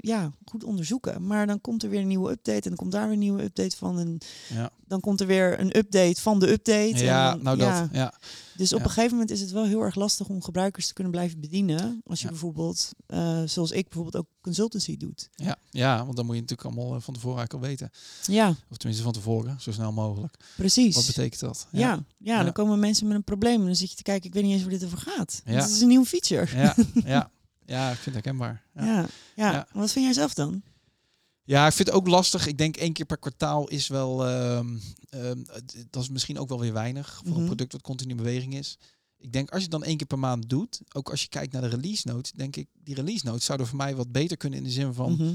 ja, 0.00 0.32
goed 0.44 0.64
onderzoeken. 0.64 1.26
Maar 1.26 1.46
dan 1.46 1.60
komt 1.60 1.82
er 1.82 1.90
weer 1.90 2.00
een 2.00 2.06
nieuwe 2.06 2.30
update. 2.30 2.60
En 2.62 2.68
dan 2.68 2.76
komt 2.76 2.92
daar 2.92 3.02
weer 3.04 3.12
een 3.12 3.18
nieuwe 3.18 3.42
update 3.42 3.76
van. 3.76 3.98
En 3.98 4.18
Ja, 4.54 4.70
dan 4.86 5.00
komt 5.00 5.20
er 5.20 5.26
weer 5.26 5.60
een 5.60 5.76
update 5.76 6.20
van 6.20 6.38
de 6.38 6.48
update. 6.50 7.04
ja 7.04 7.26
en 7.32 7.34
dan- 7.34 7.42
nou 7.44 7.56
dat. 7.58 7.68
ja. 7.68 7.88
Ja. 7.92 8.12
Dus 8.56 8.72
op 8.72 8.78
Ja. 8.78 8.84
een 8.84 8.90
gegeven 8.90 9.10
moment 9.12 9.30
is 9.30 9.40
het 9.40 9.50
wel 9.50 9.64
heel 9.64 9.80
erg 9.80 9.94
lastig 9.94 10.28
om 10.28 10.42
gebruikers 10.42 10.86
te 10.86 10.92
kunnen 10.92 11.12
blijven 11.12 11.40
bedienen. 11.40 12.00
Als 12.06 12.18
je 12.18 12.24
Ja. 12.24 12.30
bijvoorbeeld, 12.30 12.90
eh, 13.06 13.42
zoals 13.44 13.70
ik 13.70 13.84
bijvoorbeeld 13.84 14.16
ook 14.16 14.26
consultancy 14.40 14.96
doet. 14.96 15.28
Ja, 15.34 15.56
ja, 15.70 16.04
want 16.04 16.16
dan 16.16 16.26
moet 16.26 16.34
je 16.34 16.40
natuurlijk 16.40 16.68
allemaal 16.76 16.94
eh, 16.96 17.00
van 17.02 17.14
tevoren 17.14 17.38
eigenlijk 17.38 17.64
al 17.64 17.70
weten. 17.70 17.90
Ja, 18.34 18.48
Of 18.70 18.76
tenminste 18.76 19.04
van 19.04 19.12
tevoren, 19.12 19.56
zo 19.60 19.72
snel 19.72 19.92
mogelijk. 19.92 20.34
precies. 20.56 20.94
Wat 20.94 21.06
betekent 21.06 21.40
dat? 21.40 21.66
ja. 21.70 21.78
Ja, 21.80 22.04
Ja. 22.18 22.42
dan 22.42 22.52
komen 22.52 22.78
mensen 22.78 23.06
met 23.06 23.16
een 23.16 23.24
probleem 23.24 23.60
en 23.60 23.66
dan 23.66 23.76
zit 23.76 23.90
je 23.90 23.96
te 23.96 24.02
kijken, 24.02 24.26
ik 24.28 24.34
weet 24.34 24.42
niet 24.42 24.52
eens 24.52 24.62
waar 24.62 24.70
dit 24.70 24.84
over 24.84 24.98
gaat. 24.98 25.42
Ja. 25.44 25.52
Het 25.52 25.70
is 25.70 25.80
een 25.80 25.88
nieuwe 25.88 26.06
feature. 26.06 26.56
Ja, 26.56 26.74
ja. 27.04 27.30
ja, 27.68 27.88
ik 27.90 27.96
vind 27.98 28.14
het 28.16 28.24
herkenbaar. 28.24 28.62
Ja. 28.74 28.84
Ja, 28.84 29.06
ja. 29.36 29.52
Ja. 29.52 29.66
Wat 29.72 29.92
vind 29.92 30.04
jij 30.04 30.14
zelf 30.14 30.34
dan? 30.34 30.62
Ja, 31.44 31.66
ik 31.66 31.72
vind 31.72 31.88
het 31.88 31.96
ook 31.96 32.08
lastig. 32.08 32.46
Ik 32.46 32.58
denk 32.58 32.76
één 32.76 32.92
keer 32.92 33.06
per 33.06 33.18
kwartaal 33.18 33.68
is 33.68 33.88
wel. 33.88 34.26
ehm, 34.26 34.76
ehm, 35.08 35.42
dat 35.90 36.02
is 36.02 36.08
misschien 36.08 36.38
ook 36.38 36.48
wel 36.48 36.60
weer 36.60 36.72
weinig 36.72 37.14
voor 37.16 37.26
Mhm. 37.32 37.38
een 37.40 37.46
product 37.46 37.72
wat 37.72 37.82
continu 37.82 38.10
in 38.10 38.16
beweging 38.16 38.54
is. 38.54 38.78
Ik 39.18 39.32
denk 39.32 39.48
als 39.50 39.56
je 39.58 39.62
het 39.62 39.70
dan 39.70 39.84
één 39.84 39.96
keer 39.96 40.06
per 40.06 40.18
maand 40.18 40.48
doet, 40.48 40.80
ook 40.92 41.10
als 41.10 41.22
je 41.22 41.28
kijkt 41.28 41.52
naar 41.52 41.62
de 41.62 41.68
release 41.68 42.08
notes, 42.08 42.32
denk 42.32 42.56
ik 42.56 42.68
die 42.82 42.94
release 42.94 43.24
notes 43.26 43.44
zouden 43.44 43.66
voor 43.66 43.76
mij 43.76 43.96
wat 43.96 44.12
beter 44.12 44.36
kunnen 44.36 44.58
in 44.58 44.64
de 44.64 44.70
zin 44.70 44.92
van 44.94 45.12
Mhm. 45.12 45.34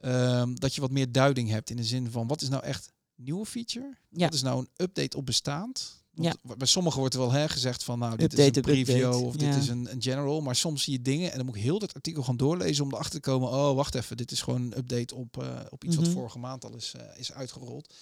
ehm, 0.00 0.54
dat 0.54 0.74
je 0.74 0.80
wat 0.80 0.90
meer 0.90 1.12
duiding 1.12 1.48
hebt 1.48 1.70
in 1.70 1.76
de 1.76 1.84
zin 1.84 2.10
van 2.10 2.26
wat 2.26 2.42
is 2.42 2.48
nou 2.48 2.62
echt 2.64 2.92
nieuwe 3.14 3.46
feature? 3.46 3.96
Ja. 4.10 4.24
Wat 4.24 4.34
is 4.34 4.42
nou 4.42 4.58
een 4.60 4.68
update 4.76 5.16
op 5.16 5.26
bestaand? 5.26 6.01
Want 6.14 6.58
Bij 6.58 6.66
sommigen 6.66 6.98
wordt 6.98 7.14
er 7.14 7.20
wel 7.20 7.30
hè, 7.32 7.48
gezegd 7.48 7.84
van 7.84 7.98
nou 7.98 8.16
dit 8.16 8.38
is 8.38 8.56
een 8.56 8.62
preview 8.62 8.96
update, 8.96 9.16
of 9.16 9.36
dit 9.36 9.48
ja. 9.48 9.56
is 9.56 9.68
een, 9.68 9.92
een 9.92 10.02
general, 10.02 10.40
maar 10.40 10.56
soms 10.56 10.82
zie 10.82 10.92
je 10.92 11.02
dingen 11.02 11.30
en 11.30 11.36
dan 11.36 11.46
moet 11.46 11.56
ik 11.56 11.62
heel 11.62 11.78
dat 11.78 11.94
artikel 11.94 12.22
gaan 12.22 12.36
doorlezen 12.36 12.84
om 12.84 12.90
erachter 12.92 13.20
te 13.20 13.30
komen. 13.30 13.48
Oh 13.48 13.74
wacht 13.74 13.94
even, 13.94 14.16
dit 14.16 14.30
is 14.30 14.40
gewoon 14.42 14.62
een 14.62 14.78
update 14.78 15.14
op, 15.14 15.42
eh, 15.42 15.60
op 15.70 15.84
iets 15.84 15.96
Mhm. 15.96 16.04
wat 16.04 16.14
vorige 16.14 16.38
maand 16.38 16.64
al 16.64 16.76
is, 16.76 16.92
eh, 16.96 17.18
is 17.18 17.32
uitgerold. 17.32 17.94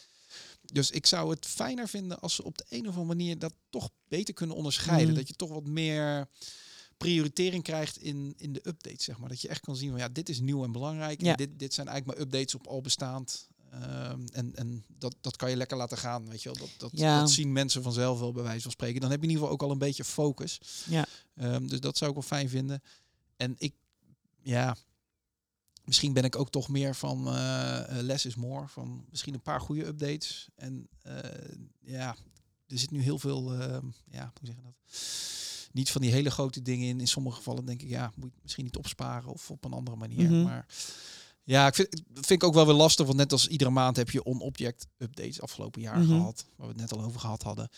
Dus 0.72 0.90
ik 0.90 1.06
zou 1.06 1.30
het 1.30 1.46
fijner 1.46 1.88
vinden 1.88 2.20
als 2.20 2.34
ze 2.34 2.44
op 2.44 2.58
de 2.58 2.64
een 2.68 2.80
of 2.80 2.96
andere 2.96 3.04
manier 3.04 3.38
dat 3.38 3.52
toch 3.70 3.90
beter 4.08 4.34
kunnen 4.34 4.56
onderscheiden. 4.56 5.06
Mhm. 5.08 5.16
Dat 5.16 5.28
je 5.28 5.34
toch 5.34 5.50
wat 5.50 5.66
meer 5.66 6.28
prioritering 6.96 7.62
krijgt 7.62 7.96
in, 7.96 8.34
in 8.36 8.52
de 8.52 8.60
updates, 8.64 9.04
zeg 9.04 9.18
maar. 9.18 9.28
Dat 9.28 9.40
je 9.40 9.48
echt 9.48 9.60
kan 9.60 9.76
zien 9.76 9.90
van 9.90 9.98
ja, 9.98 10.08
dit 10.08 10.28
is 10.28 10.40
nieuw 10.40 10.64
en 10.64 10.72
belangrijk. 10.72 11.22
Ja. 11.22 11.30
En 11.30 11.36
dit, 11.36 11.58
dit 11.58 11.74
zijn 11.74 11.88
eigenlijk 11.88 12.18
maar 12.18 12.26
updates 12.26 12.54
op 12.54 12.66
al 12.66 12.80
bestaand. 12.80 13.48
Ehm, 13.70 14.20
en 14.32 14.54
en 14.54 14.84
dat, 14.98 15.16
dat 15.20 15.36
kan 15.36 15.50
je 15.50 15.56
lekker 15.56 15.76
laten 15.76 15.98
gaan, 15.98 16.28
weet 16.28 16.42
je 16.42 16.48
wel. 16.48 16.58
Dat, 16.58 16.70
dat, 16.76 16.90
Ja. 16.94 17.20
dat 17.20 17.30
zien 17.30 17.52
mensen 17.52 17.82
vanzelf 17.82 18.18
wel 18.18 18.32
bij 18.32 18.42
wijze 18.42 18.62
van 18.62 18.70
spreken. 18.70 19.00
Dan 19.00 19.10
heb 19.10 19.18
je 19.20 19.26
in 19.26 19.32
ieder 19.32 19.44
geval 19.46 19.58
ook 19.60 19.68
al 19.68 19.74
een 19.74 19.86
beetje 19.86 20.04
focus. 20.04 20.60
Ja. 20.88 21.06
Ehm, 21.34 21.66
dus 21.66 21.80
dat 21.80 21.96
zou 21.96 22.10
ik 22.10 22.16
wel 22.16 22.26
fijn 22.26 22.48
vinden. 22.48 22.82
En 23.36 23.54
ik, 23.58 23.74
ja, 24.42 24.76
misschien 25.84 26.12
ben 26.12 26.24
ik 26.24 26.36
ook 26.36 26.50
toch 26.50 26.68
meer 26.68 26.94
van 26.94 27.28
eh 27.28 27.98
eh, 27.98 28.04
less 28.04 28.26
is 28.26 28.34
more. 28.34 28.68
Van 28.68 29.04
misschien 29.10 29.34
een 29.34 29.42
paar 29.42 29.60
goede 29.60 29.86
updates. 29.86 30.48
En 30.54 30.88
eh, 31.02 31.14
ja, 31.80 32.16
er 32.66 32.78
zit 32.78 32.90
nu 32.90 33.02
heel 33.02 33.18
veel, 33.18 33.52
ehm, 33.52 33.86
ja, 34.10 34.32
hoe 34.38 34.46
zeg 34.46 34.54
je 34.56 34.62
dat? 34.62 34.74
Niet 35.72 35.90
van 35.90 36.00
die 36.00 36.10
hele 36.10 36.30
grote 36.30 36.62
dingen 36.62 36.88
in. 36.88 37.00
In 37.00 37.08
sommige 37.08 37.36
gevallen 37.36 37.64
denk 37.64 37.82
ik, 37.82 37.88
ja, 37.88 38.12
moet 38.16 38.30
je 38.34 38.38
misschien 38.42 38.64
niet 38.64 38.76
opsparen 38.76 39.30
of 39.32 39.50
op 39.50 39.64
een 39.64 39.72
andere 39.72 39.96
manier. 39.96 40.30
Mhm. 40.30 40.42
Maar 40.42 40.66
ja, 41.50 41.66
ik 41.66 41.74
vind, 41.74 41.88
vind 42.14 42.30
ik 42.30 42.44
ook 42.44 42.54
wel 42.54 42.66
weer 42.66 42.74
lastig. 42.74 43.06
Want 43.06 43.18
net 43.18 43.32
als 43.32 43.46
iedere 43.48 43.70
maand 43.70 43.96
heb 43.96 44.10
je 44.10 44.22
on-object 44.24 44.86
updates 44.98 45.40
afgelopen 45.40 45.80
jaar 45.80 45.98
Mhm. 45.98 46.06
gehad. 46.08 46.44
Waar 46.56 46.66
we 46.66 46.72
het 46.72 46.80
net 46.82 46.92
al 46.92 47.04
over 47.04 47.20
gehad 47.20 47.42
hadden. 47.42 47.68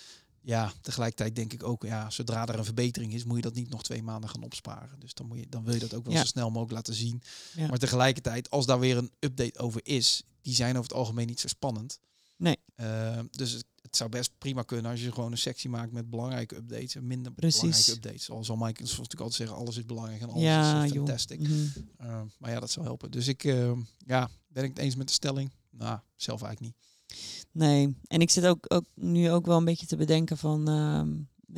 Ja, 0.41 0.73
tegelijkertijd 0.81 1.37
denk 1.37 1.53
ik 1.53 1.63
ook, 1.63 1.83
ja, 1.85 2.11
zodra 2.11 2.47
er 2.47 2.59
een 2.59 2.65
verbetering 2.65 3.13
is, 3.15 3.25
moet 3.25 3.37
je 3.37 3.43
dat 3.43 3.55
niet 3.55 3.71
nog 3.71 3.83
twee 3.83 4.03
maanden 4.03 4.31
gaan 4.31 4.43
opsparen. 4.43 4.99
Dus 5.01 5.15
dan, 5.15 5.27
moet 5.27 5.39
je, 5.39 5.47
dan 5.49 5.65
wil 5.65 5.75
je 5.75 5.81
dat 5.81 5.95
ook 5.95 6.05
wel 6.05 6.13
Ja. 6.13 6.21
zo 6.21 6.27
snel 6.27 6.49
mogelijk 6.49 6.73
laten 6.73 6.95
zien. 6.95 7.23
Ja. 7.57 7.67
Maar 7.67 7.79
tegelijkertijd, 7.79 8.51
als 8.51 8.67
daar 8.67 8.79
weer 8.79 8.97
een 8.97 9.11
update 9.19 9.59
over 9.59 9.81
is, 9.85 10.23
die 10.41 10.55
zijn 10.55 10.71
over 10.77 10.83
het 10.89 10.99
algemeen 10.99 11.27
niet 11.27 11.41
zo 11.41 11.49
spannend. 11.49 11.99
Nee. 12.37 12.57
Uh, 12.77 13.19
dus 13.31 13.63
het, 13.83 13.97
zou 13.97 14.11
best 14.11 14.33
prima 14.39 14.63
kunnen 14.63 14.91
als 14.91 15.03
je 15.03 15.13
gewoon 15.13 15.33
een 15.33 15.39
sectie 15.39 15.71
maakt 15.71 15.93
met 15.93 16.11
belangrijke 16.11 16.57
updates 16.57 16.95
en 16.95 17.07
minder 17.07 17.33
Precies. 17.33 17.61
belangrijke 17.61 17.93
updates. 17.93 18.31
Al 18.31 18.45
zal 18.45 18.57
Microsoft 18.57 18.99
natuurlijk 18.99 19.21
altijd 19.21 19.35
zeggen, 19.41 19.57
alles 19.57 19.77
is 19.77 19.85
belangrijk 19.85 20.21
en 20.21 20.29
alles 20.29 20.43
Ja, 20.43 20.85
is 20.85 20.93
joh. 20.93 21.05
fantastic. 21.05 21.41
Mhm. 21.41 21.53
Uh, 22.01 22.21
maar 22.39 22.51
ja, 22.51 22.61
dat 22.61 22.71
zou 22.71 22.87
helpen. 22.87 23.11
Dus 23.11 23.29
ik, 23.29 23.45
uh, 23.45 23.73
ja, 24.07 24.31
ben 24.49 24.65
ik 24.65 24.69
het 24.69 24.79
eens 24.79 24.97
met 24.97 25.07
de 25.07 25.13
stelling? 25.13 25.53
Nou, 25.71 25.99
zelf 26.17 26.43
eigenlijk 26.43 26.75
niet. 26.75 26.91
Nee, 27.53 27.97
en 28.07 28.21
ik 28.21 28.31
zit 28.31 28.47
ook, 28.47 28.65
ook 28.69 28.85
nu 28.95 29.31
ook 29.31 29.47
wel 29.47 29.57
een 29.57 29.65
beetje 29.65 29.87
te 29.87 29.97
bedenken 29.97 30.39
van, 30.39 30.69
uh, 30.69 31.03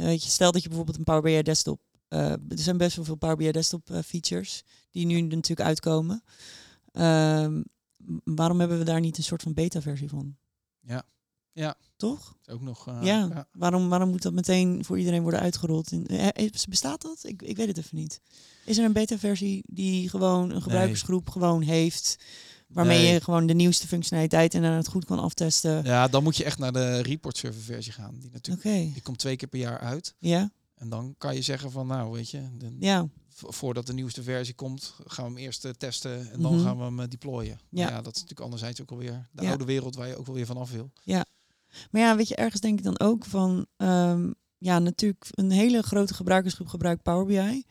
weet 0.06 0.24
je, 0.24 0.30
stel 0.30 0.52
dat 0.52 0.62
je 0.62 0.68
bijvoorbeeld 0.68 0.98
een 0.98 1.04
Power 1.04 1.22
BI 1.22 1.42
desktop, 1.42 1.80
uh, 2.08 2.30
er 2.30 2.38
zijn 2.48 2.76
best 2.76 2.96
wel 2.96 3.04
veel 3.04 3.14
Power 3.14 3.36
BI 3.36 3.50
desktop 3.50 3.90
uh, 3.90 3.98
features 4.02 4.62
die 4.90 5.06
nu 5.06 5.20
natuurlijk 5.20 5.68
uitkomen. 5.68 6.22
Uh, 6.92 7.58
waarom 8.24 8.58
hebben 8.60 8.78
we 8.78 8.84
daar 8.84 9.00
niet 9.00 9.16
een 9.16 9.22
soort 9.22 9.42
van 9.42 9.54
beta 9.54 9.80
versie 9.80 10.08
van? 10.08 10.36
Ja, 10.80 11.02
ja. 11.54 11.76
Toch? 11.96 12.36
Ook 12.46 12.60
nog. 12.60 12.88
Uh, 12.88 12.98
ja. 13.02 13.28
ja. 13.34 13.46
Waarom, 13.52 13.88
waarom 13.88 14.10
moet 14.10 14.22
dat 14.22 14.32
meteen 14.32 14.84
voor 14.84 14.98
iedereen 14.98 15.22
worden 15.22 15.40
uitgerold? 15.40 15.92
In, 15.92 16.06
eh, 16.06 16.50
bestaat 16.68 17.02
dat? 17.02 17.18
Ik, 17.22 17.42
ik 17.42 17.56
weet 17.56 17.66
het 17.66 17.78
even 17.78 17.96
niet. 17.96 18.20
Is 18.64 18.78
er 18.78 18.84
een 18.84 18.92
beta 18.92 19.18
versie 19.18 19.62
die 19.66 20.08
gewoon 20.08 20.50
een 20.50 20.62
gebruikersgroep 20.62 21.24
nee. 21.24 21.32
gewoon 21.32 21.62
heeft? 21.62 22.18
Waarmee 22.68 23.02
nee. 23.02 23.12
je 23.12 23.20
gewoon 23.20 23.46
de 23.46 23.54
nieuwste 23.54 23.86
functionaliteit 23.86 24.54
en 24.54 24.62
dan 24.62 24.72
het 24.72 24.88
goed 24.88 25.04
kan 25.04 25.18
aftesten. 25.18 25.84
Ja, 25.84 26.08
dan 26.08 26.22
moet 26.22 26.36
je 26.36 26.44
echt 26.44 26.58
naar 26.58 26.72
de 26.72 27.02
report 27.02 27.36
server 27.36 27.62
versie 27.62 27.92
gaan. 27.92 28.18
Die 28.20 28.30
natuurlijk 28.32 28.66
okay. 28.66 28.90
die 28.92 29.02
komt 29.02 29.18
twee 29.18 29.36
keer 29.36 29.48
per 29.48 29.58
jaar 29.58 29.78
uit. 29.78 30.14
Ja. 30.18 30.50
En 30.74 30.88
dan 30.88 31.14
kan 31.18 31.34
je 31.34 31.42
zeggen 31.42 31.70
van 31.70 31.86
nou 31.86 32.12
weet 32.12 32.30
je, 32.30 32.48
de, 32.58 32.76
ja. 32.78 33.08
voordat 33.28 33.86
de 33.86 33.92
nieuwste 33.92 34.22
versie 34.22 34.54
komt, 34.54 34.94
gaan 35.06 35.24
we 35.24 35.30
hem 35.30 35.40
eerst 35.40 35.68
testen 35.78 36.30
en 36.30 36.42
dan 36.42 36.52
mm 36.52 36.58
-hmm. 36.58 36.66
gaan 36.66 36.76
we 36.76 37.02
hem 37.02 37.08
deployen. 37.08 37.60
Ja. 37.68 37.88
ja, 37.88 37.96
dat 37.96 38.14
is 38.14 38.20
natuurlijk 38.22 38.40
anderzijds 38.40 38.80
ook 38.80 38.90
alweer 38.90 39.28
de 39.32 39.42
ja. 39.42 39.48
oude 39.48 39.64
wereld 39.64 39.96
waar 39.96 40.08
je 40.08 40.16
ook 40.16 40.26
wel 40.26 40.34
weer 40.34 40.46
vanaf 40.46 40.70
wil. 40.70 40.90
Ja. 41.02 41.24
Maar 41.90 42.02
ja, 42.02 42.16
weet 42.16 42.28
je, 42.28 42.36
ergens 42.36 42.60
denk 42.60 42.78
ik 42.78 42.84
dan 42.84 43.00
ook 43.00 43.24
van 43.24 43.66
um, 43.76 44.34
ja, 44.58 44.78
natuurlijk 44.78 45.26
een 45.30 45.50
hele 45.50 45.82
grote 45.82 46.14
gebruikersgroep 46.14 46.68
gebruikt 46.68 47.02
Power 47.02 47.26
BI. 47.26 47.64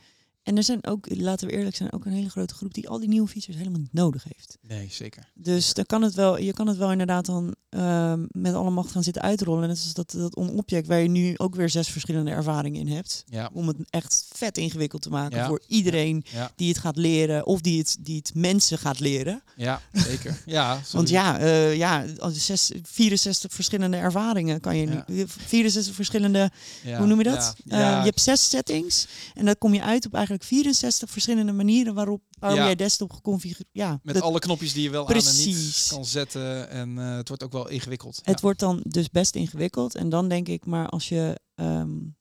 En 0.43 0.57
er 0.57 0.63
zijn 0.63 0.85
ook, 0.85 1.07
laten 1.09 1.47
we 1.47 1.53
eerlijk 1.53 1.75
zijn, 1.75 1.93
ook 1.93 2.05
een 2.05 2.11
hele 2.11 2.29
grote 2.29 2.53
groep 2.53 2.73
die 2.73 2.89
al 2.89 2.99
die 2.99 3.09
nieuwe 3.09 3.27
features 3.27 3.57
helemaal 3.57 3.79
niet 3.79 3.93
nodig 3.93 4.23
heeft. 4.23 4.57
Nee, 4.61 4.87
zeker. 4.91 5.31
Dus 5.33 5.73
dan 5.73 5.85
kan 5.85 6.01
het 6.01 6.13
wel, 6.13 6.37
je 6.37 6.53
kan 6.53 6.67
het 6.67 6.77
wel 6.77 6.91
inderdaad 6.91 7.25
dan 7.25 7.55
um, 7.69 8.27
met 8.31 8.53
alle 8.53 8.69
macht 8.69 8.91
gaan 8.91 9.03
zitten 9.03 9.21
uitrollen. 9.21 9.67
Net 9.67 9.77
als 9.77 9.93
dat, 9.93 10.11
dat 10.11 10.35
on-object 10.35 10.87
waar 10.87 10.99
je 10.99 11.09
nu 11.09 11.37
ook 11.37 11.55
weer 11.55 11.69
zes 11.69 11.87
verschillende 11.87 12.31
ervaringen 12.31 12.79
in 12.79 12.87
hebt. 12.87 13.23
Ja. 13.27 13.49
Om 13.53 13.67
het 13.67 13.77
echt 13.89 14.25
vet 14.33 14.57
ingewikkeld 14.57 15.01
te 15.01 15.09
maken 15.09 15.37
ja. 15.37 15.47
voor 15.47 15.61
iedereen 15.67 16.25
ja. 16.31 16.51
die 16.55 16.67
het 16.67 16.77
gaat 16.77 16.97
leren 16.97 17.45
of 17.45 17.61
die 17.61 17.79
het, 17.79 17.97
die 17.99 18.17
het 18.17 18.31
mensen 18.35 18.77
gaat 18.77 18.99
leren. 18.99 19.43
Ja, 19.55 19.81
zeker. 19.91 20.41
ja, 20.45 20.79
Want 20.91 21.09
ja, 21.09 21.41
uh, 21.41 21.75
ja 21.75 22.05
zes, 22.31 22.71
64 22.81 23.53
verschillende 23.53 23.97
ervaringen 23.97 24.59
kan 24.59 24.77
je 24.77 25.03
nu. 25.05 25.25
64 25.27 25.95
verschillende, 25.95 26.51
hoe 26.97 27.05
noem 27.05 27.17
je 27.17 27.23
dat? 27.23 27.55
Uh, 27.65 27.77
je 27.77 27.85
hebt 27.85 28.21
zes 28.21 28.49
settings 28.49 29.07
en 29.33 29.45
dan 29.45 29.57
kom 29.57 29.73
je 29.73 29.81
uit 29.81 30.05
op 30.05 30.13
eigenlijk 30.13 30.32
64 30.41 31.09
verschillende 31.09 31.51
manieren 31.51 31.93
waarop 31.93 32.21
BI 32.39 32.47
ja. 32.47 32.75
Desktop 32.75 33.11
geconfigureerd. 33.11 33.69
Ja, 33.71 33.99
met 34.03 34.21
alle 34.21 34.39
knopjes 34.39 34.73
die 34.73 34.83
je 34.83 34.89
wel 34.89 35.05
Precies. 35.05 35.45
aan 35.45 35.53
en 35.53 35.59
niet 35.59 35.87
kan 35.89 36.05
zetten 36.05 36.69
en 36.69 36.89
uh, 36.89 37.15
het 37.15 37.27
wordt 37.27 37.43
ook 37.43 37.51
wel 37.51 37.69
ingewikkeld. 37.69 38.15
Het 38.15 38.35
ja. 38.35 38.41
wordt 38.41 38.59
dan 38.59 38.83
dus 38.87 39.09
best 39.09 39.35
ingewikkeld 39.35 39.95
en 39.95 40.09
dan 40.09 40.27
denk 40.27 40.47
ik, 40.47 40.65
maar 40.65 40.89
als 40.89 41.09
je 41.09 41.39
um, 41.55 42.15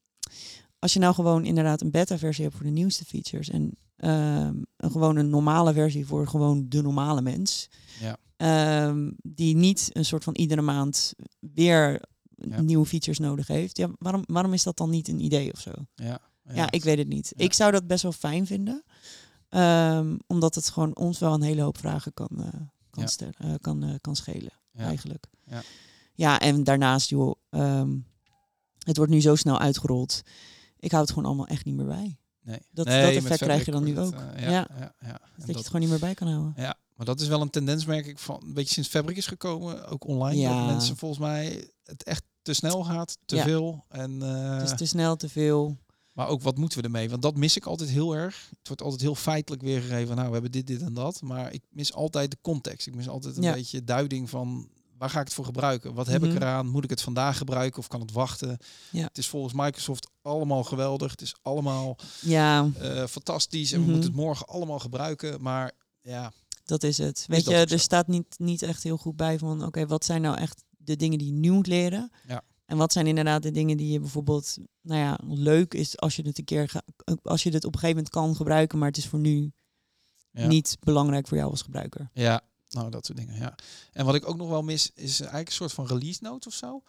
als 0.83 0.93
je 0.93 0.99
nou 0.99 1.15
gewoon 1.15 1.45
inderdaad 1.45 1.81
een 1.81 1.91
beta 1.91 2.19
versie 2.19 2.45
hebt 2.45 2.57
voor 2.57 2.67
de 2.67 2.73
nieuwste 2.73 3.05
features 3.05 3.51
en 3.51 3.63
um, 3.97 4.65
een 4.77 4.91
gewoon 4.91 5.17
een 5.17 5.31
normale 5.31 5.73
versie 5.73 6.07
voor 6.07 6.27
gewoon 6.27 6.69
de 6.69 6.83
normale 6.83 7.23
mens, 7.23 7.69
ja. 8.01 8.17
um, 8.87 9.17
die 9.23 9.57
niet 9.57 9.91
een 9.93 10.05
soort 10.05 10.25
van 10.25 10.35
iedere 10.35 10.63
maand 10.63 11.15
weer 11.41 12.03
ja. 12.35 12.61
nieuwe 12.61 12.87
features 12.87 13.19
nodig 13.19 13.47
heeft, 13.47 13.77
ja, 13.77 13.89
waarom, 13.99 14.23
waarom 14.27 14.53
is 14.53 14.63
dat 14.63 14.77
dan 14.77 14.91
niet 14.91 15.09
een 15.09 15.25
idee 15.25 15.53
of 15.53 15.61
zo? 15.61 15.71
Ja. 15.95 16.21
Ja, 16.45 16.55
ja, 16.55 16.71
ik 16.71 16.85
weet 16.85 16.99
het 16.99 17.09
niet. 17.09 17.33
Ja. 17.37 17.45
Ik 17.45 17.53
zou 17.53 17.73
dat 17.73 17.87
best 17.87 18.03
wel 18.03 18.13
fijn 18.13 18.47
vinden. 18.47 18.85
Um, 19.51 20.19
omdat 20.27 20.55
het 20.55 20.69
gewoon 20.71 20.97
ons 20.97 21.19
wel 21.19 21.35
een 21.35 21.43
hele 21.43 21.63
hoop 21.63 21.79
vragen 21.79 22.15
kan, 22.15 22.29
uh, 22.37 22.45
kan, 22.91 23.03
Ja. 23.03 23.07
stellen, 23.07 23.35
eh, 23.39 23.55
kan, 23.61 23.83
eh, 23.83 23.95
kan 24.01 24.17
schelen, 24.17 24.53
eigenlijk. 24.77 25.27
Ja. 25.45 25.63
ja, 26.15 26.41
en 26.41 26.65
daarnaast, 26.65 27.09
joh, 27.09 27.35
ehm, 27.51 27.97
het 28.79 28.97
wordt 28.97 29.13
nu 29.13 29.21
zo 29.21 29.35
snel 29.35 29.59
uitgerold. 29.59 30.23
Ik 30.79 30.91
hou 30.91 31.03
het 31.03 31.13
gewoon 31.13 31.27
allemaal 31.29 31.47
echt 31.47 31.65
niet 31.65 31.75
meer 31.75 31.87
bij. 31.87 32.17
Nee. 32.43 32.59
Dat- 32.71 32.87
Nee, 32.87 33.03
dat 33.15 33.23
effect 33.23 33.41
krijg 33.43 33.65
je 33.65 33.71
dan 33.71 33.85
nu 33.85 33.99
ook. 33.99 34.13
het, 34.15 34.35
eh, 34.35 34.43
ja, 34.43 34.51
Ja. 34.51 34.67
ja, 34.79 34.95
ja. 35.01 35.07
En 35.09 35.19
Dat, 35.37 35.47
je 35.47 35.47
dat- 35.47 35.55
het 35.57 35.67
gewoon 35.67 35.81
niet 35.81 35.91
meer 35.91 35.99
bij 35.99 36.15
kan 36.15 36.29
houden. 36.29 36.53
Ja, 36.57 36.77
maar 36.95 37.07
dat 37.07 37.21
is 37.21 37.29
wel 37.29 37.41
een 37.41 37.51
tendens, 37.51 37.85
merk 37.85 38.07
ik, 38.07 38.19
van 38.19 38.43
een 38.45 38.55
beetje 38.55 38.73
sinds 38.75 38.89
Fabric 38.89 39.17
is 39.17 39.27
gekomen, 39.27 39.87
ook 39.89 40.07
online. 40.07 40.41
Ja. 40.41 40.57
Dat 40.59 40.67
mensen 40.75 40.97
volgens 40.97 41.21
mij 41.21 41.69
het 41.85 42.03
echt 42.03 42.23
te 42.43 42.53
snel 42.55 42.85
gaat, 42.85 43.19
te 43.25 43.37
Ja. 43.37 43.43
veel. 43.43 43.85
En, 43.89 44.23
eh, 44.23 44.53
Het 44.59 44.71
is 44.71 44.77
te 44.77 44.87
snel, 44.87 45.17
te 45.17 45.29
veel. 45.29 45.77
Maar 46.13 46.29
ook 46.29 46.43
wat 46.43 46.57
moeten 46.57 46.79
we 46.79 46.85
ermee? 46.85 47.11
Want 47.11 47.23
dat 47.23 47.37
mis 47.37 47.57
ik 47.57 47.67
altijd 47.67 47.91
heel 47.91 48.15
erg. 48.17 48.47
Het 48.59 48.69
wordt 48.69 48.83
altijd 48.83 49.01
heel 49.01 49.15
feitelijk 49.15 49.63
weergegeven. 49.63 50.15
Nou, 50.17 50.27
we 50.27 50.33
hebben 50.33 50.53
dit, 50.53 50.67
dit 50.67 50.83
en 50.83 50.95
dat. 50.95 51.23
Maar 51.23 51.53
ik 51.53 51.63
mis 51.71 51.93
altijd 51.93 52.31
de 52.31 52.39
context. 52.41 52.87
Ik 52.87 52.95
mis 52.95 53.09
altijd 53.09 53.37
een 53.37 53.43
Ja. 53.43 53.53
beetje 53.53 53.85
duiding 53.85 54.31
van 54.31 54.69
waar 54.99 55.11
ga 55.11 55.19
ik 55.21 55.25
het 55.25 55.35
voor 55.35 55.45
gebruiken? 55.45 55.95
Wat 55.95 56.07
heb 56.07 56.23
ik 56.23 56.29
Mhm. 56.29 56.37
eraan? 56.37 56.69
Moet 56.69 56.85
ik 56.85 56.91
het 56.91 57.03
vandaag 57.03 57.37
gebruiken 57.37 57.79
of 57.79 57.87
kan 57.89 58.01
het 58.01 58.13
wachten? 58.13 58.59
Ja. 58.91 59.03
Het 59.03 59.19
is 59.19 59.29
volgens 59.29 59.55
Microsoft 59.55 60.11
allemaal 60.23 60.65
geweldig. 60.65 61.11
Het 61.11 61.21
is 61.21 61.35
allemaal 61.43 61.97
Ja, 62.21 62.71
eh, 62.79 63.07
fantastisch 63.07 63.73
en 63.73 63.79
we 63.79 63.83
Mhm. 63.85 63.93
moeten 63.93 64.11
het 64.11 64.21
morgen 64.21 64.47
allemaal 64.47 64.79
gebruiken. 64.79 65.43
Maar 65.43 65.73
ja, 66.03 66.33
dat 66.65 66.83
is 66.83 66.99
het. 66.99 67.25
Weet 67.29 67.45
je, 67.45 67.55
er 67.55 67.69
zo? 67.69 67.77
staat 67.77 68.07
niet, 68.07 68.35
niet 68.39 68.63
echt 68.63 68.83
heel 68.83 68.97
goed 68.97 69.17
bij 69.17 69.39
van... 69.39 69.65
oké, 69.65 69.87
wat 69.87 70.05
zijn 70.05 70.23
nou 70.23 70.37
echt 70.39 70.63
de 70.77 70.97
dingen 70.97 71.19
die 71.19 71.27
je 71.27 71.33
nu 71.41 71.51
moet 71.51 71.67
leren? 71.67 72.11
Ja. 72.29 72.43
En 72.73 72.79
wat 72.79 72.93
zijn 72.93 73.07
inderdaad 73.07 73.43
de 73.43 73.51
dingen 73.51 73.77
die 73.77 73.93
je 73.93 74.01
bijvoorbeeld... 74.01 74.57
nou 74.81 75.01
ja, 75.01 75.19
leuk 75.27 75.75
is 75.75 75.99
als 75.99 76.17
je 76.17 76.23
het 76.27 76.39
een 76.39 76.45
keer... 76.45 76.69
ga- 76.69 76.83
als 77.23 77.43
je 77.43 77.51
het 77.51 77.65
op 77.65 77.73
een 77.75 77.79
gegeven 77.79 77.97
moment 77.97 78.09
kan 78.15 78.37
gebruiken... 78.37 78.79
maar 78.79 78.89
het 78.89 78.97
is 78.97 79.07
voor 79.07 79.19
nu 79.19 79.53
ja. 80.31 80.47
niet 80.47 80.77
belangrijk 80.81 81.29
voor 81.29 81.37
jou 81.37 81.51
als 81.51 81.63
gebruiker. 81.63 82.11
Ja, 82.13 82.41
nou 82.71 82.91
dat 82.91 83.07
soort 83.07 83.19
dingen. 83.19 83.35
Ja. 83.39 83.55
En 83.93 84.05
wat 84.05 84.15
ik 84.15 84.29
ook 84.29 84.37
nog 84.37 84.49
wel 84.49 84.63
mis, 84.63 84.91
is 84.95 85.21
eigenlijk 85.21 85.49
een 85.49 85.55
soort 85.55 85.73
van 85.73 85.87
release 85.87 86.19
note 86.23 86.49
of 86.49 86.55
zo. 86.55 86.83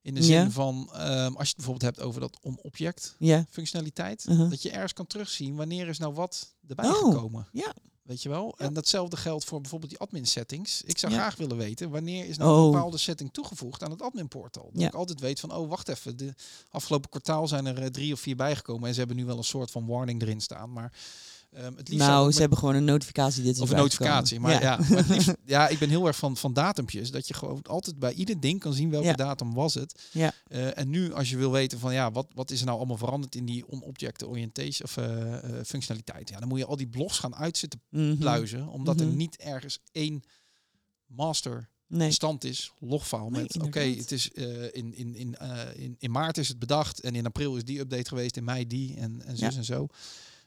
In 0.00 0.14
de 0.14 0.22
zin 0.22 0.50
van, 0.50 0.90
ehm, 0.92 1.26
als 1.34 1.48
je 1.48 1.54
het 1.54 1.56
bijvoorbeeld 1.56 1.94
hebt 1.94 2.00
over 2.06 2.20
dat 2.20 2.38
on-object 2.42 3.16
functionaliteit, 3.50 4.24
Uh-huh. 4.28 4.50
dat 4.50 4.62
je 4.62 4.70
ergens 4.70 4.92
kan 4.92 5.06
terugzien 5.06 5.56
wanneer 5.56 5.88
is 5.88 5.98
nou 5.98 6.14
wat 6.14 6.54
erbij 6.68 6.88
Oh, 6.88 6.94
gekomen. 7.12 7.48
ja. 7.52 7.74
Weet 8.12 8.22
je 8.22 8.28
wel? 8.28 8.54
Ja. 8.58 8.64
En 8.64 8.72
datzelfde 8.72 9.16
geldt 9.16 9.44
voor 9.44 9.60
bijvoorbeeld 9.60 9.90
die 9.90 10.00
admin 10.00 10.26
settings. 10.26 10.82
Ik 10.82 10.98
zou 10.98 11.12
Ja. 11.12 11.18
graag 11.18 11.36
willen 11.36 11.56
weten 11.56 11.90
wanneer 11.90 12.28
is 12.28 12.36
nou 12.36 12.58
Oh. 12.58 12.64
een 12.64 12.70
bepaalde 12.70 12.98
setting 12.98 13.32
toegevoegd 13.32 13.82
aan 13.82 13.90
het 13.90 14.02
admin 14.02 14.28
portal. 14.28 14.68
Dat 14.72 14.80
Ja. 14.80 14.86
ik 14.88 14.94
altijd 14.94 15.20
weet 15.20 15.40
van, 15.40 15.54
oh 15.54 15.68
wacht 15.68 15.88
even, 15.88 16.16
de 16.16 16.34
afgelopen 16.70 17.10
kwartaal 17.10 17.48
zijn 17.48 17.66
er 17.66 17.78
eh, 17.82 17.86
drie 17.86 18.12
of 18.12 18.20
vier 18.20 18.36
bijgekomen 18.36 18.88
en 18.88 18.92
ze 18.92 18.98
hebben 18.98 19.16
nu 19.16 19.24
wel 19.24 19.36
een 19.38 19.44
soort 19.44 19.70
van 19.70 19.86
warning 19.86 20.22
erin 20.22 20.40
staan. 20.40 20.72
Maar 20.72 20.92
ehm, 21.52 21.76
het 21.76 21.88
liefst 21.88 22.06
nou, 22.06 22.24
met- 22.24 22.34
ze 22.34 22.40
hebben 22.40 22.58
gewoon 22.58 22.74
een 22.74 22.84
notificatie. 22.84 23.42
Dit 23.42 23.52
of 23.52 23.58
een 23.60 23.66
erbij 23.66 23.82
notificatie. 23.82 24.40
Maar 24.40 24.62
ja, 24.62 24.78
maar 24.90 25.04
liefst- 25.08 25.34
ja, 25.44 25.68
ik 25.68 25.78
ben 25.78 25.88
heel 25.88 26.06
erg 26.06 26.16
van, 26.16 26.36
van 26.36 26.52
datumpjes. 26.52 27.10
Dat 27.10 27.28
je 27.28 27.34
gewoon 27.34 27.62
altijd 27.62 27.98
bij 27.98 28.12
ieder 28.12 28.40
ding 28.40 28.60
kan 28.60 28.72
zien 28.72 28.90
welke 28.90 29.06
Ja. 29.06 29.12
datum 29.14 29.54
was 29.54 29.74
het. 29.74 30.02
Ja. 30.12 30.32
Eh, 30.46 30.78
en 30.78 30.90
nu, 30.90 31.12
als 31.12 31.30
je 31.30 31.36
wil 31.36 31.50
weten 31.50 31.78
van 31.78 31.92
ja, 31.94 32.10
wat, 32.10 32.26
wat 32.34 32.50
is 32.50 32.60
er 32.60 32.66
nou 32.66 32.78
allemaal 32.78 32.96
veranderd 32.96 33.34
in 33.34 33.44
die 33.46 33.66
on-object 33.68 34.24
orientation 34.24 34.82
of 34.88 34.96
eh, 34.96 35.32
eh, 35.58 35.64
functionaliteit. 35.64 36.28
Ja, 36.28 36.38
dan 36.38 36.48
moet 36.48 36.58
je 36.58 36.66
al 36.66 36.76
die 36.76 36.88
blogs 36.88 37.18
gaan 37.18 37.34
uitzitten 37.34 37.80
Mhm. 37.90 38.16
pluizen. 38.16 38.68
Omdat 38.68 39.00
er 39.00 39.06
Mhm. 39.06 39.16
niet 39.16 39.36
ergens 39.36 39.78
één 39.92 40.22
master 41.06 41.70
Nee. 41.86 42.08
bestand 42.08 42.44
is, 42.44 42.72
logfile 42.78 43.30
Nee, 43.30 43.42
met 43.42 43.62
oké, 43.62 43.80
het 43.80 44.12
is 44.12 44.28
in, 44.28 44.72
in, 44.94 45.14
in, 45.14 45.36
in, 45.76 45.96
in 45.98 46.10
maart 46.10 46.38
is 46.38 46.48
het 46.48 46.58
bedacht 46.58 47.00
en 47.00 47.14
in 47.14 47.26
april 47.26 47.56
is 47.56 47.64
die 47.64 47.78
update 47.78 48.08
geweest, 48.08 48.36
in 48.36 48.44
mei 48.44 48.66
die 48.66 48.96
en, 48.96 49.22
en 49.24 49.36
zus 49.36 49.52
Ja. 49.52 49.58
en 49.58 49.64
zo. 49.64 49.86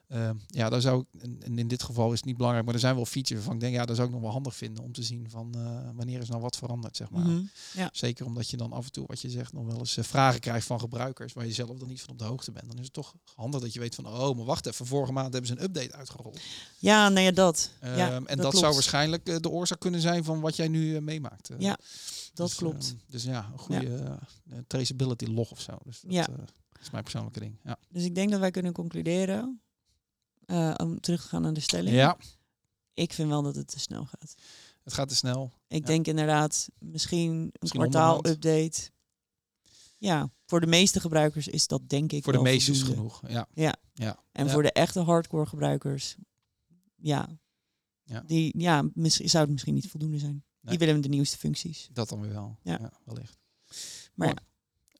Eh, 0.07 0.29
ja, 0.47 0.69
daar 0.69 0.81
zou 0.81 1.01
ik, 1.11 1.21
en- 1.21 1.57
in 1.57 1.67
dit 1.67 1.83
geval 1.83 2.11
is 2.11 2.17
het 2.17 2.25
niet 2.25 2.35
belangrijk, 2.37 2.65
maar 2.65 2.73
er 2.75 2.79
zijn 2.81 2.95
wel 2.95 3.05
features 3.05 3.43
van 3.43 3.53
ik 3.53 3.59
denk, 3.59 3.73
ja, 3.75 3.85
dat 3.85 3.95
zou 3.95 4.07
ik 4.07 4.13
nog 4.13 4.23
wel 4.23 4.31
handig 4.31 4.55
vinden 4.55 4.83
om 4.83 4.91
te 4.91 5.03
zien 5.03 5.29
van 5.29 5.53
eh, 5.55 5.89
wanneer 5.95 6.21
is 6.21 6.29
nou 6.29 6.41
wat 6.41 6.55
veranderd, 6.57 6.97
zeg 6.97 7.09
maar. 7.09 7.25
Mhm. 7.25 7.41
Zeker 7.91 8.25
omdat 8.25 8.49
je 8.49 8.57
dan 8.57 8.71
af 8.71 8.85
en 8.85 8.91
toe, 8.91 9.05
wat 9.07 9.21
je 9.21 9.29
zegt, 9.29 9.53
nog 9.53 9.65
wel 9.65 9.77
eens 9.77 9.97
eh, 9.97 10.03
vragen 10.03 10.39
krijgt 10.39 10.67
van 10.67 10.79
gebruikers 10.79 11.33
waar 11.33 11.45
je 11.45 11.53
zelf 11.53 11.77
dan 11.77 11.87
niet 11.87 12.01
van 12.01 12.09
op 12.09 12.17
de 12.19 12.25
hoogte 12.25 12.51
bent. 12.51 12.67
Dan 12.67 12.77
is 12.77 12.83
het 12.83 12.93
toch 12.93 13.13
handig 13.35 13.61
dat 13.61 13.73
je 13.73 13.79
weet 13.79 13.95
van, 13.95 14.07
oh, 14.07 14.35
maar 14.35 14.45
wacht 14.45 14.65
even, 14.65 14.85
vorige 14.85 15.11
maand 15.11 15.33
hebben 15.33 15.51
ze 15.51 15.57
een 15.57 15.63
update 15.63 15.93
uitgerold. 15.93 16.39
Ja, 16.79 17.09
nou 17.09 17.25
ja, 17.25 17.31
dat. 17.31 17.71
Ehm, 17.79 17.97
ja, 17.97 18.11
en 18.15 18.23
dat, 18.25 18.37
klopt. 18.39 18.57
zou 18.57 18.73
waarschijnlijk 18.73 19.27
eh, 19.29 19.35
de 19.39 19.49
oorzaak 19.49 19.79
kunnen 19.79 20.01
zijn 20.01 20.23
van 20.23 20.39
wat 20.39 20.55
jij 20.55 20.67
nu 20.67 21.01
meemaakt. 21.01 21.49
Ja, 21.57 21.77
dat 22.33 22.47
dus, 22.47 22.55
klopt. 22.57 22.85
ehm, 22.87 22.95
dus 23.11 23.23
ja, 23.23 23.49
een 23.53 23.59
goede 23.59 24.19
traceability 24.67 25.25
log 25.25 25.51
of 25.51 25.61
zo. 25.61 25.77
Dus 25.83 26.01
dat 26.01 26.13
Ja. 26.13 26.27
eh, 26.27 26.33
is 26.81 26.89
mijn 26.91 27.03
persoonlijke 27.03 27.39
ding. 27.39 27.59
Ja. 27.63 27.77
Dus 27.89 28.03
ik 28.03 28.15
denk 28.15 28.31
dat 28.31 28.39
wij 28.39 28.51
kunnen 28.51 28.73
concluderen, 28.73 29.61
eh, 30.45 30.73
om 30.77 30.99
terug 30.99 31.21
te 31.21 31.27
gaan 31.27 31.41
naar 31.41 31.53
de 31.53 31.59
stelling. 31.59 31.95
ja, 31.95 32.17
Ik 32.93 33.13
vind 33.13 33.29
wel 33.29 33.41
dat 33.41 33.55
het 33.55 33.67
te 33.67 33.79
snel 33.79 34.05
gaat. 34.05 34.35
het 34.83 34.93
gaat 34.93 35.09
te 35.09 35.15
snel. 35.15 35.51
Ik 35.67 35.79
Ja. 35.81 35.85
denk 35.85 36.07
inderdaad 36.07 36.67
misschien 36.79 37.31
een 37.31 37.51
Misschien 37.59 37.81
kwartaal-update. 37.81 38.91
Ja, 39.97 40.29
voor 40.45 40.59
de 40.61 40.67
meeste 40.67 40.99
gebruikers 40.99 41.47
is 41.47 41.67
dat 41.67 41.89
denk 41.89 42.11
ik 42.11 42.23
Voor 42.23 42.33
de 42.33 42.39
wel 42.41 42.51
meesten 42.51 42.73
is 42.73 42.81
genoeg. 42.81 43.21
Ja. 43.27 43.47
Ja. 43.53 43.75
ja. 43.93 44.23
En 44.31 44.45
Ja. 44.45 44.51
voor 44.51 44.61
de 44.63 44.71
echte 44.71 44.99
hardcore 44.99 45.45
gebruikers, 45.45 46.15
ja, 46.95 47.27
Ja. 48.03 48.21
die 48.21 48.59
ja, 48.59 48.89
misschien, 48.93 49.29
zou 49.29 49.43
het 49.43 49.51
misschien 49.51 49.73
niet 49.73 49.87
voldoende 49.89 50.19
zijn. 50.19 50.43
Nee. 50.61 50.77
Die 50.77 50.87
willen 50.87 51.01
de 51.01 51.07
nieuwste 51.09 51.37
functies. 51.37 51.89
Dat 51.93 52.09
dan 52.09 52.21
weer 52.21 52.31
wel. 52.33 52.57
Ja, 52.63 52.77
Ja. 52.81 52.91
wellicht. 53.05 53.37
Maar 54.13 54.37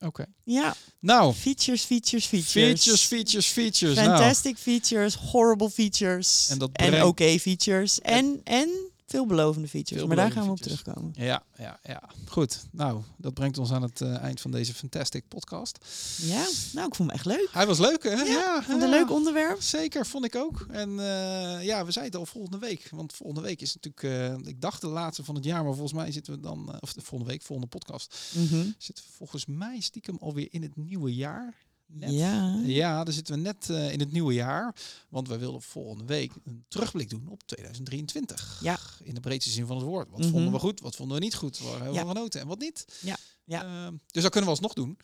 Oké. 0.06 0.26
Ja, 0.44 0.76
Nou, 1.00 1.34
features, 1.34 1.84
features, 1.84 2.26
features. 2.26 2.52
features, 2.52 3.08
features, 3.08 3.48
features. 3.48 3.96
Nou, 3.96 4.08
Fantastic 4.08 4.58
features, 4.58 5.16
horrible 5.16 5.70
features. 5.70 6.50
En 6.50 6.58
dat 6.58 6.70
en 6.74 7.04
oké 7.04 7.40
features. 7.40 8.02
En, 8.02 8.42
en 8.44 8.70
veelbelovende 9.06 9.68
features. 9.68 10.06
maar 10.06 10.16
daar 10.16 10.32
gaan 10.32 10.46
we 10.46 10.52
op 10.52 10.60
terugkomen. 10.60 11.12
Ja, 11.16 11.44
ja, 11.58 11.80
ja. 11.84 12.04
Goed. 12.28 12.66
Nou, 12.72 13.02
dat 13.18 13.34
brengt 13.34 13.58
ons 13.58 13.72
aan 13.72 13.82
het 13.82 14.02
eh, 14.02 14.18
eind 14.18 14.42
van 14.42 14.52
deze 14.52 14.74
fantastic 14.74 15.28
podcast. 15.28 15.78
Ja, 16.22 16.46
nou, 16.74 16.88
ik 16.88 16.96
vond 16.96 16.98
hem 16.98 17.10
echt 17.10 17.26
leuk. 17.26 17.50
Hij 17.52 17.66
was 17.68 17.80
leuk, 17.80 18.04
hè? 18.04 18.10
Ja, 18.22 18.64
vond 18.64 18.82
een 18.82 18.90
ja. 18.90 18.96
leuk 18.98 19.12
onderwerp. 19.12 19.62
Zeker, 19.62 20.06
vond 20.06 20.26
ik 20.26 20.36
ook. 20.36 20.66
En 20.72 20.90
eh, 21.00 21.64
ja, 21.64 21.86
we 21.86 21.92
zeiden 21.92 22.20
al 22.20 22.26
volgende 22.26 22.58
week. 22.58 22.88
Want 22.92 23.14
volgende 23.14 23.42
week 23.42 23.62
is 23.62 23.74
natuurlijk, 23.74 24.04
eh, 24.44 24.48
ik 24.48 24.62
dacht 24.62 24.82
de 24.82 24.88
laatste 24.88 25.24
van 25.24 25.36
het 25.36 25.44
jaar, 25.44 25.64
maar 25.64 25.74
volgens 25.74 25.94
mij 25.94 26.12
zitten 26.12 26.34
we 26.34 26.40
dan, 26.40 26.78
of 26.80 26.94
de 26.94 27.02
volgende 27.02 27.32
week, 27.34 27.42
volgende 27.42 27.72
podcast, 27.78 28.16
Mhm. 28.36 28.66
zitten 28.78 29.04
we 29.06 29.12
volgens 29.14 29.46
mij 29.46 29.80
stiekem 29.80 30.18
alweer 30.20 30.48
in 30.52 30.62
het 30.62 30.76
nieuwe 30.76 31.14
jaar. 31.16 31.54
Net. 31.88 32.12
Ja. 32.12 32.60
Ja, 32.64 33.04
dan 33.04 33.14
zitten 33.14 33.34
we 33.36 33.40
net 33.42 33.70
eh, 33.70 33.92
in 33.92 34.00
het 34.00 34.12
nieuwe 34.12 34.34
jaar. 34.34 34.76
Want 35.10 35.28
wij 35.28 35.40
willen 35.40 35.62
volgende 35.62 36.06
week 36.06 36.32
een 36.44 36.66
terugblik 36.68 37.10
doen 37.10 37.28
op 37.28 37.44
2023. 37.44 38.60
Ja. 38.62 38.78
In 39.04 39.14
de 39.14 39.20
breedste 39.20 39.52
zin 39.52 39.66
van 39.66 39.76
het 39.78 39.86
woord. 39.86 40.10
Wat 40.10 40.20
Mhm. 40.20 40.30
vonden 40.30 40.52
we 40.52 40.60
goed, 40.60 40.80
wat 40.80 40.96
vonden 40.96 41.18
we 41.18 41.24
niet 41.24 41.36
goed, 41.36 41.60
waar 41.60 41.70
hebben 41.72 41.88
we 41.90 41.94
Ja. 42.00 42.06
genoten 42.08 42.42
en 42.42 42.48
wat 42.48 42.60
niet. 42.60 42.86
Ja. 43.02 43.18
Ja. 43.44 43.64
Ehm, 43.64 43.94
dus 44.12 44.22
dat 44.24 44.32
kunnen 44.32 44.44
we 44.50 44.56
alsnog 44.56 44.74
doen. 44.74 44.98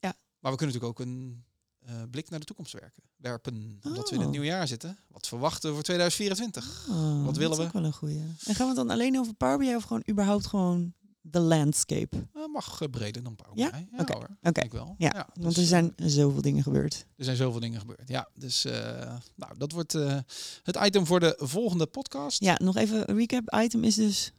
Ja. 0.00 0.14
Maar 0.38 0.52
we 0.52 0.58
kunnen 0.58 0.74
natuurlijk 0.74 1.00
ook 1.00 1.06
een 1.06 1.46
eh, 1.78 1.94
blik 2.10 2.30
naar 2.30 2.38
de 2.40 2.44
toekomst 2.46 2.72
werken. 2.72 3.02
Werpen, 3.16 3.78
omdat 3.82 4.08
we 4.08 4.14
in 4.14 4.16
het 4.18 4.24
Oh. 4.26 4.30
nieuwe 4.30 4.46
jaar 4.46 4.68
zitten. 4.68 4.98
Wat 5.08 5.26
verwachten 5.26 5.68
we 5.68 5.74
voor 5.74 5.84
2024? 5.84 6.86
Oh, 6.88 7.24
Wat 7.24 7.36
willen 7.36 7.50
dat 7.50 7.50
is 7.50 7.56
we? 7.56 7.62
ook 7.64 7.72
wel 7.72 7.84
een 7.84 7.92
goeie. 7.92 8.18
En 8.18 8.54
gaan 8.54 8.56
we 8.56 8.64
het 8.66 8.76
dan 8.76 8.90
alleen 8.90 9.18
over 9.18 9.34
Power 9.34 9.58
BI 9.58 9.74
of 9.74 9.82
gewoon 9.84 10.02
überhaupt 10.10 10.46
gewoon 10.46 10.94
de 11.32 11.40
landscape? 11.40 12.16
Eh, 12.34 12.42
mag 12.52 12.80
eh, 12.80 12.88
breder 12.90 13.22
dan 13.22 13.36
Power 13.36 13.58
Ja? 13.58 13.70
BI. 13.70 13.88
Oké. 14.42 14.60
Ik 14.60 14.72
wel. 14.72 14.94
Ja, 14.98 15.28
want 15.34 15.54
dus, 15.54 15.56
er 15.56 15.62
eh, 15.62 15.68
zijn 15.68 15.92
zoveel 15.96 16.42
dingen 16.42 16.62
gebeurd. 16.62 17.06
Er 17.16 17.24
zijn 17.24 17.36
zoveel 17.36 17.60
dingen 17.60 17.80
gebeurd. 17.80 18.08
Ja, 18.08 18.28
dus 18.34 18.64
eh, 18.64 19.16
nou, 19.34 19.58
dat 19.58 19.72
wordt 19.72 19.94
eh, 19.94 20.18
het 20.62 20.78
item 20.84 21.06
voor 21.06 21.20
de 21.20 21.34
volgende 21.38 21.86
podcast. 21.86 22.40
Ja, 22.42 22.58
nog 22.62 22.76
even 22.76 23.10
een 23.10 23.16
recap. 23.16 23.54
Item 23.54 23.84
is 23.84 23.94
dus 23.94 24.32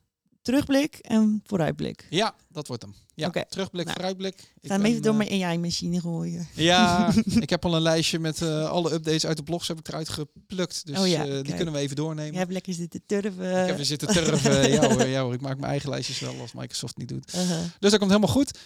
terugblik 0.49 0.95
en 0.95 1.41
vooruitblik. 1.45 2.07
Ja, 2.09 2.35
dat 2.47 2.67
wordt 2.67 2.81
hem. 2.81 2.95
Ja, 3.15 3.29
terugblik, 3.49 3.85
Nou, 3.85 3.97
vooruitblik. 3.97 4.53
Ik 4.59 4.71
ga 4.71 4.81
even 4.81 5.01
door 5.01 5.19
eh, 5.19 5.27
mijn 5.27 5.43
AI-machine 5.43 5.99
gooien. 5.99 6.47
Ja, 6.53 7.13
ik 7.45 7.49
heb 7.49 7.65
al 7.65 7.75
een 7.75 7.81
lijstje 7.81 8.19
met 8.19 8.41
eh, 8.41 8.69
alle 8.69 8.93
updates 8.93 9.25
uit 9.25 9.37
de 9.37 9.43
blogs 9.43 9.67
heb 9.67 9.79
ik 9.79 9.87
eruit 9.87 10.09
geplukt. 10.09 10.85
Dus 10.85 10.99
Oh 10.99 11.07
ja, 11.07 11.25
eh, 11.25 11.43
die 11.43 11.55
kunnen 11.55 11.73
we 11.73 11.79
even 11.79 11.95
doornemen. 11.95 12.31
Je 12.31 12.37
hebt 12.37 12.51
lekker 12.51 12.73
zitten 12.73 13.01
turven. 13.05 13.61
Ik 13.61 13.67
heb 13.67 13.75
weer 13.75 13.85
zitten 13.85 14.07
turven. 14.07 14.71
ja, 14.71 14.89
hoor, 14.89 15.07
ja 15.07 15.21
hoor, 15.21 15.33
ik 15.33 15.41
maak 15.41 15.57
mijn 15.57 15.71
eigen 15.71 15.89
lijstjes 15.89 16.19
wel 16.19 16.39
als 16.39 16.53
Microsoft 16.53 16.97
niet 16.97 17.07
doet. 17.07 17.33
Uh-huh. 17.35 17.59
Dus 17.79 17.91
dat 17.91 17.99
komt 17.99 18.11
helemaal 18.11 18.33
goed. 18.33 18.59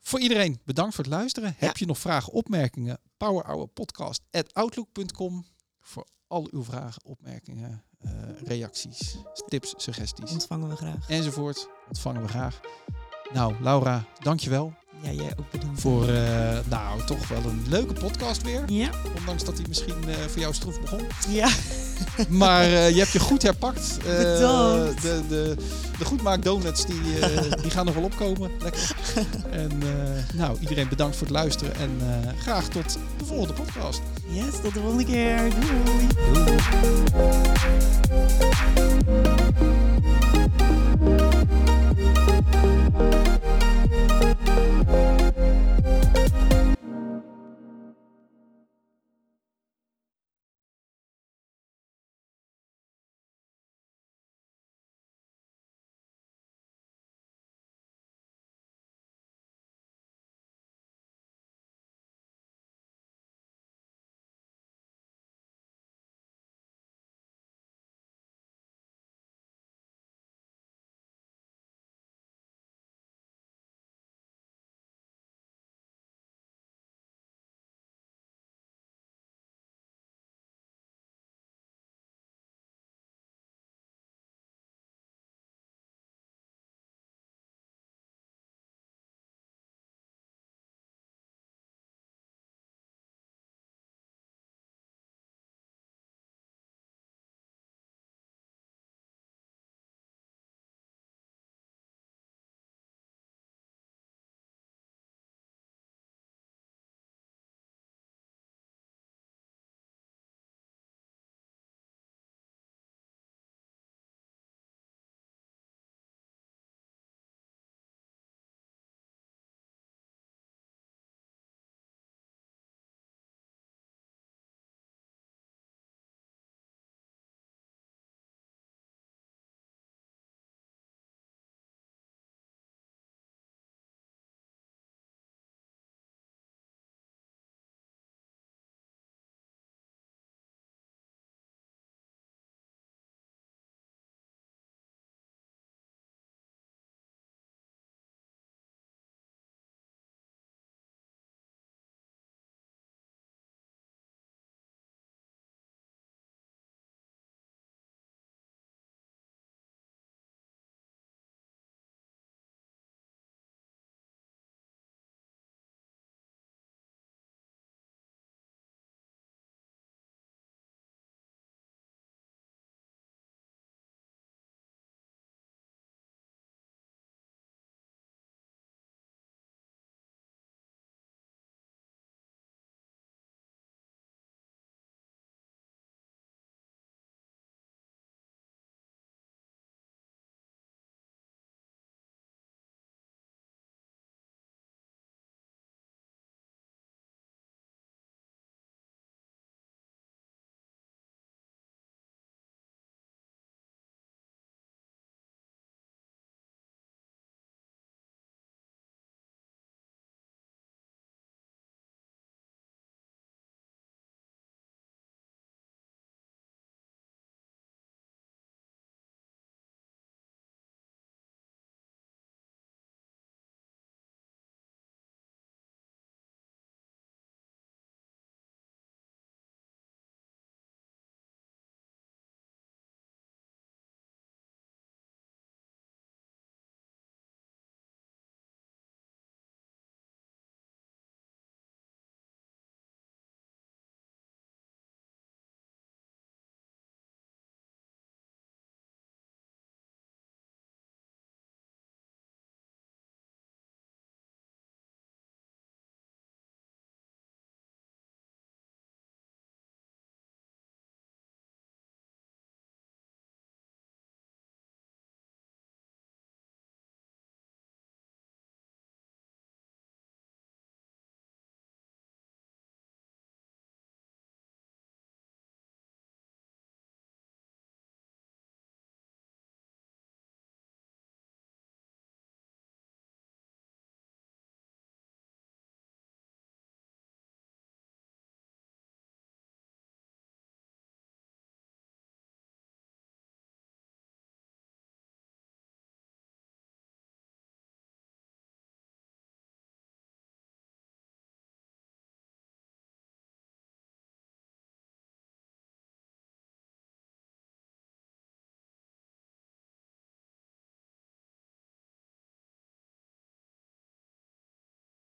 Voor 0.00 0.20
iedereen, 0.20 0.60
bedankt 0.64 0.94
voor 0.94 1.04
het 1.04 1.12
luisteren. 1.12 1.56
Ja. 1.60 1.66
Heb 1.66 1.76
je 1.76 1.86
nog 1.86 1.98
vragen, 1.98 2.32
opmerkingen? 2.32 3.00
powerhourpodcast.outlook.com 3.16 5.44
Voor 5.80 6.06
al 6.26 6.48
uw 6.50 6.64
vragen, 6.64 7.04
opmerkingen, 7.04 7.84
reacties, 8.44 9.16
tips, 9.48 9.74
suggesties 9.76 10.30
Ontvangen 10.32 10.68
we 10.68 10.76
graag. 10.76 11.08
enzovoort. 11.08 11.68
Ontvangen 11.88 12.22
we 12.22 12.28
graag. 12.28 12.60
Nou, 13.32 13.54
Laura, 13.60 14.04
dankjewel 14.22 14.72
Ja, 15.02 15.10
jij 15.10 15.32
ook 15.38 15.50
bedankt. 15.50 15.80
voor 15.80 16.08
eh, 16.08 16.58
nou, 16.68 17.04
toch 17.06 17.28
wel 17.28 17.42
een 17.44 17.62
leuke 17.68 17.92
podcast 17.92 18.42
weer. 18.42 18.62
Ja, 18.66 18.90
Ondanks 19.18 19.44
dat 19.44 19.56
hij 19.58 19.64
misschien 19.68 20.08
eh, 20.08 20.14
voor 20.28 20.40
jou 20.40 20.54
stroef 20.54 20.80
begon. 20.80 21.00
ja. 21.28 21.48
Maar 22.28 22.62
eh, 22.64 22.90
je 22.90 22.98
hebt 22.98 23.12
je 23.12 23.20
goed 23.20 23.42
herpakt. 23.42 23.98
Bedankt. 24.04 25.02
de, 25.02 25.20
de, 25.28 25.56
de 25.98 26.04
Goedmaak 26.04 26.42
Donuts 26.42 26.86
die, 26.86 27.00
die 27.62 27.70
gaan 27.70 27.84
nog 27.84 27.94
wel 27.94 28.04
opkomen. 28.04 28.50
Lekker. 28.62 28.94
En 29.50 29.82
nou, 30.34 30.58
iedereen 30.60 30.88
bedankt 30.88 31.16
voor 31.16 31.26
het 31.26 31.36
luisteren. 31.36 31.74
En 31.74 32.00
graag 32.40 32.68
tot 32.68 32.98
de 33.18 33.24
volgende 33.24 33.52
podcast. 33.52 34.00
Yes, 34.28 34.54
tot 34.62 34.74
de 34.74 34.80
volgende 34.80 35.04
keer. 35.04 35.50
Doei. 35.50 36.06
Doei. 36.32 36.56